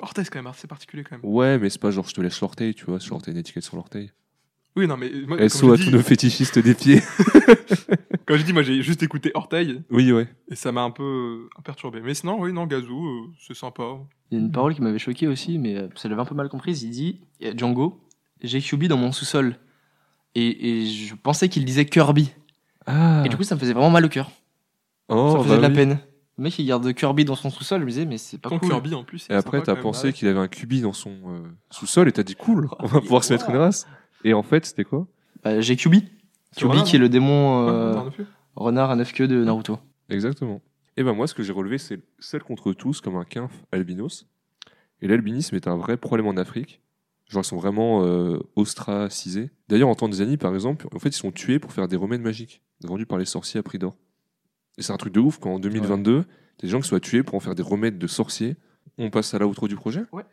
Orteil, 0.00 0.24
c'est 0.24 0.30
quand 0.30 0.40
même 0.40 0.46
assez 0.46 0.66
particulier 0.66 1.04
quand 1.04 1.16
même. 1.16 1.24
Ouais, 1.24 1.58
mais 1.58 1.70
c'est 1.70 1.80
pas 1.80 1.90
genre 1.90 2.06
je 2.08 2.14
te 2.14 2.20
laisse 2.20 2.40
l'orteil, 2.40 2.74
tu 2.74 2.84
vois, 2.84 2.98
genre 2.98 3.22
t'as 3.22 3.30
une 3.32 3.38
étiquette 3.38 3.64
sur 3.64 3.76
l'orteil. 3.76 4.10
Oui, 4.76 4.88
non, 4.88 4.96
mais. 4.96 5.10
Moi, 5.26 5.38
comme 5.38 5.48
SO 5.48 5.72
à 5.72 5.76
tous 5.76 5.90
nos 5.90 6.02
fétichistes 6.02 6.58
des 6.58 6.74
pieds. 6.74 7.00
Quand 8.26 8.36
j'ai 8.36 8.42
dit, 8.42 8.52
moi 8.52 8.62
j'ai 8.62 8.82
juste 8.82 9.02
écouté 9.02 9.30
orteil. 9.34 9.82
Oui, 9.90 10.10
ouais. 10.10 10.26
Et 10.50 10.56
ça 10.56 10.72
m'a 10.72 10.82
un 10.82 10.90
peu 10.90 11.48
euh, 11.54 11.62
perturbé. 11.62 12.00
Mais 12.00 12.14
sinon, 12.14 12.40
oui, 12.40 12.52
non, 12.52 12.66
Gazou, 12.66 13.06
euh, 13.06 13.32
c'est 13.38 13.54
sympa. 13.54 13.84
Il 14.30 14.38
y 14.38 14.40
a 14.40 14.44
une 14.44 14.50
parole 14.50 14.74
qui 14.74 14.82
m'avait 14.82 14.98
choqué 14.98 15.28
aussi, 15.28 15.58
mais 15.58 15.76
euh, 15.76 15.88
ça 15.94 16.08
l'avait 16.08 16.22
un 16.22 16.24
peu 16.24 16.34
mal 16.34 16.48
comprise. 16.48 16.82
Il 16.82 16.90
dit 16.90 17.20
euh, 17.44 17.52
Django, 17.56 18.00
j'ai 18.42 18.60
QB 18.60 18.84
dans 18.84 18.96
mon 18.96 19.12
sous-sol. 19.12 19.58
Et, 20.34 20.80
et 20.80 20.86
je 20.86 21.14
pensais 21.14 21.48
qu'il 21.48 21.64
disait 21.64 21.84
Kirby. 21.84 22.32
Ah. 22.86 23.22
Et 23.24 23.28
du 23.28 23.36
coup, 23.36 23.44
ça 23.44 23.54
me 23.54 23.60
faisait 23.60 23.74
vraiment 23.74 23.90
mal 23.90 24.04
au 24.04 24.08
cœur. 24.08 24.32
Oh, 25.08 25.32
ça 25.32 25.38
me 25.38 25.44
faisait 25.44 25.50
bah 25.50 25.56
de 25.56 25.62
la 25.62 25.68
oui. 25.68 25.74
peine. 25.74 25.98
Le 26.36 26.44
mec, 26.44 26.58
il 26.58 26.66
garde 26.66 26.92
Kirby 26.92 27.24
dans 27.24 27.36
son 27.36 27.50
sous-sol. 27.50 27.80
Je 27.80 27.84
me 27.84 27.90
disais, 27.90 28.06
mais 28.06 28.18
c'est 28.18 28.38
pas 28.38 28.48
Ton 28.48 28.58
cool. 28.58 28.68
Kirby 28.70 28.94
en 28.94 29.04
plus. 29.04 29.26
Et 29.30 29.34
après, 29.34 29.62
t'as 29.62 29.76
pensé 29.76 30.12
qu'il 30.12 30.26
avait 30.28 30.38
un 30.38 30.48
cubi 30.48 30.80
dans 30.80 30.92
son 30.92 31.10
euh, 31.10 31.40
sous-sol 31.70 32.08
et 32.08 32.12
t'as 32.12 32.24
dit 32.24 32.34
cool, 32.34 32.68
on 32.80 32.86
va 32.86 33.00
pouvoir 33.02 33.22
se 33.22 33.32
mettre 33.32 33.50
une 33.50 33.56
race. 33.56 33.86
Et 34.24 34.34
en 34.34 34.42
fait, 34.42 34.66
c'était 34.66 34.84
quoi? 34.84 35.06
Bah, 35.44 35.60
j'ai 35.60 35.76
QB. 35.76 35.94
QB 36.56 36.70
Renard, 36.70 36.84
qui 36.84 36.96
est 36.96 36.98
le 36.98 37.08
démon 37.08 37.68
euh, 37.68 37.92
renard 37.92 38.00
à 38.00 38.04
neuf 38.04 38.16
queues. 38.16 38.26
renard 38.56 38.90
à 38.90 38.96
neuf 38.96 39.12
queues 39.12 39.28
de 39.28 39.44
Naruto. 39.44 39.78
Exactement. 40.08 40.60
Et 40.96 41.02
ben 41.02 41.12
moi, 41.12 41.26
ce 41.26 41.34
que 41.34 41.42
j'ai 41.42 41.52
relevé, 41.52 41.78
c'est 41.78 42.00
celle 42.20 42.42
contre 42.42 42.72
tous 42.72 43.00
comme 43.00 43.16
un 43.16 43.24
quinf 43.24 43.50
albinos. 43.72 44.26
Et 45.02 45.08
l'albinisme 45.08 45.56
est 45.56 45.66
un 45.66 45.76
vrai 45.76 45.96
problème 45.96 46.26
en 46.28 46.36
Afrique. 46.36 46.80
Genre, 47.28 47.42
ils 47.42 47.46
sont 47.46 47.56
vraiment 47.56 48.04
euh, 48.04 48.38
ostracisés. 48.54 49.50
D'ailleurs, 49.68 49.88
en 49.88 49.94
Tanzanie, 49.94 50.36
par 50.36 50.54
exemple, 50.54 50.86
en 50.94 50.98
fait, 50.98 51.08
ils 51.08 51.12
sont 51.14 51.32
tués 51.32 51.58
pour 51.58 51.72
faire 51.72 51.88
des 51.88 51.96
remèdes 51.96 52.20
magiques, 52.20 52.62
vendus 52.82 53.06
par 53.06 53.18
les 53.18 53.24
sorciers 53.24 53.58
à 53.58 53.62
prix 53.62 53.78
d'or. 53.78 53.96
Et 54.78 54.82
c'est 54.82 54.92
un 54.92 54.96
truc 54.96 55.12
de 55.12 55.20
ouf 55.20 55.38
qu'en 55.38 55.58
2022, 55.58 56.24
t'as 56.24 56.66
des 56.66 56.68
gens 56.68 56.80
qui 56.80 56.88
soient 56.88 57.00
tués 57.00 57.22
pour 57.22 57.34
en 57.34 57.40
faire 57.40 57.54
des 57.54 57.62
remèdes 57.62 57.98
de 57.98 58.06
sorciers. 58.06 58.56
On 58.98 59.10
passe 59.10 59.34
à 59.34 59.38
l'outro 59.38 59.68
du 59.68 59.76
projet? 59.76 60.02
Ouais. 60.12 60.24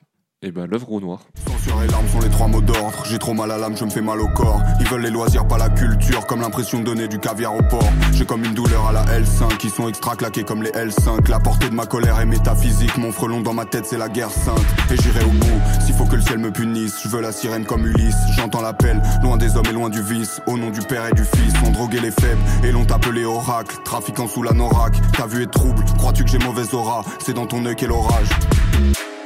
Et 0.44 0.52
ben 0.52 0.66
l'œuvre 0.66 0.92
au 0.92 1.00
noir. 1.00 1.20
Censure 1.48 1.84
et 1.84 1.88
larmes 1.88 2.08
sont 2.08 2.20
les 2.20 2.30
trois 2.30 2.48
mots 2.48 2.62
d'ordre. 2.62 3.04
J'ai 3.08 3.20
trop 3.20 3.36
mal 3.36 3.52
à 3.52 3.60
l'âme, 3.60 3.78
je 3.78 3.86
me 3.86 3.92
fais 3.92 4.02
mal 4.02 4.20
au 4.20 4.28
corps. 4.28 4.60
Ils 4.80 4.88
veulent 4.88 5.04
les 5.04 5.12
loisirs, 5.12 5.48
pas 5.48 5.60
la 5.60 5.70
culture. 5.70 6.26
Comme 6.26 6.42
l'impression 6.42 6.80
de 6.80 6.84
donner 6.84 7.08
du 7.08 7.20
caviar 7.20 7.56
au 7.56 7.62
porc. 7.62 7.88
J'ai 8.14 8.26
comme 8.26 8.44
une 8.44 8.56
douleur 8.56 8.88
à 8.88 8.92
la 8.92 9.06
L5. 9.20 9.58
Qui 9.58 9.70
sont 9.70 9.88
extra 9.88 10.16
claqués 10.16 10.44
comme 10.44 10.64
les 10.64 10.72
L5. 10.72 11.30
La 11.30 11.40
portée 11.40 11.70
de 11.70 11.76
ma 11.76 11.86
colère 11.86 12.20
est 12.20 12.26
métaphysique. 12.26 12.98
Mon 12.98 13.12
frelon 13.12 13.42
dans 13.42 13.54
ma 13.54 13.66
tête, 13.66 13.86
c'est 13.86 14.00
la 14.00 14.10
guerre 14.10 14.32
sainte. 14.32 14.58
Et 14.90 14.98
j'irai 14.98 15.24
au 15.26 15.30
bout. 15.30 15.62
S'il 15.86 15.94
faut 15.94 16.06
que 16.06 16.16
le 16.16 16.24
ciel 16.24 16.40
me 16.40 16.50
punisse. 16.50 17.04
Je 17.04 17.10
veux 17.10 17.22
la 17.22 17.34
sirène 17.34 17.66
comme 17.66 17.86
Ulysse. 17.86 18.18
J'entends 18.36 18.62
l'appel. 18.62 19.00
Loin 19.22 19.38
des 19.38 19.58
hommes 19.58 19.68
et 19.70 19.74
loin 19.74 19.90
du 19.90 20.02
vice. 20.02 20.42
Au 20.48 20.58
nom 20.58 20.72
du 20.72 20.80
père 20.80 21.06
et 21.06 21.14
du 21.14 21.24
fils. 21.24 21.54
On 21.68 21.70
droguait 21.70 22.02
les 22.02 22.10
faibles. 22.10 22.42
Et 22.64 22.72
l'ont 22.72 22.92
appelé 22.92 23.26
oracle. 23.26 23.76
Trafiquant 23.86 24.28
sous 24.28 24.42
la 24.42 24.54
norac. 24.54 24.94
Ta 25.16 25.28
vue 25.28 25.44
est 25.44 25.52
trouble. 25.52 25.86
Crois-tu 26.00 26.24
que 26.24 26.32
j'ai 26.32 26.40
mauvaise 26.40 26.74
aura? 26.74 27.04
C'est 27.20 27.34
dans 27.34 27.46
ton 27.46 27.64
œil 27.68 27.76
qu'est 27.76 27.86
l'orage. 27.86 28.30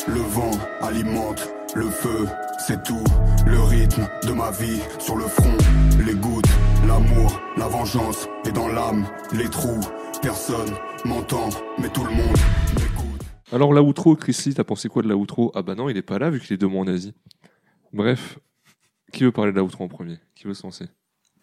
Le 0.07 0.19
vent 0.21 0.51
alimente 0.81 1.49
le 1.75 1.89
feu, 1.89 2.25
c'est 2.65 2.83
tout. 2.83 3.03
Le 3.45 3.59
rythme 3.59 4.07
de 4.27 4.31
ma 4.31 4.51
vie 4.51 4.79
sur 4.99 5.15
le 5.17 5.25
front. 5.25 5.57
Les 6.05 6.13
gouttes, 6.13 6.45
l'amour, 6.87 7.39
la 7.57 7.67
vengeance. 7.67 8.27
Et 8.47 8.51
dans 8.51 8.67
l'âme, 8.67 9.05
les 9.33 9.49
trous. 9.49 9.81
Personne 10.21 10.69
m'entend, 11.03 11.49
mais 11.79 11.89
tout 11.89 12.03
le 12.05 12.11
monde 12.11 12.37
m'écoute. 12.75 13.21
Alors 13.51 13.73
l'outro, 13.73 14.15
Chris 14.15 14.37
Lee, 14.45 14.53
t'as 14.53 14.63
pensé 14.63 14.87
quoi 14.89 15.01
de 15.01 15.09
l'outro? 15.09 15.51
Ah 15.55 15.61
bah 15.63 15.75
non, 15.75 15.89
il 15.89 15.97
est 15.97 16.01
pas 16.01 16.17
là 16.19 16.29
vu 16.29 16.39
qu'il 16.39 16.53
est 16.53 16.57
deux 16.57 16.67
mois 16.67 16.81
en 16.83 16.87
Asie. 16.87 17.13
Bref, 17.91 18.39
qui 19.11 19.23
veut 19.23 19.31
parler 19.31 19.51
de 19.51 19.59
l'outro 19.59 19.83
en 19.83 19.87
premier? 19.87 20.17
Qui 20.35 20.45
veut 20.47 20.53
se 20.53 20.63
lancer? 20.63 20.85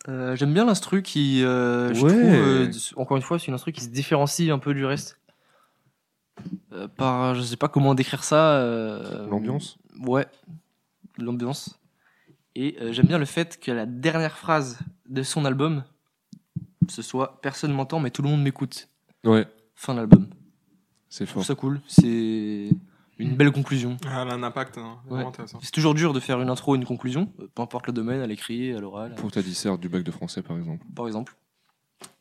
Euh, 0.08 0.34
J'aime 0.34 0.52
bien 0.54 0.64
l'instru 0.64 1.02
qui, 1.02 1.44
euh, 1.44 1.92
je 1.94 2.02
Ouais. 2.04 2.10
trouve, 2.10 2.34
euh, 2.34 2.70
encore 2.96 3.16
une 3.16 3.22
fois, 3.22 3.38
c'est 3.38 3.46
une 3.48 3.54
instru 3.54 3.72
qui 3.72 3.82
se 3.84 3.88
différencie 3.90 4.50
un 4.50 4.58
peu 4.58 4.74
du 4.74 4.84
reste. 4.84 5.18
Euh, 6.72 6.88
par, 6.88 7.34
je 7.34 7.42
sais 7.42 7.56
pas 7.56 7.68
comment 7.68 7.94
décrire 7.94 8.24
ça. 8.24 8.56
euh, 8.56 9.28
L'ambiance 9.28 9.78
Ouais, 10.00 10.26
l'ambiance. 11.18 11.78
Et 12.54 12.76
euh, 12.80 12.92
j'aime 12.92 13.06
bien 13.06 13.18
le 13.18 13.24
fait 13.24 13.58
que 13.60 13.70
la 13.70 13.86
dernière 13.86 14.36
phrase 14.38 14.78
de 15.08 15.22
son 15.22 15.44
album, 15.44 15.84
ce 16.88 17.02
soit 17.02 17.40
personne 17.42 17.72
m'entend 17.72 18.00
mais 18.00 18.10
tout 18.10 18.22
le 18.22 18.28
monde 18.28 18.42
m'écoute. 18.42 18.88
Ouais. 19.24 19.46
Fin 19.74 19.94
d'album. 19.94 20.28
C'est 21.08 21.24
Je 21.26 21.30
trouve 21.30 21.42
fort. 21.42 21.46
ça 21.46 21.54
cool. 21.54 21.80
C'est 21.86 22.70
une 23.18 23.36
belle 23.36 23.52
conclusion. 23.52 23.96
Ah, 24.06 24.22
elle 24.22 24.30
a 24.30 24.34
un 24.34 24.42
impact 24.42 24.78
hein, 24.78 24.96
Ouais. 25.04 25.16
vraiment 25.16 25.28
intéressant. 25.28 25.58
C'est 25.62 25.70
toujours 25.70 25.94
dur 25.94 26.12
de 26.12 26.20
faire 26.20 26.40
une 26.40 26.48
intro 26.48 26.74
et 26.74 26.78
une 26.78 26.84
conclusion, 26.86 27.30
euh, 27.40 27.48
peu 27.54 27.62
importe 27.62 27.86
le 27.86 27.92
domaine, 27.92 28.20
à 28.20 28.26
l'écrit, 28.26 28.72
à 28.72 28.80
l'oral, 28.80 29.14
Pour 29.16 29.30
ta 29.30 29.42
disserte 29.42 29.80
du 29.80 29.88
bac 29.88 30.02
de 30.02 30.10
français, 30.10 30.42
par 30.42 30.56
exemple. 30.56 30.84
par 30.96 31.06
exemple. 31.06 31.36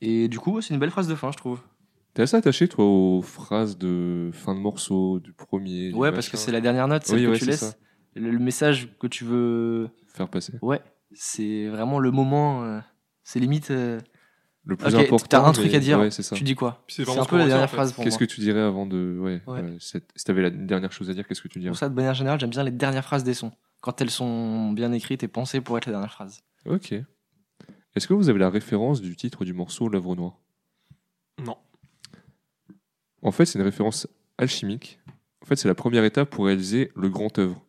Et 0.01 0.27
du 0.27 0.39
coup, 0.39 0.61
c'est 0.61 0.73
une 0.73 0.79
belle 0.79 0.91
phrase 0.91 1.07
de 1.07 1.15
fin, 1.15 1.31
je 1.31 1.37
trouve. 1.37 1.59
T'es 2.13 2.23
assez 2.23 2.35
attaché, 2.35 2.67
toi, 2.67 2.83
aux 2.85 3.21
phrases 3.21 3.77
de 3.77 4.31
fin 4.33 4.53
de 4.53 4.59
morceau, 4.59 5.19
du 5.19 5.31
premier. 5.33 5.89
du 5.89 5.95
Ouais, 5.95 6.11
parce 6.11 6.27
que 6.29 6.35
c'est 6.37 6.51
la 6.51 6.59
dernière 6.61 6.87
note, 6.87 7.05
celle 7.05 7.19
Oui, 7.19 7.23
que 7.25 7.29
ouais, 7.29 7.37
tu 7.37 7.45
c'est 7.45 7.51
laisses. 7.51 7.59
ça. 7.61 7.73
Le, 8.15 8.37
message 8.39 8.89
que 8.99 9.07
tu 9.07 9.23
veux. 9.23 9.89
Faire 10.07 10.27
passer. 10.27 10.53
Ouais, 10.61 10.81
c'est 11.13 11.67
vraiment 11.67 11.99
le 11.99 12.11
moment. 12.11 12.63
euh, 12.63 12.79
c'est 13.23 13.39
limite. 13.39 13.71
euh, 13.71 13.99
Le 14.65 14.75
plus 14.75 14.93
ok, 14.93 15.01
important. 15.05 15.25
T'as 15.29 15.47
un 15.47 15.53
truc 15.53 15.71
mais- 15.71 15.75
à 15.75 15.79
dire. 15.79 15.99
ouais, 15.99 16.11
c'est 16.11 16.21
ça. 16.23 16.35
Tu 16.35 16.43
dis 16.43 16.53
quoi 16.55 16.83
c'est 16.89 17.03
un 17.09 17.23
ce 17.23 17.29
peu 17.29 17.37
la 17.37 17.45
dernière 17.47 17.63
en 17.63 17.67
fait. 17.69 17.75
phrase 17.75 17.93
pour 17.93 18.03
Qu'est-ce 18.03 18.17
que 18.17 18.25
tu 18.25 18.41
dirais 18.41 18.59
avant 18.59 18.85
de. 18.85 19.17
Ouais. 19.21 19.41
Ouais. 19.47 19.77
cette- 19.79 20.11
Si 20.17 20.25
t'avais 20.25 20.41
la 20.41 20.49
dernière 20.49 20.91
chose 20.91 21.09
à 21.09 21.13
dire, 21.13 21.25
qu'est-ce 21.25 21.41
que 21.41 21.47
tu 21.47 21.59
dirais 21.59 21.69
Pour 21.71 21.77
ça, 21.77 21.87
de 21.87 21.95
manière 21.95 22.13
générale, 22.13 22.39
j'aime 22.41 22.49
bien 22.49 22.63
les 22.63 22.71
dernières 22.71 23.05
phrases 23.05 23.23
des 23.23 23.33
sons. 23.33 23.53
Quand 23.79 24.01
elles 24.01 24.11
sont 24.11 24.71
bien 24.73 24.91
écrites 24.91 25.23
et 25.23 25.27
pensées 25.29 25.61
pour 25.61 25.77
être 25.77 25.85
la 25.85 25.93
dernière 25.93 26.11
phrase. 26.11 26.43
Ok. 26.65 26.93
Est-ce 27.95 28.07
que 28.07 28.13
vous 28.13 28.29
avez 28.29 28.37
la 28.39 28.49
référence 28.49 29.01
du 29.01 29.15
titre 29.15 29.45
du 29.45 29.53
morceau 29.53 29.87
L'œuvre 29.89 30.15
noire? 30.15 30.39
Non. 31.43 31.57
En 33.21 33.31
fait, 33.31 33.45
c'est 33.45 33.59
une 33.59 33.65
référence 33.65 34.07
alchimique. 34.37 34.99
En 35.41 35.45
fait, 35.45 35.55
c'est 35.55 35.67
la 35.67 35.75
première 35.75 36.03
étape 36.03 36.29
pour 36.29 36.45
réaliser 36.45 36.91
le 36.95 37.09
grand 37.09 37.37
œuvre. 37.39 37.65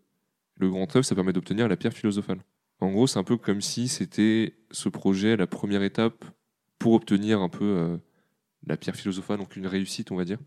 Le 0.56 0.68
grand 0.68 0.94
œuvre, 0.94 1.04
ça 1.04 1.14
permet 1.14 1.32
d'obtenir 1.32 1.68
la 1.68 1.76
pierre 1.76 1.92
philosophale. 1.92 2.38
En 2.80 2.90
gros, 2.90 3.06
c'est 3.06 3.18
un 3.18 3.24
peu 3.24 3.36
comme 3.36 3.60
si 3.60 3.88
c'était 3.88 4.54
ce 4.70 4.88
projet 4.88 5.36
la 5.36 5.46
première 5.46 5.82
étape 5.82 6.24
pour 6.78 6.94
obtenir 6.94 7.40
un 7.40 7.48
peu 7.48 7.64
euh, 7.64 7.96
la 8.66 8.76
pierre 8.76 8.96
philosophale, 8.96 9.38
donc 9.38 9.56
une 9.56 9.66
réussite, 9.66 10.10
on 10.10 10.16
va 10.16 10.24
dire. 10.24 10.38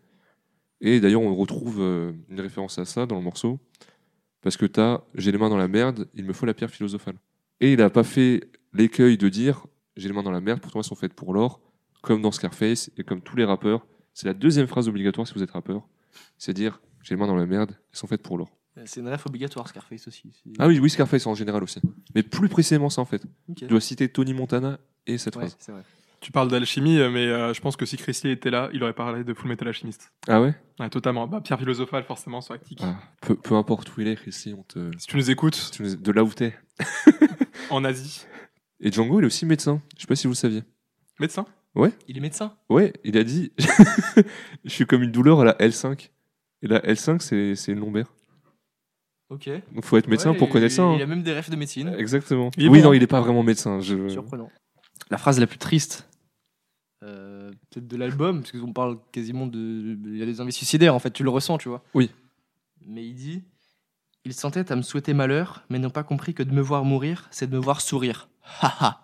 Et 0.81 0.99
d'ailleurs, 0.99 1.21
on 1.21 1.33
retrouve 1.33 1.77
euh, 1.79 2.11
une 2.29 2.41
référence 2.41 2.77
à 2.77 2.85
ça 2.85 3.05
dans 3.05 3.15
le 3.15 3.21
morceau, 3.21 3.59
parce 4.41 4.57
que 4.57 4.65
t'as 4.65 5.01
j'ai 5.15 5.31
les 5.31 5.37
mains 5.37 5.49
dans 5.49 5.57
la 5.57 5.67
merde, 5.67 6.09
il 6.13 6.25
me 6.25 6.33
faut 6.33 6.45
la 6.45 6.53
pierre 6.53 6.69
philosophale. 6.69 7.15
Et 7.61 7.71
il 7.71 7.79
n'a 7.79 7.89
pas 7.89 8.03
fait 8.03 8.49
l'écueil 8.73 9.17
de 9.17 9.29
dire 9.29 9.65
j'ai 9.95 10.09
les 10.09 10.13
mains 10.13 10.23
dans 10.23 10.31
la 10.31 10.41
merde, 10.41 10.59
pourtant 10.59 10.79
elles 10.79 10.85
sont 10.85 10.95
faites 10.95 11.13
pour 11.13 11.33
l'or, 11.33 11.61
comme 12.01 12.21
dans 12.21 12.31
Scarface 12.31 12.91
et 12.97 13.03
comme 13.03 13.21
tous 13.21 13.37
les 13.37 13.45
rappeurs. 13.45 13.87
C'est 14.15 14.25
la 14.27 14.33
deuxième 14.33 14.65
phrase 14.65 14.87
obligatoire 14.87 15.27
si 15.27 15.33
vous 15.35 15.43
êtes 15.43 15.51
rappeur, 15.51 15.87
c'est 16.39 16.53
dire 16.53 16.81
j'ai 17.03 17.13
les 17.13 17.19
mains 17.19 17.27
dans 17.27 17.35
la 17.35 17.45
merde, 17.45 17.71
elles 17.91 17.97
sont 17.97 18.07
faites 18.07 18.23
pour 18.23 18.37
l'or. 18.39 18.49
C'est 18.85 18.99
une 19.01 19.07
ref 19.09 19.25
obligatoire, 19.27 19.67
Scarface 19.67 20.07
aussi. 20.07 20.31
Ah 20.57 20.67
oui, 20.67 20.79
oui, 20.79 20.89
Scarface 20.89 21.27
en 21.27 21.35
général 21.35 21.61
aussi. 21.63 21.79
Mais 22.15 22.23
plus 22.23 22.49
précisément 22.49 22.89
ça 22.89 23.01
en 23.01 23.05
fait. 23.05 23.21
Ok. 23.47 23.57
Tu 23.57 23.67
dois 23.67 23.79
citer 23.79 24.09
Tony 24.09 24.33
Montana 24.33 24.79
et 25.05 25.17
cette 25.17 25.35
Ouais, 25.35 25.47
phrase. 25.49 25.57
vrai. 25.69 25.83
Tu 26.21 26.31
parles 26.31 26.49
d'alchimie, 26.49 26.97
euh, 26.97 27.09
mais 27.11 27.27
euh, 27.27 27.53
je 27.53 27.61
pense 27.61 27.75
que 27.75 27.85
si 27.85 27.97
Chris 27.97 28.19
Lee 28.23 28.31
était 28.31 28.49
là, 28.49 28.69
il 28.73 28.81
aurait 28.81 28.93
parlé 28.93 29.23
de 29.23 29.33
Full 29.33 29.47
Metal 29.49 29.67
Alchemist. 29.67 30.11
Ah 30.27 30.41
ouais? 30.41 30.55
Ouais, 30.79 30.89
totalement. 30.89 31.27
Bah, 31.27 31.39
Pierre 31.41 31.59
philosophale, 31.59 32.03
forcément, 32.03 32.41
sur 32.41 32.55
Actic. 32.55 32.79
Ah, 32.81 32.97
peu, 33.21 33.35
peu 33.35 33.53
importe 33.55 33.95
où 33.95 34.01
il 34.01 34.07
est, 34.07 34.15
Chrissy, 34.15 34.55
on 34.57 34.63
te. 34.63 34.91
Si 34.97 35.05
tu 35.07 35.17
nous 35.17 35.29
écoutes, 35.29 35.69
tu 35.71 35.83
nous- 35.83 35.95
De 35.97 36.11
là 36.11 36.23
où 36.23 36.33
t'es. 36.33 36.57
en 37.69 37.83
Asie. 37.83 38.25
Et 38.79 38.91
Django, 38.91 39.19
il 39.19 39.23
est 39.23 39.27
aussi 39.27 39.45
médecin. 39.45 39.81
Je 39.95 40.01
sais 40.01 40.07
pas 40.07 40.15
si 40.15 40.25
vous 40.25 40.31
le 40.33 40.37
saviez. 40.37 40.63
Médecin? 41.19 41.45
Ouais. 41.75 41.91
Il 42.07 42.17
est 42.17 42.21
médecin 42.21 42.55
Ouais, 42.69 42.93
il 43.03 43.17
a 43.17 43.23
dit 43.23 43.51
Je 44.63 44.69
suis 44.69 44.85
comme 44.85 45.03
une 45.03 45.11
douleur 45.11 45.41
à 45.41 45.45
la 45.45 45.53
L5. 45.53 46.09
Et 46.61 46.67
la 46.67 46.79
L5, 46.79 47.19
c'est 47.19 47.55
c'est 47.55 47.71
une 47.73 47.79
lombaire. 47.79 48.07
Ok. 49.29 49.49
Donc 49.73 49.83
faut 49.85 49.97
être 49.97 50.07
médecin 50.07 50.31
Ouais, 50.31 50.37
pour 50.37 50.49
connaître 50.49 50.73
il- 50.73 50.75
ça. 50.77 50.83
hein. 50.83 50.95
Il 50.95 51.01
a 51.01 51.07
même 51.07 51.23
des 51.23 51.35
refs 51.35 51.49
de 51.49 51.55
médecine. 51.55 51.93
Exactement. 51.97 52.51
Il 52.57 52.65
est 52.65 52.69
oui, 52.69 52.79
bon, 52.79 52.85
non, 52.85 52.91
hein. 52.91 52.95
il 52.95 53.03
est 53.03 53.07
pas 53.07 53.21
vraiment 53.21 53.43
médecin. 53.43 53.79
Je... 53.81 54.07
Surprenant. 54.07 54.49
La 55.09 55.17
phrase 55.17 55.39
la 55.39 55.47
plus 55.47 55.57
triste, 55.57 56.07
euh, 57.03 57.51
peut-être 57.69 57.87
de 57.87 57.97
l'album, 57.97 58.41
parce 58.41 58.51
qu'on 58.53 58.71
parle 58.73 58.97
quasiment 59.11 59.45
de. 59.47 59.97
Il 60.05 60.17
y 60.17 60.23
a 60.23 60.25
des 60.25 60.41
envies 60.41 60.51
suicidaires, 60.53 60.95
en 60.95 60.99
fait, 60.99 61.11
tu 61.11 61.23
le 61.23 61.29
ressens, 61.29 61.57
tu 61.57 61.69
vois. 61.69 61.83
Oui. 61.93 62.09
Mais 62.87 63.05
il 63.05 63.13
dit 63.15 63.43
Il 64.23 64.33
sentait 64.33 64.71
à 64.71 64.75
me 64.75 64.81
souhaiter 64.81 65.13
malheur, 65.13 65.63
mais 65.69 65.77
n'ont 65.79 65.89
pas 65.89 66.03
compris 66.03 66.33
que 66.33 66.43
de 66.43 66.51
me 66.53 66.61
voir 66.61 66.85
mourir, 66.85 67.27
c'est 67.31 67.47
de 67.49 67.55
me 67.55 67.61
voir 67.61 67.81
sourire. 67.81 68.29
Haha. 68.61 69.01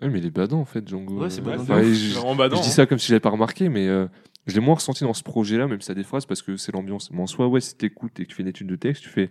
Ouais, 0.00 0.08
mais 0.08 0.18
il 0.18 0.26
est 0.26 0.30
badant 0.30 0.60
en 0.60 0.64
fait, 0.64 0.86
Django. 0.88 1.20
Ouais, 1.22 1.30
c'est 1.30 1.42
badant. 1.42 1.62
Enfin, 1.62 1.82
je, 1.82 2.14
vraiment 2.14 2.36
badant, 2.36 2.56
je 2.56 2.62
dis 2.62 2.68
hein. 2.68 2.70
ça 2.72 2.86
comme 2.86 2.98
si 2.98 3.08
je 3.08 3.12
l'avais 3.12 3.20
pas 3.20 3.30
remarqué, 3.30 3.68
mais 3.68 3.88
euh, 3.88 4.06
je 4.46 4.54
l'ai 4.54 4.60
moins 4.60 4.74
ressenti 4.76 5.02
dans 5.04 5.14
ce 5.14 5.22
projet-là, 5.24 5.66
même 5.66 5.80
si 5.80 5.86
ça 5.86 5.92
a 5.92 5.96
des 5.96 6.04
phrases, 6.04 6.24
parce 6.26 6.42
que 6.42 6.56
c'est 6.56 6.72
l'ambiance. 6.72 7.10
Mais 7.10 7.20
en 7.20 7.26
soi, 7.26 7.48
ouais, 7.48 7.60
si 7.60 7.76
t'écoutes 7.76 8.18
et 8.20 8.24
que 8.24 8.28
tu 8.30 8.36
fais 8.36 8.42
une 8.42 8.48
étude 8.48 8.68
de 8.68 8.76
texte, 8.76 9.02
tu 9.02 9.08
fais. 9.08 9.30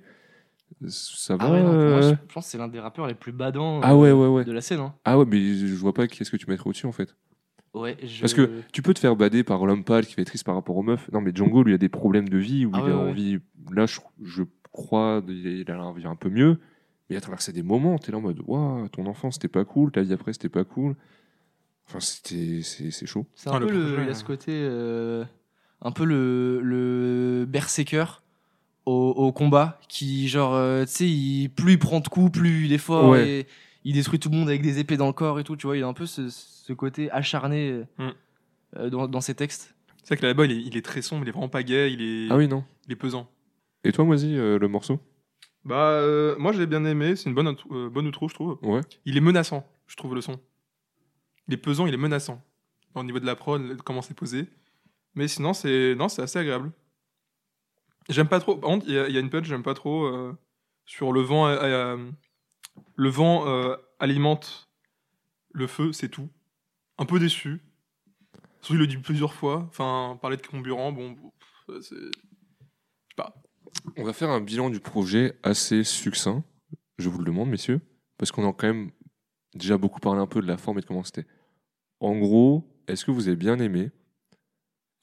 Ça 0.90 1.38
va 1.38 1.46
Ah 1.48 1.52
ouais, 1.52 1.64
non, 1.64 1.70
pour 1.72 1.74
moi, 1.90 1.98
euh, 2.04 2.16
je 2.28 2.34
pense 2.34 2.46
que 2.46 2.52
c'est 2.52 2.58
l'un 2.58 2.68
des 2.68 2.80
rappeurs 2.82 3.08
les 3.08 3.14
plus 3.16 3.32
badants 3.32 3.80
Ah 3.82 3.94
euh, 3.94 3.96
ouais, 3.96 4.12
ouais, 4.12 4.28
ouais. 4.28 4.44
de 4.44 4.52
la 4.52 4.60
scène. 4.62 4.80
hein. 4.82 4.94
Ah 5.06 5.18
ouais, 5.18 5.26
mais 5.26 5.40
je 5.40 5.74
vois 5.76 5.94
pas 5.94 6.08
qu'est-ce 6.08 6.30
que 6.30 6.36
tu 6.38 6.50
mettrais 6.50 6.68
au-dessus 6.70 6.86
en 6.88 6.92
fait. 6.92 7.16
Ouais, 7.74 7.96
je- 8.04 8.20
Parce 8.20 8.34
que 8.34 8.50
tu 8.74 8.82
peux 8.82 8.94
te 8.94 9.00
faire 9.00 9.16
bader 9.16 9.44
par 9.44 9.66
l'homme 9.66 9.84
pâle 9.86 10.06
qui 10.06 10.14
fait 10.14 10.26
triste 10.26 10.44
par 10.44 10.56
rapport 10.56 10.76
aux 10.76 10.84
meufs. 10.84 11.10
Non, 11.14 11.22
mais 11.22 11.32
Django, 11.34 11.64
lui, 11.64 11.74
a 11.74 11.78
des 11.78 11.90
problèmes 11.90 12.28
de 12.28 12.38
vie 12.38 12.66
où 12.66 12.72
Ah 12.74 12.80
il 12.80 12.86
ouais, 12.86 12.92
a 12.92 12.96
ouais. 12.98 13.10
envie. 13.12 13.40
Là, 13.72 13.86
je, 13.86 14.00
je 14.24 14.44
crois, 14.74 15.24
il 15.28 15.48
a, 15.48 15.52
il 15.98 16.06
a 16.06 16.10
un 16.10 16.16
peu 16.16 16.30
mieux. 16.30 16.60
Mais 17.10 17.16
il 17.16 17.18
a 17.18 17.22
traversé 17.22 17.54
des 17.54 17.64
moments. 17.64 17.98
T'es 17.98 18.12
là 18.12 18.18
en 18.18 18.22
mode, 18.22 18.42
waouh, 18.46 18.88
ton 18.90 19.06
enfance 19.06 19.36
c'était 19.36 19.48
pas 19.48 19.66
cool, 19.66 19.92
ta 19.92 20.02
vie 20.02 20.14
après 20.14 20.34
c'était 20.34 20.50
pas 20.50 20.64
cool. 20.64 20.96
Enfin, 21.88 22.00
c'était, 22.02 22.62
c'est, 22.64 22.92
c'est 22.92 23.06
chaud. 23.06 23.26
C'est 23.36 23.50
un 23.50 23.60
peu 23.60 23.72
le, 23.72 24.02
il 24.02 24.08
y 24.08 24.10
a 24.10 24.14
ce 24.14 24.26
côté, 24.26 24.52
euh, 24.52 25.24
un 25.82 25.92
peu 25.92 26.04
le, 26.04 26.60
le 26.62 27.46
berserker 27.48 28.06
au, 28.86 28.92
au 29.12 29.32
combat 29.32 29.80
qui, 29.88 30.28
genre, 30.28 30.54
euh, 30.54 30.84
tu 30.84 30.92
sais, 30.92 31.08
il- 31.10 31.50
plus 31.50 31.74
il 31.74 31.80
prend 31.80 32.02
de 32.02 32.08
coups, 32.10 32.32
plus 32.40 32.66
il 32.66 32.74
est 32.74 32.78
fort 32.78 33.12
Ouais. 33.12 33.26
et 33.28 33.48
il 33.86 33.94
détruit 33.94 34.20
tout 34.20 34.30
le 34.30 34.36
monde 34.36 34.50
avec 34.50 34.62
des 34.62 34.80
épées 34.80 34.98
dans 34.98 35.08
le 35.08 35.14
corps 35.14 35.40
et 35.40 35.46
tout. 35.46 35.56
Tu 35.56 35.66
vois, 35.66 35.78
il 35.78 35.84
a 35.84 35.88
un 35.88 35.94
peu 35.94 36.06
ce, 36.06 36.28
ce 36.30 36.74
côté 36.74 37.10
acharné 37.12 37.70
euh, 37.72 37.86
Mm. 38.00 38.10
euh, 38.80 38.90
dans, 38.90 39.08
dans 39.08 39.22
ses 39.22 39.34
textes. 39.36 39.74
C'est 40.04 40.10
vrai 40.16 40.18
que 40.18 40.26
là-bas, 40.26 40.44
il 40.46 40.52
est, 40.52 40.62
il 40.62 40.76
est 40.76 40.82
très 40.86 41.02
sombre, 41.02 41.24
il 41.24 41.30
est 41.30 41.32
vraiment 41.32 41.48
pas 41.50 41.64
gay, 41.64 41.92
il 41.94 42.02
est, 42.02 42.28
Ah 42.32 42.36
oui, 42.36 42.50
non. 42.50 42.66
il 42.86 42.92
est 42.92 42.96
pesant. 42.98 43.30
Et 43.86 43.94
toi, 43.94 44.04
Moisy, 44.04 44.36
euh, 44.36 44.60
le 44.60 44.68
morceau? 44.68 45.00
Bah, 45.68 45.90
euh, 45.92 46.36
moi, 46.40 46.54
je 46.54 46.60
l'ai 46.60 46.66
bien 46.66 46.86
aimé, 46.86 47.16
c'est 47.16 47.30
une 47.30 47.36
bonne, 47.36 47.48
outro- 47.50 47.72
euh, 47.74 47.90
bonne 47.90 48.08
outro, 48.08 48.30
je 48.30 48.34
trouve. 48.34 48.58
Ouais. 48.62 48.82
Il 49.06 49.18
est 49.18 49.22
menaçant, 49.22 49.68
je 49.88 49.96
trouve, 49.98 50.16
le 50.16 50.22
son. 50.22 50.40
Il 51.48 51.54
est 51.54 51.58
pesant, 51.58 51.86
il 51.88 51.94
est 51.94 51.98
menaçant. 51.98 52.42
Au 52.96 53.04
niveau 53.04 53.20
de 53.20 53.26
la 53.26 53.36
prod, 53.36 53.82
comment 53.84 54.02
c'est 54.02 54.14
posé. 54.16 54.50
Mais 55.16 55.28
sinon, 55.28 55.54
c'est 55.54 55.94
non, 55.96 56.08
c'est 56.10 56.22
assez 56.22 56.40
agréable. 56.40 56.72
J'aime 58.10 58.28
pas 58.30 58.40
trop. 58.40 58.56
Par 58.56 58.70
contre, 58.70 58.86
il 58.88 58.94
y, 58.94 58.98
a- 59.00 59.08
il 59.10 59.14
y 59.14 59.18
a 59.18 59.20
une 59.20 59.30
punch, 59.30 59.46
j'aime 59.46 59.64
pas 59.64 59.74
trop. 59.74 60.06
euh, 60.06 60.34
sur 60.86 61.12
le 61.12 61.20
vent, 61.22 61.48
euh, 61.48 61.58
euh, 61.62 62.12
le 62.96 63.10
vent 63.10 63.46
euh, 63.48 63.76
alimente 64.00 64.70
le 65.52 65.68
feu, 65.68 65.92
c'est 65.92 66.08
tout. 66.10 66.30
Un 66.98 67.06
peu 67.06 67.20
déçu. 67.20 67.62
Surtout, 68.62 68.76
il 68.76 68.80
le 68.80 68.88
dit 68.88 68.98
plusieurs 68.98 69.34
fois. 69.34 69.66
Enfin, 69.70 70.18
parler 70.22 70.38
de 70.38 70.48
comburant, 70.48 70.92
bon, 70.94 71.16
pff, 71.16 71.82
c'est. 71.82 71.96
Je 71.96 72.06
sais 72.06 73.16
pas. 73.18 73.36
On 73.96 74.04
va 74.04 74.14
faire 74.14 74.30
un 74.30 74.42
bilan 74.42 74.70
du 74.70 74.80
projet 74.80 75.38
assez 75.44 75.84
succinct. 75.84 76.44
Je 76.98 77.10
vous 77.10 77.20
le 77.20 77.26
demande, 77.26 77.50
messieurs, 77.50 77.82
parce 78.18 78.32
qu'on 78.32 78.48
a 78.48 78.54
quand 78.54 78.68
même 78.68 78.92
déjà 79.56 79.78
beaucoup 79.78 80.00
parlé 80.00 80.20
un 80.20 80.28
peu 80.28 80.42
de 80.42 80.48
la 80.48 80.58
forme 80.58 80.78
et 80.78 80.82
de 80.82 80.86
comment 80.86 81.04
c'était. 81.04 81.26
En 82.00 82.18
gros, 82.18 82.68
est-ce 82.88 83.06
que 83.06 83.12
vous 83.12 83.28
avez 83.28 83.38
bien 83.38 83.60
aimé 83.60 83.92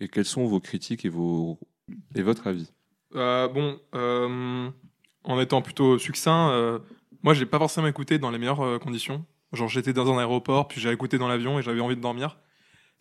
Et 0.00 0.08
quelles 0.08 0.24
sont 0.24 0.46
vos 0.46 0.60
critiques 0.60 1.04
et, 1.04 1.08
votre 1.08 2.46
avis? 2.46 2.72
Euh, 3.14 3.48
bon, 3.48 3.80
euh, 3.94 4.70
en 5.24 5.40
étant 5.40 5.62
plutôt 5.62 5.98
succinct, 5.98 6.50
euh, 6.50 6.78
moi 7.22 7.34
j'ai 7.34 7.46
pas 7.46 7.58
forcément 7.58 7.86
écouté 7.86 8.18
dans 8.18 8.30
les 8.30 8.38
meilleures 8.38 8.60
euh, 8.60 8.78
conditions. 8.78 9.24
Genre 9.52 9.68
j'étais 9.68 9.92
dans 9.92 10.12
un 10.12 10.18
aéroport, 10.18 10.68
puis 10.68 10.80
j'ai 10.80 10.90
écouté 10.90 11.18
dans 11.18 11.28
l'avion 11.28 11.58
et 11.58 11.62
j'avais 11.62 11.80
envie 11.80 11.96
de 11.96 12.00
dormir. 12.00 12.38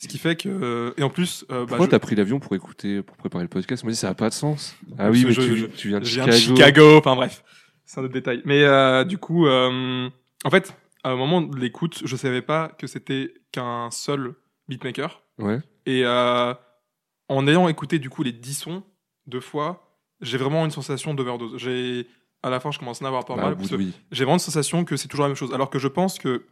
Ce 0.04 0.08
qui 0.08 0.18
fait 0.18 0.36
que 0.36 0.50
euh, 0.50 0.92
et 0.98 1.04
en 1.04 1.10
plus, 1.10 1.46
euh, 1.52 1.62
bah, 1.62 1.66
Pourquoi 1.70 1.86
je- 1.86 1.92
t'as 1.92 2.00
pris 2.00 2.16
l'avion 2.16 2.40
pour 2.40 2.54
écouter, 2.56 3.02
pour 3.02 3.18
préparer 3.18 3.44
le 3.44 3.50
podcast? 3.50 3.84
Moi, 3.84 3.94
ça 3.94 4.08
n'a 4.10 4.14
pas 4.16 4.30
de 4.30 4.34
sens. 4.34 4.76
Ah 4.98 5.10
oui, 5.10 5.24
mais 5.26 5.32
je- 5.34 5.42
tu, 5.42 5.58
je- 5.58 5.66
tu 5.68 5.88
viens 5.90 6.00
de 6.00 6.06
Chicago. 6.06 6.32
Chicago, 6.32 6.98
enfin 6.98 7.16
bref, 7.16 7.44
c'est 7.86 8.00
un 8.00 8.04
autre 8.04 8.14
détail. 8.14 8.42
Mais 8.46 8.64
euh, 8.64 9.04
du 9.04 9.18
coup, 9.18 9.48
euh, 9.48 10.10
en 10.46 10.50
fait, 10.50 10.76
à 11.04 11.10
un 11.12 11.16
moment 11.16 11.42
de 11.42 11.58
l'écoute, 11.58 12.02
je 12.06 12.16
savais 12.16 12.42
pas 12.42 12.70
que 12.78 12.88
c'était 12.88 13.34
qu'un 13.52 13.90
seul 13.92 14.34
beatmaker. 14.70 15.22
Ouais. 15.40 15.60
Et 15.86 16.06
en 16.06 17.48
ayant 17.48 17.68
écouté 17.68 18.00
du 18.00 18.10
coup 18.10 18.24
les 18.24 18.32
10 18.32 18.54
sons 18.54 18.84
deux 19.28 19.40
fois, 19.40 19.98
j'ai 20.22 20.38
vraiment 20.38 20.64
une 20.66 20.72
sensation 20.72 21.14
d'overdose. 21.14 21.54
J'ai 21.58 22.08
à 22.42 22.50
la 22.50 22.60
fin, 22.60 22.72
je 22.72 22.80
commence 22.80 23.02
à 23.02 23.06
en 23.06 23.08
avoir 23.08 23.24
pas 23.26 23.36
Bah, 23.36 23.44
mal. 23.44 23.54
au 23.54 23.56
de- 23.68 23.76
oui. 23.78 23.94
J'ai 24.12 24.26
vraiment 24.26 24.36
une 24.36 24.40
sensation 24.40 24.84
que 24.84 24.98
c'est 24.98 25.08
toujours 25.08 25.24
la 25.24 25.30
même 25.30 25.36
chose. 25.38 25.54
Alors 25.54 25.70
que 25.70 25.80
je 25.80 25.88
pense 25.88 26.20
que 26.20 26.46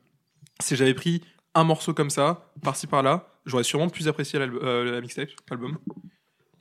si 0.62 0.76
j'avais 0.76 0.94
pris 0.94 1.22
un 1.54 1.66
morceau 1.66 1.94
comme 1.94 2.10
ça, 2.10 2.52
par-ci 2.64 2.88
par-là, 2.88 3.28
j'aurais 3.46 3.64
sûrement 3.64 3.90
plus 3.90 4.08
apprécié 4.08 4.40
euh, 4.40 4.92
la 4.92 5.02
mixtape, 5.02 5.30
l'album. 5.50 5.78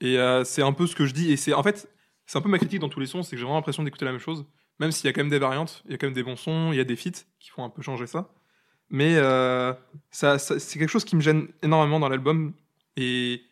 Et 0.00 0.18
euh, 0.18 0.44
c'est 0.44 0.62
un 0.62 0.72
peu 0.72 0.86
ce 0.86 0.94
que 0.96 1.06
je 1.06 1.12
dis. 1.14 1.30
Et 1.30 1.36
c'est 1.36 1.52
en 1.52 1.62
fait, 1.62 1.88
c'est 2.26 2.38
un 2.38 2.40
peu 2.40 2.48
ma 2.48 2.58
critique 2.58 2.80
dans 2.80 2.88
tous 2.88 3.00
les 3.00 3.06
sons, 3.06 3.22
c'est 3.22 3.32
que 3.32 3.36
j'ai 3.36 3.42
vraiment 3.44 3.56
l'impression 3.56 3.82
d'écouter 3.82 4.04
la 4.04 4.12
même 4.12 4.20
chose. 4.20 4.46
Même 4.78 4.92
s'il 4.92 5.06
y 5.06 5.08
a 5.08 5.12
quand 5.12 5.20
même 5.20 5.30
des 5.30 5.38
variantes, 5.38 5.82
il 5.84 5.90
y 5.92 5.94
a 5.94 5.98
quand 5.98 6.06
même 6.06 6.14
des 6.14 6.22
bons 6.22 6.36
sons, 6.36 6.72
il 6.72 6.76
y 6.76 6.80
a 6.80 6.84
des 6.84 6.96
feats 6.96 7.24
qui 7.38 7.50
font 7.50 7.64
un 7.64 7.70
peu 7.70 7.82
changer 7.82 8.06
ça. 8.06 8.32
Mais 8.88 9.16
euh, 9.16 9.72
ça, 10.10 10.38
c'est 10.38 10.78
quelque 10.78 10.88
chose 10.88 11.04
qui 11.04 11.16
me 11.16 11.20
gêne 11.20 11.48
énormément 11.62 12.00
dans 12.00 12.08
l'album. 12.08 12.54
Et 12.96 13.42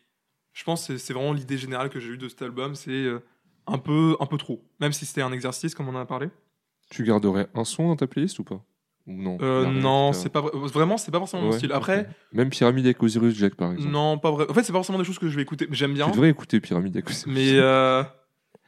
je 0.53 0.63
pense 0.63 0.87
que 0.87 0.97
c'est- 0.97 1.13
vraiment 1.13 1.33
l'idée 1.33 1.57
générale 1.57 1.89
que 1.89 1.99
j'ai 1.99 2.09
eue 2.09 2.17
de 2.17 2.27
cet 2.27 2.41
album. 2.41 2.75
C'est 2.75 2.91
euh, 2.91 3.19
un 3.67 3.77
peu, 3.77 4.17
un 4.19 4.25
peu 4.25 4.37
trop. 4.37 4.65
Même 4.79 4.91
si 4.91 5.05
c'était 5.05 5.21
un 5.21 5.31
exercice, 5.31 5.75
comme 5.75 5.87
on 5.87 5.95
en 5.95 5.99
a 6.01 6.05
parlé. 6.05 6.29
Tu 6.89 7.03
garderais 7.03 7.47
un 7.53 7.63
son 7.63 7.87
dans 7.89 7.95
ta 7.95 8.07
playlist 8.07 8.39
ou 8.39 8.43
pas? 8.43 8.65
Non 9.09 9.37
Euh, 9.41 9.65
non, 9.65 10.13
c'est 10.13 10.29
pas 10.29 10.41
vra- 10.41 10.55
vraiment, 10.67 10.97
c'est 10.97 11.11
pas 11.11 11.17
forcément 11.19 11.43
mon 11.43 11.51
style. 11.51 11.71
Après. 11.73 12.07
Même 12.31 12.49
Pyramide 12.49 12.85
avec 12.85 13.01
Osiris 13.03 13.35
Jack 13.35 13.55
par 13.55 13.71
exemple. 13.73 13.91
non, 13.91 14.17
pas 14.19 14.31
vrai. 14.31 14.45
En 14.49 14.53
fait, 14.53 14.63
c'est 14.63 14.71
pas 14.71 14.77
forcément 14.79 14.99
des 14.99 15.03
choses 15.03 15.19
que 15.19 15.27
je 15.29 15.35
vais 15.35 15.41
écouter. 15.41 15.67
J'aime 15.71 15.93
bien. 15.93 16.05
Tu 16.05 16.11
devrais 16.13 16.29
écouter 16.29 16.59
Pyramide 16.61 16.95
avec 16.95 17.09
Osiris. 17.09 17.25
Mais 17.27 17.51
euh, 17.55 18.03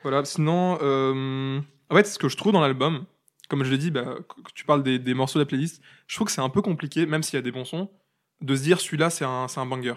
voilà, 0.04 0.26
sinon, 0.26 0.78
euh, 0.82 1.60
en 1.90 1.96
fait, 1.96 2.06
ce 2.08 2.18
que 2.20 2.28
je 2.30 2.36
trouve 2.38 2.52
dans 2.54 2.62
l'album, 2.62 3.06
comme 3.50 3.64
je 3.64 3.72
l'ai 3.72 3.78
dit, 3.78 3.92
bah, 3.92 4.16
tu 4.56 4.66
parles 4.66 4.82
des, 4.84 4.98
des 5.00 5.14
morceaux 5.14 5.38
de 5.40 5.44
la 5.44 5.48
playlist, 5.48 5.82
je 6.08 6.16
trouve 6.16 6.26
que 6.28 6.32
c'est 6.34 6.42
un 6.42 6.50
peu 6.50 6.62
compliqué, 6.62 7.06
même 7.06 7.22
s'il 7.24 7.36
y 7.36 7.40
a 7.40 7.42
des 7.42 7.52
bons 7.52 7.66
sons, 7.66 7.90
de 8.42 8.56
se 8.56 8.64
dire 8.64 8.80
celui-là 8.82 9.10
c'est 9.10 9.26
un, 9.26 9.48
c'est 9.48 9.60
un 9.60 9.66
banger. 9.66 9.94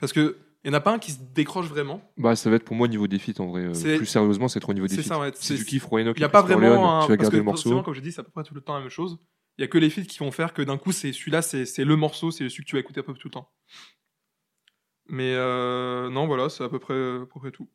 Parce 0.00 0.12
que 0.12 0.36
il 0.64 0.68
y 0.68 0.70
en 0.70 0.74
a 0.74 0.80
pas 0.80 0.92
un 0.92 0.98
qui 0.98 1.12
se 1.12 1.18
décroche 1.34 1.66
vraiment. 1.66 2.00
Bah, 2.16 2.34
ça 2.36 2.48
va 2.50 2.56
être 2.56 2.64
pour 2.64 2.74
moi 2.76 2.88
niveau 2.88 3.06
des 3.06 3.18
feats 3.18 3.38
en 3.40 3.46
vrai. 3.48 3.62
euh, 3.64 3.96
Plus 3.96 4.06
sérieusement, 4.06 4.48
c'est 4.48 4.60
trop 4.60 4.70
au 4.72 4.74
niveau 4.74 4.86
des 4.86 4.94
C'est 4.96 5.02
feats. 5.02 5.08
ça, 5.08 5.20
ouais. 5.20 5.30
Si 5.34 5.48
C'est- 5.48 5.56
tu 5.56 5.64
kiffes 5.64 5.84
Roanoke 5.86 6.16
Il 6.16 6.20
n'y 6.20 6.24
a 6.24 6.28
pas 6.28 6.42
vraiment 6.42 7.00
un. 7.00 7.04
tu 7.04 7.08
vas 7.10 7.16
garder 7.16 7.36
le 7.36 7.42
morceau. 7.42 7.82
comme 7.82 7.94
je 7.94 8.00
dis, 8.00 8.12
c'est 8.12 8.20
à 8.20 8.24
peu 8.24 8.30
près 8.30 8.42
tout 8.44 8.54
le 8.54 8.60
temps 8.60 8.74
la 8.74 8.80
même 8.80 8.88
chose. 8.88 9.18
Il 9.58 9.60
y 9.60 9.64
a 9.64 9.68
que 9.68 9.78
les 9.78 9.90
feats 9.90 10.02
qui 10.02 10.18
vont 10.18 10.30
faire 10.32 10.52
que 10.54 10.62
d'un 10.62 10.78
coup, 10.78 10.90
c'est 10.92 11.12
celui-là, 11.12 11.42
c'est 11.42 11.64
c'est 11.66 11.84
le 11.84 11.94
morceau, 11.96 12.30
c'est 12.30 12.48
celui 12.48 12.64
que 12.64 12.68
tu 12.70 12.76
vas 12.76 12.80
écouter 12.80 13.00
un 13.00 13.02
peu 13.04 13.12
tout 13.14 13.28
le 13.28 13.32
temps. 13.32 13.48
Mais 15.08 15.34
euh, 15.34 16.08
non, 16.10 16.26
voilà, 16.26 16.48
c'est 16.48 16.64
à 16.64 16.68
peu 16.68 16.78
près, 16.78 16.94
à 16.94 17.18
peu 17.32 17.40
près 17.40 17.50
tout. 17.50 17.68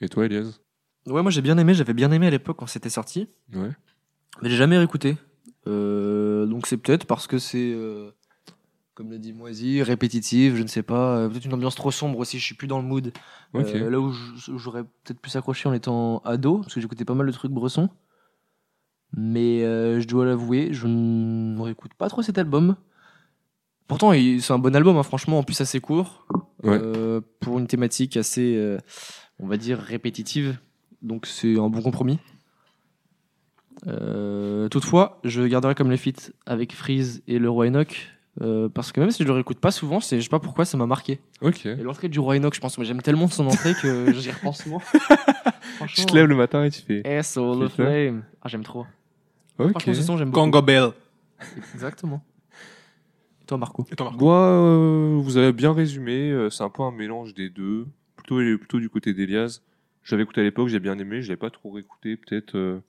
Et 0.00 0.08
toi, 0.08 0.26
Elias? 0.26 0.60
Ouais, 1.06 1.22
moi 1.22 1.30
j'ai 1.30 1.42
bien 1.42 1.58
aimé, 1.58 1.74
j'avais 1.74 1.94
bien 1.94 2.12
aimé 2.12 2.26
à 2.28 2.30
l'époque 2.30 2.56
quand 2.58 2.66
c'était 2.66 2.90
sorti. 2.90 3.28
Ouais. 3.52 3.70
Mais 4.42 4.50
j'ai 4.50 4.56
jamais 4.56 4.78
réécouté. 4.78 5.16
Euh, 5.66 6.46
donc 6.46 6.66
c'est 6.66 6.76
peut-être 6.76 7.04
parce 7.06 7.26
que 7.26 7.38
c'est, 7.38 7.72
euh, 7.72 8.10
comme 8.98 9.12
l'a 9.12 9.18
dit 9.18 9.32
Moisy, 9.32 9.80
répétitif, 9.80 10.56
je 10.56 10.62
ne 10.64 10.66
sais 10.66 10.82
pas. 10.82 11.18
euh, 11.18 11.28
peut-être 11.28 11.44
une 11.44 11.54
ambiance 11.54 11.76
trop 11.76 11.92
sombre 11.92 12.18
aussi, 12.18 12.40
je 12.40 12.44
suis 12.44 12.56
plus 12.56 12.66
dans 12.66 12.78
le 12.78 12.84
mood. 12.84 13.12
Euh, 13.54 13.88
là 13.88 14.00
où 14.00 14.12
j'aurais 14.56 14.82
peut-être 14.82 15.20
plus 15.20 15.36
accroché 15.36 15.68
en 15.68 15.72
étant 15.72 16.18
ado, 16.24 16.58
parce 16.58 16.74
que 16.74 16.80
j'écoutais 16.80 17.04
pas 17.04 17.14
mal 17.14 17.24
de 17.28 17.30
trucs 17.30 17.52
bressons. 17.52 17.90
Mais 19.16 19.62
euh, 19.62 20.00
je 20.00 20.08
dois 20.08 20.26
l'avouer, 20.26 20.70
je 20.72 20.88
ne 20.88 21.60
réécoute 21.60 21.94
pas 21.94 22.08
trop 22.08 22.22
cet 22.22 22.38
album. 22.38 22.74
Pourtant, 23.86 24.10
c'est 24.12 24.52
un 24.52 24.58
bon 24.58 24.74
album, 24.74 24.96
hein, 24.96 25.04
franchement, 25.04 25.38
en 25.38 25.44
plus 25.44 25.60
assez 25.60 25.78
court. 25.78 26.26
Ouais. 26.64 26.80
Euh, 26.82 27.20
pour 27.38 27.60
une 27.60 27.68
thématique 27.68 28.16
assez, 28.16 28.78
on 29.38 29.46
va 29.46 29.58
dire, 29.58 29.78
répétitive. 29.78 30.58
Donc 31.02 31.26
c'est 31.26 31.56
un 31.56 31.68
bon 31.68 31.82
compromis. 31.82 32.18
Toutefois, 33.84 35.20
je 35.22 35.44
garderai 35.44 35.76
comme 35.76 35.92
les 35.92 35.96
feats 35.98 36.32
avec 36.46 36.74
Freeze 36.74 37.22
et 37.28 37.38
le 37.38 37.48
Roi 37.48 37.68
Enoch. 37.68 38.17
Euh, 38.40 38.68
parce 38.68 38.92
que 38.92 39.00
même 39.00 39.10
si 39.10 39.22
je 39.22 39.28
le 39.28 39.34
réécoute 39.34 39.58
pas 39.58 39.70
souvent, 39.70 40.00
c'est, 40.00 40.16
je 40.18 40.22
sais 40.22 40.28
pas 40.28 40.38
pourquoi, 40.38 40.64
ça 40.64 40.76
m'a 40.76 40.86
marqué. 40.86 41.20
Ok. 41.42 41.66
Et 41.66 41.76
l'entrée 41.76 42.08
du 42.08 42.18
Roi 42.20 42.36
Enoch, 42.36 42.54
je 42.54 42.60
pense, 42.60 42.78
mais 42.78 42.84
j'aime 42.84 43.02
tellement 43.02 43.26
son 43.28 43.46
entrée 43.46 43.74
que 43.74 44.12
j'y 44.18 44.30
repense 44.30 44.62
souvent. 44.62 44.80
Tu 45.94 46.06
te 46.06 46.14
lèves 46.14 46.26
le 46.26 46.34
matin 46.34 46.64
et 46.64 46.70
tu 46.70 46.82
fais. 46.82 47.02
Eh, 47.04 47.22
Soul 47.22 47.62
of 47.62 47.72
Flame. 47.74 48.24
Ah, 48.42 48.48
j'aime 48.48 48.64
trop. 48.64 48.84
Ok. 49.58 49.70
Franchement, 49.70 49.94
ce 49.94 50.02
son, 50.02 50.16
j'aime 50.16 50.30
beaucoup. 50.30 50.40
Congo 50.40 50.60
Bell. 50.62 50.90
Exactement. 51.74 52.20
Et 53.40 53.44
toi, 53.46 53.58
Marco 53.58 53.86
Et 53.92 53.94
toi, 53.94 54.06
Marco 54.10 54.24
Moi, 54.24 54.36
euh, 54.36 55.18
vous 55.22 55.36
avez 55.36 55.52
bien 55.52 55.72
résumé. 55.72 56.30
euh, 56.32 56.50
C'est 56.50 56.64
un 56.64 56.68
peu 56.70 56.82
un 56.82 56.90
mélange 56.90 57.32
des 57.34 57.48
deux. 57.48 57.86
Plutôt, 58.16 58.36
plutôt 58.58 58.80
du 58.80 58.88
côté 58.90 59.14
d'Elias. 59.14 59.60
J'avais 60.02 60.22
écouté 60.24 60.40
à 60.40 60.44
l'époque, 60.44 60.66
j'ai 60.68 60.80
bien 60.80 60.98
aimé. 60.98 61.22
Je 61.22 61.28
l'avais 61.28 61.36
pas 61.38 61.50
trop 61.50 61.70
réécouté, 61.70 62.16
peut-être. 62.16 62.56
euh. 62.56 62.80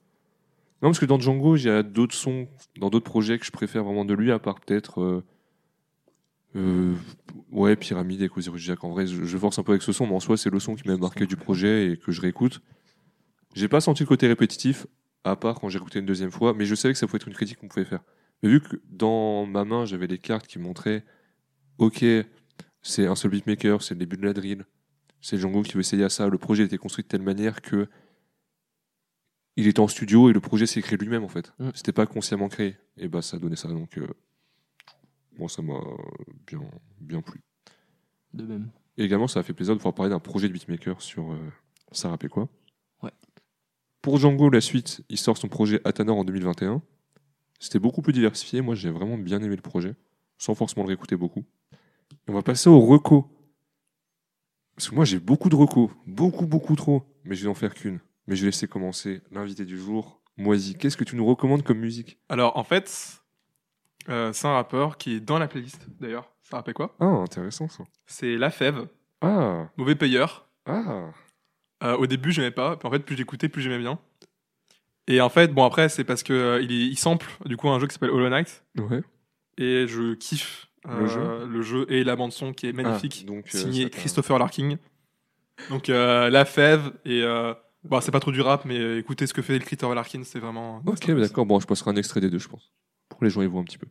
Non, 0.82 0.90
parce 0.90 1.00
que 1.00 1.06
dans 1.06 1.20
Django, 1.20 1.56
il 1.58 1.66
y 1.66 1.70
a 1.70 1.84
d'autres 1.84 2.16
sons, 2.16 2.48
dans 2.80 2.90
d'autres 2.90 3.06
projets 3.10 3.38
que 3.38 3.46
je 3.46 3.52
préfère 3.52 3.84
vraiment 3.84 4.06
de 4.06 4.14
lui, 4.16 4.32
à 4.32 4.40
part 4.40 4.60
peut-être. 4.62 5.02
euh, 5.02 5.24
euh, 6.56 6.96
ouais, 7.52 7.76
Pyramide 7.76 8.22
et 8.22 8.30
Osiris 8.36 8.62
Jack. 8.62 8.84
En 8.84 8.92
vrai, 8.92 9.08
je, 9.08 9.24
je 9.24 9.38
force 9.38 9.60
un 9.60 9.64
peu 9.64 9.72
avec 9.72 9.82
ce 9.82 9.92
son, 9.92 10.08
mais 10.08 10.16
en 10.16 10.20
soi, 10.20 10.38
c'est 10.38 10.50
le 10.50 10.60
son 10.60 10.76
qui 10.76 10.88
m'a 10.88 10.98
marqué 10.98 11.26
du 11.26 11.36
projet 11.36 11.92
et 11.92 11.98
que 11.98 12.12
je 12.12 12.22
réécoute. 12.22 12.62
J'ai 13.56 13.68
pas 13.68 13.82
senti 13.82 14.04
le 14.04 14.08
côté 14.08 14.28
répétitif, 14.28 14.88
à 15.24 15.36
part 15.36 15.60
quand 15.60 15.70
j'ai 15.70 15.78
écouté 15.78 16.00
une 16.00 16.06
deuxième 16.06 16.32
fois, 16.32 16.54
mais 16.54 16.66
je 16.66 16.76
savais 16.76 16.94
que 16.94 17.00
ça 17.00 17.08
pouvait 17.08 17.18
être 17.18 17.28
une 17.28 17.34
critique 17.34 17.58
qu'on 17.58 17.68
pouvait 17.68 17.86
faire. 17.86 18.02
Mais 18.42 18.50
vu 18.50 18.62
que 18.62 18.82
dans 18.90 19.46
ma 19.46 19.66
main, 19.66 19.86
j'avais 19.86 20.08
les 20.08 20.18
cartes 20.18 20.48
qui 20.48 20.60
montraient, 20.60 21.04
ok, 21.78 22.06
c'est 22.82 23.06
un 23.06 23.16
seul 23.16 23.32
beatmaker, 23.32 23.82
c'est 23.82 23.94
le 23.96 24.00
début 24.00 24.18
de 24.18 24.26
la 24.26 24.34
drill, 24.34 24.66
c'est 25.22 25.38
Django 25.38 25.64
qui 25.64 25.74
veut 25.74 25.82
essayer 25.82 26.04
à 26.04 26.10
ça, 26.10 26.28
le 26.28 26.38
projet 26.38 26.64
était 26.64 26.78
construit 26.78 27.04
de 27.04 27.10
telle 27.10 27.22
manière 27.22 27.62
que 27.62 27.88
il 29.56 29.68
était 29.68 29.82
en 29.82 29.90
studio 29.90 30.30
et 30.30 30.34
le 30.34 30.40
projet 30.40 30.66
s'est 30.66 30.82
créé 30.82 30.98
lui-même 30.98 31.24
en 31.24 31.28
fait. 31.28 31.52
Mm. 31.60 31.70
C'était 31.74 31.92
pas 31.92 32.06
consciemment 32.06 32.48
créé. 32.48 32.78
Et 32.96 33.10
bah 33.10 33.22
ça 33.22 33.38
donnait 33.38 33.58
ça, 33.58 33.68
donc 33.68 33.98
euh, 33.98 34.08
moi 35.40 35.50
ça 35.50 35.62
m'a 35.62 35.80
bien, 36.46 36.62
bien 37.00 37.22
plu. 37.22 37.42
De 38.34 38.46
même. 38.46 38.70
Et 38.98 39.04
également, 39.04 39.28
ça 39.28 39.40
a 39.40 39.44
fait 39.44 39.54
plaisir 39.54 39.74
de 39.74 39.80
pouvoir 39.80 39.96
parler 39.96 40.10
d'un 40.10 40.20
projet 40.20 40.48
de 40.48 40.54
beatmaker 40.54 41.02
sur 41.02 41.32
euh, 41.32 41.38
Ça 41.92 42.10
rappelait 42.10 42.30
quoi 42.30 42.50
Ouais. 43.02 43.12
Pour 44.02 44.18
Django, 44.18 44.50
la 44.50 44.62
suite, 44.62 45.02
il 45.10 45.18
sort 45.18 45.38
son 45.38 45.48
projet 45.48 45.82
Athanor 45.86 46.18
en 46.18 46.26
2021. 46.26 46.82
C'était 47.60 47.80
beaucoup 47.80 48.02
plus 48.02 48.14
diversifié. 48.14 48.62
Moi, 48.62 48.76
j'ai 48.76 48.92
vraiment 48.92 49.18
bien 49.18 49.42
aimé 49.42 49.56
le 49.56 49.62
projet, 49.62 49.96
sans 50.38 50.54
forcément 50.54 50.84
le 50.84 50.90
réécouter 50.90 51.16
beaucoup. 51.16 51.46
Et 51.72 52.32
on 52.32 52.34
va 52.34 52.42
passer 52.42 52.70
au 52.70 52.80
reco. 52.82 53.32
Parce 54.76 54.90
que 54.90 54.96
moi, 54.96 55.06
j'ai 55.06 55.20
beaucoup 55.20 55.50
de 55.50 55.56
recos. 55.56 55.90
Beaucoup, 56.06 56.46
beaucoup 56.46 56.76
trop. 56.76 57.04
Mais 57.24 57.36
je 57.36 57.44
vais 57.44 57.50
en 57.50 57.56
faire 57.56 57.74
qu'une. 57.74 58.00
Mais 58.28 58.36
je 58.36 58.42
vais 58.42 58.48
laisser 58.48 58.68
commencer 58.68 59.22
l'invité 59.32 59.66
du 59.66 59.78
jour, 59.78 60.22
Moisy. 60.38 60.76
Qu'est-ce 60.76 60.98
que 60.98 61.04
tu 61.04 61.16
nous 61.16 61.26
recommandes 61.26 61.64
comme 61.64 61.80
musique? 61.80 62.20
Alors, 62.30 62.58
en 62.58 62.64
fait, 62.64 63.22
euh, 64.10 64.34
c'est 64.34 64.48
un 64.48 64.54
rappeur 64.54 64.98
qui 64.98 65.16
est 65.16 65.20
dans 65.20 65.40
la 65.40 65.48
playlist, 65.48 65.88
d'ailleurs. 66.00 66.30
Ça 66.44 66.58
rappelle 66.58 66.74
quoi? 66.74 66.96
Ah, 67.00 67.06
intéressant 67.06 67.70
ça. 67.70 67.84
C'est 68.08 68.36
La 68.38 68.50
Fève, 68.50 68.88
Ah, 69.22 69.70
mauvais 69.78 69.96
payeur. 69.96 70.48
ah. 70.66 71.12
Euh, 71.82 71.96
au 71.96 72.08
début, 72.08 72.32
j'aimais 72.34 72.52
pas. 72.52 72.76
Puis 72.76 72.88
en 72.88 72.92
fait, 72.92 73.00
plus 73.00 73.16
j'écoutais, 73.16 73.48
plus 73.48 73.62
j'aimais 73.62 73.78
bien. 73.80 74.00
Et 75.08 75.22
en 75.22 75.30
fait, 75.30 75.48
bon, 75.54 75.64
après, 75.64 75.88
c'est 75.90 76.04
parce 76.04 76.24
que 76.24 76.34
euh, 76.34 76.62
il, 76.62 76.72
est- 76.74 76.88
il 76.88 76.98
sample 76.98 77.26
du 77.46 77.56
coup 77.56 77.70
un 77.70 77.80
jeu 77.80 77.88
qui 77.88 77.94
s'appelle 77.94 78.10
Hollow 78.12 78.28
Knight. 78.30 78.64
Ouais. 78.78 79.02
Et 79.58 79.88
je 79.88 80.14
kiffe 80.16 80.68
Le 80.86 81.06
euh, 81.06 81.08
jeu 81.08 81.46
le 81.48 81.62
jeu 81.62 81.86
et 81.90 82.04
la 82.04 82.16
bande-son 82.18 82.52
qui 82.54 82.68
est 82.68 82.74
magnifique. 82.74 83.22
Ah, 83.24 83.28
donc, 83.28 83.46
euh, 83.56 83.58
signé 83.58 83.90
t'a- 83.90 83.98
Christopher 83.98 84.38
Larking. 84.40 84.78
Donc, 85.70 85.90
euh, 85.90 86.30
La 86.30 86.44
Fève. 86.46 86.92
Et 87.06 87.22
euh, 87.24 87.54
bon, 87.86 88.02
c'est 88.02 88.12
pas 88.12 88.20
trop 88.20 88.32
du 88.34 88.42
rap, 88.42 88.66
mais 88.66 88.78
euh, 88.78 89.00
écoutez 89.00 89.26
ce 89.26 89.34
que 89.34 89.42
fait 89.42 89.54
le 89.58 89.64
Christopher 89.64 89.96
Larkin, 89.96 90.24
c'est 90.26 90.40
vraiment. 90.40 90.82
Ok, 90.86 91.10
d'accord. 91.12 91.46
Bon, 91.46 91.60
je 91.62 91.66
passerai 91.68 91.92
un 91.92 91.96
extrait 91.96 92.20
des 92.22 92.30
deux, 92.30 92.40
je 92.40 92.50
pense. 92.50 92.72
Pour 93.08 93.20
que 93.20 93.26
les 93.26 93.32
gens 93.32 93.42
y 93.42 93.46
voient 93.48 93.62
un 93.62 93.66
petit 93.66 93.78
peu. 93.78 93.88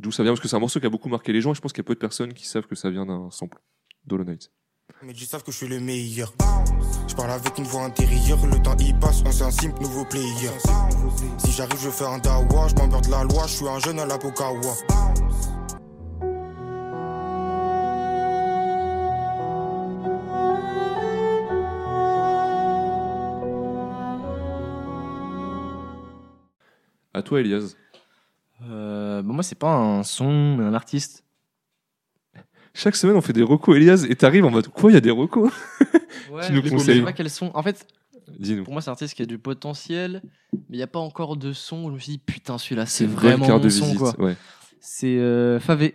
D'où 0.00 0.10
ça 0.10 0.22
vient, 0.22 0.32
parce 0.32 0.40
que 0.40 0.48
c'est 0.48 0.56
un 0.56 0.60
morceau 0.60 0.80
qui 0.80 0.86
a 0.86 0.88
beaucoup 0.88 1.10
marqué 1.10 1.30
les 1.30 1.42
gens, 1.42 1.52
et 1.52 1.54
je 1.54 1.60
pense 1.60 1.74
qu'il 1.74 1.82
y 1.82 1.84
a 1.84 1.88
peu 1.88 1.94
de 1.94 1.98
personnes 1.98 2.32
qui 2.32 2.46
savent 2.46 2.66
que 2.66 2.74
ça 2.74 2.88
vient 2.88 3.04
d'un 3.04 3.30
sample 3.30 3.58
d'Hollow 4.06 4.24
Knight. 4.24 4.50
Mais 5.02 5.12
ils 5.12 5.26
savent 5.26 5.42
que 5.42 5.52
je 5.52 5.58
suis 5.58 5.68
le 5.68 5.78
meilleur. 5.78 6.32
Je 7.06 7.14
parle 7.14 7.30
avec 7.30 7.58
une 7.58 7.64
voix 7.64 7.84
intérieure, 7.84 8.38
le 8.46 8.62
temps 8.62 8.78
y 8.78 8.94
passe, 8.94 9.22
on 9.26 9.30
c'est 9.30 9.44
un 9.44 9.50
simple 9.50 9.82
nouveau 9.82 10.06
player. 10.06 10.50
Si 11.36 11.52
j'arrive, 11.52 11.78
je 11.78 11.90
fais 11.90 12.06
un 12.06 12.16
dawa, 12.18 12.68
je 12.68 12.74
m'emmerde 12.76 13.08
la 13.08 13.24
loi, 13.24 13.46
je 13.46 13.56
suis 13.56 13.68
un 13.68 13.78
jeune 13.78 13.98
à 13.98 14.06
la 14.06 14.16
Pokawa. 14.16 14.72
À 27.12 27.22
toi, 27.22 27.40
Elias. 27.40 27.76
Euh, 28.68 29.22
moi, 29.22 29.42
c'est 29.42 29.58
pas 29.58 29.74
un 29.74 30.02
son, 30.02 30.56
mais 30.56 30.64
un 30.64 30.74
artiste. 30.74 31.24
Chaque 32.72 32.96
semaine, 32.96 33.16
on 33.16 33.20
fait 33.20 33.32
des 33.32 33.42
recos, 33.42 33.76
Elias, 33.76 34.06
et 34.08 34.14
t'arrives 34.14 34.44
en 34.44 34.50
mode 34.50 34.68
quoi 34.68 34.90
Il 34.90 34.94
y 34.94 34.96
a 34.96 35.00
des 35.00 35.10
recos 35.10 35.52
Ouais, 36.30 36.46
Tu 36.46 36.52
nous 36.52 36.62
je 36.62 36.68
sais 36.68 36.74
conseilles 36.74 37.02
pas 37.02 37.12
quels 37.12 37.30
sont. 37.30 37.50
En 37.54 37.62
fait, 37.62 37.86
pour 38.64 38.72
moi, 38.72 38.80
c'est 38.80 38.90
un 38.90 38.92
artiste 38.92 39.14
qui 39.14 39.22
a 39.22 39.26
du 39.26 39.38
potentiel, 39.38 40.22
mais 40.52 40.60
il 40.70 40.76
n'y 40.76 40.82
a 40.82 40.86
pas 40.86 41.00
encore 41.00 41.36
de 41.36 41.52
son 41.52 41.84
où 41.84 41.88
je 41.88 41.94
me 41.94 41.98
suis 41.98 42.12
dit, 42.12 42.18
putain, 42.18 42.58
celui-là, 42.58 42.86
c'est 42.86 43.06
vraiment 43.06 43.48
mon 43.48 43.58
de 43.58 43.68
son, 43.68 43.86
visite, 43.86 43.98
quoi. 43.98 44.20
ouais. 44.20 44.36
C'est 44.80 45.18
euh, 45.18 45.58
Favé. 45.60 45.94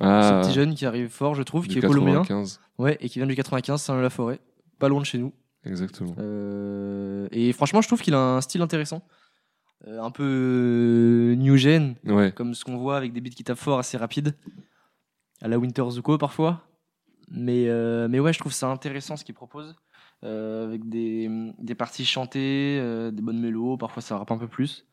Ah, 0.00 0.40
Ce 0.42 0.48
petit 0.48 0.54
jeune 0.54 0.74
qui 0.74 0.86
arrive 0.86 1.08
fort, 1.08 1.34
je 1.34 1.42
trouve, 1.42 1.66
qui 1.66 1.78
est 1.78 1.82
colombien. 1.82 2.22
95. 2.22 2.60
Ouais, 2.78 2.96
et 3.00 3.08
qui 3.08 3.18
vient 3.18 3.26
du 3.26 3.34
95, 3.34 3.80
Saint-Leu-la-Forêt. 3.80 4.40
Pas 4.78 4.88
loin 4.88 5.00
de 5.00 5.06
chez 5.06 5.18
nous. 5.18 5.32
Exactement. 5.64 6.14
Euh, 6.18 7.28
et 7.30 7.52
franchement, 7.52 7.80
je 7.80 7.88
trouve 7.88 8.02
qu'il 8.02 8.14
a 8.14 8.18
un 8.18 8.40
style 8.40 8.62
intéressant. 8.62 9.02
Euh, 9.86 10.00
un 10.00 10.10
peu 10.10 10.24
euh, 10.24 11.34
new 11.36 11.56
gen, 11.56 11.94
Ouais. 12.04 12.32
comme 12.32 12.54
ce 12.54 12.64
qu'on 12.64 12.76
voit 12.78 12.96
avec 12.96 13.12
des 13.12 13.20
beats 13.20 13.30
qui 13.30 13.44
tapent 13.44 13.58
fort, 13.58 13.78
assez 13.78 13.96
rapides. 13.96 14.34
À 15.42 15.48
la 15.48 15.58
Winter 15.58 15.84
Zuko 15.90 16.16
parfois. 16.18 16.62
Mais, 17.30 17.68
euh, 17.68 18.08
mais 18.08 18.18
ouais, 18.20 18.32
je 18.32 18.38
trouve 18.38 18.52
ça 18.52 18.68
intéressant 18.68 19.16
ce 19.16 19.24
qu'il 19.24 19.34
propose. 19.34 19.76
Euh, 20.24 20.66
avec 20.66 20.88
des, 20.88 21.28
des 21.58 21.74
parties 21.74 22.04
chantées, 22.06 22.78
des 23.12 23.22
bonnes 23.22 23.40
mélos, 23.40 23.76
parfois 23.76 24.00
ça 24.02 24.16
rappe 24.16 24.30
un 24.30 24.38
peu 24.38 24.48
plus. 24.48 24.86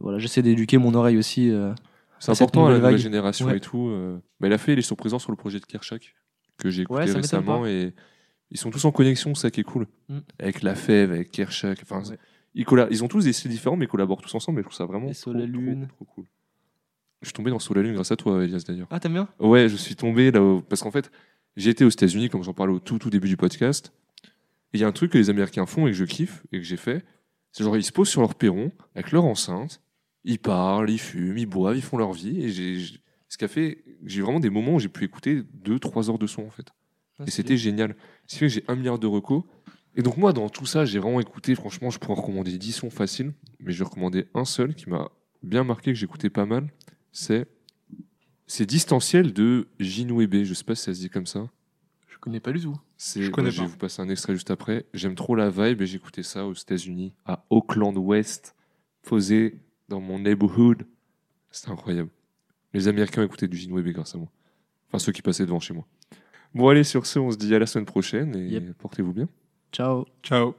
Voilà, 0.00 0.18
j'essaie 0.18 0.42
d'éduquer 0.42 0.76
mon 0.78 0.92
oreille 0.94 1.16
aussi. 1.16 1.50
C'est 2.18 2.30
à 2.30 2.32
important, 2.32 2.68
la 2.68 2.76
nouvelle 2.76 2.98
génération 2.98 3.46
Ouais. 3.46 3.56
et 3.56 3.60
tout. 3.60 3.88
euh. 3.88 4.18
Bah, 4.40 4.48
il 4.48 4.52
a 4.52 4.58
fait, 4.58 4.72
il 4.74 4.78
est 4.78 4.82
sur 4.82 4.96
présent 4.96 5.18
sur 5.18 5.30
le 5.32 5.36
projet 5.36 5.60
de 5.60 5.64
Kershak, 5.66 6.14
que 6.58 6.70
j'ai 6.70 6.82
écouté 6.82 7.04
Ouais, 7.04 7.10
récemment, 7.12 7.66
et 7.66 7.94
ils 8.50 8.58
sont 8.58 8.70
tous 8.70 8.84
en 8.84 8.92
connexion, 8.92 9.34
ça 9.34 9.50
qui 9.50 9.60
est 9.60 9.64
cool. 9.64 9.86
Mm. 10.08 10.18
Avec 10.38 10.62
La 10.62 10.74
Fève, 10.74 11.10
avec 11.12 11.30
Kershak. 11.30 11.80
Enfin. 11.82 12.02
Ils, 12.54 12.66
ils 12.90 13.04
ont 13.04 13.08
tous 13.08 13.24
des 13.24 13.32
styles 13.32 13.50
différents, 13.50 13.76
mais 13.76 13.86
ils 13.86 13.88
collaborent 13.88 14.22
tous 14.22 14.34
ensemble. 14.34 14.60
Et 14.60 14.62
je 14.62 14.68
trouve 14.68 14.76
ça 14.76 14.86
vraiment 14.86 15.10
trop, 15.12 15.32
la 15.32 15.46
Lune. 15.46 15.88
trop 15.88 16.04
cool. 16.04 16.24
Je 17.22 17.28
suis 17.28 17.32
tombé 17.32 17.50
dans 17.50 17.58
Sur 17.58 17.74
la 17.74 17.82
Lune 17.82 17.94
grâce 17.94 18.12
à 18.12 18.16
toi, 18.16 18.44
Elias, 18.44 18.64
d'ailleurs. 18.66 18.86
Ah, 18.90 19.00
t'aimes 19.00 19.14
bien? 19.14 19.28
Ouais, 19.40 19.68
je 19.68 19.76
suis 19.76 19.96
tombé 19.96 20.30
là 20.30 20.60
parce 20.68 20.82
qu'en 20.82 20.90
fait, 20.90 21.10
j'ai 21.56 21.70
été 21.70 21.84
aux 21.84 21.90
États-Unis, 21.90 22.28
comme 22.28 22.42
j'en 22.42 22.52
parlais 22.54 22.72
au 22.74 22.80
tout, 22.80 22.98
tout 22.98 23.10
début 23.10 23.28
du 23.28 23.36
podcast. 23.36 23.92
Et 24.72 24.78
il 24.78 24.80
y 24.80 24.84
a 24.84 24.88
un 24.88 24.92
truc 24.92 25.12
que 25.12 25.18
les 25.18 25.30
Américains 25.30 25.66
font 25.66 25.86
et 25.86 25.90
que 25.90 25.96
je 25.96 26.04
kiffe 26.04 26.42
et 26.52 26.58
que 26.58 26.64
j'ai 26.64 26.76
fait. 26.76 27.04
C'est 27.52 27.62
genre, 27.64 27.76
ils 27.76 27.84
se 27.84 27.92
posent 27.92 28.08
sur 28.08 28.20
leur 28.20 28.34
perron 28.34 28.72
avec 28.94 29.12
leur 29.12 29.24
enceinte, 29.24 29.80
ils 30.24 30.38
parlent, 30.40 30.90
ils 30.90 30.98
fument, 30.98 31.38
ils 31.38 31.46
boivent, 31.46 31.76
ils 31.76 31.82
font 31.82 31.96
leur 31.96 32.12
vie. 32.12 32.42
Et 32.42 32.48
j'ai, 32.48 32.80
ce 33.28 33.38
qui 33.38 33.44
a 33.44 33.48
fait, 33.48 33.84
j'ai 34.04 34.22
vraiment 34.22 34.40
des 34.40 34.50
moments 34.50 34.74
où 34.74 34.78
j'ai 34.80 34.88
pu 34.88 35.04
écouter 35.04 35.42
2-3 35.64 36.10
heures 36.10 36.18
de 36.18 36.26
son 36.26 36.42
en 36.42 36.50
fait. 36.50 36.66
Ah, 37.20 37.24
et 37.26 37.30
c'était 37.30 37.56
génial. 37.56 37.94
Ce 38.26 38.34
qui 38.34 38.38
fait 38.40 38.46
que 38.46 38.52
j'ai 38.52 38.64
un 38.68 38.74
milliard 38.74 38.98
de 38.98 39.06
recos. 39.06 39.44
Et 39.96 40.02
donc, 40.02 40.16
moi, 40.16 40.32
dans 40.32 40.48
tout 40.48 40.66
ça, 40.66 40.84
j'ai 40.84 40.98
vraiment 40.98 41.20
écouté, 41.20 41.54
franchement, 41.54 41.90
je 41.90 41.98
pourrais 41.98 42.18
en 42.18 42.22
recommander 42.22 42.56
10 42.58 42.72
sons 42.72 42.90
faciles, 42.90 43.32
mais 43.60 43.72
je 43.72 43.78
vais 43.78 43.84
recommander 43.84 44.26
un 44.34 44.44
seul 44.44 44.74
qui 44.74 44.88
m'a 44.90 45.10
bien 45.42 45.62
marqué, 45.64 45.92
que 45.92 45.98
j'écoutais 45.98 46.30
pas 46.30 46.46
mal. 46.46 46.72
C'est 47.12 47.46
c'est 48.46 48.66
Distanciel 48.66 49.32
de 49.32 49.68
Jinwebe. 49.80 50.42
Je 50.44 50.52
sais 50.52 50.64
pas 50.64 50.74
si 50.74 50.82
ça 50.82 50.94
se 50.94 51.00
dit 51.00 51.08
comme 51.10 51.26
ça. 51.26 51.48
Je 52.08 52.18
connais 52.18 52.40
pas 52.40 52.52
du 52.52 52.60
tout. 52.60 52.76
C'est, 52.98 53.22
Je 53.22 53.30
connais 53.30 53.48
bah, 53.48 53.50
je 53.54 53.60
vais 53.60 53.66
pas. 53.66 53.72
vous 53.72 53.78
passer 53.78 54.02
un 54.02 54.08
extrait 54.08 54.34
juste 54.34 54.50
après. 54.50 54.84
J'aime 54.92 55.14
trop 55.14 55.34
la 55.34 55.48
vibe 55.48 55.80
et 55.80 55.86
j'écoutais 55.86 56.22
ça 56.22 56.46
aux 56.46 56.52
États-Unis, 56.54 57.14
à 57.24 57.44
Oakland 57.50 57.96
West, 57.96 58.54
posé 59.02 59.60
dans 59.88 60.00
mon 60.00 60.18
neighborhood. 60.18 60.86
C'était 61.50 61.70
incroyable. 61.70 62.10
Les 62.74 62.88
Américains 62.88 63.22
écoutaient 63.22 63.48
du 63.48 63.56
Jinwebe 63.56 63.88
grâce 63.88 64.14
à 64.14 64.18
moi. 64.18 64.28
Enfin, 64.88 64.98
ceux 64.98 65.12
qui 65.12 65.22
passaient 65.22 65.46
devant 65.46 65.60
chez 65.60 65.72
moi. 65.74 65.86
Bon, 66.54 66.68
allez, 66.68 66.84
sur 66.84 67.06
ce, 67.06 67.18
on 67.18 67.30
se 67.30 67.36
dit 67.36 67.54
à 67.54 67.58
la 67.58 67.66
semaine 67.66 67.86
prochaine 67.86 68.34
et 68.36 68.48
Yep. 68.48 68.74
portez-vous 68.78 69.12
bien. 69.12 69.28
Ciao. 69.74 70.06
Ciao. 70.22 70.54